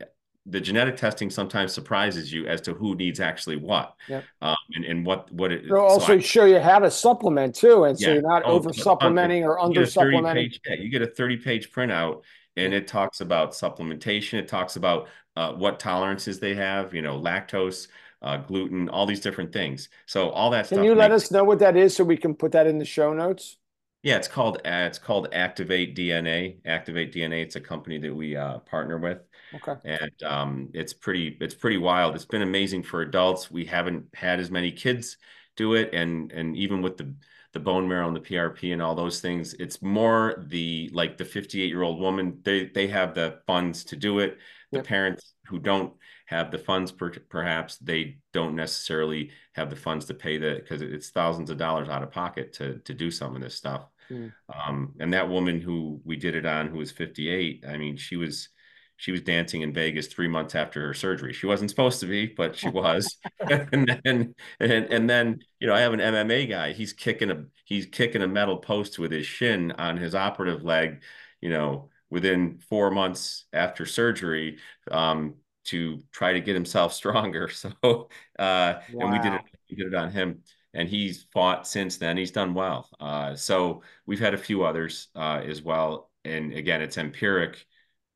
the 0.50 0.60
genetic 0.60 0.98
testing 0.98 1.30
sometimes 1.30 1.74
surprises 1.74 2.32
you 2.34 2.48
as 2.48 2.62
to 2.62 2.74
who 2.74 2.96
needs 2.96 3.20
actually 3.20 3.58
what. 3.58 3.96
Yep. 4.08 4.24
um, 4.42 4.56
and, 4.74 4.86
and 4.86 5.06
what 5.06 5.32
what 5.32 5.52
it 5.52 5.70
will 5.70 5.80
also 5.80 6.08
so 6.08 6.14
I, 6.14 6.20
show 6.20 6.46
you 6.46 6.60
how 6.60 6.80
to 6.80 6.90
supplement 6.90 7.56
too 7.56 7.84
and 7.86 8.00
yeah, 8.00 8.08
so 8.08 8.14
you're 8.14 8.22
not 8.22 8.44
oh, 8.46 8.54
over 8.54 8.74
supplementing 8.74 9.44
or 9.44 9.60
under 9.60 9.86
supplementing 9.86 10.52
yeah, 10.68 10.76
you 10.76 10.90
get 10.90 11.02
a 11.02 11.08
30 11.08 11.38
page 11.38 11.72
printout 11.72 12.24
and 12.58 12.74
it 12.74 12.88
talks 12.88 13.22
about 13.22 13.52
supplementation. 13.52 14.34
It 14.34 14.48
talks 14.48 14.76
about 14.76 15.08
uh, 15.36 15.54
what 15.54 15.80
tolerances 15.80 16.40
they 16.40 16.56
have 16.56 16.94
you 16.94 17.02
know 17.02 17.20
lactose 17.20 17.88
uh, 18.22 18.38
gluten 18.38 18.90
all 18.90 19.06
these 19.06 19.22
different 19.22 19.54
things. 19.54 19.90
So 20.06 20.30
all 20.30 20.50
that 20.52 20.66
stuff. 20.66 20.78
can 20.78 20.84
you 20.84 20.96
let 20.96 21.12
us 21.12 21.32
know 21.32 21.44
what 21.44 21.60
that 21.60 21.78
is 21.78 21.96
so 21.96 22.04
we 22.04 22.18
can 22.18 22.36
put 22.36 22.52
that 22.52 22.68
in 22.68 22.78
the 22.78 22.86
show 22.86 23.14
notes 23.14 23.58
yeah, 24.02 24.16
it's 24.16 24.28
called 24.28 24.58
uh, 24.66 24.86
it's 24.88 25.00
called 25.00 25.28
Activate 25.34 25.96
DNA. 25.96 26.58
Activate 26.66 27.14
DNA. 27.14 27.44
It's 27.44 27.58
a 27.58 27.62
company 27.62 27.98
that 28.00 28.16
we 28.16 28.36
uh, 28.36 28.60
partner 28.60 28.98
with. 28.98 29.20
Okay. 29.54 29.76
And 29.84 30.24
um, 30.24 30.70
it's 30.74 30.94
pretty 30.94 31.38
it's 31.42 31.56
pretty 31.56 31.78
wild. 31.78 32.16
It's 32.16 32.26
been 32.26 32.42
amazing 32.42 32.84
for 32.84 33.02
adults. 33.02 33.52
We 33.52 33.66
haven't 33.66 34.06
had 34.14 34.40
as 34.40 34.52
many 34.52 34.72
kids 34.72 35.18
do 35.58 35.74
it, 35.74 35.94
and 35.94 36.32
and 36.32 36.56
even 36.56 36.82
with 36.82 36.98
the 36.98 37.14
the 37.52 37.60
bone 37.60 37.88
marrow 37.88 38.08
and 38.08 38.16
the 38.16 38.22
PRP 38.22 38.72
and 38.72 38.82
all 38.82 38.96
those 38.96 39.20
things, 39.20 39.54
it's 39.56 39.82
more 39.82 40.46
the 40.48 40.90
like 40.94 41.18
the 41.18 41.26
58 41.26 41.68
year 41.68 41.82
old 41.82 42.00
woman. 42.00 42.40
They 42.44 42.68
they 42.68 42.88
have 42.88 43.16
the 43.16 43.40
funds 43.48 43.84
to 43.86 43.98
do 43.98 44.20
it. 44.20 44.38
The 44.72 44.78
yep. 44.78 44.88
parents 44.88 45.34
who 45.48 45.60
don't 45.60 45.94
have 46.30 46.52
the 46.52 46.60
funds 46.60 46.92
per, 46.92 47.10
perhaps 47.28 47.78
they 47.78 48.20
don't 48.34 48.56
necessarily 48.56 49.32
have 49.54 49.72
the 49.72 49.76
funds 49.76 50.06
to 50.06 50.14
pay 50.14 50.38
the 50.38 50.56
because 50.56 50.84
it's 50.84 51.10
thousands 51.10 51.50
of 51.50 51.58
dollars 51.58 51.90
out 51.90 52.04
of 52.04 52.12
pocket 52.12 52.54
to 52.54 52.78
to 52.80 52.94
do 52.94 53.10
some 53.10 53.36
of 53.36 53.42
this 53.42 53.56
stuff 53.56 53.88
mm. 54.12 54.32
um, 54.54 54.94
and 55.00 55.12
that 55.12 55.28
woman 55.28 55.60
who 55.60 56.00
we 56.06 56.16
did 56.16 56.36
it 56.36 56.46
on 56.46 56.68
who 56.68 56.78
was 56.78 56.92
58 56.92 57.66
i 57.68 57.78
mean 57.78 57.98
she 57.98 58.16
was 58.16 58.50
she 58.98 59.12
was 59.14 59.22
dancing 59.22 59.62
in 59.62 59.74
Vegas 59.74 60.08
three 60.08 60.28
months 60.28 60.56
after 60.56 60.86
her 60.86 60.94
surgery. 60.94 61.32
She 61.32 61.46
wasn't 61.46 61.70
supposed 61.70 62.02
to 62.02 62.06
be, 62.06 62.26
but 62.26 62.58
she 62.58 62.68
was. 62.68 63.18
and 63.40 63.98
then 64.04 64.36
and, 64.60 64.72
and 64.72 65.10
then 65.10 65.40
you 65.62 65.68
know 65.68 65.74
I 65.74 65.80
have 65.80 65.94
an 65.94 66.02
MMA 66.02 66.50
guy. 66.50 66.74
He's 66.74 66.92
kicking 66.92 67.32
a 67.32 67.46
he's 67.64 67.86
kicking 67.86 68.24
a 68.24 68.28
metal 68.28 68.58
post 68.58 69.00
with 69.00 69.14
his 69.14 69.26
shin 69.26 69.72
on 69.72 69.96
his 69.96 70.16
operative 70.16 70.66
leg. 70.66 71.02
You 71.40 71.50
know, 71.50 71.92
within 72.10 72.60
four 72.70 72.92
months 72.92 73.46
after 73.54 73.86
surgery, 73.86 74.58
um, 74.92 75.36
to 75.70 76.02
try 76.12 76.34
to 76.34 76.42
get 76.42 76.56
himself 76.56 76.94
stronger. 77.02 77.50
So, 77.50 77.72
uh, 77.84 78.04
wow. 78.38 78.80
and 79.00 79.12
we 79.12 79.20
did 79.20 79.34
it, 79.34 79.42
we 79.70 79.76
did 79.76 79.88
it 79.88 79.96
on 79.96 80.12
him 80.12 80.44
and 80.74 80.88
he's 80.88 81.26
fought 81.34 81.68
since 81.68 81.98
then. 81.98 82.18
He's 82.18 82.32
done 82.32 82.54
well. 82.54 82.90
Uh, 83.00 83.36
so 83.36 83.82
we've 84.06 84.20
had 84.20 84.34
a 84.34 84.38
few 84.38 84.64
others 84.64 85.08
uh, 85.16 85.42
as 85.44 85.62
well. 85.62 86.12
And 86.26 86.54
again, 86.54 86.82
it's 86.82 86.98
empiric, 86.98 87.66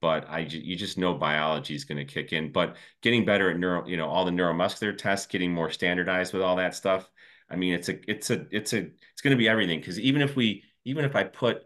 but 0.02 0.30
I 0.30 0.40
you 0.40 0.76
just 0.76 0.98
know 0.98 1.14
biology 1.14 1.76
is 1.76 1.86
going 1.86 2.06
to 2.06 2.14
kick 2.14 2.34
in. 2.34 2.52
But 2.52 2.76
getting 3.02 3.26
better 3.26 3.50
at 3.50 3.58
neuro, 3.58 3.88
you 3.88 3.98
know, 3.98 4.08
all 4.08 4.26
the 4.26 4.32
neuromuscular 4.32 4.98
tests, 4.98 5.26
getting 5.28 5.54
more 5.54 5.70
standardized 5.72 6.34
with 6.34 6.44
all 6.44 6.58
that 6.58 6.76
stuff. 6.76 7.10
I 7.50 7.56
mean, 7.56 7.74
it's 7.74 7.90
a 7.90 8.00
it's 8.10 8.30
a 8.30 8.46
it's 8.52 8.74
a 8.74 8.80
it's 8.80 9.22
going 9.22 9.32
to 9.32 9.38
be 9.38 9.50
everything 9.50 9.80
because 9.80 10.00
even 10.00 10.22
if 10.22 10.36
we 10.36 10.64
even 10.86 11.06
if 11.06 11.16
I 11.16 11.24
put 11.24 11.64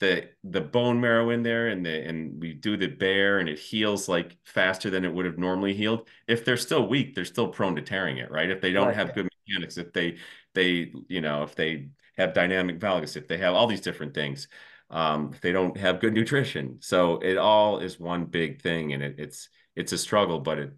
the 0.00 0.28
the 0.44 0.60
bone 0.60 1.00
marrow 1.00 1.30
in 1.30 1.42
there 1.42 1.68
and 1.68 1.84
the 1.84 2.06
and 2.06 2.40
we 2.40 2.52
do 2.52 2.76
the 2.76 2.86
BEAR 2.86 3.40
and 3.40 3.48
it 3.48 3.58
heals 3.58 4.08
like 4.08 4.36
faster 4.44 4.90
than 4.90 5.04
it 5.04 5.12
would 5.12 5.26
have 5.26 5.38
normally 5.38 5.74
healed. 5.74 6.08
If 6.28 6.44
they're 6.44 6.56
still 6.56 6.86
weak 6.86 7.14
they're 7.14 7.24
still 7.24 7.48
prone 7.48 7.76
to 7.76 7.82
tearing 7.82 8.18
it 8.18 8.30
right? 8.30 8.50
If 8.50 8.60
they 8.60 8.72
don't 8.72 8.88
right. 8.88 8.96
have 8.96 9.14
good 9.14 9.28
mechanics 9.48 9.76
if 9.76 9.92
they 9.92 10.18
they 10.54 10.92
you 11.08 11.20
know 11.20 11.42
if 11.42 11.54
they 11.54 11.88
have 12.16 12.32
dynamic 12.32 12.78
valgus 12.78 13.16
if 13.16 13.26
they 13.28 13.38
have 13.38 13.54
all 13.54 13.66
these 13.66 13.80
different 13.80 14.14
things 14.14 14.48
um, 14.90 15.32
if 15.34 15.40
they 15.40 15.52
don't 15.52 15.76
have 15.76 16.00
good 16.00 16.14
nutrition. 16.14 16.78
So 16.80 17.18
it 17.18 17.36
all 17.36 17.80
is 17.80 18.00
one 18.00 18.26
big 18.26 18.62
thing 18.62 18.92
and 18.92 19.02
it, 19.02 19.16
it's 19.18 19.48
it's 19.74 19.92
a 19.92 19.98
struggle 19.98 20.38
but 20.40 20.58
it 20.58 20.72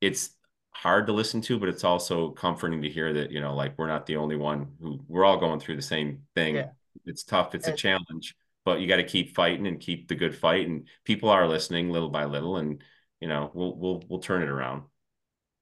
it's 0.00 0.30
hard 0.70 1.06
to 1.06 1.12
listen 1.12 1.40
to 1.40 1.58
but 1.58 1.68
it's 1.68 1.84
also 1.84 2.30
comforting 2.30 2.82
to 2.82 2.88
hear 2.88 3.12
that 3.12 3.30
you 3.30 3.40
know 3.40 3.54
like 3.54 3.74
we're 3.78 3.86
not 3.86 4.06
the 4.06 4.16
only 4.16 4.36
one 4.36 4.68
who 4.80 5.00
we're 5.08 5.24
all 5.24 5.38
going 5.38 5.60
through 5.60 5.76
the 5.76 5.82
same 5.82 6.22
thing. 6.34 6.56
Yeah. 6.56 6.70
it's 7.04 7.22
tough. 7.22 7.54
It's 7.54 7.66
and, 7.66 7.74
a 7.74 7.76
challenge 7.76 8.34
but 8.66 8.80
you 8.80 8.88
got 8.88 8.96
to 8.96 9.04
keep 9.04 9.34
fighting 9.34 9.66
and 9.66 9.80
keep 9.80 10.08
the 10.08 10.14
good 10.16 10.36
fight 10.36 10.66
and 10.66 10.88
people 11.04 11.30
are 11.30 11.48
listening 11.48 11.88
little 11.88 12.10
by 12.10 12.24
little 12.24 12.56
and 12.58 12.82
you 13.20 13.28
know 13.28 13.50
we'll 13.54 13.74
we'll 13.76 14.02
we'll 14.08 14.20
turn 14.20 14.42
it 14.42 14.50
around. 14.50 14.82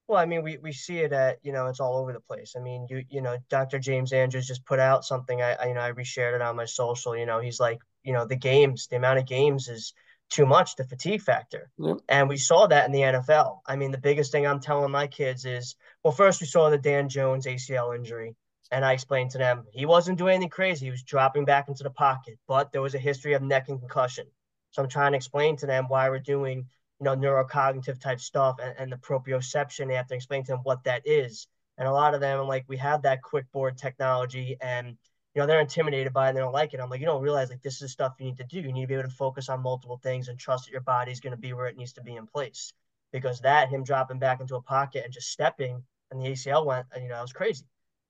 Well 0.07 0.19
i 0.19 0.25
mean 0.25 0.43
we, 0.43 0.57
we 0.57 0.73
see 0.73 0.97
it 0.97 1.13
at 1.13 1.37
you 1.41 1.53
know 1.53 1.67
it's 1.67 1.79
all 1.79 1.97
over 1.97 2.11
the 2.11 2.19
place. 2.19 2.55
I 2.57 2.59
mean 2.59 2.87
you 2.89 3.05
you 3.09 3.21
know 3.21 3.37
dr 3.49 3.79
james 3.79 4.11
andrews 4.11 4.47
just 4.47 4.65
put 4.65 4.79
out 4.79 5.05
something 5.05 5.41
i, 5.41 5.53
I 5.53 5.67
you 5.67 5.73
know 5.75 5.81
i 5.81 5.91
reshared 5.91 6.35
it 6.35 6.41
on 6.41 6.57
my 6.57 6.65
social 6.65 7.15
you 7.15 7.25
know 7.25 7.39
he's 7.39 7.59
like 7.59 7.79
you 8.03 8.11
know 8.11 8.25
the 8.25 8.35
games 8.35 8.87
the 8.87 8.97
amount 8.97 9.19
of 9.19 9.27
games 9.27 9.69
is 9.69 9.93
too 10.31 10.47
much 10.47 10.75
the 10.75 10.83
fatigue 10.83 11.21
factor. 11.21 11.69
Yep. 11.77 11.97
and 12.09 12.27
we 12.27 12.37
saw 12.37 12.65
that 12.65 12.87
in 12.87 12.91
the 12.91 13.01
nfl 13.01 13.59
i 13.67 13.75
mean 13.75 13.91
the 13.91 13.99
biggest 13.99 14.31
thing 14.31 14.47
i'm 14.47 14.59
telling 14.59 14.91
my 14.91 15.05
kids 15.05 15.45
is 15.45 15.75
well 16.03 16.11
first 16.11 16.41
we 16.41 16.47
saw 16.47 16.69
the 16.69 16.79
dan 16.79 17.09
jones 17.09 17.45
acl 17.45 17.95
injury 17.95 18.35
and 18.71 18.83
I 18.83 18.93
explained 18.93 19.31
to 19.31 19.37
them 19.37 19.65
he 19.71 19.85
wasn't 19.85 20.17
doing 20.17 20.35
anything 20.35 20.49
crazy. 20.49 20.85
He 20.85 20.91
was 20.91 21.03
dropping 21.03 21.45
back 21.45 21.67
into 21.67 21.83
the 21.83 21.89
pocket, 21.89 22.37
but 22.47 22.71
there 22.71 22.81
was 22.81 22.95
a 22.95 22.99
history 22.99 23.33
of 23.33 23.41
neck 23.41 23.69
and 23.69 23.79
concussion. 23.79 24.25
So 24.71 24.81
I'm 24.81 24.89
trying 24.89 25.11
to 25.11 25.17
explain 25.17 25.55
to 25.57 25.65
them 25.65 25.85
why 25.87 26.09
we're 26.09 26.19
doing, 26.19 26.67
you 26.99 27.03
know, 27.03 27.15
neurocognitive 27.15 27.99
type 27.99 28.19
stuff 28.19 28.57
and, 28.61 28.75
and 28.77 28.91
the 28.91 28.97
proprioception. 28.97 29.87
They 29.87 29.95
have 29.95 30.07
to 30.07 30.15
explain 30.15 30.43
to 30.45 30.53
them 30.53 30.61
what 30.63 30.83
that 30.85 31.03
is. 31.05 31.47
And 31.77 31.87
a 31.87 31.91
lot 31.91 32.13
of 32.13 32.21
them, 32.21 32.47
like, 32.47 32.65
we 32.67 32.77
have 32.77 33.03
that 33.03 33.21
quick 33.21 33.51
board 33.51 33.77
technology 33.77 34.57
and, 34.61 34.87
you 34.87 35.41
know, 35.41 35.45
they're 35.45 35.59
intimidated 35.59 36.13
by 36.13 36.25
it 36.25 36.29
and 36.29 36.37
they 36.37 36.41
don't 36.41 36.53
like 36.53 36.73
it. 36.73 36.79
I'm 36.79 36.89
like, 36.89 37.01
you 37.01 37.05
don't 37.05 37.21
realize 37.21 37.49
like 37.49 37.61
this 37.61 37.81
is 37.81 37.91
stuff 37.91 38.15
you 38.19 38.25
need 38.25 38.37
to 38.37 38.45
do. 38.45 38.59
You 38.59 38.73
need 38.73 38.81
to 38.81 38.87
be 38.87 38.93
able 38.95 39.03
to 39.03 39.15
focus 39.15 39.49
on 39.49 39.61
multiple 39.61 39.99
things 40.01 40.27
and 40.27 40.39
trust 40.39 40.65
that 40.65 40.71
your 40.71 40.81
body's 40.81 41.19
going 41.19 41.31
to 41.31 41.37
be 41.37 41.53
where 41.53 41.67
it 41.67 41.77
needs 41.77 41.93
to 41.93 42.01
be 42.01 42.15
in 42.15 42.25
place. 42.25 42.73
Because 43.11 43.41
that, 43.41 43.69
him 43.69 43.83
dropping 43.83 44.19
back 44.19 44.41
into 44.41 44.55
a 44.55 44.61
pocket 44.61 45.03
and 45.03 45.13
just 45.13 45.29
stepping 45.29 45.83
and 46.11 46.21
the 46.21 46.29
ACL 46.29 46.65
went, 46.65 46.85
you 46.99 47.09
know, 47.09 47.19
it 47.19 47.21
was 47.21 47.33
crazy 47.33 47.65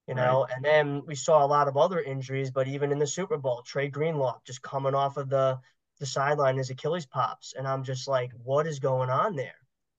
you 0.07 0.15
know. 0.15 0.43
Right. 0.43 0.53
And 0.55 0.65
then 0.65 1.03
we 1.05 1.15
saw 1.15 1.45
a 1.45 1.47
lot 1.47 1.67
of 1.67 1.77
other 1.77 1.99
injuries, 2.01 2.51
but 2.51 2.67
even 2.67 2.91
in 2.91 2.99
the 2.99 3.07
Super 3.07 3.37
Bowl, 3.37 3.63
Dre 3.65 3.89
Greenlaw 3.89 4.39
just 4.45 4.61
coming 4.61 4.95
off 4.95 5.17
of 5.17 5.29
the 5.29 5.59
the 5.99 6.05
sideline, 6.05 6.57
his 6.57 6.69
Achilles 6.69 7.05
pops, 7.05 7.53
and 7.53 7.67
I'm 7.67 7.83
just 7.83 8.07
like, 8.07 8.31
what 8.43 8.67
is 8.67 8.79
going 8.79 9.09
on 9.09 9.35
there, 9.35 9.55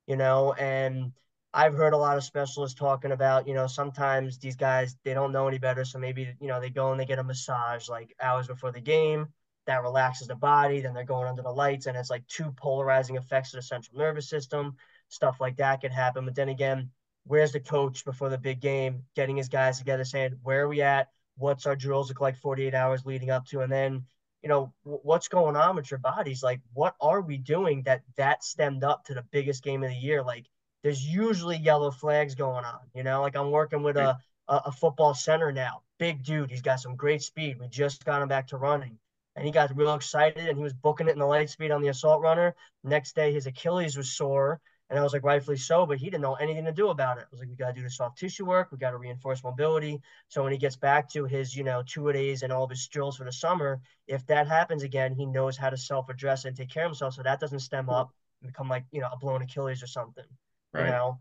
you 0.06 0.16
know? 0.16 0.52
And 0.52 1.12
I've 1.54 1.72
heard 1.74 1.94
a 1.94 1.96
lot 1.96 2.18
of 2.18 2.24
specialists 2.24 2.78
talking 2.78 3.12
about, 3.12 3.48
you 3.48 3.54
know, 3.54 3.66
sometimes 3.66 4.38
these 4.38 4.56
guys 4.56 4.96
they 5.04 5.14
don't 5.14 5.32
know 5.32 5.48
any 5.48 5.58
better, 5.58 5.84
so 5.84 5.98
maybe 5.98 6.34
you 6.40 6.48
know 6.48 6.60
they 6.60 6.70
go 6.70 6.90
and 6.90 7.00
they 7.00 7.06
get 7.06 7.18
a 7.18 7.24
massage 7.24 7.88
like 7.88 8.14
hours 8.20 8.46
before 8.46 8.72
the 8.72 8.80
game. 8.80 9.28
That 9.66 9.82
relaxes 9.82 10.28
the 10.28 10.36
body. 10.36 10.80
Then 10.80 10.94
they're 10.94 11.04
going 11.04 11.26
under 11.26 11.42
the 11.42 11.50
lights, 11.50 11.86
and 11.86 11.96
it's 11.96 12.10
like 12.10 12.26
two 12.28 12.52
polarizing 12.52 13.16
effects 13.16 13.50
to 13.50 13.56
the 13.56 13.62
central 13.62 13.98
nervous 13.98 14.28
system. 14.28 14.76
Stuff 15.08 15.40
like 15.40 15.56
that 15.56 15.80
could 15.80 15.92
happen. 15.92 16.24
But 16.24 16.34
then 16.34 16.48
again, 16.50 16.90
where's 17.26 17.52
the 17.52 17.60
coach 17.60 18.04
before 18.04 18.28
the 18.28 18.38
big 18.38 18.60
game, 18.60 19.02
getting 19.14 19.36
his 19.36 19.48
guys 19.48 19.78
together, 19.78 20.04
saying, 20.04 20.38
where 20.42 20.62
are 20.62 20.68
we 20.68 20.80
at? 20.82 21.08
What's 21.36 21.66
our 21.66 21.76
drills 21.76 22.08
look 22.08 22.20
like 22.20 22.36
48 22.36 22.74
hours 22.74 23.04
leading 23.04 23.30
up 23.30 23.46
to? 23.46 23.60
And 23.60 23.70
then, 23.70 24.04
you 24.42 24.48
know, 24.48 24.72
what's 24.84 25.28
going 25.28 25.56
on 25.56 25.76
with 25.76 25.90
your 25.90 25.98
bodies? 25.98 26.42
Like, 26.42 26.60
what 26.72 26.94
are 27.00 27.20
we 27.20 27.36
doing 27.36 27.82
that 27.82 28.02
that 28.16 28.44
stemmed 28.44 28.84
up 28.84 29.04
to 29.06 29.14
the 29.14 29.24
biggest 29.32 29.62
game 29.62 29.82
of 29.82 29.90
the 29.90 29.96
year? 29.96 30.22
Like, 30.22 30.46
there's 30.82 31.04
usually 31.04 31.56
yellow 31.56 31.90
flags 31.90 32.36
going 32.36 32.64
on. 32.64 32.78
You 32.94 33.02
know, 33.02 33.22
like 33.22 33.36
I'm 33.36 33.50
working 33.50 33.82
with 33.82 33.96
a, 33.96 34.16
a, 34.48 34.62
a 34.66 34.72
football 34.72 35.14
center 35.14 35.50
now, 35.50 35.82
big 35.98 36.22
dude. 36.22 36.50
He's 36.50 36.62
got 36.62 36.80
some 36.80 36.94
great 36.94 37.22
speed. 37.22 37.58
We 37.58 37.68
just 37.68 38.04
got 38.04 38.22
him 38.22 38.28
back 38.28 38.48
to 38.48 38.56
running. 38.56 38.98
And 39.34 39.44
he 39.44 39.50
got 39.50 39.76
real 39.76 39.94
excited 39.94 40.48
and 40.48 40.56
he 40.56 40.62
was 40.62 40.72
booking 40.72 41.08
it 41.08 41.12
in 41.12 41.18
the 41.18 41.26
LightSpeed 41.26 41.74
on 41.74 41.82
the 41.82 41.88
assault 41.88 42.22
runner. 42.22 42.54
Next 42.84 43.14
day, 43.14 43.32
his 43.32 43.46
Achilles 43.46 43.96
was 43.96 44.16
sore 44.16 44.60
and 44.88 44.98
I 44.98 45.02
was 45.02 45.12
like, 45.12 45.24
rightfully 45.24 45.56
so, 45.56 45.84
but 45.84 45.98
he 45.98 46.06
didn't 46.06 46.20
know 46.20 46.34
anything 46.34 46.64
to 46.64 46.72
do 46.72 46.90
about 46.90 47.18
it. 47.18 47.22
I 47.22 47.26
was 47.32 47.40
like, 47.40 47.48
we 47.48 47.56
got 47.56 47.68
to 47.68 47.72
do 47.72 47.82
the 47.82 47.90
soft 47.90 48.18
tissue 48.18 48.44
work. 48.44 48.68
We 48.70 48.78
got 48.78 48.92
to 48.92 48.98
reinforce 48.98 49.42
mobility. 49.42 50.00
So 50.28 50.44
when 50.44 50.52
he 50.52 50.58
gets 50.58 50.76
back 50.76 51.10
to 51.10 51.24
his, 51.24 51.56
you 51.56 51.64
know, 51.64 51.82
two 51.84 52.08
a 52.08 52.12
days 52.12 52.42
and 52.42 52.52
all 52.52 52.64
of 52.64 52.70
his 52.70 52.86
drills 52.86 53.16
for 53.16 53.24
the 53.24 53.32
summer, 53.32 53.80
if 54.06 54.24
that 54.26 54.46
happens 54.46 54.84
again, 54.84 55.12
he 55.12 55.26
knows 55.26 55.56
how 55.56 55.70
to 55.70 55.76
self 55.76 56.08
address 56.08 56.44
and 56.44 56.56
take 56.56 56.70
care 56.70 56.84
of 56.84 56.90
himself. 56.90 57.14
So 57.14 57.24
that 57.24 57.40
doesn't 57.40 57.60
stem 57.60 57.90
up 57.90 58.10
and 58.42 58.52
become 58.52 58.68
like, 58.68 58.84
you 58.92 59.00
know, 59.00 59.08
a 59.12 59.16
blown 59.16 59.42
Achilles 59.42 59.82
or 59.82 59.88
something, 59.88 60.24
right. 60.72 60.84
you 60.84 60.90
know? 60.90 61.18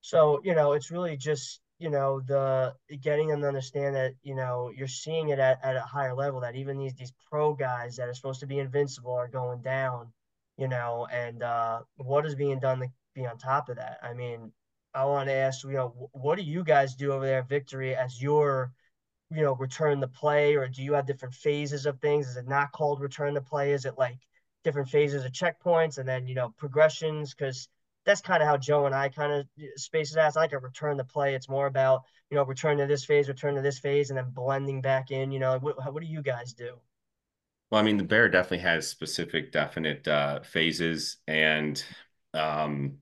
So, 0.00 0.40
you 0.42 0.54
know, 0.54 0.72
it's 0.72 0.90
really 0.90 1.18
just, 1.18 1.60
you 1.78 1.90
know, 1.90 2.20
the 2.20 2.74
getting 3.02 3.28
them 3.28 3.42
to 3.42 3.48
understand 3.48 3.96
that, 3.96 4.14
you 4.22 4.34
know, 4.34 4.70
you're 4.74 4.88
seeing 4.88 5.28
it 5.28 5.38
at, 5.38 5.62
at 5.62 5.76
a 5.76 5.80
higher 5.80 6.14
level 6.14 6.40
that 6.40 6.56
even 6.56 6.78
these, 6.78 6.94
these 6.94 7.12
pro 7.30 7.52
guys 7.52 7.96
that 7.96 8.08
are 8.08 8.14
supposed 8.14 8.40
to 8.40 8.46
be 8.46 8.60
invincible 8.60 9.12
are 9.12 9.28
going 9.28 9.60
down 9.60 10.10
you 10.56 10.68
know, 10.68 11.06
and 11.12 11.42
uh, 11.42 11.80
what 11.96 12.26
is 12.26 12.34
being 12.34 12.60
done 12.60 12.80
to 12.80 12.88
be 13.14 13.26
on 13.26 13.38
top 13.38 13.68
of 13.68 13.76
that? 13.76 13.98
I 14.02 14.14
mean, 14.14 14.52
I 14.94 15.04
want 15.04 15.28
to 15.28 15.34
ask, 15.34 15.64
you 15.64 15.72
know, 15.72 16.08
what 16.12 16.36
do 16.36 16.44
you 16.44 16.62
guys 16.62 16.94
do 16.94 17.12
over 17.12 17.26
there 17.26 17.40
at 17.40 17.48
Victory 17.48 17.96
as 17.96 18.22
your, 18.22 18.72
you 19.30 19.42
know, 19.42 19.54
return 19.56 20.00
the 20.00 20.08
play, 20.08 20.54
or 20.54 20.68
do 20.68 20.82
you 20.82 20.92
have 20.92 21.06
different 21.06 21.34
phases 21.34 21.86
of 21.86 21.98
things? 22.00 22.28
Is 22.28 22.36
it 22.36 22.46
not 22.46 22.72
called 22.72 23.00
return 23.00 23.34
the 23.34 23.40
play? 23.40 23.72
Is 23.72 23.84
it 23.84 23.98
like 23.98 24.18
different 24.62 24.88
phases 24.88 25.24
of 25.24 25.32
checkpoints 25.32 25.98
and 25.98 26.08
then 26.08 26.28
you 26.28 26.34
know 26.34 26.54
progressions? 26.56 27.34
Because 27.34 27.68
that's 28.04 28.20
kind 28.20 28.42
of 28.42 28.48
how 28.48 28.56
Joe 28.56 28.86
and 28.86 28.94
I 28.94 29.08
kind 29.08 29.32
of 29.32 29.46
space 29.76 30.14
it 30.14 30.18
as 30.18 30.36
like 30.36 30.52
a 30.52 30.58
return 30.58 30.96
the 30.96 31.04
play. 31.04 31.34
It's 31.34 31.48
more 31.48 31.66
about 31.66 32.02
you 32.30 32.36
know 32.36 32.44
return 32.44 32.78
to 32.78 32.86
this 32.86 33.04
phase, 33.04 33.28
return 33.28 33.56
to 33.56 33.62
this 33.62 33.80
phase, 33.80 34.10
and 34.10 34.18
then 34.18 34.30
blending 34.30 34.80
back 34.80 35.10
in. 35.10 35.32
You 35.32 35.40
know, 35.40 35.58
what, 35.58 35.92
what 35.92 36.02
do 36.02 36.08
you 36.08 36.22
guys 36.22 36.52
do? 36.52 36.78
Well, 37.74 37.82
I 37.82 37.84
mean, 37.86 37.96
the 37.96 38.04
BEAR 38.04 38.28
definitely 38.28 38.58
has 38.58 38.86
specific, 38.86 39.50
definite 39.50 40.06
uh, 40.06 40.42
phases, 40.42 41.16
and 41.26 41.82
um, 42.32 42.98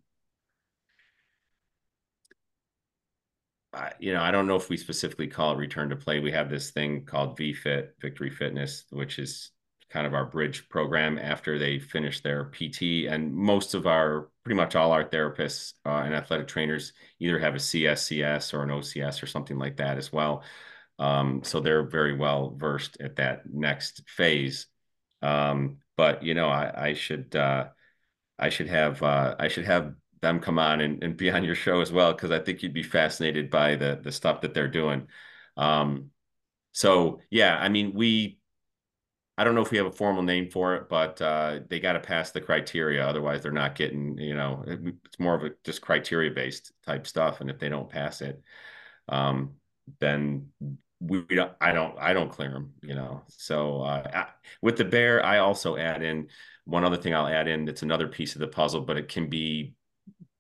I, 3.75 3.93
you 3.99 4.15
know, 4.15 4.23
I 4.23 4.31
don't 4.31 4.47
know 4.47 4.57
if 4.57 4.71
we 4.71 4.79
specifically 4.79 5.27
call 5.27 5.53
it 5.53 5.59
return 5.59 5.91
to 5.91 5.97
play. 5.97 6.21
We 6.21 6.33
have 6.33 6.49
this 6.49 6.71
thing 6.71 7.05
called 7.05 7.39
VFit, 7.39 7.89
Victory 8.01 8.31
Fitness, 8.31 8.87
which 8.89 9.19
is 9.19 9.51
kind 9.91 10.07
of 10.07 10.15
our 10.15 10.25
bridge 10.25 10.67
program 10.71 11.19
after 11.19 11.59
they 11.59 11.79
finish 11.79 12.23
their 12.23 12.47
PT. 12.47 13.09
And 13.11 13.35
most 13.35 13.75
of 13.75 13.87
our, 13.87 14.31
pretty 14.43 14.57
much 14.57 14.75
all 14.75 14.93
our 14.93 15.05
therapists 15.05 15.75
uh, 15.85 16.01
and 16.03 16.15
athletic 16.15 16.49
trainers 16.49 16.95
either 17.21 17.39
have 17.39 17.55
a 17.55 17.59
CSCS 17.59 18.55
or 18.55 18.63
an 18.63 18.71
OCS 18.71 19.23
or 19.23 19.27
something 19.27 19.59
like 19.59 19.77
that 19.77 19.99
as 19.99 20.11
well. 20.11 20.43
Um, 21.03 21.43
so 21.43 21.61
they're 21.61 21.83
very 21.83 22.17
well 22.17 22.55
versed 22.57 22.97
at 23.01 23.17
that 23.17 23.43
next 23.53 24.03
phase. 24.09 24.69
Um, 25.21 25.79
but 25.97 26.23
you 26.23 26.35
know, 26.35 26.49
I, 26.49 26.91
I 26.91 26.95
should 26.95 27.35
uh, 27.35 27.69
I 28.39 28.49
should 28.51 28.69
have 28.69 29.03
uh, 29.03 29.35
I 29.39 29.49
should 29.49 29.65
have 29.67 29.95
them 30.21 30.39
come 30.41 30.59
on 30.61 30.81
and, 30.81 31.03
and 31.03 31.17
be 31.17 31.31
on 31.31 31.43
your 31.45 31.57
show 31.57 31.81
as 31.81 31.91
well 31.93 32.13
because 32.13 32.31
I 32.31 32.39
think 32.39 32.63
you'd 32.63 32.73
be 32.73 32.85
fascinated 32.85 33.51
by 33.51 33.75
the 33.77 34.01
the 34.03 34.13
stuff 34.13 34.43
that 34.43 34.55
they're 34.55 34.69
doing. 34.69 35.09
Um, 35.57 36.11
so 36.73 37.21
yeah, 37.31 37.59
I 37.59 37.69
mean, 37.69 37.95
we 37.95 38.39
I 39.39 39.45
don't 39.45 39.55
know 39.55 39.63
if 39.63 39.71
we 39.71 39.79
have 39.79 39.87
a 39.87 39.93
formal 39.93 40.23
name 40.23 40.51
for 40.51 40.75
it, 40.77 40.89
but 40.89 41.21
uh, 41.21 41.61
they 41.69 41.81
got 41.81 41.95
to 41.95 42.01
pass 42.01 42.31
the 42.31 42.41
criteria. 42.41 43.05
Otherwise, 43.07 43.43
they're 43.43 43.51
not 43.51 43.75
getting, 43.75 44.19
you 44.19 44.35
know, 44.35 44.63
it's 44.67 45.19
more 45.19 45.35
of 45.35 45.43
a 45.43 45.51
just 45.65 45.81
criteria 45.81 46.31
based 46.31 46.73
type 46.87 47.07
stuff. 47.07 47.41
And 47.41 47.51
if 47.51 47.59
they 47.59 47.69
don't 47.71 47.89
pass 47.89 48.21
it, 48.21 48.43
um, 49.09 49.55
then 50.01 50.49
we 51.03 51.23
don't 51.31 51.53
i 51.61 51.73
don't 51.73 51.99
i 51.99 52.13
don't 52.13 52.31
clear 52.31 52.51
them 52.51 52.73
you 52.83 52.95
know? 52.95 53.23
So 53.29 53.83
uh, 53.83 54.03
I, 54.15 54.27
with 54.61 54.77
the 54.77 54.85
BEAR 54.85 55.23
i 55.23 55.39
also 55.39 55.77
add 55.77 56.03
in 56.03 56.29
one 56.65 56.85
other 56.85 56.97
thing 56.97 57.15
i'll 57.15 57.27
add 57.27 57.49
in 57.49 57.65
that's 57.65 57.83
another 57.83 58.07
piece 58.09 58.35
of 58.35 58.41
the 58.41 58.49
puzzle 58.49 58.83
but 58.83 58.97
it 58.97 59.09
can 59.09 59.29
be 59.29 59.75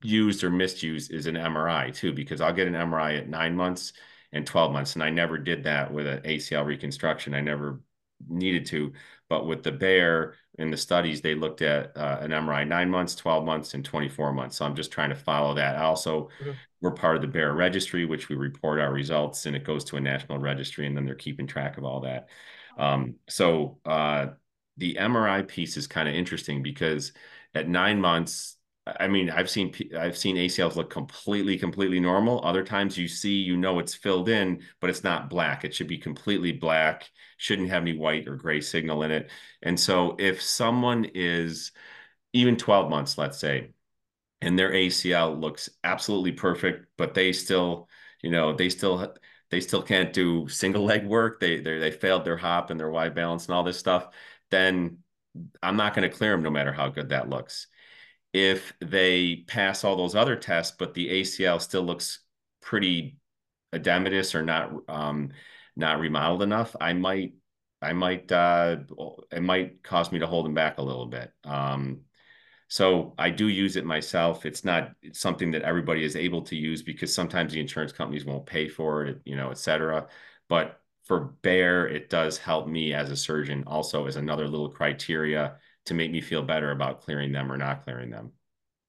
used 0.02 0.44
or 0.44 0.50
misused 0.50 1.12
is 1.12 1.26
an 1.26 1.34
mri 1.36 1.94
too 1.94 2.12
because 2.12 2.40
i'll 2.40 2.52
get 2.52 2.66
an 2.66 2.74
mri 2.74 3.18
at 3.18 3.28
nine 3.28 3.54
months 3.54 3.92
and 4.32 4.46
12 4.46 4.72
months 4.72 4.94
and 4.94 5.02
i 5.02 5.10
never 5.10 5.38
did 5.38 5.64
that 5.64 5.92
with 5.92 6.06
an 6.06 6.20
acl 6.22 6.64
reconstruction 6.64 7.34
i 7.34 7.40
never 7.40 7.80
needed 8.28 8.66
to 8.66 8.92
but 9.28 9.46
with 9.46 9.62
the 9.62 9.72
BEAR 9.72 10.34
in 10.58 10.70
the 10.70 10.76
studies 10.76 11.20
they 11.20 11.34
looked 11.34 11.62
at 11.62 11.96
uh, 11.96 12.18
an 12.20 12.30
mri 12.30 12.66
nine 12.66 12.90
months 12.90 13.14
12 13.14 13.44
months 13.44 13.74
and 13.74 13.84
24 13.84 14.32
months. 14.32 14.56
So 14.56 14.64
i'm 14.64 14.76
just 14.76 14.92
trying 14.92 15.10
to 15.10 15.14
follow 15.16 15.54
that. 15.54 15.76
I 15.76 15.82
also 15.82 16.28
we're 16.80 16.90
part 16.92 17.16
of 17.16 17.22
the 17.22 17.28
BEAR 17.28 17.52
registry 17.54 18.04
which 18.04 18.28
we 18.28 18.36
report 18.36 18.80
our 18.80 18.92
results 18.92 19.46
and 19.46 19.56
it 19.56 19.64
goes 19.64 19.84
to 19.84 19.96
a 19.96 20.00
national 20.00 20.38
registry 20.38 20.86
and 20.86 20.96
then 20.96 21.04
they're 21.06 21.14
keeping 21.14 21.46
track 21.46 21.78
of 21.78 21.84
all 21.84 22.00
that. 22.00 22.28
Um, 22.78 23.16
so 23.28 23.78
uh, 23.84 24.28
the 24.76 24.94
mri 24.94 25.46
piece 25.46 25.76
is 25.76 25.86
kind 25.86 26.08
of 26.08 26.14
interesting 26.14 26.62
because 26.62 27.12
at 27.54 27.68
nine 27.68 28.00
months 28.00 28.56
i 28.98 29.06
mean 29.06 29.30
i've 29.30 29.48
seen 29.48 29.72
i've 29.96 30.16
seen 30.16 30.36
acls 30.36 30.74
look 30.76 30.90
completely 30.90 31.56
completely 31.56 32.00
normal 32.00 32.44
other 32.44 32.64
times 32.64 32.98
you 32.98 33.06
see 33.06 33.34
you 33.34 33.56
know 33.56 33.78
it's 33.78 33.94
filled 33.94 34.28
in 34.28 34.60
but 34.80 34.90
it's 34.90 35.04
not 35.04 35.30
black 35.30 35.64
it 35.64 35.74
should 35.74 35.86
be 35.86 35.98
completely 35.98 36.52
black 36.52 37.08
shouldn't 37.36 37.68
have 37.68 37.82
any 37.82 37.96
white 37.96 38.26
or 38.26 38.36
gray 38.36 38.60
signal 38.60 39.02
in 39.04 39.10
it 39.10 39.30
and 39.62 39.78
so 39.78 40.16
if 40.18 40.42
someone 40.42 41.04
is 41.14 41.70
even 42.32 42.56
12 42.56 42.90
months 42.90 43.18
let's 43.18 43.38
say 43.38 43.70
and 44.40 44.58
their 44.58 44.72
ACL 44.74 45.34
looks 45.34 45.70
absolutely 45.84 46.32
perfect, 46.32 46.86
but 46.98 47.14
they 47.14 47.32
still, 47.32 47.88
you 48.22 48.30
know, 48.30 48.52
they 48.52 48.68
still 48.68 49.14
they 49.50 49.60
still 49.60 49.82
can't 49.82 50.12
do 50.12 50.48
single 50.48 50.84
leg 50.84 51.06
work. 51.06 51.40
They 51.40 51.60
they 51.60 51.78
they 51.78 51.90
failed 51.90 52.24
their 52.24 52.36
hop 52.36 52.70
and 52.70 52.78
their 52.80 52.90
Y 52.90 53.08
balance 53.10 53.46
and 53.46 53.54
all 53.54 53.62
this 53.62 53.78
stuff. 53.78 54.08
Then 54.50 54.98
I'm 55.62 55.76
not 55.76 55.94
going 55.94 56.08
to 56.08 56.14
clear 56.16 56.32
them 56.32 56.42
no 56.42 56.50
matter 56.50 56.72
how 56.72 56.88
good 56.88 57.10
that 57.10 57.28
looks. 57.30 57.68
If 58.32 58.72
they 58.80 59.44
pass 59.46 59.84
all 59.84 59.96
those 59.96 60.14
other 60.14 60.36
tests, 60.36 60.74
but 60.78 60.94
the 60.94 61.08
ACL 61.20 61.60
still 61.60 61.82
looks 61.82 62.20
pretty 62.60 63.18
edematous 63.74 64.34
or 64.34 64.42
not 64.42 64.72
um, 64.88 65.30
not 65.76 66.00
remodeled 66.00 66.42
enough, 66.42 66.74
I 66.80 66.92
might 66.94 67.34
I 67.82 67.92
might 67.92 68.30
uh, 68.30 68.76
it 69.30 69.42
might 69.42 69.82
cause 69.82 70.12
me 70.12 70.20
to 70.20 70.26
hold 70.26 70.46
them 70.46 70.54
back 70.54 70.78
a 70.78 70.82
little 70.82 71.06
bit. 71.06 71.32
Um, 71.44 72.02
so 72.68 73.14
I 73.18 73.30
do 73.30 73.48
use 73.48 73.76
it 73.76 73.84
myself. 73.84 74.46
It's 74.46 74.64
not 74.64 74.92
it's 75.02 75.20
something 75.20 75.50
that 75.50 75.62
everybody 75.62 76.04
is 76.04 76.16
able 76.16 76.42
to 76.42 76.56
use 76.56 76.82
because 76.82 77.14
sometimes 77.14 77.52
the 77.52 77.60
insurance 77.60 77.92
companies 77.92 78.24
won't 78.24 78.46
pay 78.46 78.68
for 78.68 79.04
it, 79.04 79.20
you 79.24 79.36
know, 79.36 79.50
et 79.50 79.58
cetera. 79.58 80.08
But 80.48 80.80
for 81.04 81.34
BEAR, 81.42 81.88
it 81.88 82.08
does 82.08 82.38
help 82.38 82.68
me 82.68 82.94
as 82.94 83.10
a 83.10 83.16
surgeon 83.16 83.64
also 83.66 84.06
as 84.06 84.16
another 84.16 84.48
little 84.48 84.70
criteria 84.70 85.58
to 85.86 85.94
make 85.94 86.10
me 86.10 86.20
feel 86.20 86.42
better 86.42 86.70
about 86.70 87.00
clearing 87.00 87.32
them 87.32 87.50
or 87.50 87.56
not 87.56 87.84
clearing 87.84 88.10
them. 88.10 88.32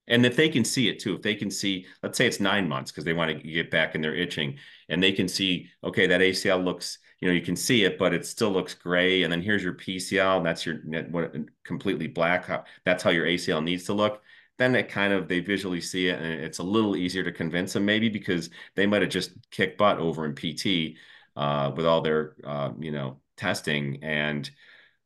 And 0.07 0.25
if 0.25 0.35
they 0.35 0.49
can 0.49 0.65
see 0.65 0.89
it 0.89 0.99
too, 0.99 1.15
if 1.15 1.21
they 1.21 1.35
can 1.35 1.49
see, 1.49 1.85
let's 2.01 2.17
say 2.17 2.27
it's 2.27 2.41
nine 2.41 2.67
months 2.67 2.91
because 2.91 3.05
they 3.05 3.13
want 3.13 3.31
to 3.31 3.47
get 3.47 3.71
back 3.71 3.95
in 3.95 4.01
their 4.01 4.15
itching 4.15 4.57
and 4.89 5.01
they 5.01 5.13
can 5.13 5.29
see, 5.29 5.69
okay, 5.83 6.07
that 6.07 6.21
ACL 6.21 6.63
looks 6.63 6.97
you 7.23 7.29
know 7.29 7.35
you 7.35 7.41
can 7.41 7.55
see 7.55 7.85
it 7.85 7.97
but 7.97 8.13
it 8.13 8.25
still 8.25 8.51
looks 8.51 8.73
gray 8.73 9.23
and 9.23 9.31
then 9.31 9.41
here's 9.41 9.63
your 9.63 9.73
pcl 9.73 10.35
and 10.35 10.45
that's 10.45 10.65
your 10.65 10.75
what 11.09 11.33
completely 11.63 12.05
black 12.05 12.67
that's 12.83 13.01
how 13.01 13.11
your 13.11 13.25
acl 13.25 13.63
needs 13.63 13.85
to 13.85 13.93
look 13.93 14.21
then 14.57 14.75
it 14.75 14.89
kind 14.89 15.13
of 15.13 15.29
they 15.29 15.39
visually 15.39 15.79
see 15.79 16.09
it 16.09 16.19
and 16.19 16.25
it's 16.25 16.59
a 16.59 16.63
little 16.63 16.97
easier 16.97 17.23
to 17.23 17.31
convince 17.31 17.71
them 17.71 17.85
maybe 17.85 18.09
because 18.09 18.49
they 18.75 18.85
might 18.85 19.01
have 19.01 19.09
just 19.09 19.31
kicked 19.51 19.77
butt 19.77 19.99
over 19.99 20.25
in 20.25 20.35
pt 20.35 20.97
uh, 21.37 21.71
with 21.73 21.85
all 21.85 22.01
their 22.01 22.35
uh, 22.43 22.71
you 22.77 22.91
know 22.91 23.21
testing 23.37 24.03
and 24.03 24.51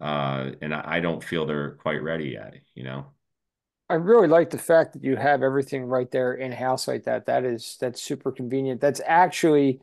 uh, 0.02 0.52
and 0.62 0.74
I 0.74 1.00
don't 1.00 1.24
feel 1.24 1.46
they're 1.46 1.72
quite 1.72 2.02
ready 2.04 2.30
yet 2.30 2.56
you 2.76 2.84
know 2.84 3.08
I 3.90 3.96
really 3.96 4.28
like 4.28 4.50
the 4.50 4.58
fact 4.58 4.94
that 4.94 5.04
you 5.04 5.16
have 5.16 5.44
everything 5.44 5.86
right 5.86 6.12
there 6.12 6.34
in 6.34 6.52
house 6.52 6.88
like 6.88 7.06
that. 7.06 7.26
That 7.28 7.46
is 7.46 7.78
that's 7.80 8.02
super 8.02 8.32
convenient. 8.32 8.82
That's 8.82 9.02
actually 9.06 9.82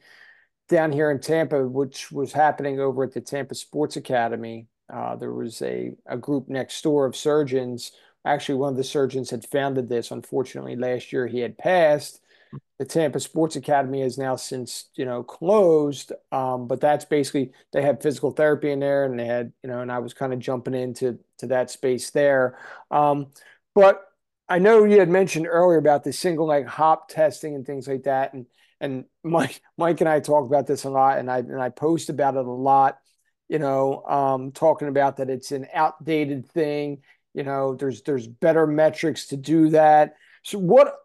down 0.69 0.93
here 0.93 1.11
in 1.11 1.21
Tampa, 1.21 1.67
which 1.67 2.13
was 2.13 2.33
happening 2.33 2.81
over 2.81 3.05
at 3.05 3.13
the 3.13 3.21
Tampa 3.21 3.55
Sports 3.55 3.97
Academy. 3.97 4.69
Uh, 4.93 5.17
there 5.17 5.33
was 5.33 5.63
a, 5.63 5.93
a 6.07 6.19
group 6.19 6.49
next 6.49 6.83
door 6.83 7.07
of 7.07 7.17
surgeons. 7.17 7.93
Actually, 8.27 8.57
one 8.57 8.73
of 8.73 8.77
the 8.77 8.85
surgeons 8.85 9.31
had 9.31 9.47
founded 9.47 9.89
this. 9.89 10.11
Unfortunately, 10.11 10.77
last 10.77 11.13
year 11.13 11.27
he 11.27 11.41
had 11.41 11.57
passed. 11.59 12.21
The 12.79 12.85
Tampa 12.85 13.21
Sports 13.21 13.57
Academy 13.57 14.03
is 14.03 14.19
now 14.19 14.37
since 14.37 14.87
you 14.97 15.05
know 15.05 15.23
closed, 15.23 16.13
um, 16.33 16.67
but 16.67 16.81
that's 16.81 17.05
basically 17.05 17.53
they 17.73 17.83
had 17.83 18.03
physical 18.03 18.33
therapy 18.33 18.71
in 18.71 18.81
there, 18.81 19.05
and 19.05 19.19
they 19.19 19.27
had 19.27 19.53
you 19.63 19.69
know, 19.71 19.81
and 19.81 19.93
I 19.93 20.01
was 20.01 20.15
kind 20.15 20.33
of 20.33 20.41
jumping 20.41 20.75
into 20.75 21.19
to 21.39 21.47
that 21.49 21.71
space 21.71 22.11
there. 22.11 22.59
Um, 22.91 23.29
but 23.75 24.05
I 24.49 24.59
know 24.59 24.85
you 24.85 24.99
had 24.99 25.09
mentioned 25.09 25.47
earlier 25.47 25.79
about 25.79 26.05
the 26.05 26.13
single 26.13 26.47
leg 26.47 26.67
hop 26.67 27.09
testing 27.09 27.55
and 27.55 27.65
things 27.65 27.87
like 27.89 28.05
that, 28.05 28.35
and 28.35 28.47
and 28.81 29.05
Mike, 29.23 29.61
Mike 29.79 30.01
and 30.01 30.09
I 30.09 30.21
talk 30.21 30.45
about 30.47 30.67
this 30.67 30.85
a 30.85 30.91
lot, 30.91 31.19
and 31.19 31.31
I 31.31 31.39
and 31.39 31.61
I 31.61 31.71
post 31.71 32.11
about 32.11 32.37
it 32.37 32.45
a 32.45 32.51
lot. 32.51 32.99
You 33.49 33.59
know, 33.59 34.03
um, 34.05 34.53
talking 34.53 34.89
about 34.89 35.19
that 35.19 35.31
it's 35.31 35.53
an 35.53 35.67
outdated 35.73 36.49
thing. 36.51 37.03
You 37.35 37.43
know, 37.43 37.75
there's 37.75 38.03
there's 38.03 38.27
better 38.27 38.67
metrics 38.67 39.27
to 39.29 39.37
do 39.37 39.71
that. 39.71 40.17
So 40.43 40.59
what 40.59 40.97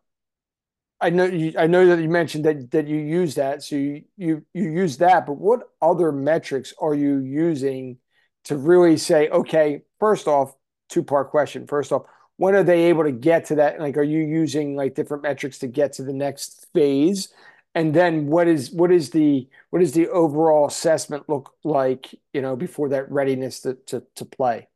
I 1.01 1.09
know 1.09 1.25
you, 1.25 1.53
I 1.57 1.67
know 1.67 1.85
that 1.85 2.01
you 2.01 2.09
mentioned 2.09 2.45
that 2.45 2.71
that 2.71 2.87
you 2.87 2.97
use 2.97 3.35
that, 3.35 3.63
so 3.63 3.75
you 3.75 4.03
you 4.17 4.45
you 4.53 4.69
use 4.69 4.97
that. 4.97 5.25
But 5.25 5.37
what 5.37 5.61
other 5.81 6.11
metrics 6.11 6.73
are 6.79 6.93
you 6.93 7.19
using 7.19 7.97
to 8.45 8.57
really 8.57 8.97
say, 8.97 9.29
okay, 9.29 9.83
first 9.99 10.27
off, 10.27 10.55
two 10.89 11.03
part 11.03 11.29
question. 11.31 11.67
First 11.67 11.91
off, 11.91 12.03
when 12.37 12.55
are 12.55 12.63
they 12.63 12.85
able 12.85 13.03
to 13.03 13.11
get 13.11 13.45
to 13.45 13.55
that? 13.55 13.79
Like, 13.79 13.97
are 13.97 14.03
you 14.03 14.19
using 14.19 14.75
like 14.75 14.95
different 14.95 15.23
metrics 15.23 15.59
to 15.59 15.67
get 15.67 15.93
to 15.93 16.03
the 16.03 16.13
next 16.13 16.67
phase? 16.73 17.29
And 17.75 17.93
then 17.93 18.27
what 18.27 18.47
is 18.47 18.71
what 18.71 18.91
is 18.91 19.11
the 19.11 19.47
what 19.69 19.81
is 19.81 19.93
the 19.93 20.09
overall 20.09 20.67
assessment 20.67 21.29
look 21.29 21.53
like, 21.63 22.13
you 22.33 22.41
know, 22.41 22.55
before 22.55 22.89
that 22.89 23.09
readiness 23.11 23.61
to 23.61 23.75
to, 23.87 24.03
to 24.15 24.25
play? 24.25 24.67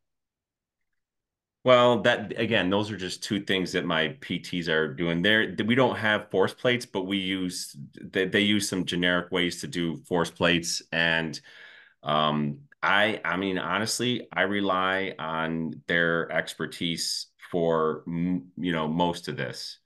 Well, 1.64 2.02
that 2.02 2.38
again, 2.38 2.70
those 2.70 2.92
are 2.92 2.98
just 2.98 3.24
two 3.24 3.40
things 3.42 3.72
that 3.72 3.86
my 3.86 4.18
PTs 4.20 4.68
are 4.68 4.94
doing. 4.94 5.22
There, 5.22 5.56
we 5.66 5.76
don't 5.76 5.96
have 5.96 6.30
force 6.30 6.54
plates, 6.54 6.86
but 6.86 7.04
we 7.04 7.18
use 7.18 7.76
they, 8.02 8.26
they 8.26 8.42
use 8.42 8.68
some 8.68 8.84
generic 8.86 9.32
ways 9.32 9.62
to 9.62 9.68
do 9.68 9.98
force 10.06 10.30
plates, 10.30 10.82
and 10.92 11.40
um, 12.04 12.60
I, 12.84 13.22
I 13.26 13.38
mean, 13.38 13.58
honestly, 13.60 14.28
I 14.34 14.44
rely 14.44 15.16
on 15.20 15.82
their 15.88 16.32
expertise 16.32 17.28
for 17.52 18.04
you 18.08 18.44
know 18.74 18.88
most 18.88 19.28
of 19.30 19.38
this, 19.38 19.80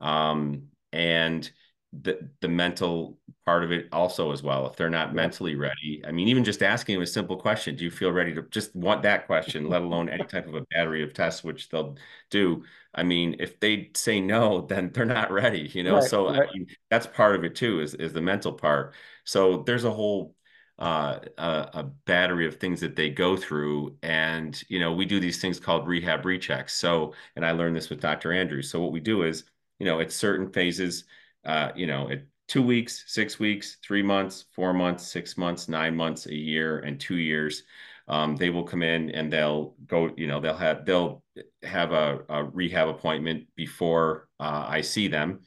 um, 0.00 0.64
and 0.92 1.50
the 1.92 2.28
the 2.40 2.48
mental 2.48 3.18
part 3.44 3.62
of 3.62 3.70
it 3.70 3.86
also 3.92 4.32
as 4.32 4.42
well 4.42 4.66
if 4.66 4.76
they're 4.76 4.88
not 4.88 5.08
yeah. 5.08 5.14
mentally 5.14 5.56
ready 5.56 6.02
i 6.06 6.12
mean 6.12 6.26
even 6.26 6.42
just 6.42 6.62
asking 6.62 6.94
them 6.94 7.02
a 7.02 7.06
simple 7.06 7.36
question 7.36 7.76
do 7.76 7.84
you 7.84 7.90
feel 7.90 8.10
ready 8.10 8.34
to 8.34 8.42
just 8.50 8.74
want 8.74 9.02
that 9.02 9.26
question 9.26 9.68
let 9.68 9.82
alone 9.82 10.08
any 10.08 10.24
type 10.24 10.46
of 10.46 10.54
a 10.54 10.62
battery 10.70 11.02
of 11.02 11.12
tests 11.12 11.44
which 11.44 11.68
they'll 11.68 11.96
do 12.30 12.64
i 12.94 13.02
mean 13.02 13.36
if 13.38 13.60
they 13.60 13.90
say 13.94 14.20
no 14.20 14.62
then 14.62 14.90
they're 14.92 15.04
not 15.04 15.30
ready 15.30 15.70
you 15.74 15.82
know 15.82 15.96
right, 15.96 16.04
so 16.04 16.30
right. 16.30 16.48
I 16.48 16.52
mean, 16.52 16.66
that's 16.88 17.06
part 17.06 17.36
of 17.36 17.44
it 17.44 17.54
too 17.54 17.80
is 17.80 17.94
is 17.94 18.14
the 18.14 18.22
mental 18.22 18.52
part 18.52 18.94
so 19.24 19.62
there's 19.64 19.84
a 19.84 19.90
whole 19.90 20.34
uh, 20.78 21.20
a, 21.38 21.70
a, 21.74 21.82
battery 22.06 22.46
of 22.46 22.56
things 22.56 22.80
that 22.80 22.96
they 22.96 23.08
go 23.08 23.36
through. 23.36 23.96
And, 24.02 24.60
you 24.68 24.80
know, 24.80 24.92
we 24.92 25.04
do 25.04 25.20
these 25.20 25.40
things 25.40 25.60
called 25.60 25.86
rehab 25.86 26.24
rechecks. 26.24 26.70
So, 26.70 27.14
and 27.36 27.46
I 27.46 27.52
learned 27.52 27.76
this 27.76 27.88
with 27.88 28.00
Dr. 28.00 28.32
Andrews. 28.32 28.68
So 28.68 28.80
what 28.80 28.90
we 28.90 28.98
do 28.98 29.22
is, 29.22 29.44
you 29.78 29.86
know, 29.86 30.00
at 30.00 30.10
certain 30.10 30.50
phases, 30.50 31.04
uh, 31.44 31.70
you 31.74 31.86
know, 31.86 32.10
at 32.10 32.22
two 32.48 32.62
weeks, 32.62 33.04
six 33.06 33.38
weeks, 33.38 33.78
three 33.82 34.02
months, 34.02 34.44
four 34.54 34.72
months, 34.72 35.06
six 35.06 35.36
months, 35.36 35.68
nine 35.68 35.96
months, 35.96 36.26
a 36.26 36.34
year, 36.34 36.80
and 36.80 37.00
two 37.00 37.16
years. 37.16 37.62
Um, 38.08 38.36
they 38.36 38.50
will 38.50 38.64
come 38.64 38.82
in 38.82 39.10
and 39.10 39.32
they'll 39.32 39.74
go, 39.86 40.10
you 40.16 40.26
know, 40.26 40.40
they'll 40.40 40.56
have 40.56 40.84
they'll 40.84 41.22
have 41.62 41.92
a, 41.92 42.20
a 42.28 42.44
rehab 42.44 42.88
appointment 42.88 43.46
before 43.56 44.28
uh, 44.40 44.66
I 44.68 44.80
see 44.80 45.08
them, 45.08 45.40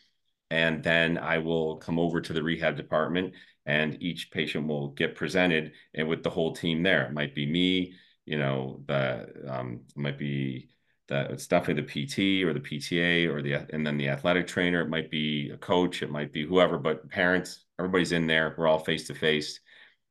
and 0.49 0.81
then 0.83 1.17
I 1.17 1.39
will 1.39 1.77
come 1.77 1.99
over 1.99 2.21
to 2.21 2.33
the 2.33 2.41
rehab 2.41 2.77
department, 2.77 3.33
and 3.65 4.01
each 4.01 4.31
patient 4.31 4.67
will 4.67 4.89
get 4.89 5.15
presented 5.15 5.73
and 5.93 6.07
with 6.07 6.23
the 6.23 6.29
whole 6.29 6.55
team 6.55 6.81
there. 6.81 7.05
It 7.05 7.13
might 7.13 7.35
be 7.35 7.45
me, 7.45 7.93
you 8.25 8.37
know, 8.37 8.81
the 8.87 9.27
um, 9.47 9.81
might 9.95 10.17
be 10.17 10.69
that 11.07 11.31
it's 11.31 11.47
definitely 11.47 11.83
the 11.83 12.07
PT 12.07 12.43
or 12.43 12.53
the 12.53 12.59
PTA 12.59 13.27
or 13.27 13.41
the 13.41 13.53
and 13.73 13.85
then 13.85 13.97
the 13.97 14.09
athletic 14.09 14.47
trainer. 14.47 14.81
It 14.81 14.89
might 14.89 15.11
be 15.11 15.51
a 15.51 15.57
coach, 15.57 16.01
it 16.01 16.09
might 16.09 16.33
be 16.33 16.45
whoever, 16.45 16.77
but 16.77 17.09
parents, 17.09 17.65
everybody's 17.79 18.11
in 18.11 18.27
there. 18.27 18.55
We're 18.57 18.67
all 18.67 18.79
face 18.79 19.07
to 19.07 19.15
face, 19.15 19.59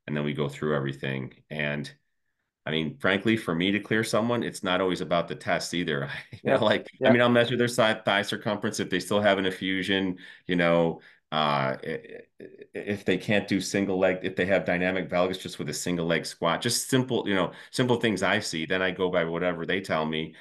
and 0.07 0.17
then 0.17 0.25
we 0.25 0.35
go 0.35 0.49
through 0.49 0.77
everything. 0.77 1.35
And 1.51 1.93
I 2.67 2.71
mean, 2.71 2.97
frankly, 2.99 3.37
for 3.37 3.55
me 3.55 3.73
to 3.73 3.81
clear 3.81 4.05
someone, 4.05 4.43
it's 4.43 4.63
not 4.63 4.81
always 4.81 5.01
about 5.01 5.29
the 5.29 5.35
test 5.35 5.75
either. 5.75 6.11
you 6.33 6.39
yeah. 6.45 6.57
know, 6.57 6.65
like 6.65 6.89
yeah. 7.01 7.09
I 7.09 7.13
mean, 7.13 7.23
I'll 7.23 7.29
measure 7.29 7.57
their 7.57 7.69
side 7.69 8.05
thigh 8.05 8.23
circumference 8.23 8.81
if 8.81 8.91
they 8.91 9.01
still 9.01 9.21
have 9.21 9.39
an 9.39 9.47
effusion. 9.47 10.19
You 10.47 10.57
know, 10.57 11.01
uh, 11.33 11.77
if 12.73 13.05
they 13.05 13.19
can't 13.19 13.49
do 13.49 13.61
single 13.61 13.99
leg, 13.99 14.21
if 14.23 14.37
they 14.37 14.47
have 14.47 14.65
dynamic 14.65 15.11
valgus 15.11 15.41
just 15.41 15.59
with 15.59 15.69
a 15.69 15.75
single 15.75 16.07
leg 16.07 16.25
squat, 16.25 16.61
just 16.63 16.89
simple, 16.89 17.29
you 17.29 17.35
know, 17.35 17.51
simple 17.73 17.97
things 17.97 18.23
I 18.23 18.39
see. 18.39 18.67
Then 18.67 18.83
I 18.83 18.93
go 18.93 19.11
by 19.11 19.25
whatever 19.25 19.67
they 19.67 19.81
tell 19.81 20.07
me 20.07 20.35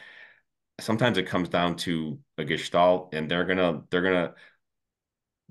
sometimes 0.84 1.18
it 1.18 1.28
comes 1.28 1.50
down 1.50 1.76
to 1.78 2.20
a 2.38 2.46
gestalt 2.46 3.14
and 3.14 3.30
they're 3.30 3.46
gonna 3.46 3.84
they're 3.90 4.02
gonna 4.02 4.34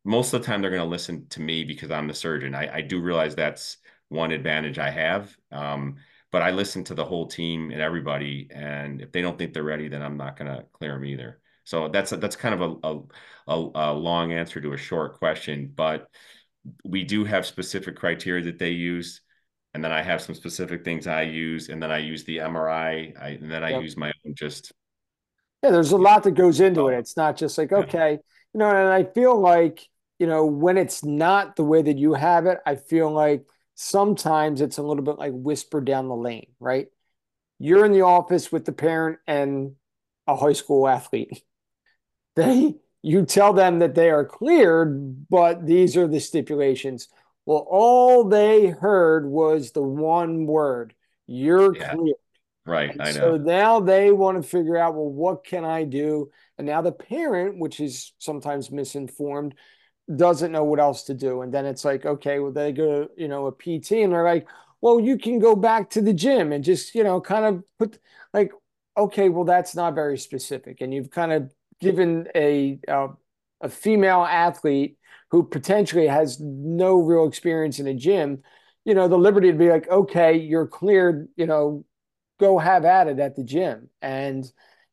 most 0.04 0.32
of 0.32 0.40
the 0.40 0.46
time 0.46 0.60
they're 0.60 0.70
gonna 0.70 0.84
listen 0.84 1.26
to 1.28 1.40
me 1.40 1.64
because 1.64 1.90
I'm 1.90 2.08
the 2.08 2.14
surgeon. 2.14 2.54
I, 2.54 2.76
I 2.76 2.80
do 2.82 3.00
realize 3.00 3.34
that's 3.34 3.78
one 4.08 4.32
advantage 4.32 4.78
I 4.78 4.90
have. 4.90 5.34
Um, 5.50 5.96
but 6.30 6.42
I 6.42 6.50
listen 6.50 6.82
to 6.84 6.94
the 6.94 7.04
whole 7.04 7.26
team 7.26 7.70
and 7.70 7.80
everybody, 7.80 8.48
and 8.50 9.02
if 9.02 9.12
they 9.12 9.20
don't 9.20 9.38
think 9.38 9.52
they're 9.52 9.62
ready, 9.62 9.88
then 9.88 10.02
I'm 10.02 10.16
not 10.16 10.36
gonna 10.36 10.64
clear 10.72 10.92
them 10.92 11.04
either. 11.04 11.40
So 11.64 11.88
that's 11.88 12.10
that's 12.10 12.36
kind 12.36 12.60
of 12.60 12.78
a, 12.82 13.52
a, 13.52 13.70
a 13.74 13.92
long 13.92 14.32
answer 14.32 14.60
to 14.60 14.72
a 14.72 14.76
short 14.78 15.18
question, 15.18 15.72
but 15.74 16.08
we 16.84 17.04
do 17.04 17.24
have 17.24 17.46
specific 17.46 17.96
criteria 17.96 18.44
that 18.44 18.58
they 18.58 18.70
use 18.70 19.20
and 19.74 19.82
then 19.82 19.92
I 19.92 20.02
have 20.02 20.20
some 20.20 20.34
specific 20.34 20.84
things 20.84 21.06
I 21.06 21.22
use, 21.22 21.68
and 21.70 21.82
then 21.82 21.90
I 21.90 21.98
use 21.98 22.24
the 22.24 22.38
MRI, 22.38 23.14
I, 23.18 23.28
and 23.28 23.50
then 23.50 23.64
I 23.64 23.70
yep. 23.70 23.82
use 23.82 23.96
my 23.96 24.12
own 24.26 24.34
just 24.34 24.72
yeah, 25.62 25.70
there's 25.70 25.92
a 25.92 25.96
lot 25.96 26.24
that 26.24 26.32
goes 26.32 26.60
into 26.60 26.88
it. 26.88 26.94
Oh. 26.94 26.98
It's 26.98 27.16
not 27.16 27.36
just 27.36 27.56
like, 27.58 27.72
okay, 27.72 28.18
you 28.52 28.58
know, 28.58 28.68
and 28.68 28.88
I 28.88 29.04
feel 29.04 29.38
like, 29.38 29.88
you 30.18 30.26
know, 30.26 30.44
when 30.44 30.76
it's 30.76 31.04
not 31.04 31.56
the 31.56 31.64
way 31.64 31.82
that 31.82 31.98
you 31.98 32.14
have 32.14 32.46
it, 32.46 32.58
I 32.66 32.76
feel 32.76 33.10
like 33.10 33.44
sometimes 33.74 34.60
it's 34.60 34.78
a 34.78 34.82
little 34.82 35.04
bit 35.04 35.18
like 35.18 35.32
whisper 35.34 35.80
down 35.80 36.08
the 36.08 36.16
lane, 36.16 36.52
right? 36.60 36.88
You're 37.58 37.84
in 37.84 37.92
the 37.92 38.02
office 38.02 38.50
with 38.50 38.64
the 38.64 38.72
parent 38.72 39.18
and 39.26 39.76
a 40.26 40.36
high 40.36 40.52
school 40.54 40.88
athlete. 40.88 41.42
They 42.34 42.76
you 43.02 43.26
tell 43.26 43.52
them 43.52 43.80
that 43.80 43.94
they 43.94 44.08
are 44.08 44.24
cleared, 44.24 45.28
but 45.28 45.66
these 45.66 45.98
are 45.98 46.08
the 46.08 46.18
stipulations. 46.18 47.08
Well, 47.44 47.66
all 47.68 48.24
they 48.24 48.68
heard 48.68 49.26
was 49.26 49.72
the 49.72 49.82
one 49.82 50.46
word, 50.46 50.94
you're 51.26 51.76
yeah. 51.76 51.94
clear. 51.94 52.14
Right. 52.64 52.90
And 52.90 53.02
I 53.02 53.06
know. 53.06 53.12
So 53.12 53.36
now 53.36 53.80
they 53.80 54.12
want 54.12 54.40
to 54.40 54.48
figure 54.48 54.76
out, 54.76 54.94
well, 54.94 55.10
what 55.10 55.44
can 55.44 55.64
I 55.64 55.84
do? 55.84 56.30
And 56.58 56.66
now 56.66 56.80
the 56.80 56.92
parent, 56.92 57.58
which 57.58 57.80
is 57.80 58.12
sometimes 58.18 58.70
misinformed, 58.70 59.54
doesn't 60.14 60.52
know 60.52 60.64
what 60.64 60.80
else 60.80 61.04
to 61.04 61.14
do. 61.14 61.42
And 61.42 61.52
then 61.52 61.66
it's 61.66 61.84
like, 61.84 62.04
okay, 62.04 62.38
well, 62.38 62.52
they 62.52 62.72
go 62.72 63.04
to, 63.04 63.10
you 63.16 63.28
know, 63.28 63.46
a 63.46 63.52
PT 63.52 63.92
and 63.92 64.12
they're 64.12 64.24
like, 64.24 64.46
well, 64.80 65.00
you 65.00 65.16
can 65.18 65.38
go 65.38 65.56
back 65.56 65.90
to 65.90 66.00
the 66.00 66.12
gym 66.12 66.52
and 66.52 66.62
just, 66.62 66.94
you 66.94 67.04
know, 67.04 67.20
kind 67.20 67.44
of 67.44 67.64
put 67.78 67.98
like, 68.32 68.52
okay, 68.96 69.28
well, 69.28 69.44
that's 69.44 69.74
not 69.74 69.94
very 69.94 70.18
specific. 70.18 70.80
And 70.80 70.92
you've 70.92 71.10
kind 71.10 71.32
of 71.32 71.50
given 71.80 72.28
a, 72.34 72.78
uh, 72.88 73.08
a 73.60 73.68
female 73.68 74.22
athlete 74.22 74.98
who 75.30 75.44
potentially 75.44 76.06
has 76.06 76.38
no 76.40 76.96
real 76.96 77.26
experience 77.26 77.78
in 77.78 77.86
a 77.86 77.94
gym, 77.94 78.42
you 78.84 78.94
know, 78.94 79.08
the 79.08 79.16
liberty 79.16 79.50
to 79.50 79.56
be 79.56 79.70
like, 79.70 79.88
okay, 79.88 80.36
you're 80.36 80.66
cleared, 80.66 81.28
you 81.36 81.46
know, 81.46 81.84
go 82.42 82.58
have 82.58 82.84
at 82.84 83.06
it 83.06 83.20
at 83.20 83.36
the 83.36 83.44
gym. 83.44 83.88
And, 84.02 84.44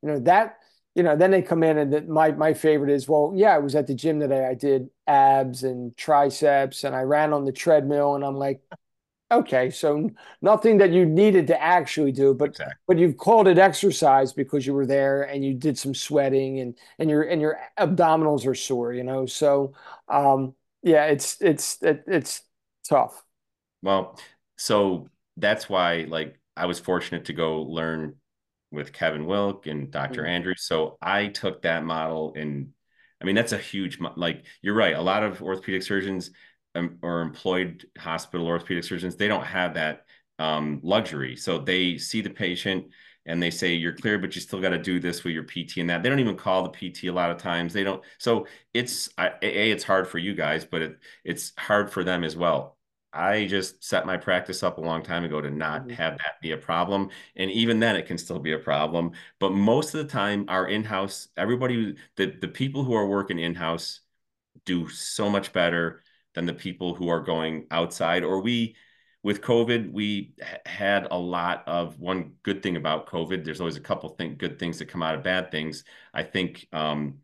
you 0.03 0.09
know, 0.09 0.19
that, 0.19 0.59
you 0.93 1.01
know, 1.01 1.15
then 1.15 1.31
they 1.31 1.41
come 1.41 1.63
in 1.63 1.79
and 1.79 1.91
the, 1.91 2.01
my, 2.03 2.31
my 2.31 2.53
favorite 2.53 2.91
is, 2.91 3.07
well, 3.09 3.33
yeah, 3.35 3.55
I 3.55 3.57
was 3.57 3.75
at 3.75 3.87
the 3.87 3.95
gym 3.95 4.19
today. 4.19 4.45
I 4.45 4.53
did 4.53 4.89
abs 5.07 5.63
and 5.63 5.97
triceps 5.97 6.83
and 6.83 6.95
I 6.95 7.01
ran 7.01 7.33
on 7.33 7.45
the 7.45 7.51
treadmill 7.51 8.13
and 8.13 8.23
I'm 8.23 8.35
like, 8.35 8.61
okay, 9.31 9.71
so 9.71 10.09
nothing 10.41 10.77
that 10.77 10.91
you 10.91 11.05
needed 11.05 11.47
to 11.47 11.59
actually 11.59 12.11
do, 12.11 12.35
but, 12.35 12.49
exactly. 12.49 12.75
but 12.87 12.97
you've 12.99 13.17
called 13.17 13.47
it 13.47 13.57
exercise 13.57 14.31
because 14.31 14.65
you 14.65 14.73
were 14.73 14.87
there 14.87 15.23
and 15.23 15.43
you 15.43 15.53
did 15.55 15.77
some 15.77 15.95
sweating 15.95 16.59
and, 16.59 16.77
and 16.99 17.09
your, 17.09 17.23
and 17.23 17.41
your 17.41 17.59
abdominals 17.79 18.45
are 18.45 18.55
sore, 18.55 18.93
you 18.93 19.03
know? 19.03 19.25
So, 19.25 19.73
um, 20.07 20.53
yeah, 20.83 21.05
it's, 21.05 21.41
it's, 21.41 21.81
it, 21.81 22.03
it's 22.05 22.41
tough. 22.87 23.23
Well, 23.81 24.19
so 24.57 25.09
that's 25.37 25.69
why 25.69 26.05
like 26.09 26.38
I 26.59 26.65
was 26.65 26.79
fortunate 26.79 27.25
to 27.25 27.33
go 27.33 27.61
learn 27.61 28.15
with 28.71 28.93
Kevin 28.93 29.25
Wilk 29.25 29.65
and 29.65 29.89
doctor 29.89 30.21
mm-hmm. 30.21 30.29
Andrews. 30.29 30.63
So 30.63 30.97
I 31.01 31.27
took 31.27 31.61
that 31.63 31.83
model 31.83 32.33
and 32.35 32.69
I 33.21 33.25
mean, 33.25 33.35
that's 33.35 33.51
a 33.51 33.57
huge, 33.57 33.99
like, 34.15 34.45
you're 34.61 34.75
right. 34.75 34.95
A 34.95 35.01
lot 35.01 35.23
of 35.23 35.41
orthopedic 35.41 35.83
surgeons 35.83 36.31
um, 36.75 36.97
or 37.01 37.21
employed 37.21 37.85
hospital 37.97 38.47
orthopedic 38.47 38.83
surgeons, 38.83 39.15
they 39.15 39.27
don't 39.27 39.45
have 39.45 39.73
that 39.73 40.05
um, 40.37 40.79
luxury. 40.83 41.35
So 41.35 41.57
they 41.57 41.97
see 41.97 42.21
the 42.21 42.29
patient 42.29 42.87
and 43.25 43.43
they 43.43 43.51
say, 43.51 43.73
you're 43.73 43.93
clear, 43.93 44.17
but 44.17 44.35
you 44.35 44.41
still 44.41 44.61
got 44.61 44.69
to 44.69 44.77
do 44.77 44.99
this 44.99 45.23
with 45.23 45.33
your 45.33 45.43
PT 45.43 45.77
and 45.77 45.89
that. 45.89 46.01
They 46.01 46.09
don't 46.09 46.19
even 46.19 46.37
call 46.37 46.63
the 46.63 46.69
PT 46.91 47.05
a 47.05 47.11
lot 47.11 47.31
of 47.31 47.37
times. 47.37 47.73
They 47.73 47.83
don't. 47.83 48.01
So 48.17 48.47
it's, 48.73 49.09
A, 49.19 49.71
it's 49.71 49.83
hard 49.83 50.07
for 50.07 50.17
you 50.17 50.33
guys, 50.33 50.63
but 50.63 50.81
it, 50.81 50.97
it's 51.25 51.51
hard 51.57 51.91
for 51.91 52.03
them 52.03 52.23
as 52.23 52.37
well. 52.37 52.77
I 53.11 53.47
just 53.47 53.83
set 53.83 54.05
my 54.05 54.17
practice 54.17 54.61
up 54.61 54.77
a 54.77 54.81
long 54.81 55.01
time 55.03 55.23
ago 55.23 55.41
to 55.41 55.49
not 55.49 55.81
mm-hmm. 55.81 55.91
have 55.91 56.17
that 56.17 56.41
be 56.41 56.51
a 56.51 56.57
problem. 56.57 57.09
And 57.35 57.49
even 57.51 57.79
then, 57.79 57.95
it 57.95 58.05
can 58.05 58.17
still 58.17 58.39
be 58.39 58.53
a 58.53 58.59
problem. 58.59 59.11
But 59.39 59.53
most 59.53 59.95
of 59.95 60.01
the 60.05 60.11
time, 60.11 60.45
our 60.47 60.67
in 60.67 60.83
house, 60.83 61.27
everybody, 61.35 61.95
the, 62.15 62.27
the 62.27 62.47
people 62.47 62.83
who 62.83 62.93
are 62.93 63.07
working 63.07 63.39
in 63.39 63.55
house 63.55 64.01
do 64.65 64.87
so 64.89 65.29
much 65.29 65.51
better 65.53 66.01
than 66.35 66.45
the 66.45 66.53
people 66.53 66.93
who 66.93 67.09
are 67.09 67.21
going 67.21 67.65
outside. 67.71 68.23
Or 68.23 68.41
we, 68.41 68.75
with 69.23 69.41
COVID, 69.41 69.91
we 69.91 70.33
had 70.65 71.07
a 71.09 71.17
lot 71.17 71.63
of 71.67 71.99
one 71.99 72.33
good 72.43 72.61
thing 72.61 72.77
about 72.77 73.07
COVID. 73.07 73.43
There's 73.43 73.59
always 73.59 73.77
a 73.77 73.81
couple 73.81 74.09
think 74.09 74.37
good 74.37 74.59
things 74.59 74.77
that 74.79 74.87
come 74.87 75.01
out 75.01 75.15
of 75.15 75.23
bad 75.23 75.49
things. 75.51 75.83
I 76.13 76.23
think 76.23 76.67
um, 76.71 77.19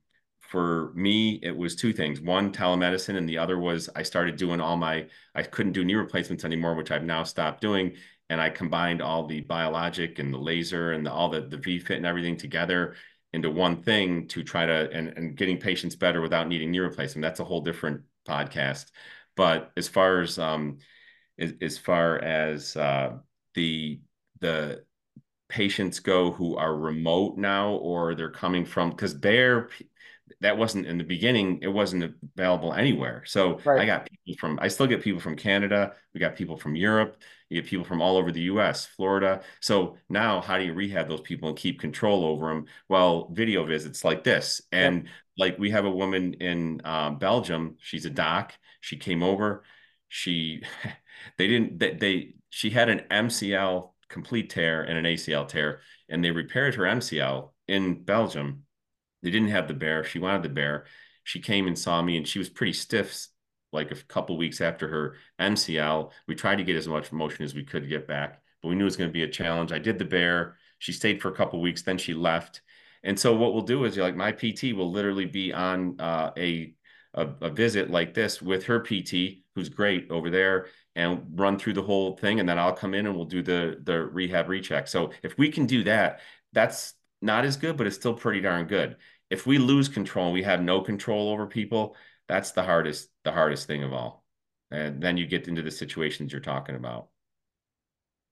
for 0.48 0.92
me, 0.94 1.40
it 1.42 1.56
was 1.56 1.76
two 1.76 1.92
things. 1.92 2.22
One, 2.22 2.52
telemedicine, 2.52 3.18
and 3.18 3.28
the 3.28 3.38
other 3.38 3.60
was 3.60 3.90
I 3.96 4.04
started 4.04 4.38
doing 4.38 4.62
all 4.62 4.78
my, 4.78 5.08
I 5.34 5.44
couldn't 5.44 5.74
do 5.74 5.84
knee 5.84 5.96
replacements 5.96 6.46
anymore, 6.46 6.76
which 6.76 6.92
I've 6.92 7.04
now 7.04 7.24
stopped 7.24 7.62
doing. 7.62 7.96
And 8.30 8.40
I 8.40 8.50
combined 8.50 9.02
all 9.02 9.26
the 9.26 9.42
biologic 9.42 10.20
and 10.20 10.34
the 10.34 10.38
laser 10.38 10.94
and 10.94 11.06
the, 11.06 11.12
all 11.12 11.30
the, 11.30 11.42
the 11.42 11.58
V-Fit 11.58 11.98
and 11.98 12.06
everything 12.06 12.38
together 12.38 12.96
into 13.34 13.50
one 13.50 13.82
thing 13.82 14.28
to 14.30 14.44
try 14.44 14.66
to, 14.66 14.90
and, 14.92 15.10
and 15.10 15.36
getting 15.36 15.58
patients 15.58 15.96
better 15.96 16.22
without 16.22 16.48
needing 16.48 16.72
knee 16.72 16.80
replacement. 16.80 17.24
That's 17.24 17.40
a 17.40 17.46
whole 17.46 17.62
different 17.62 18.02
podcast. 18.28 18.92
But 19.36 19.72
as 19.76 19.88
far 19.88 20.22
as, 20.22 20.40
um, 20.40 20.78
as, 21.38 21.54
as 21.62 21.78
far 21.78 22.20
as 22.20 22.76
uh, 22.76 23.18
the, 23.56 24.00
the, 24.40 24.84
patients 25.48 26.00
go 26.00 26.32
who 26.32 26.58
are 26.58 26.76
remote 26.76 27.38
now 27.38 27.74
or 27.76 28.16
they're 28.16 28.32
coming 28.32 28.66
from 28.66 28.90
because 28.90 29.20
they're 29.20 29.70
that 30.42 30.58
wasn't 30.58 30.86
in 30.86 30.98
the 30.98 31.04
beginning 31.04 31.60
it 31.62 31.68
wasn't 31.68 32.16
available 32.38 32.74
anywhere. 32.74 33.24
So 33.26 33.60
right. 33.64 33.82
i 33.82 33.86
got 33.86 34.08
people 34.10 34.40
from 34.40 34.60
i 34.62 34.68
still 34.68 34.88
get 34.88 35.02
people 35.02 35.20
from 35.20 35.36
canada 35.36 35.94
we 36.14 36.20
got 36.20 36.36
people 36.36 36.58
from 36.58 36.76
europe 36.76 37.18
you 37.50 37.62
get 37.62 37.70
people 37.70 37.86
from 37.86 38.02
all 38.02 38.18
over 38.18 38.32
the 38.32 38.42
us 38.42 38.86
florida. 38.86 39.42
So 39.62 39.98
now 40.10 40.42
how 40.42 40.58
do 40.58 40.66
you 40.66 40.74
rehab 40.74 41.08
those 41.08 41.22
people 41.22 41.50
and 41.50 41.58
keep 41.58 41.80
control 41.80 42.26
over 42.26 42.50
them 42.50 42.66
well 42.90 43.30
video 43.32 43.66
visits 43.66 44.04
like 44.04 44.24
this. 44.24 44.62
And 44.72 45.08
like 45.38 45.58
we 45.58 45.72
have 45.72 45.86
a 45.86 45.92
woman 45.92 46.34
in 46.36 46.82
um, 46.86 47.18
belgium 47.18 47.76
she's 47.80 48.06
a 48.06 48.10
doc 48.10 48.54
she 48.82 48.98
came 48.98 49.24
over 49.24 49.64
she 50.08 50.62
they 51.38 51.48
didn't 51.48 51.80
they, 51.80 51.94
they 51.94 52.34
she 52.50 52.70
had 52.70 52.90
an 52.90 53.02
mcl 53.12 53.92
complete 54.10 54.50
tear 54.50 54.84
and 54.84 54.98
an 54.98 55.06
acl 55.06 55.48
tear 55.48 55.82
and 56.10 56.24
they 56.24 56.32
repaired 56.32 56.76
her 56.76 56.84
mcl 56.84 57.52
in 57.68 58.04
belgium 58.04 58.64
they 59.26 59.32
didn't 59.32 59.50
have 59.50 59.68
the 59.68 59.74
BEAR. 59.74 60.04
She 60.04 60.20
wanted 60.20 60.44
the 60.44 60.50
BEAR. 60.50 60.86
She 61.24 61.40
came 61.40 61.66
and 61.66 61.78
saw 61.78 62.00
me, 62.00 62.16
and 62.16 62.28
she 62.28 62.38
was 62.38 62.48
pretty 62.48 62.74
stiff. 62.74 63.28
Like 63.74 63.92
a 63.92 63.96
couple 63.96 64.38
weeks 64.38 64.62
after 64.62 64.88
her 64.88 65.16
MCL, 65.40 66.12
we 66.28 66.36
tried 66.36 66.58
to 66.58 66.64
get 66.64 66.78
as 66.78 66.88
much 66.88 67.12
motion 67.12 67.44
as 67.44 67.56
we 67.56 67.64
could 67.64 67.90
get 67.90 68.08
back, 68.08 68.42
but 68.62 68.70
we 68.70 68.76
knew 68.76 68.84
it 68.84 68.86
was 68.86 68.96
going 68.96 69.10
to 69.10 69.14
be 69.14 69.24
a 69.24 69.28
challenge. 69.28 69.74
I 69.74 69.80
did 69.80 69.98
the 69.98 70.06
BEAR. 70.06 70.56
She 70.78 70.94
stayed 70.94 71.22
for 71.22 71.30
a 71.30 71.36
couple 71.36 71.60
weeks, 71.60 71.82
then 71.82 71.98
she 71.98 72.14
left. 72.14 72.62
And 73.04 73.20
so 73.20 73.36
what 73.36 73.54
we'll 73.54 73.64
do 73.64 73.84
is, 73.84 73.96
you're 73.96 74.06
like, 74.06 74.16
my 74.16 74.32
PT 74.32 74.76
will 74.76 74.92
literally 74.92 75.26
be 75.26 75.52
on 75.52 76.00
uh, 76.00 76.32
a, 76.38 76.76
a 77.16 77.28
a 77.42 77.50
visit 77.50 77.90
like 77.90 78.14
this 78.14 78.44
with 78.44 78.64
her 78.66 78.80
PT, 78.80 79.44
who's 79.56 79.70
great 79.70 80.10
over 80.12 80.30
there, 80.30 80.68
and 80.96 81.24
run 81.34 81.58
through 81.58 81.74
the 81.74 81.82
whole 81.82 82.16
thing, 82.16 82.40
and 82.40 82.48
then 82.48 82.60
I'll 82.60 82.74
come 82.74 82.94
in 82.94 83.08
and 83.08 83.16
we'll 83.16 83.26
do 83.26 83.42
the 83.42 83.82
the 83.84 84.06
rehab 84.06 84.48
recheck. 84.48 84.88
So 84.88 85.12
if 85.24 85.36
we 85.38 85.52
can 85.52 85.66
do 85.66 85.84
that, 85.86 86.20
that's 86.54 86.94
not 87.22 87.44
as 87.44 87.58
good, 87.58 87.76
but 87.76 87.88
it's 87.88 87.96
still 87.96 88.14
pretty 88.14 88.42
darn 88.42 88.68
good 88.68 88.98
if 89.30 89.46
we 89.46 89.58
lose 89.58 89.90
control, 89.90 90.32
we 90.32 90.44
have 90.44 90.62
no 90.62 90.82
control 90.82 91.30
over 91.30 91.48
people. 91.48 91.96
That's 92.28 92.52
the 92.52 92.64
hardest, 92.64 93.10
the 93.24 93.32
hardest 93.32 93.68
thing 93.68 93.84
of 93.84 93.94
all. 93.94 94.26
And 94.72 95.02
then 95.02 95.18
you 95.18 95.26
get 95.26 95.48
into 95.48 95.62
the 95.62 95.72
situations 95.72 96.32
you're 96.32 96.42
talking 96.42 96.76
about. 96.76 97.10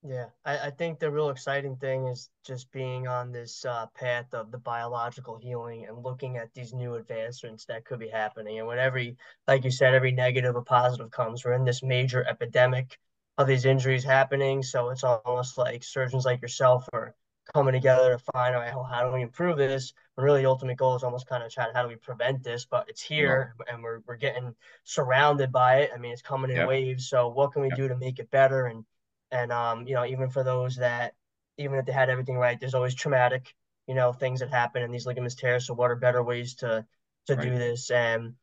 Yeah, 0.06 0.26
I, 0.44 0.58
I 0.58 0.70
think 0.72 1.00
the 1.00 1.10
real 1.10 1.30
exciting 1.30 1.78
thing 1.78 2.08
is 2.08 2.30
just 2.46 2.70
being 2.72 3.08
on 3.08 3.32
this 3.32 3.64
uh, 3.64 3.86
path 3.96 4.34
of 4.34 4.52
the 4.52 4.58
biological 4.58 5.38
healing 5.38 5.86
and 5.86 6.04
looking 6.04 6.36
at 6.36 6.54
these 6.54 6.74
new 6.74 6.96
advancements 6.96 7.64
that 7.66 7.86
could 7.86 8.00
be 8.00 8.10
happening. 8.10 8.60
And 8.60 8.68
when 8.68 8.80
every, 8.80 9.16
like 9.48 9.64
you 9.64 9.72
said, 9.72 9.94
every 9.94 10.12
negative 10.12 10.58
or 10.58 10.62
positive 10.62 11.10
comes, 11.10 11.46
we're 11.46 11.54
in 11.54 11.64
this 11.64 11.84
major 11.84 12.22
epidemic 12.28 13.00
of 13.38 13.48
these 13.48 13.64
injuries 13.64 14.04
happening. 14.04 14.62
So 14.62 14.90
it's 14.90 15.06
almost 15.06 15.58
like 15.58 15.86
surgeons 15.86 16.26
like 16.26 16.42
yourself 16.42 16.86
are 16.92 17.16
coming 17.54 17.74
together 17.74 18.14
to 18.14 18.32
find 18.34 18.56
out 18.56 18.68
how, 18.70 18.84
how 18.84 19.06
do 19.06 19.14
we 19.14 19.22
improve 19.22 19.58
this. 19.58 19.94
And 20.18 20.24
really, 20.24 20.42
the 20.42 20.50
ultimate 20.50 20.78
goal 20.78 20.96
is 20.96 21.04
almost 21.04 21.28
kind 21.28 21.44
of 21.44 21.52
trying 21.52 21.74
how 21.74 21.84
do 21.84 21.90
we 21.90 21.96
prevent 21.96 22.44
this, 22.44 22.66
but 22.66 22.88
it's 22.88 23.02
here 23.02 23.56
yeah. 23.60 23.74
and 23.74 23.84
we're 23.84 24.00
we're 24.08 24.16
getting 24.16 24.56
surrounded 24.84 25.52
by 25.52 25.82
it. 25.82 25.92
I 25.94 25.98
mean, 25.98 26.14
it's 26.14 26.22
coming 26.22 26.52
in 26.52 26.68
waves. 26.68 27.10
So 27.10 27.30
what 27.30 27.52
can 27.52 27.62
we 27.62 27.70
do 27.72 27.88
to 27.88 27.98
make 27.98 28.20
it 28.20 28.32
better? 28.32 28.68
And 28.68 28.86
and 29.32 29.52
um, 29.52 29.88
you 29.88 29.96
know, 29.96 30.06
even 30.06 30.30
for 30.30 30.44
those 30.44 30.78
that 30.78 31.16
even 31.58 31.78
if 31.78 31.86
they 31.86 31.92
had 31.92 32.10
everything 32.10 32.38
right, 32.38 32.60
there's 32.60 32.76
always 32.76 32.96
traumatic, 32.96 33.54
you 33.88 33.96
know, 33.96 34.14
things 34.14 34.40
that 34.40 34.50
happen 34.50 34.84
and 34.84 34.94
these 34.94 35.06
ligaments 35.06 35.36
tears. 35.36 35.68
So 35.68 35.74
what 35.74 35.92
are 35.92 35.96
better 35.96 36.24
ways 36.24 36.56
to 36.56 36.86
to 37.28 37.36
right. 37.36 37.44
do 37.44 37.58
this? 37.58 37.90
And 37.92 38.36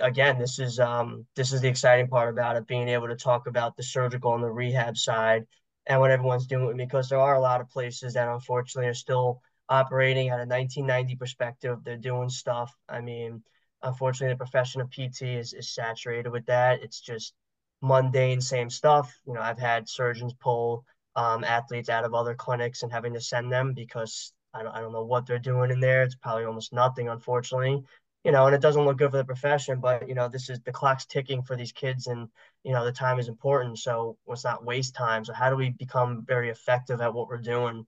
again, 0.00 0.38
this 0.38 0.58
is 0.58 0.78
um 0.78 1.26
this 1.36 1.52
is 1.52 1.60
the 1.60 1.68
exciting 1.68 2.08
part 2.08 2.30
about 2.30 2.56
it, 2.56 2.66
being 2.66 2.88
able 2.88 3.08
to 3.08 3.16
talk 3.16 3.46
about 3.46 3.76
the 3.76 3.82
surgical 3.82 4.34
and 4.34 4.42
the 4.42 4.50
rehab 4.50 4.96
side 4.96 5.46
and 5.86 6.00
what 6.00 6.10
everyone's 6.10 6.46
doing 6.46 6.76
because 6.76 7.08
there 7.08 7.18
are 7.18 7.34
a 7.34 7.40
lot 7.40 7.60
of 7.60 7.70
places 7.70 8.14
that 8.14 8.28
unfortunately 8.28 8.88
are 8.88 8.94
still 8.94 9.40
operating 9.68 10.28
at 10.28 10.40
a 10.40 10.46
1990 10.46 11.16
perspective. 11.16 11.78
They're 11.84 11.96
doing 11.96 12.28
stuff. 12.28 12.74
I 12.88 13.00
mean, 13.00 13.42
unfortunately, 13.82 14.34
the 14.34 14.38
profession 14.38 14.80
of 14.80 14.90
PT 14.90 15.22
is, 15.22 15.52
is 15.52 15.74
saturated 15.74 16.30
with 16.30 16.46
that. 16.46 16.82
It's 16.82 17.00
just 17.00 17.34
mundane, 17.80 18.40
same 18.40 18.70
stuff. 18.70 19.12
You 19.26 19.34
know, 19.34 19.40
I've 19.40 19.58
had 19.58 19.88
surgeons 19.88 20.34
pull 20.34 20.84
um, 21.16 21.44
athletes 21.44 21.88
out 21.88 22.04
of 22.04 22.14
other 22.14 22.34
clinics 22.34 22.82
and 22.82 22.92
having 22.92 23.14
to 23.14 23.20
send 23.20 23.52
them 23.52 23.72
because 23.74 24.32
I 24.52 24.62
don't, 24.62 24.72
I 24.72 24.80
don't 24.80 24.92
know 24.92 25.04
what 25.04 25.26
they're 25.26 25.38
doing 25.38 25.70
in 25.70 25.80
there. 25.80 26.02
It's 26.02 26.16
probably 26.16 26.44
almost 26.44 26.72
nothing, 26.72 27.08
unfortunately 27.08 27.84
you 28.24 28.32
know, 28.32 28.46
and 28.46 28.54
it 28.54 28.60
doesn't 28.60 28.84
look 28.84 28.98
good 28.98 29.10
for 29.10 29.16
the 29.16 29.24
profession, 29.24 29.80
but 29.80 30.08
you 30.08 30.14
know, 30.14 30.28
this 30.28 30.50
is 30.50 30.60
the 30.60 30.72
clock's 30.72 31.06
ticking 31.06 31.42
for 31.42 31.56
these 31.56 31.72
kids 31.72 32.06
and 32.06 32.28
you 32.64 32.72
know, 32.72 32.84
the 32.84 32.92
time 32.92 33.18
is 33.18 33.28
important. 33.28 33.78
So 33.78 34.16
let's 34.26 34.44
not 34.44 34.64
waste 34.64 34.94
time. 34.94 35.24
So 35.24 35.32
how 35.32 35.48
do 35.50 35.56
we 35.56 35.70
become 35.70 36.24
very 36.26 36.50
effective 36.50 37.00
at 37.00 37.14
what 37.14 37.28
we're 37.28 37.38
doing? 37.38 37.86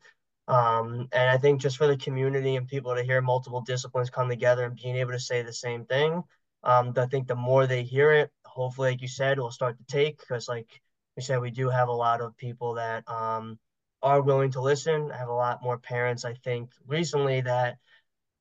Um, 0.48 1.08
and 1.12 1.30
I 1.30 1.38
think 1.38 1.60
just 1.60 1.76
for 1.76 1.86
the 1.86 1.96
community 1.96 2.56
and 2.56 2.66
people 2.66 2.94
to 2.94 3.02
hear 3.02 3.20
multiple 3.20 3.60
disciplines 3.60 4.10
come 4.10 4.28
together 4.28 4.64
and 4.64 4.76
being 4.76 4.96
able 4.96 5.12
to 5.12 5.20
say 5.20 5.42
the 5.42 5.52
same 5.52 5.84
thing, 5.84 6.22
um, 6.64 6.92
I 6.96 7.06
think 7.06 7.28
the 7.28 7.34
more 7.34 7.66
they 7.66 7.82
hear 7.82 8.12
it, 8.12 8.30
hopefully, 8.44 8.90
like 8.90 9.02
you 9.02 9.08
said, 9.08 9.38
will 9.38 9.50
start 9.50 9.76
to 9.78 9.84
take 9.84 10.18
because, 10.18 10.48
like 10.48 10.68
we 11.16 11.22
said, 11.22 11.40
we 11.40 11.50
do 11.50 11.68
have 11.68 11.88
a 11.88 11.92
lot 11.92 12.20
of 12.20 12.36
people 12.36 12.74
that 12.74 13.08
um, 13.08 13.58
are 14.02 14.20
willing 14.20 14.52
to 14.52 14.60
listen. 14.60 15.10
I 15.12 15.16
have 15.18 15.28
a 15.28 15.34
lot 15.34 15.62
more 15.62 15.78
parents, 15.78 16.24
I 16.24 16.34
think, 16.34 16.70
recently 16.86 17.40
that 17.42 17.78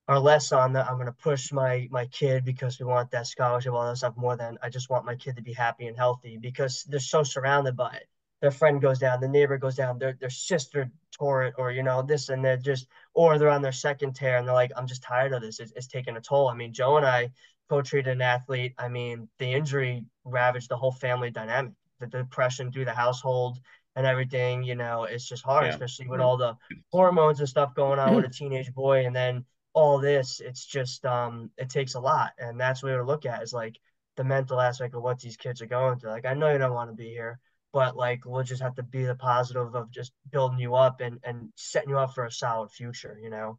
are 0.08 0.18
less 0.18 0.52
on 0.52 0.72
the 0.72 0.84
I'm 0.88 0.96
going 0.96 1.06
to 1.06 1.12
push 1.12 1.52
my 1.52 1.88
my 1.90 2.06
kid 2.06 2.44
because 2.44 2.78
we 2.78 2.86
want 2.86 3.10
that 3.12 3.26
scholarship, 3.26 3.72
all 3.72 3.86
that 3.86 3.96
stuff 3.96 4.16
more 4.16 4.36
than 4.36 4.58
I 4.62 4.68
just 4.68 4.90
want 4.90 5.04
my 5.04 5.14
kid 5.14 5.36
to 5.36 5.42
be 5.42 5.52
happy 5.52 5.86
and 5.86 5.96
healthy 5.96 6.36
because 6.36 6.84
they're 6.84 7.00
so 7.00 7.22
surrounded 7.22 7.76
by 7.76 7.94
it. 7.94 8.08
Their 8.40 8.50
friend 8.50 8.82
goes 8.82 8.98
down, 8.98 9.20
the 9.20 9.28
neighbor 9.28 9.56
goes 9.56 9.76
down, 9.76 9.98
their 9.98 10.16
their 10.20 10.30
sister 10.30 10.90
tore 11.12 11.44
it, 11.44 11.54
or 11.56 11.70
you 11.70 11.84
know 11.84 12.02
this, 12.02 12.28
and 12.28 12.44
they're 12.44 12.56
just, 12.56 12.88
or 13.14 13.38
they're 13.38 13.48
on 13.48 13.62
their 13.62 13.70
second 13.70 14.14
tear, 14.14 14.38
and 14.38 14.46
they're 14.46 14.54
like, 14.54 14.72
I'm 14.76 14.88
just 14.88 15.02
tired 15.02 15.32
of 15.32 15.42
this. 15.42 15.60
It's, 15.60 15.72
it's 15.76 15.86
taking 15.86 16.16
a 16.16 16.20
toll. 16.20 16.48
I 16.48 16.54
mean, 16.54 16.72
Joe 16.72 16.96
and 16.96 17.06
I 17.06 17.30
co-treated 17.68 18.12
an 18.12 18.20
athlete. 18.20 18.74
I 18.78 18.88
mean, 18.88 19.28
the 19.38 19.52
injury 19.52 20.04
ravaged 20.24 20.68
the 20.68 20.76
whole 20.76 20.90
family 20.90 21.30
dynamic, 21.30 21.72
the 22.00 22.08
depression 22.08 22.72
through 22.72 22.86
the 22.86 22.92
household 22.92 23.60
and 23.94 24.06
everything. 24.06 24.64
You 24.64 24.74
know, 24.74 25.04
it's 25.04 25.28
just 25.28 25.44
hard, 25.44 25.66
yeah. 25.66 25.72
especially 25.72 26.08
with 26.08 26.20
all 26.20 26.36
the 26.36 26.56
hormones 26.90 27.38
and 27.38 27.48
stuff 27.48 27.76
going 27.76 28.00
on 28.00 28.16
with 28.16 28.24
a 28.24 28.28
teenage 28.28 28.72
boy, 28.74 29.06
and 29.06 29.14
then 29.14 29.44
all 29.74 29.98
this, 29.98 30.40
it's 30.40 30.64
just 30.64 31.04
um 31.06 31.50
it 31.56 31.70
takes 31.70 31.94
a 31.94 32.00
lot. 32.00 32.32
And 32.38 32.60
that's 32.60 32.82
way 32.82 32.92
to 32.92 33.02
look 33.02 33.26
at 33.26 33.42
is 33.42 33.52
like 33.52 33.78
the 34.16 34.24
mental 34.24 34.60
aspect 34.60 34.94
of 34.94 35.02
what 35.02 35.20
these 35.20 35.36
kids 35.36 35.62
are 35.62 35.66
going 35.66 35.98
through. 35.98 36.10
Like 36.10 36.26
I 36.26 36.34
know 36.34 36.52
you 36.52 36.58
don't 36.58 36.74
want 36.74 36.90
to 36.90 36.96
be 36.96 37.08
here, 37.08 37.38
but 37.72 37.96
like 37.96 38.24
we'll 38.24 38.42
just 38.42 38.62
have 38.62 38.74
to 38.76 38.82
be 38.82 39.04
the 39.04 39.14
positive 39.14 39.74
of 39.74 39.90
just 39.90 40.12
building 40.30 40.58
you 40.58 40.74
up 40.74 41.00
and 41.00 41.18
and 41.24 41.52
setting 41.56 41.90
you 41.90 41.98
up 41.98 42.14
for 42.14 42.24
a 42.24 42.30
solid 42.30 42.70
future, 42.70 43.18
you 43.22 43.30
know. 43.30 43.58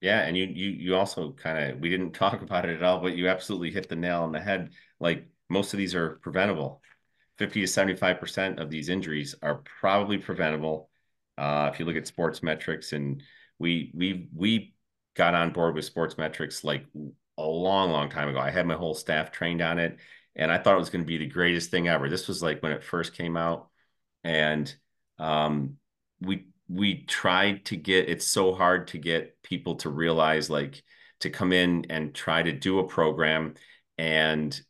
Yeah, 0.00 0.20
and 0.20 0.36
you 0.36 0.44
you 0.46 0.70
you 0.70 0.96
also 0.96 1.32
kind 1.32 1.72
of 1.72 1.80
we 1.80 1.88
didn't 1.88 2.12
talk 2.12 2.42
about 2.42 2.68
it 2.68 2.76
at 2.76 2.82
all, 2.82 3.00
but 3.00 3.16
you 3.16 3.28
absolutely 3.28 3.70
hit 3.70 3.88
the 3.88 3.96
nail 3.96 4.22
on 4.22 4.32
the 4.32 4.40
head. 4.40 4.70
Like 5.00 5.28
most 5.48 5.72
of 5.72 5.78
these 5.78 5.94
are 5.94 6.16
preventable. 6.22 6.82
50 7.38 7.60
to 7.60 7.66
75% 7.66 8.60
of 8.60 8.70
these 8.70 8.88
injuries 8.88 9.34
are 9.42 9.62
probably 9.80 10.16
preventable. 10.16 10.88
Uh, 11.36 11.70
if 11.72 11.78
you 11.78 11.84
look 11.84 11.96
at 11.96 12.06
sports 12.06 12.42
metrics 12.42 12.92
and 12.92 13.22
we 13.58 13.92
we 13.94 14.28
we 14.34 14.74
got 15.16 15.34
on 15.34 15.50
board 15.50 15.74
with 15.74 15.84
sports 15.84 16.18
metrics 16.18 16.62
like 16.62 16.84
a 17.38 17.42
long, 17.42 17.90
long 17.90 18.08
time 18.08 18.28
ago. 18.28 18.38
I 18.38 18.50
had 18.50 18.66
my 18.66 18.74
whole 18.74 18.94
staff 18.94 19.32
trained 19.32 19.62
on 19.62 19.78
it 19.78 19.98
and 20.34 20.52
I 20.52 20.58
thought 20.58 20.76
it 20.76 20.80
was 20.80 20.90
going 20.90 21.04
to 21.04 21.08
be 21.08 21.18
the 21.18 21.26
greatest 21.26 21.70
thing 21.70 21.88
ever. 21.88 22.08
This 22.08 22.28
was 22.28 22.42
like 22.42 22.62
when 22.62 22.72
it 22.72 22.84
first 22.84 23.14
came 23.14 23.36
out 23.36 23.68
and 24.22 24.72
um, 25.18 25.78
we 26.20 26.46
we 26.68 27.04
tried 27.04 27.64
to 27.66 27.76
get 27.76 28.08
it's 28.08 28.26
so 28.26 28.52
hard 28.52 28.88
to 28.88 28.98
get 28.98 29.40
people 29.42 29.76
to 29.76 29.88
realize 29.88 30.50
like 30.50 30.82
to 31.20 31.30
come 31.30 31.52
in 31.52 31.86
and 31.90 32.14
try 32.14 32.42
to 32.42 32.52
do 32.52 32.80
a 32.80 32.86
program 32.86 33.54
and 33.96 34.60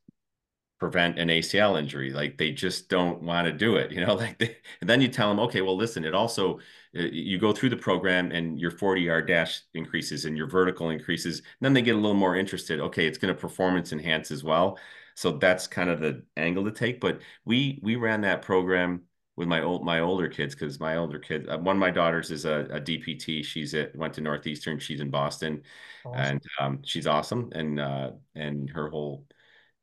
prevent 0.78 1.18
an 1.18 1.28
ACL 1.28 1.78
injury. 1.78 2.10
Like 2.12 2.36
they 2.36 2.52
just 2.52 2.89
don't 2.89 3.23
want 3.23 3.47
to 3.47 3.52
do 3.52 3.77
it, 3.77 3.90
you 3.93 4.05
know, 4.05 4.14
like 4.14 4.39
they, 4.39 4.56
and 4.81 4.89
then 4.89 5.01
you 5.01 5.09
tell 5.09 5.28
them, 5.28 5.40
okay, 5.40 5.62
well, 5.62 5.77
listen, 5.77 6.05
it 6.05 6.14
also, 6.14 6.60
you 6.97 7.39
go 7.39 7.52
through 7.52 7.70
the 7.70 7.77
program 7.77 8.32
and 8.32 8.60
your 8.60 8.70
40 8.70 9.02
yard 9.02 9.28
dash 9.28 9.62
increases 9.74 10.24
and 10.24 10.36
your 10.36 10.48
vertical 10.48 10.90
increases. 10.90 11.43
then 11.60 11.73
they 11.73 11.82
get 11.82 11.94
a 11.94 11.98
little 11.98 12.14
more 12.14 12.36
interested. 12.36 12.81
Okay. 12.81 13.06
It's 13.06 13.18
going 13.18 13.35
to 13.35 13.40
performance 13.40 13.93
enhance 13.93 14.31
as 14.31 14.43
well. 14.44 14.78
So 15.14 15.32
that's 15.32 15.66
kind 15.66 15.90
of 15.90 16.01
the 16.01 16.23
angle 16.36 16.64
to 16.64 16.70
take. 16.70 17.01
But 17.01 17.20
we, 17.44 17.81
we 17.82 17.97
ran 17.97 18.20
that 18.23 18.43
program 18.43 19.02
with 19.36 19.48
my 19.48 19.62
old 19.62 19.85
my 19.85 20.01
older 20.01 20.28
kids 20.28 20.55
because 20.55 20.81
my 20.81 20.97
older 20.97 21.18
kid 21.18 21.48
uh, 21.48 21.59
one 21.59 21.77
of 21.77 21.81
my 21.81 21.90
daughters 21.90 22.31
is 22.31 22.44
a, 22.47 22.66
a 22.70 22.81
DPT. 22.81 23.44
She's 23.44 23.74
at 23.74 23.94
went 23.94 24.14
to 24.14 24.23
Northeastern. 24.23 24.78
She's 24.78 25.01
in 25.01 25.10
Boston, 25.10 25.62
awesome. 26.05 26.20
and 26.20 26.43
um, 26.59 26.81
she's 26.85 27.06
awesome. 27.06 27.51
And 27.52 27.78
uh, 27.78 28.12
and 28.35 28.70
her 28.70 28.89
whole 28.89 29.27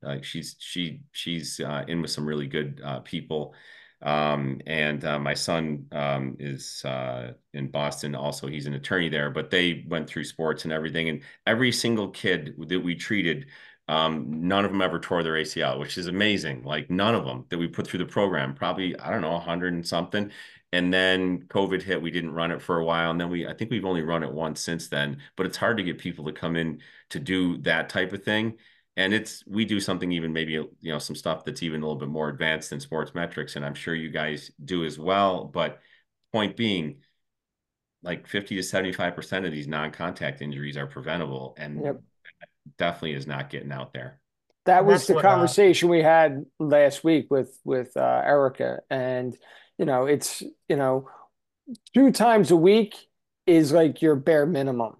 uh, 0.04 0.18
she's 0.22 0.56
she 0.58 1.02
she's 1.12 1.60
uh, 1.60 1.84
in 1.88 2.02
with 2.02 2.10
some 2.10 2.26
really 2.26 2.46
good 2.46 2.80
uh, 2.84 3.00
people. 3.00 3.54
Um, 4.02 4.60
and 4.66 5.04
uh, 5.04 5.18
my 5.18 5.34
son 5.34 5.86
um, 5.92 6.36
is 6.38 6.84
uh, 6.84 7.32
in 7.52 7.68
Boston. 7.68 8.14
Also, 8.14 8.46
he's 8.46 8.66
an 8.66 8.74
attorney 8.74 9.08
there. 9.08 9.30
But 9.30 9.50
they 9.50 9.84
went 9.88 10.08
through 10.08 10.24
sports 10.24 10.64
and 10.64 10.72
everything, 10.72 11.08
and 11.08 11.22
every 11.46 11.72
single 11.72 12.08
kid 12.08 12.54
that 12.68 12.80
we 12.80 12.94
treated 12.94 13.46
um, 13.88 14.48
none 14.48 14.64
of 14.64 14.70
them 14.70 14.80
ever 14.80 14.98
tore 14.98 15.22
their 15.22 15.34
ACL, 15.34 15.78
which 15.78 15.98
is 15.98 16.06
amazing. 16.06 16.62
Like 16.64 16.90
none 16.90 17.14
of 17.14 17.24
them 17.24 17.44
that 17.50 17.58
we 17.58 17.68
put 17.68 17.86
through 17.86 17.98
the 17.98 18.06
program, 18.06 18.54
probably, 18.54 18.98
I 18.98 19.10
don't 19.10 19.20
know, 19.20 19.32
100 19.32 19.74
and 19.74 19.86
something. 19.86 20.30
And 20.72 20.92
then 20.92 21.42
COVID 21.42 21.82
hit, 21.82 22.00
we 22.02 22.10
didn't 22.10 22.32
run 22.32 22.50
it 22.50 22.62
for 22.62 22.78
a 22.78 22.84
while. 22.84 23.10
And 23.10 23.20
then 23.20 23.30
we, 23.30 23.46
I 23.46 23.52
think 23.52 23.70
we've 23.70 23.84
only 23.84 24.02
run 24.02 24.22
it 24.22 24.32
once 24.32 24.60
since 24.60 24.88
then, 24.88 25.18
but 25.36 25.46
it's 25.46 25.56
hard 25.56 25.76
to 25.76 25.84
get 25.84 25.98
people 25.98 26.24
to 26.24 26.32
come 26.32 26.56
in 26.56 26.80
to 27.10 27.20
do 27.20 27.58
that 27.58 27.88
type 27.88 28.12
of 28.12 28.24
thing. 28.24 28.54
And 28.96 29.12
it's, 29.12 29.44
we 29.46 29.64
do 29.64 29.80
something 29.80 30.12
even 30.12 30.32
maybe, 30.32 30.52
you 30.52 30.70
know, 30.82 30.98
some 30.98 31.16
stuff 31.16 31.44
that's 31.44 31.62
even 31.62 31.82
a 31.82 31.84
little 31.84 31.98
bit 31.98 32.08
more 32.08 32.28
advanced 32.28 32.70
than 32.70 32.80
sports 32.80 33.12
metrics. 33.14 33.56
And 33.56 33.64
I'm 33.64 33.74
sure 33.74 33.94
you 33.94 34.10
guys 34.10 34.52
do 34.64 34.84
as 34.84 34.98
well. 34.98 35.44
But 35.44 35.80
point 36.32 36.56
being, 36.56 36.98
like 38.02 38.28
50 38.28 38.56
to 38.56 38.60
75% 38.60 39.46
of 39.46 39.52
these 39.52 39.66
non 39.66 39.90
contact 39.90 40.42
injuries 40.42 40.76
are 40.76 40.86
preventable. 40.86 41.54
And 41.58 41.84
yep 41.84 42.00
definitely 42.78 43.14
is 43.14 43.26
not 43.26 43.50
getting 43.50 43.72
out 43.72 43.92
there. 43.92 44.20
That 44.66 44.84
was 44.84 45.06
the 45.06 45.14
what, 45.14 45.24
uh, 45.24 45.28
conversation 45.28 45.88
uh, 45.88 45.92
we 45.92 46.02
had 46.02 46.46
last 46.58 47.04
week 47.04 47.26
with 47.30 47.58
with 47.64 47.96
uh, 47.96 48.22
Erica, 48.24 48.80
and 48.88 49.36
you 49.78 49.84
know, 49.84 50.06
it's 50.06 50.42
you 50.68 50.76
know, 50.76 51.08
two 51.92 52.12
times 52.12 52.50
a 52.50 52.56
week 52.56 52.96
is 53.46 53.72
like 53.72 54.00
your 54.00 54.16
bare 54.16 54.46
minimum, 54.46 54.96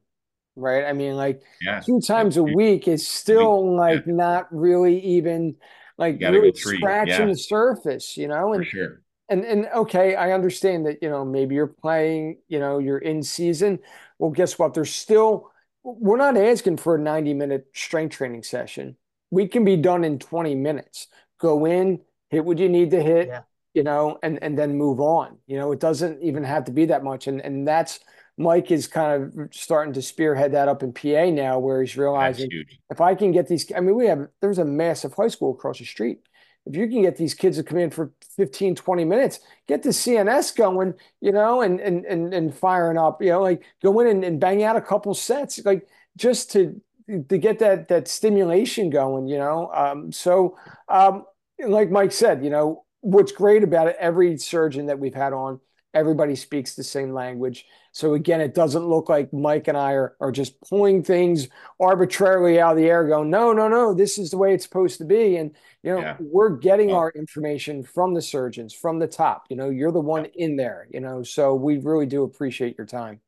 right? 0.56 0.84
I 0.84 0.92
mean, 0.92 1.14
like 1.14 1.42
yeah. 1.60 1.80
two 1.80 2.00
times 2.00 2.36
a 2.36 2.42
week 2.42 2.88
is 2.88 3.06
still 3.06 3.76
like 3.76 4.06
yeah. 4.06 4.12
not 4.14 4.48
really 4.54 5.00
even 5.00 5.56
like 5.98 6.20
really 6.20 6.52
scratching 6.54 7.12
yeah. 7.12 7.26
the 7.26 7.36
surface, 7.36 8.16
you 8.16 8.28
know. 8.28 8.52
And, 8.52 8.64
For 8.64 8.70
sure. 8.70 9.02
And 9.28 9.44
and 9.44 9.66
okay, 9.74 10.14
I 10.14 10.32
understand 10.32 10.86
that 10.86 11.02
you 11.02 11.08
know 11.08 11.24
maybe 11.24 11.54
you're 11.54 11.66
playing, 11.66 12.38
you 12.48 12.58
know, 12.58 12.78
you're 12.78 12.98
in 12.98 13.22
season. 13.22 13.78
Well, 14.18 14.30
guess 14.30 14.58
what? 14.58 14.74
There's 14.74 14.94
still 14.94 15.50
we're 15.82 16.16
not 16.16 16.36
asking 16.36 16.78
for 16.78 16.96
a 16.96 16.98
90 16.98 17.34
minute 17.34 17.66
strength 17.74 18.16
training 18.16 18.42
session. 18.42 18.96
We 19.30 19.46
can 19.48 19.64
be 19.64 19.76
done 19.76 20.04
in 20.04 20.18
20 20.18 20.54
minutes. 20.54 21.08
Go 21.38 21.66
in, 21.66 22.00
hit 22.30 22.44
what 22.44 22.58
you 22.58 22.68
need 22.68 22.90
to 22.92 23.02
hit, 23.02 23.28
yeah. 23.28 23.42
you 23.74 23.82
know, 23.82 24.18
and 24.22 24.42
and 24.42 24.58
then 24.58 24.76
move 24.76 25.00
on. 25.00 25.38
You 25.46 25.58
know, 25.58 25.72
it 25.72 25.80
doesn't 25.80 26.22
even 26.22 26.44
have 26.44 26.64
to 26.64 26.72
be 26.72 26.86
that 26.86 27.04
much. 27.04 27.26
And 27.26 27.40
and 27.40 27.66
that's 27.66 28.00
Mike 28.36 28.70
is 28.70 28.86
kind 28.86 29.22
of 29.22 29.54
starting 29.54 29.94
to 29.94 30.02
spearhead 30.02 30.52
that 30.52 30.68
up 30.68 30.82
in 30.82 30.92
PA 30.92 31.30
now, 31.30 31.58
where 31.58 31.80
he's 31.80 31.96
realizing 31.96 32.48
if 32.90 33.00
I 33.00 33.14
can 33.14 33.30
get 33.30 33.46
these, 33.46 33.70
I 33.74 33.80
mean, 33.80 33.94
we 33.94 34.06
have 34.06 34.28
there's 34.40 34.58
a 34.58 34.64
massive 34.64 35.14
high 35.14 35.28
school 35.28 35.52
across 35.52 35.78
the 35.78 35.84
street. 35.84 36.20
If 36.66 36.76
you 36.76 36.88
can 36.88 37.02
get 37.02 37.16
these 37.16 37.34
kids 37.34 37.58
to 37.58 37.62
come 37.62 37.78
in 37.78 37.90
for 37.90 38.12
15 38.36 38.74
20 38.74 39.04
minutes 39.04 39.40
get 39.68 39.82
the 39.82 39.90
cns 39.90 40.56
going 40.56 40.94
you 41.20 41.30
know 41.30 41.60
and 41.60 41.78
and 41.78 42.06
and, 42.06 42.32
and 42.32 42.54
firing 42.54 42.96
up 42.96 43.22
you 43.22 43.28
know 43.28 43.42
like 43.42 43.62
go 43.82 44.00
in 44.00 44.06
and, 44.06 44.24
and 44.24 44.40
bang 44.40 44.62
out 44.62 44.74
a 44.74 44.80
couple 44.80 45.12
sets 45.12 45.62
like 45.66 45.86
just 46.16 46.50
to 46.52 46.80
to 47.06 47.36
get 47.36 47.58
that 47.58 47.88
that 47.88 48.08
stimulation 48.08 48.88
going 48.88 49.28
you 49.28 49.36
know? 49.36 49.70
Um, 49.74 50.10
so 50.10 50.56
um, 50.88 51.24
like 51.64 51.90
mike 51.90 52.12
said 52.12 52.42
you 52.42 52.48
know 52.48 52.84
what's 53.02 53.32
great 53.32 53.62
about 53.62 53.88
it 53.88 53.96
every 54.00 54.38
surgeon 54.38 54.86
that 54.86 54.98
we've 54.98 55.14
had 55.14 55.34
on 55.34 55.60
everybody 55.94 56.34
speaks 56.34 56.74
the 56.74 56.82
same 56.84 57.12
language 57.12 57.66
so 57.92 58.14
again 58.14 58.40
it 58.40 58.54
doesn't 58.54 58.86
look 58.86 59.08
like 59.08 59.32
mike 59.32 59.68
and 59.68 59.78
i 59.78 59.92
are, 59.92 60.16
are 60.20 60.32
just 60.32 60.60
pulling 60.62 61.02
things 61.02 61.48
arbitrarily 61.80 62.60
out 62.60 62.72
of 62.72 62.76
the 62.76 62.88
air 62.88 63.06
going 63.06 63.30
no 63.30 63.52
no 63.52 63.68
no 63.68 63.94
this 63.94 64.18
is 64.18 64.30
the 64.30 64.38
way 64.38 64.52
it's 64.52 64.64
supposed 64.64 64.98
to 64.98 65.04
be 65.04 65.36
and 65.36 65.54
you 65.84 65.94
know, 65.94 66.00
yeah. 66.00 66.16
we're 66.18 66.56
getting 66.56 66.94
our 66.94 67.10
information 67.10 67.82
from 67.82 68.14
the 68.14 68.22
surgeons, 68.22 68.72
from 68.72 68.98
the 68.98 69.06
top. 69.06 69.44
You 69.50 69.56
know, 69.56 69.68
you're 69.68 69.92
the 69.92 70.00
one 70.00 70.24
yeah. 70.24 70.46
in 70.46 70.56
there. 70.56 70.88
You 70.90 71.00
know, 71.00 71.22
so 71.22 71.54
we 71.54 71.76
really 71.76 72.06
do 72.06 72.22
appreciate 72.22 72.78
your 72.78 72.86
time. 72.86 73.20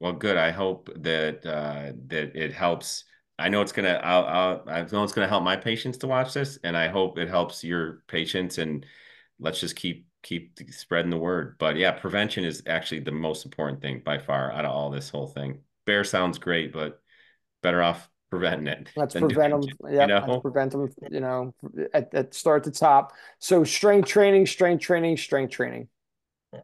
Well, 0.00 0.14
good. 0.14 0.36
I 0.36 0.50
hope 0.50 0.90
that 0.96 1.46
uh, 1.46 1.92
that 2.08 2.34
it 2.34 2.52
helps. 2.52 3.04
I 3.38 3.48
know 3.48 3.62
it's 3.62 3.70
gonna. 3.70 4.00
I'll, 4.02 4.24
I'll, 4.24 4.64
I 4.66 4.82
know 4.90 5.04
it's 5.04 5.12
gonna 5.12 5.28
help 5.28 5.44
my 5.44 5.56
patients 5.56 5.98
to 5.98 6.08
watch 6.08 6.34
this, 6.34 6.58
and 6.64 6.76
I 6.76 6.88
hope 6.88 7.16
it 7.16 7.28
helps 7.28 7.62
your 7.62 8.02
patients. 8.08 8.58
And 8.58 8.84
let's 9.38 9.60
just 9.60 9.76
keep 9.76 10.06
keep 10.22 10.58
spreading 10.70 11.10
the 11.10 11.18
word. 11.18 11.56
But 11.58 11.76
yeah, 11.76 11.92
prevention 11.92 12.44
is 12.44 12.62
actually 12.66 13.00
the 13.00 13.12
most 13.12 13.44
important 13.44 13.80
thing 13.80 14.02
by 14.04 14.18
far 14.18 14.52
out 14.52 14.64
of 14.64 14.70
all 14.70 14.90
this 14.90 15.10
whole 15.10 15.26
thing. 15.26 15.60
BEAR 15.86 16.04
sounds 16.04 16.38
great, 16.38 16.72
but 16.72 17.00
better 17.62 17.82
off 17.82 18.08
preventing 18.30 18.68
it. 18.68 18.88
Let's 18.96 19.14
prevent 19.14 19.52
them. 19.52 19.62
Yeah, 19.90 20.02
you 20.02 20.06
know? 20.06 20.24
let's 20.26 20.42
prevent 20.42 20.72
them. 20.72 20.88
You 21.10 21.20
know, 21.20 21.54
at, 21.92 22.14
at 22.14 22.34
start 22.34 22.66
at 22.66 22.72
the 22.72 22.78
top. 22.78 23.12
So 23.38 23.64
strength 23.64 24.08
training, 24.08 24.46
strength 24.46 24.82
training, 24.82 25.16
strength 25.16 25.50
training. 25.50 25.88
Yeah. 26.52 26.60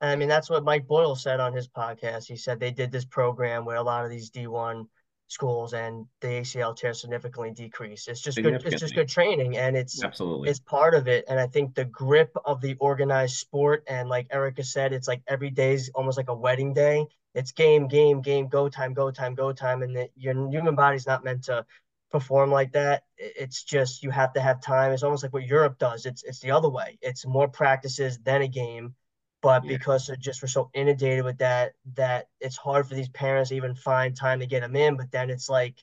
I 0.00 0.16
mean, 0.16 0.28
that's 0.28 0.48
what 0.48 0.64
Mike 0.64 0.86
Boyle 0.86 1.16
said 1.16 1.40
on 1.40 1.52
his 1.52 1.68
podcast. 1.68 2.26
He 2.26 2.36
said 2.36 2.60
they 2.60 2.70
did 2.70 2.92
this 2.92 3.04
program 3.04 3.64
where 3.64 3.76
a 3.76 3.82
lot 3.82 4.04
of 4.04 4.10
these 4.10 4.30
D 4.30 4.46
one 4.46 4.86
schools 5.28 5.72
and 5.74 6.06
the 6.20 6.28
ACL 6.28 6.76
tear 6.76 6.92
significantly 6.92 7.52
decrease. 7.52 8.08
It's 8.08 8.20
just 8.20 8.42
good. 8.42 8.62
It's 8.66 8.80
just 8.80 8.94
good 8.94 9.08
training, 9.08 9.56
and 9.56 9.76
it's 9.76 10.02
absolutely 10.02 10.50
it's 10.50 10.58
part 10.58 10.94
of 10.94 11.06
it. 11.06 11.24
And 11.28 11.38
I 11.38 11.46
think 11.46 11.74
the 11.74 11.84
grip 11.84 12.36
of 12.44 12.60
the 12.60 12.76
organized 12.80 13.36
sport, 13.36 13.84
and 13.86 14.08
like 14.08 14.26
Erica 14.30 14.64
said, 14.64 14.92
it's 14.92 15.08
like 15.08 15.22
every 15.28 15.50
day 15.50 15.74
is 15.74 15.90
almost 15.94 16.16
like 16.16 16.28
a 16.28 16.34
wedding 16.34 16.74
day 16.74 17.06
it's 17.34 17.52
game, 17.52 17.88
game, 17.88 18.20
game, 18.20 18.48
go 18.48 18.68
time, 18.68 18.94
go 18.94 19.10
time, 19.10 19.34
go 19.34 19.52
time, 19.52 19.82
and 19.82 19.96
that 19.96 20.10
your 20.16 20.34
human 20.50 20.74
body's 20.74 21.06
not 21.06 21.24
meant 21.24 21.44
to 21.44 21.64
perform 22.10 22.50
like 22.50 22.72
that. 22.72 23.04
It's 23.16 23.62
just 23.62 24.02
you 24.02 24.10
have 24.10 24.32
to 24.32 24.40
have 24.40 24.60
time. 24.60 24.92
It's 24.92 25.02
almost 25.02 25.22
like 25.22 25.32
what 25.32 25.46
Europe 25.46 25.78
does. 25.78 26.06
It's 26.06 26.24
it's 26.24 26.40
the 26.40 26.50
other 26.50 26.68
way. 26.68 26.98
It's 27.02 27.26
more 27.26 27.46
practices 27.46 28.18
than 28.18 28.42
a 28.42 28.48
game, 28.48 28.94
but 29.42 29.64
yeah. 29.64 29.76
because 29.76 30.08
it 30.08 30.20
just 30.20 30.42
we're 30.42 30.48
so 30.48 30.70
inundated 30.74 31.24
with 31.24 31.38
that 31.38 31.72
that 31.94 32.28
it's 32.40 32.56
hard 32.56 32.88
for 32.88 32.94
these 32.94 33.08
parents 33.08 33.50
to 33.50 33.56
even 33.56 33.74
find 33.74 34.16
time 34.16 34.40
to 34.40 34.46
get 34.46 34.60
them 34.60 34.76
in. 34.76 34.96
But 34.96 35.10
then 35.10 35.30
it's 35.30 35.48
like 35.48 35.82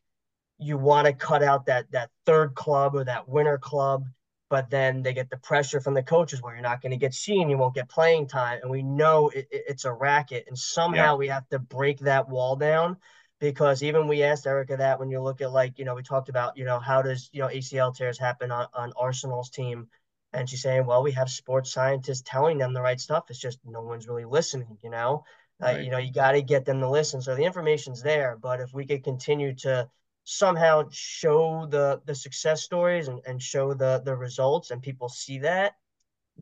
you 0.57 0.77
want 0.77 1.07
to 1.07 1.14
cut 1.14 1.44
out 1.44 1.65
that 1.68 1.91
that 1.91 2.10
third 2.26 2.56
club 2.56 2.95
or 2.95 3.03
that 3.03 3.27
winter 3.27 3.57
club 3.57 4.06
but 4.49 4.69
then 4.69 5.02
they 5.02 5.14
get 5.14 5.30
the 5.30 5.38
pressure 5.38 5.80
from 5.80 5.94
the 5.94 6.03
coaches 6.03 6.41
where 6.41 6.53
you're 6.53 6.61
not 6.61 6.82
going 6.82 6.91
to 6.91 6.98
get 6.98 7.14
seen, 7.14 7.49
you 7.49 7.57
won't 7.57 7.73
get 7.73 7.90
playing 7.90 8.27
time, 8.27 8.60
and 8.61 8.69
we 8.69 8.84
know 8.84 9.30
it, 9.30 9.48
it, 9.52 9.64
it's 9.68 9.86
a 9.86 9.91
racket, 9.91 10.45
and 10.48 10.57
somehow 10.57 11.14
yeah. 11.14 11.15
we 11.15 11.27
have 11.27 11.48
to 11.49 11.60
break 11.60 11.99
that 11.99 12.30
wall 12.30 12.56
down 12.56 12.98
because 13.40 13.84
even 13.84 14.07
we 14.07 14.23
asked 14.23 14.48
Erica 14.48 14.77
that 14.77 14.99
when 14.99 15.10
you 15.10 15.19
look 15.22 15.41
at 15.41 15.52
like 15.52 15.77
you 15.77 15.86
know 15.86 15.95
we 15.95 16.03
talked 16.03 16.30
about 16.30 16.57
you 16.57 16.64
know 16.64 16.80
how 16.80 17.02
does 17.02 17.30
you 17.34 17.41
know 17.41 17.48
ACL 17.48 17.95
tears 17.95 18.19
happen 18.19 18.52
on, 18.52 18.68
on 18.73 18.94
Arsenal's 18.95 19.49
team, 19.49 19.88
and 20.34 20.49
she's 20.49 20.61
saying 20.61 20.85
well 20.85 21.03
we 21.03 21.11
have 21.11 21.30
sports 21.30 21.72
scientists 21.72 22.23
telling 22.26 22.57
them 22.57 22.73
the 22.73 22.81
right 22.81 22.99
stuff, 22.99 23.30
it's 23.30 23.39
just 23.39 23.60
no 23.65 23.81
one's 23.81 24.07
really 24.07 24.26
listening, 24.26 24.77
you 24.84 24.89
know. 24.89 25.23
Right. 25.60 25.77
Uh, 25.77 25.80
you 25.80 25.89
know, 25.89 25.99
you 25.99 26.11
got 26.11 26.34
to 26.34 26.41
get 26.41 26.65
them 26.65 26.81
to 26.81 26.89
listen. 26.89 27.22
So 27.22 27.34
the 27.34 27.45
information's 27.45 28.03
there, 28.03 28.38
but 28.41 28.60
if 28.60 28.73
we 28.73 28.85
could 28.85 29.06
continue 29.06 29.56
to 29.56 29.89
somehow 30.26 30.84
show 30.91 31.68
the 31.69 32.02
the 32.06 32.15
success 32.15 32.64
stories 32.64 33.07
and, 33.07 33.22
and 33.27 33.41
show 33.41 33.73
the 33.73 34.02
the 34.03 34.15
results 34.15 34.72
and 34.72 34.81
people 34.81 35.07
see 35.07 35.38
that 35.39 35.73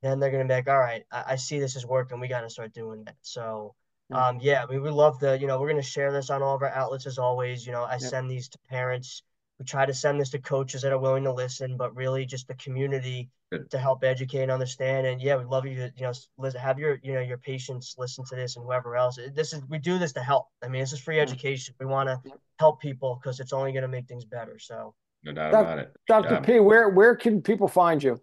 then 0.02 0.20
they're 0.20 0.32
gonna 0.32 0.46
be 0.46 0.54
like 0.54 0.70
all 0.70 0.80
right 0.80 1.04
i, 1.12 1.24
I 1.32 1.36
see 1.36 1.60
this 1.60 1.76
is 1.76 1.86
working 1.86 2.22
we 2.22 2.30
got 2.30 2.42
to 2.42 2.50
start 2.50 2.74
doing 2.74 3.04
that 3.04 3.18
so 3.22 3.76
um 4.12 4.40
yeah 4.42 4.66
we 4.70 4.80
would 4.80 4.94
love 4.94 5.20
to 5.20 5.38
you 5.38 5.48
know 5.48 5.60
we're 5.60 5.70
gonna 5.70 5.82
share 5.82 6.14
this 6.14 6.30
on 6.30 6.42
all 6.42 6.56
of 6.56 6.62
our 6.62 6.70
outlets 6.70 7.06
as 7.06 7.18
always 7.18 7.66
you 7.66 7.74
know 7.74 7.84
i 7.84 7.98
send 7.98 8.32
these 8.32 8.48
to 8.48 8.58
parents 8.70 9.22
we 9.60 9.66
try 9.66 9.86
to 9.86 9.94
send 9.94 10.20
this 10.20 10.30
to 10.32 10.40
coaches 10.40 10.82
that 10.82 10.92
are 10.92 11.00
willing 11.00 11.24
to 11.24 11.34
listen 11.34 11.78
but 11.78 11.96
really 11.96 12.26
just 12.26 12.48
the 12.48 12.56
community 12.56 13.30
Good. 13.52 13.70
to 13.70 13.78
help 13.78 14.04
educate 14.04 14.42
and 14.42 14.52
understand. 14.52 15.06
And 15.06 15.22
yeah, 15.22 15.36
we'd 15.38 15.48
love 15.48 15.66
you 15.66 15.76
to, 15.76 15.94
you 15.96 16.04
know, 16.04 16.50
have 16.60 16.80
your, 16.80 17.00
you 17.04 17.14
know, 17.14 17.22
your 17.22 17.38
patients 17.38 17.96
listen 17.98 18.26
to 18.26 18.36
this 18.36 18.56
and 18.56 18.66
whoever 18.66 18.96
else. 18.96 19.20
This 19.36 19.54
is, 19.54 19.62
we 19.70 19.78
do 19.78 20.00
this 20.00 20.14
to 20.14 20.22
help. 20.22 20.48
I 20.64 20.68
mean, 20.68 20.82
this 20.82 20.94
is 20.94 21.00
free 21.00 21.20
education. 21.20 21.76
We 21.80 21.86
want 21.86 22.10
to 22.10 22.20
help 22.60 22.82
people 22.82 23.20
because 23.22 23.40
it's 23.40 23.54
only 23.54 23.72
going 23.72 23.84
to 23.84 23.88
make 23.88 24.08
things 24.08 24.26
better. 24.26 24.58
So, 24.58 24.96
no 25.24 25.32
doubt 25.32 25.50
about 25.50 25.80
it. 25.80 25.94
Dr. 26.08 26.42
P, 26.42 26.60
where, 26.60 26.90
where 26.90 27.16
can 27.16 27.42
people 27.42 27.68
find 27.68 28.04
you? 28.04 28.20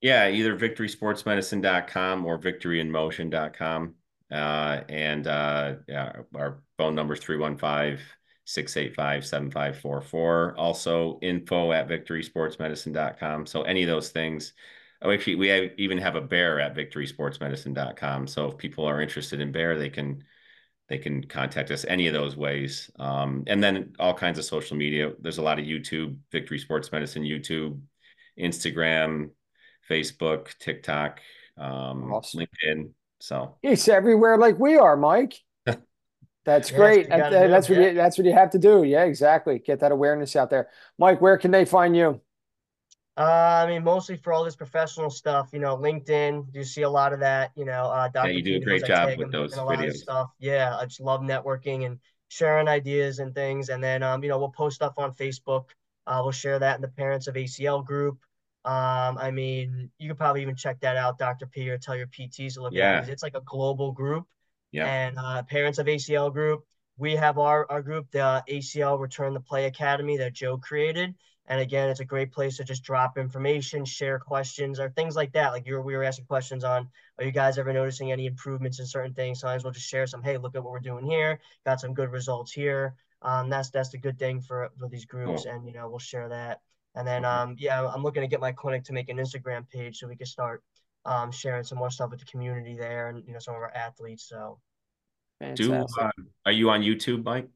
Yeah, 0.00 0.28
either 0.28 0.56
victorysportsmedicine.com 0.56 2.24
or 2.24 2.38
victoryinmotion.com. 2.38 3.94
Uh, 4.30 4.80
and 4.88 5.26
uh, 5.26 5.74
yeah, 5.88 6.12
our 6.34 6.62
phone 6.76 6.94
number 6.94 7.14
is 7.14 7.20
315 7.20 7.98
685 8.46 9.26
7544. 9.26 10.54
Also, 10.56 11.18
info 11.20 11.72
at 11.72 11.88
victorysportsmedicine.com. 11.88 13.46
So, 13.46 13.62
any 13.62 13.82
of 13.82 13.88
those 13.88 14.10
things. 14.10 14.54
Oh, 15.02 15.10
actually, 15.10 15.34
we 15.34 15.48
have, 15.48 15.70
even 15.76 15.98
have 15.98 16.16
a 16.16 16.20
bear 16.20 16.58
at 16.60 16.74
victorysportsmedicine.com. 16.74 18.26
So, 18.28 18.50
if 18.50 18.56
people 18.56 18.84
are 18.86 19.02
interested 19.02 19.40
in 19.40 19.52
BEAR, 19.52 19.78
they 19.78 19.90
can 19.90 20.24
they 20.88 20.98
can 20.98 21.24
contact 21.24 21.72
us 21.72 21.84
any 21.88 22.06
of 22.06 22.14
those 22.14 22.36
ways. 22.36 22.90
Um, 23.00 23.42
and 23.48 23.62
then 23.62 23.94
all 23.98 24.14
kinds 24.14 24.38
of 24.38 24.44
social 24.44 24.76
media. 24.76 25.12
There's 25.20 25.38
a 25.38 25.42
lot 25.42 25.58
of 25.58 25.64
YouTube, 25.64 26.16
Victory 26.30 26.60
Sports 26.60 26.92
Medicine, 26.92 27.24
YouTube, 27.24 27.80
Instagram, 28.38 29.30
Facebook, 29.90 30.56
TikTok. 30.58 31.20
um, 31.58 32.12
awesome. 32.12 32.40
LinkedIn. 32.40 32.90
So 33.18 33.56
it's 33.62 33.88
everywhere 33.88 34.38
like 34.38 34.58
we 34.58 34.76
are, 34.76 34.96
Mike. 34.96 35.34
That's 36.46 36.70
yes, 36.70 36.78
great. 36.78 37.08
That, 37.08 37.30
that's 37.50 37.68
what 37.68 37.78
you, 37.78 37.92
that's 37.92 38.16
what 38.16 38.24
you 38.24 38.32
have 38.32 38.50
to 38.50 38.58
do. 38.58 38.84
Yeah, 38.84 39.02
exactly. 39.02 39.58
Get 39.58 39.80
that 39.80 39.90
awareness 39.90 40.36
out 40.36 40.48
there. 40.48 40.68
Mike, 40.96 41.20
where 41.20 41.36
can 41.36 41.50
they 41.50 41.64
find 41.64 41.96
you? 41.96 42.20
Uh, 43.18 43.64
I 43.64 43.66
mean, 43.66 43.82
mostly 43.82 44.16
for 44.16 44.32
all 44.32 44.44
this 44.44 44.54
professional 44.54 45.10
stuff, 45.10 45.48
you 45.52 45.58
know, 45.58 45.76
LinkedIn, 45.76 46.54
you 46.54 46.62
see 46.62 46.82
a 46.82 46.90
lot 46.90 47.12
of 47.12 47.20
that, 47.20 47.50
you 47.56 47.64
know, 47.64 47.86
uh, 47.86 48.08
Dr. 48.08 48.28
Yeah, 48.28 48.36
you 48.36 48.42
do 48.42 48.56
a 48.56 48.60
great 48.60 48.84
job 48.84 49.18
with 49.18 49.32
those 49.32 49.54
videos. 49.54 49.96
stuff. 49.96 50.30
Yeah, 50.38 50.76
I 50.76 50.84
just 50.84 51.00
love 51.00 51.22
networking 51.22 51.86
and 51.86 51.98
sharing 52.28 52.68
ideas 52.68 53.18
and 53.18 53.34
things. 53.34 53.68
And 53.68 53.82
then, 53.82 54.04
um, 54.04 54.22
you 54.22 54.28
know, 54.28 54.38
we'll 54.38 54.50
post 54.50 54.76
stuff 54.76 54.94
on 54.98 55.14
Facebook. 55.14 55.64
Uh, 56.06 56.20
we'll 56.22 56.32
share 56.32 56.60
that 56.60 56.76
in 56.76 56.82
the 56.82 56.88
Parents 56.88 57.26
of 57.26 57.34
ACL 57.34 57.84
group. 57.84 58.18
Um, 58.64 59.18
I 59.18 59.30
mean, 59.32 59.90
you 59.98 60.08
could 60.08 60.18
probably 60.18 60.42
even 60.42 60.54
check 60.54 60.78
that 60.80 60.96
out, 60.96 61.18
Dr. 61.18 61.46
P, 61.46 61.68
or 61.70 61.78
tell 61.78 61.96
your 61.96 62.08
PTs 62.08 62.54
to 62.54 62.62
look 62.62 62.72
yeah. 62.72 62.98
at 62.98 63.08
it. 63.08 63.12
It's 63.12 63.22
like 63.22 63.36
a 63.36 63.40
global 63.40 63.92
group. 63.92 64.26
Yeah. 64.76 64.86
And 64.86 65.18
uh, 65.18 65.42
Parents 65.44 65.78
of 65.78 65.86
ACL 65.86 66.32
group, 66.32 66.64
we 66.98 67.16
have 67.16 67.38
our, 67.38 67.66
our 67.70 67.82
group, 67.82 68.10
the 68.10 68.42
ACL 68.48 68.98
Return 68.98 69.34
to 69.34 69.40
Play 69.40 69.66
Academy 69.66 70.16
that 70.18 70.32
Joe 70.32 70.58
created. 70.58 71.14
And 71.48 71.60
again, 71.60 71.88
it's 71.88 72.00
a 72.00 72.04
great 72.04 72.32
place 72.32 72.56
to 72.56 72.64
just 72.64 72.82
drop 72.82 73.16
information, 73.18 73.84
share 73.84 74.18
questions, 74.18 74.80
or 74.80 74.90
things 74.90 75.14
like 75.14 75.32
that. 75.32 75.52
Like 75.52 75.66
you 75.66 75.74
were, 75.74 75.82
we 75.82 75.96
were 75.96 76.02
asking 76.02 76.26
questions 76.26 76.64
on, 76.64 76.88
are 77.18 77.24
you 77.24 77.30
guys 77.30 77.56
ever 77.56 77.72
noticing 77.72 78.10
any 78.10 78.26
improvements 78.26 78.80
in 78.80 78.86
certain 78.86 79.14
things? 79.14 79.40
Sometimes 79.40 79.62
we'll 79.62 79.72
just 79.72 79.88
share 79.88 80.06
some, 80.06 80.22
hey, 80.22 80.38
look 80.38 80.56
at 80.56 80.64
what 80.64 80.72
we're 80.72 80.80
doing 80.80 81.04
here. 81.04 81.38
Got 81.64 81.80
some 81.80 81.94
good 81.94 82.10
results 82.10 82.52
here. 82.52 82.96
Um, 83.22 83.48
that's 83.48 83.70
that's 83.70 83.88
the 83.88 83.98
good 83.98 84.18
thing 84.18 84.40
for 84.40 84.70
for 84.78 84.88
these 84.88 85.04
groups, 85.04 85.44
cool. 85.44 85.52
and 85.52 85.66
you 85.66 85.72
know 85.72 85.88
we'll 85.88 85.98
share 85.98 86.28
that. 86.28 86.60
And 86.94 87.06
then 87.06 87.24
um, 87.24 87.56
yeah, 87.58 87.86
I'm 87.86 88.02
looking 88.02 88.22
to 88.22 88.28
get 88.28 88.40
my 88.40 88.52
clinic 88.52 88.84
to 88.84 88.92
make 88.92 89.08
an 89.08 89.16
Instagram 89.16 89.68
page 89.68 89.98
so 89.98 90.06
we 90.06 90.16
can 90.16 90.26
start 90.26 90.62
um, 91.04 91.30
sharing 91.30 91.64
some 91.64 91.78
more 91.78 91.90
stuff 91.90 92.10
with 92.10 92.20
the 92.20 92.26
community 92.26 92.76
there, 92.76 93.08
and 93.08 93.24
you 93.26 93.32
know 93.32 93.38
some 93.38 93.54
of 93.54 93.62
our 93.62 93.72
athletes. 93.74 94.28
So, 94.28 94.58
do 95.54 95.74
uh, 95.74 96.10
are 96.44 96.52
you 96.52 96.70
on 96.70 96.82
YouTube, 96.82 97.24
Mike? 97.24 97.48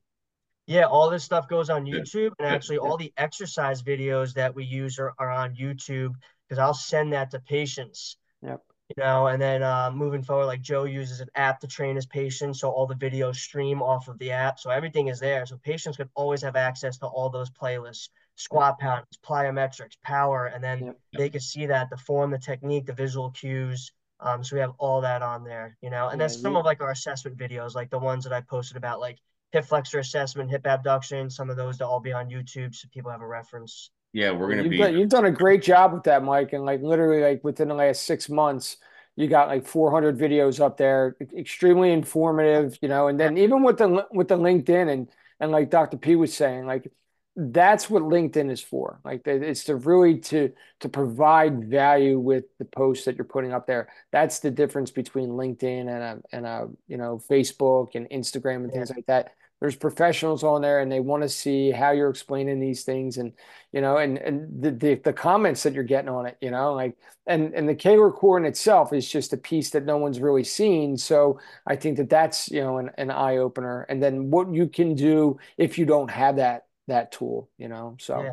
Yeah, 0.66 0.84
all 0.84 1.10
this 1.10 1.24
stuff 1.24 1.48
goes 1.48 1.68
on 1.68 1.84
YouTube, 1.84 2.30
and 2.38 2.46
actually, 2.46 2.78
all 2.78 2.96
the 2.96 3.12
exercise 3.16 3.82
videos 3.82 4.34
that 4.34 4.54
we 4.54 4.64
use 4.64 4.98
are, 4.98 5.14
are 5.18 5.30
on 5.30 5.54
YouTube 5.56 6.14
because 6.48 6.60
I'll 6.60 6.74
send 6.74 7.12
that 7.12 7.30
to 7.32 7.40
patients. 7.40 8.16
Yep. 8.42 8.62
You 8.96 9.02
know, 9.02 9.26
and 9.28 9.40
then 9.40 9.62
uh, 9.62 9.90
moving 9.92 10.22
forward, 10.22 10.46
like 10.46 10.62
Joe 10.62 10.84
uses 10.84 11.20
an 11.20 11.28
app 11.34 11.60
to 11.60 11.66
train 11.66 11.96
his 11.96 12.06
patients, 12.06 12.60
so 12.60 12.70
all 12.70 12.86
the 12.86 12.94
videos 12.94 13.36
stream 13.36 13.82
off 13.82 14.08
of 14.08 14.18
the 14.18 14.32
app, 14.32 14.58
so 14.58 14.70
everything 14.70 15.08
is 15.08 15.20
there. 15.20 15.46
So 15.46 15.56
patients 15.56 15.96
could 15.96 16.08
always 16.14 16.42
have 16.42 16.56
access 16.56 16.98
to 16.98 17.06
all 17.06 17.30
those 17.30 17.50
playlists: 17.50 18.08
squat 18.36 18.78
pounds, 18.78 19.06
plyometrics, 19.24 19.96
power, 20.02 20.46
and 20.46 20.62
then 20.62 20.86
yep. 20.86 21.00
they 21.16 21.30
could 21.30 21.42
see 21.42 21.66
that 21.66 21.90
the 21.90 21.96
form, 21.96 22.30
the 22.30 22.38
technique, 22.38 22.86
the 22.86 22.92
visual 22.92 23.30
cues. 23.30 23.92
Um, 24.22 24.44
so 24.44 24.56
we 24.56 24.60
have 24.60 24.72
all 24.78 25.00
that 25.00 25.22
on 25.22 25.44
there, 25.44 25.76
you 25.80 25.90
know, 25.90 26.08
and 26.08 26.20
yeah, 26.20 26.26
then 26.26 26.36
some 26.36 26.52
yeah. 26.52 26.60
of 26.60 26.64
like 26.64 26.82
our 26.82 26.90
assessment 26.90 27.38
videos, 27.38 27.74
like 27.74 27.90
the 27.90 27.98
ones 27.98 28.24
that 28.24 28.32
I 28.32 28.40
posted 28.42 28.76
about, 28.76 29.00
like 29.00 29.18
hip 29.52 29.64
flexor 29.64 29.98
assessment, 29.98 30.50
hip 30.50 30.66
abduction, 30.66 31.30
some 31.30 31.50
of 31.50 31.56
those 31.56 31.78
to 31.78 31.86
all 31.86 32.00
be 32.00 32.12
on 32.12 32.28
YouTube 32.28 32.74
so 32.74 32.88
people 32.92 33.10
have 33.10 33.22
a 33.22 33.26
reference. 33.26 33.90
Yeah, 34.12 34.32
we're 34.32 34.50
gonna 34.50 34.62
you've 34.62 34.70
be. 34.70 34.78
Done, 34.78 34.98
you've 34.98 35.08
done 35.08 35.26
a 35.26 35.30
great 35.30 35.62
job 35.62 35.92
with 35.92 36.02
that, 36.04 36.24
Mike, 36.24 36.52
and 36.52 36.64
like 36.64 36.82
literally, 36.82 37.22
like 37.22 37.44
within 37.44 37.68
the 37.68 37.74
last 37.74 38.02
six 38.02 38.28
months, 38.28 38.76
you 39.16 39.28
got 39.28 39.48
like 39.48 39.66
400 39.66 40.18
videos 40.18 40.60
up 40.60 40.76
there, 40.76 41.16
extremely 41.36 41.92
informative, 41.92 42.76
you 42.82 42.88
know. 42.88 43.08
And 43.08 43.18
then 43.18 43.38
even 43.38 43.62
with 43.62 43.78
the 43.78 44.06
with 44.10 44.28
the 44.28 44.36
LinkedIn 44.36 44.92
and 44.92 45.08
and 45.38 45.52
like 45.52 45.70
Dr. 45.70 45.96
P 45.96 46.16
was 46.16 46.34
saying, 46.34 46.66
like 46.66 46.90
that's 47.36 47.88
what 47.88 48.02
LinkedIn 48.02 48.50
is 48.50 48.60
for. 48.60 49.00
Like 49.04 49.22
it's 49.26 49.64
to 49.64 49.76
really 49.76 50.18
to 50.18 50.52
to 50.80 50.88
provide 50.88 51.68
value 51.68 52.18
with 52.18 52.44
the 52.58 52.64
posts 52.64 53.04
that 53.04 53.16
you're 53.16 53.24
putting 53.24 53.52
up 53.52 53.66
there. 53.66 53.88
That's 54.10 54.40
the 54.40 54.50
difference 54.50 54.90
between 54.90 55.30
LinkedIn 55.30 55.80
and 55.80 55.90
a 55.90 56.18
and 56.32 56.46
a 56.46 56.68
you 56.88 56.96
know 56.96 57.20
Facebook 57.30 57.94
and 57.94 58.08
Instagram 58.10 58.64
and 58.64 58.72
things 58.72 58.90
like 58.90 59.06
that 59.06 59.34
there's 59.60 59.76
professionals 59.76 60.42
on 60.42 60.62
there 60.62 60.80
and 60.80 60.90
they 60.90 61.00
want 61.00 61.22
to 61.22 61.28
see 61.28 61.70
how 61.70 61.90
you're 61.90 62.10
explaining 62.10 62.58
these 62.58 62.82
things 62.82 63.18
and 63.18 63.32
you 63.72 63.80
know 63.80 63.98
and 63.98 64.18
and 64.18 64.62
the, 64.62 64.70
the, 64.70 64.94
the 64.96 65.12
comments 65.12 65.62
that 65.62 65.74
you're 65.74 65.84
getting 65.84 66.08
on 66.08 66.26
it 66.26 66.36
you 66.40 66.50
know 66.50 66.74
like 66.74 66.96
and 67.26 67.54
and 67.54 67.68
the 67.68 67.74
Kaler 67.74 68.10
core 68.10 68.38
in 68.38 68.46
itself 68.46 68.92
is 68.92 69.08
just 69.08 69.32
a 69.32 69.36
piece 69.36 69.70
that 69.70 69.84
no 69.84 69.98
one's 69.98 70.20
really 70.20 70.44
seen 70.44 70.96
so 70.96 71.38
i 71.66 71.76
think 71.76 71.98
that 71.98 72.08
that's 72.08 72.50
you 72.50 72.60
know 72.60 72.78
an, 72.78 72.90
an 72.96 73.10
eye 73.10 73.36
opener 73.36 73.82
and 73.88 74.02
then 74.02 74.30
what 74.30 74.52
you 74.52 74.66
can 74.66 74.94
do 74.94 75.38
if 75.58 75.78
you 75.78 75.84
don't 75.84 76.10
have 76.10 76.36
that 76.36 76.66
that 76.88 77.12
tool 77.12 77.50
you 77.58 77.68
know 77.68 77.96
so. 78.00 78.22
Yeah. 78.22 78.32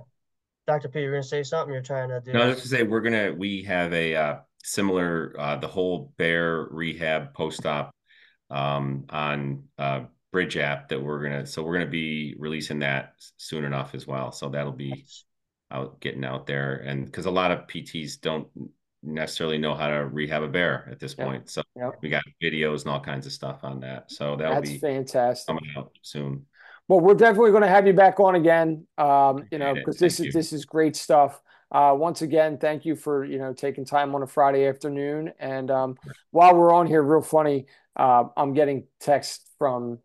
dr 0.68 0.88
p 0.90 1.02
you're 1.02 1.12
gonna 1.12 1.24
say 1.24 1.44
something? 1.44 1.74
You're 1.74 1.84
trying 1.84 2.10
to 2.10 2.22
do 2.22 2.34
no 2.34 2.42
i 2.42 2.48
was 2.48 2.62
to 2.62 2.68
say 2.68 2.84
we're 2.84 3.02
gonna 3.02 3.34
we 3.34 3.64
have 3.64 3.94
a 3.94 4.16
uh, 4.16 4.36
similar 4.64 5.34
uh, 5.40 5.56
the 5.56 5.68
whole 5.68 6.14
BEAR 6.18 6.68
rehab 6.72 7.34
post-op 7.34 7.92
um, 8.50 9.06
on 9.10 9.64
uh, 9.78 10.02
bridge 10.32 10.58
app 10.58 10.90
that 10.90 11.02
we're 11.02 11.24
gonna 11.24 11.46
so 11.46 11.64
we're 11.64 11.74
gonna 11.74 11.90
be 11.90 12.36
releasing 12.38 12.80
that 12.80 13.14
soon 13.38 13.64
enough 13.64 13.96
as 13.96 14.06
well. 14.06 14.32
So 14.32 14.50
that'll 14.50 14.72
be 14.72 15.06
out 15.72 16.00
getting 16.00 16.26
out 16.26 16.48
there. 16.48 16.76
And 16.76 17.06
because 17.06 17.26
a 17.26 17.32
lot 17.32 17.52
of 17.52 17.68
pts 17.68 18.20
don't 18.20 18.48
necessarily 19.04 19.58
know 19.58 19.74
how 19.74 19.88
to 19.88 20.06
rehab 20.06 20.44
a 20.44 20.48
BEAR 20.48 20.90
at 20.92 21.00
this 21.00 21.16
yep. 21.18 21.28
point. 21.28 21.50
So 21.50 21.62
yep. 21.76 21.94
we 22.02 22.10
got 22.10 22.24
videos 22.44 22.82
and 22.82 22.92
all 22.92 23.00
kinds 23.00 23.26
of 23.26 23.32
stuff 23.32 23.64
on 23.64 23.80
that. 23.82 24.12
So 24.12 24.36
that'll 24.36 24.56
That's 24.56 24.72
be 24.72 24.80
fantastic. 24.80 25.48
coming 25.48 25.72
out 25.78 25.92
soon 26.02 26.46
well 26.88 27.00
we're 27.00 27.14
definitely 27.14 27.52
going 27.52 27.64
to 27.64 27.70
have 27.70 27.86
you 27.88 27.94
back 27.94 28.20
on 28.20 28.36
again 28.36 28.86
um 28.98 29.44
you 29.52 29.58
know 29.58 29.74
because 29.74 29.98
this 29.98 30.20
is 30.20 30.34
this 30.34 30.54
is 30.54 30.66
great 30.66 30.96
stuff 30.96 31.42
uh, 31.72 31.94
once 31.98 32.22
again, 32.22 32.58
thank 32.58 32.86
you 32.86 32.96
for 32.96 33.26
you 33.26 33.38
know 33.38 33.54
taking 33.54 33.84
time 33.84 34.16
on 34.16 34.24
a 34.24 34.28
Friday 34.28 34.68
afternoon. 34.68 35.34
And 35.40 35.70
um, 35.70 35.98
while 36.32 36.56
we're 36.56 36.74
on 36.74 36.88
here, 36.88 37.04
real 37.04 37.22
funny, 37.22 37.66
uh, 37.98 38.26
I'm 38.38 38.54
getting 38.54 38.86
texts 39.02 39.50
from 39.58 40.00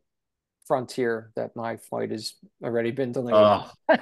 Frontier 0.67 1.31
that 1.37 1.55
my 1.55 1.77
flight 1.77 2.11
has 2.11 2.35
already 2.65 2.91
been 2.91 3.13
delayed. 3.13 3.35
Oh. 3.37 3.71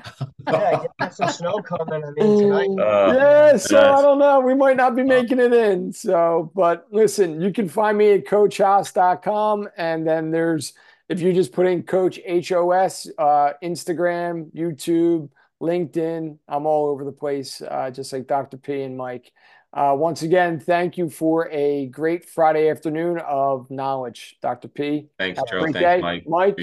yeah, 0.49 0.85
get 0.99 1.15
some 1.15 1.29
snow 1.29 1.59
coming. 1.59 2.03
I 2.03 2.11
mean, 2.13 2.39
tonight. 2.39 2.83
Uh, 2.83 3.13
yeah, 3.13 3.57
so 3.57 3.77
yes. 3.77 3.99
I 3.99 4.01
don't 4.01 4.19
know. 4.19 4.41
We 4.41 4.55
might 4.55 4.77
not 4.77 4.97
be 4.97 5.03
making 5.03 5.39
it 5.39 5.53
in. 5.53 5.93
So, 5.93 6.51
but 6.55 6.87
listen, 6.91 7.41
you 7.41 7.53
can 7.53 7.69
find 7.69 7.99
me 7.99 8.13
at 8.13 8.25
coachhos.com. 8.25 9.69
And 9.77 10.07
then 10.07 10.31
there's, 10.31 10.73
if 11.11 11.21
you 11.21 11.33
just 11.33 11.53
put 11.53 11.67
in 11.67 11.83
Coach 11.83 12.21
HOS, 12.25 13.09
uh, 13.19 13.53
Instagram, 13.63 14.51
YouTube, 14.55 15.29
LinkedIn, 15.61 16.39
I'm 16.49 16.67
all 16.67 16.87
over 16.87 17.05
the 17.05 17.13
place, 17.13 17.61
uh, 17.61 17.91
just 17.91 18.13
like 18.13 18.29
Dr. 18.29 18.57
P 18.57 18.83
and 18.83 18.97
Mike. 18.97 19.33
Uh, 19.73 19.95
once 19.97 20.23
again, 20.23 20.59
thank 20.61 20.97
you 20.97 21.11
for 21.11 21.49
a 21.51 21.87
great 21.87 22.25
Friday 22.25 22.71
afternoon 22.71 23.19
of 23.19 23.69
knowledge, 23.71 24.37
Dr. 24.41 24.69
P. 24.69 25.09
Thanks, 25.19 25.39
Have 25.39 25.49
Joe. 25.49 25.63
Thanks, 25.63 25.79
day. 25.79 26.01
Mike. 26.01 26.25
Mike, 26.27 26.59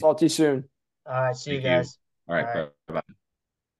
talk 0.00 0.18
to 0.18 0.24
you 0.24 0.28
soon. 0.28 0.64
All 1.06 1.14
right. 1.14 1.36
See 1.36 1.52
thank 1.52 1.62
you 1.62 1.70
guys. 1.70 1.98
You. 2.28 2.34
All 2.34 2.42
right. 2.42 2.56
All 2.56 2.62
right. 2.62 2.70
Bye. 3.06 3.14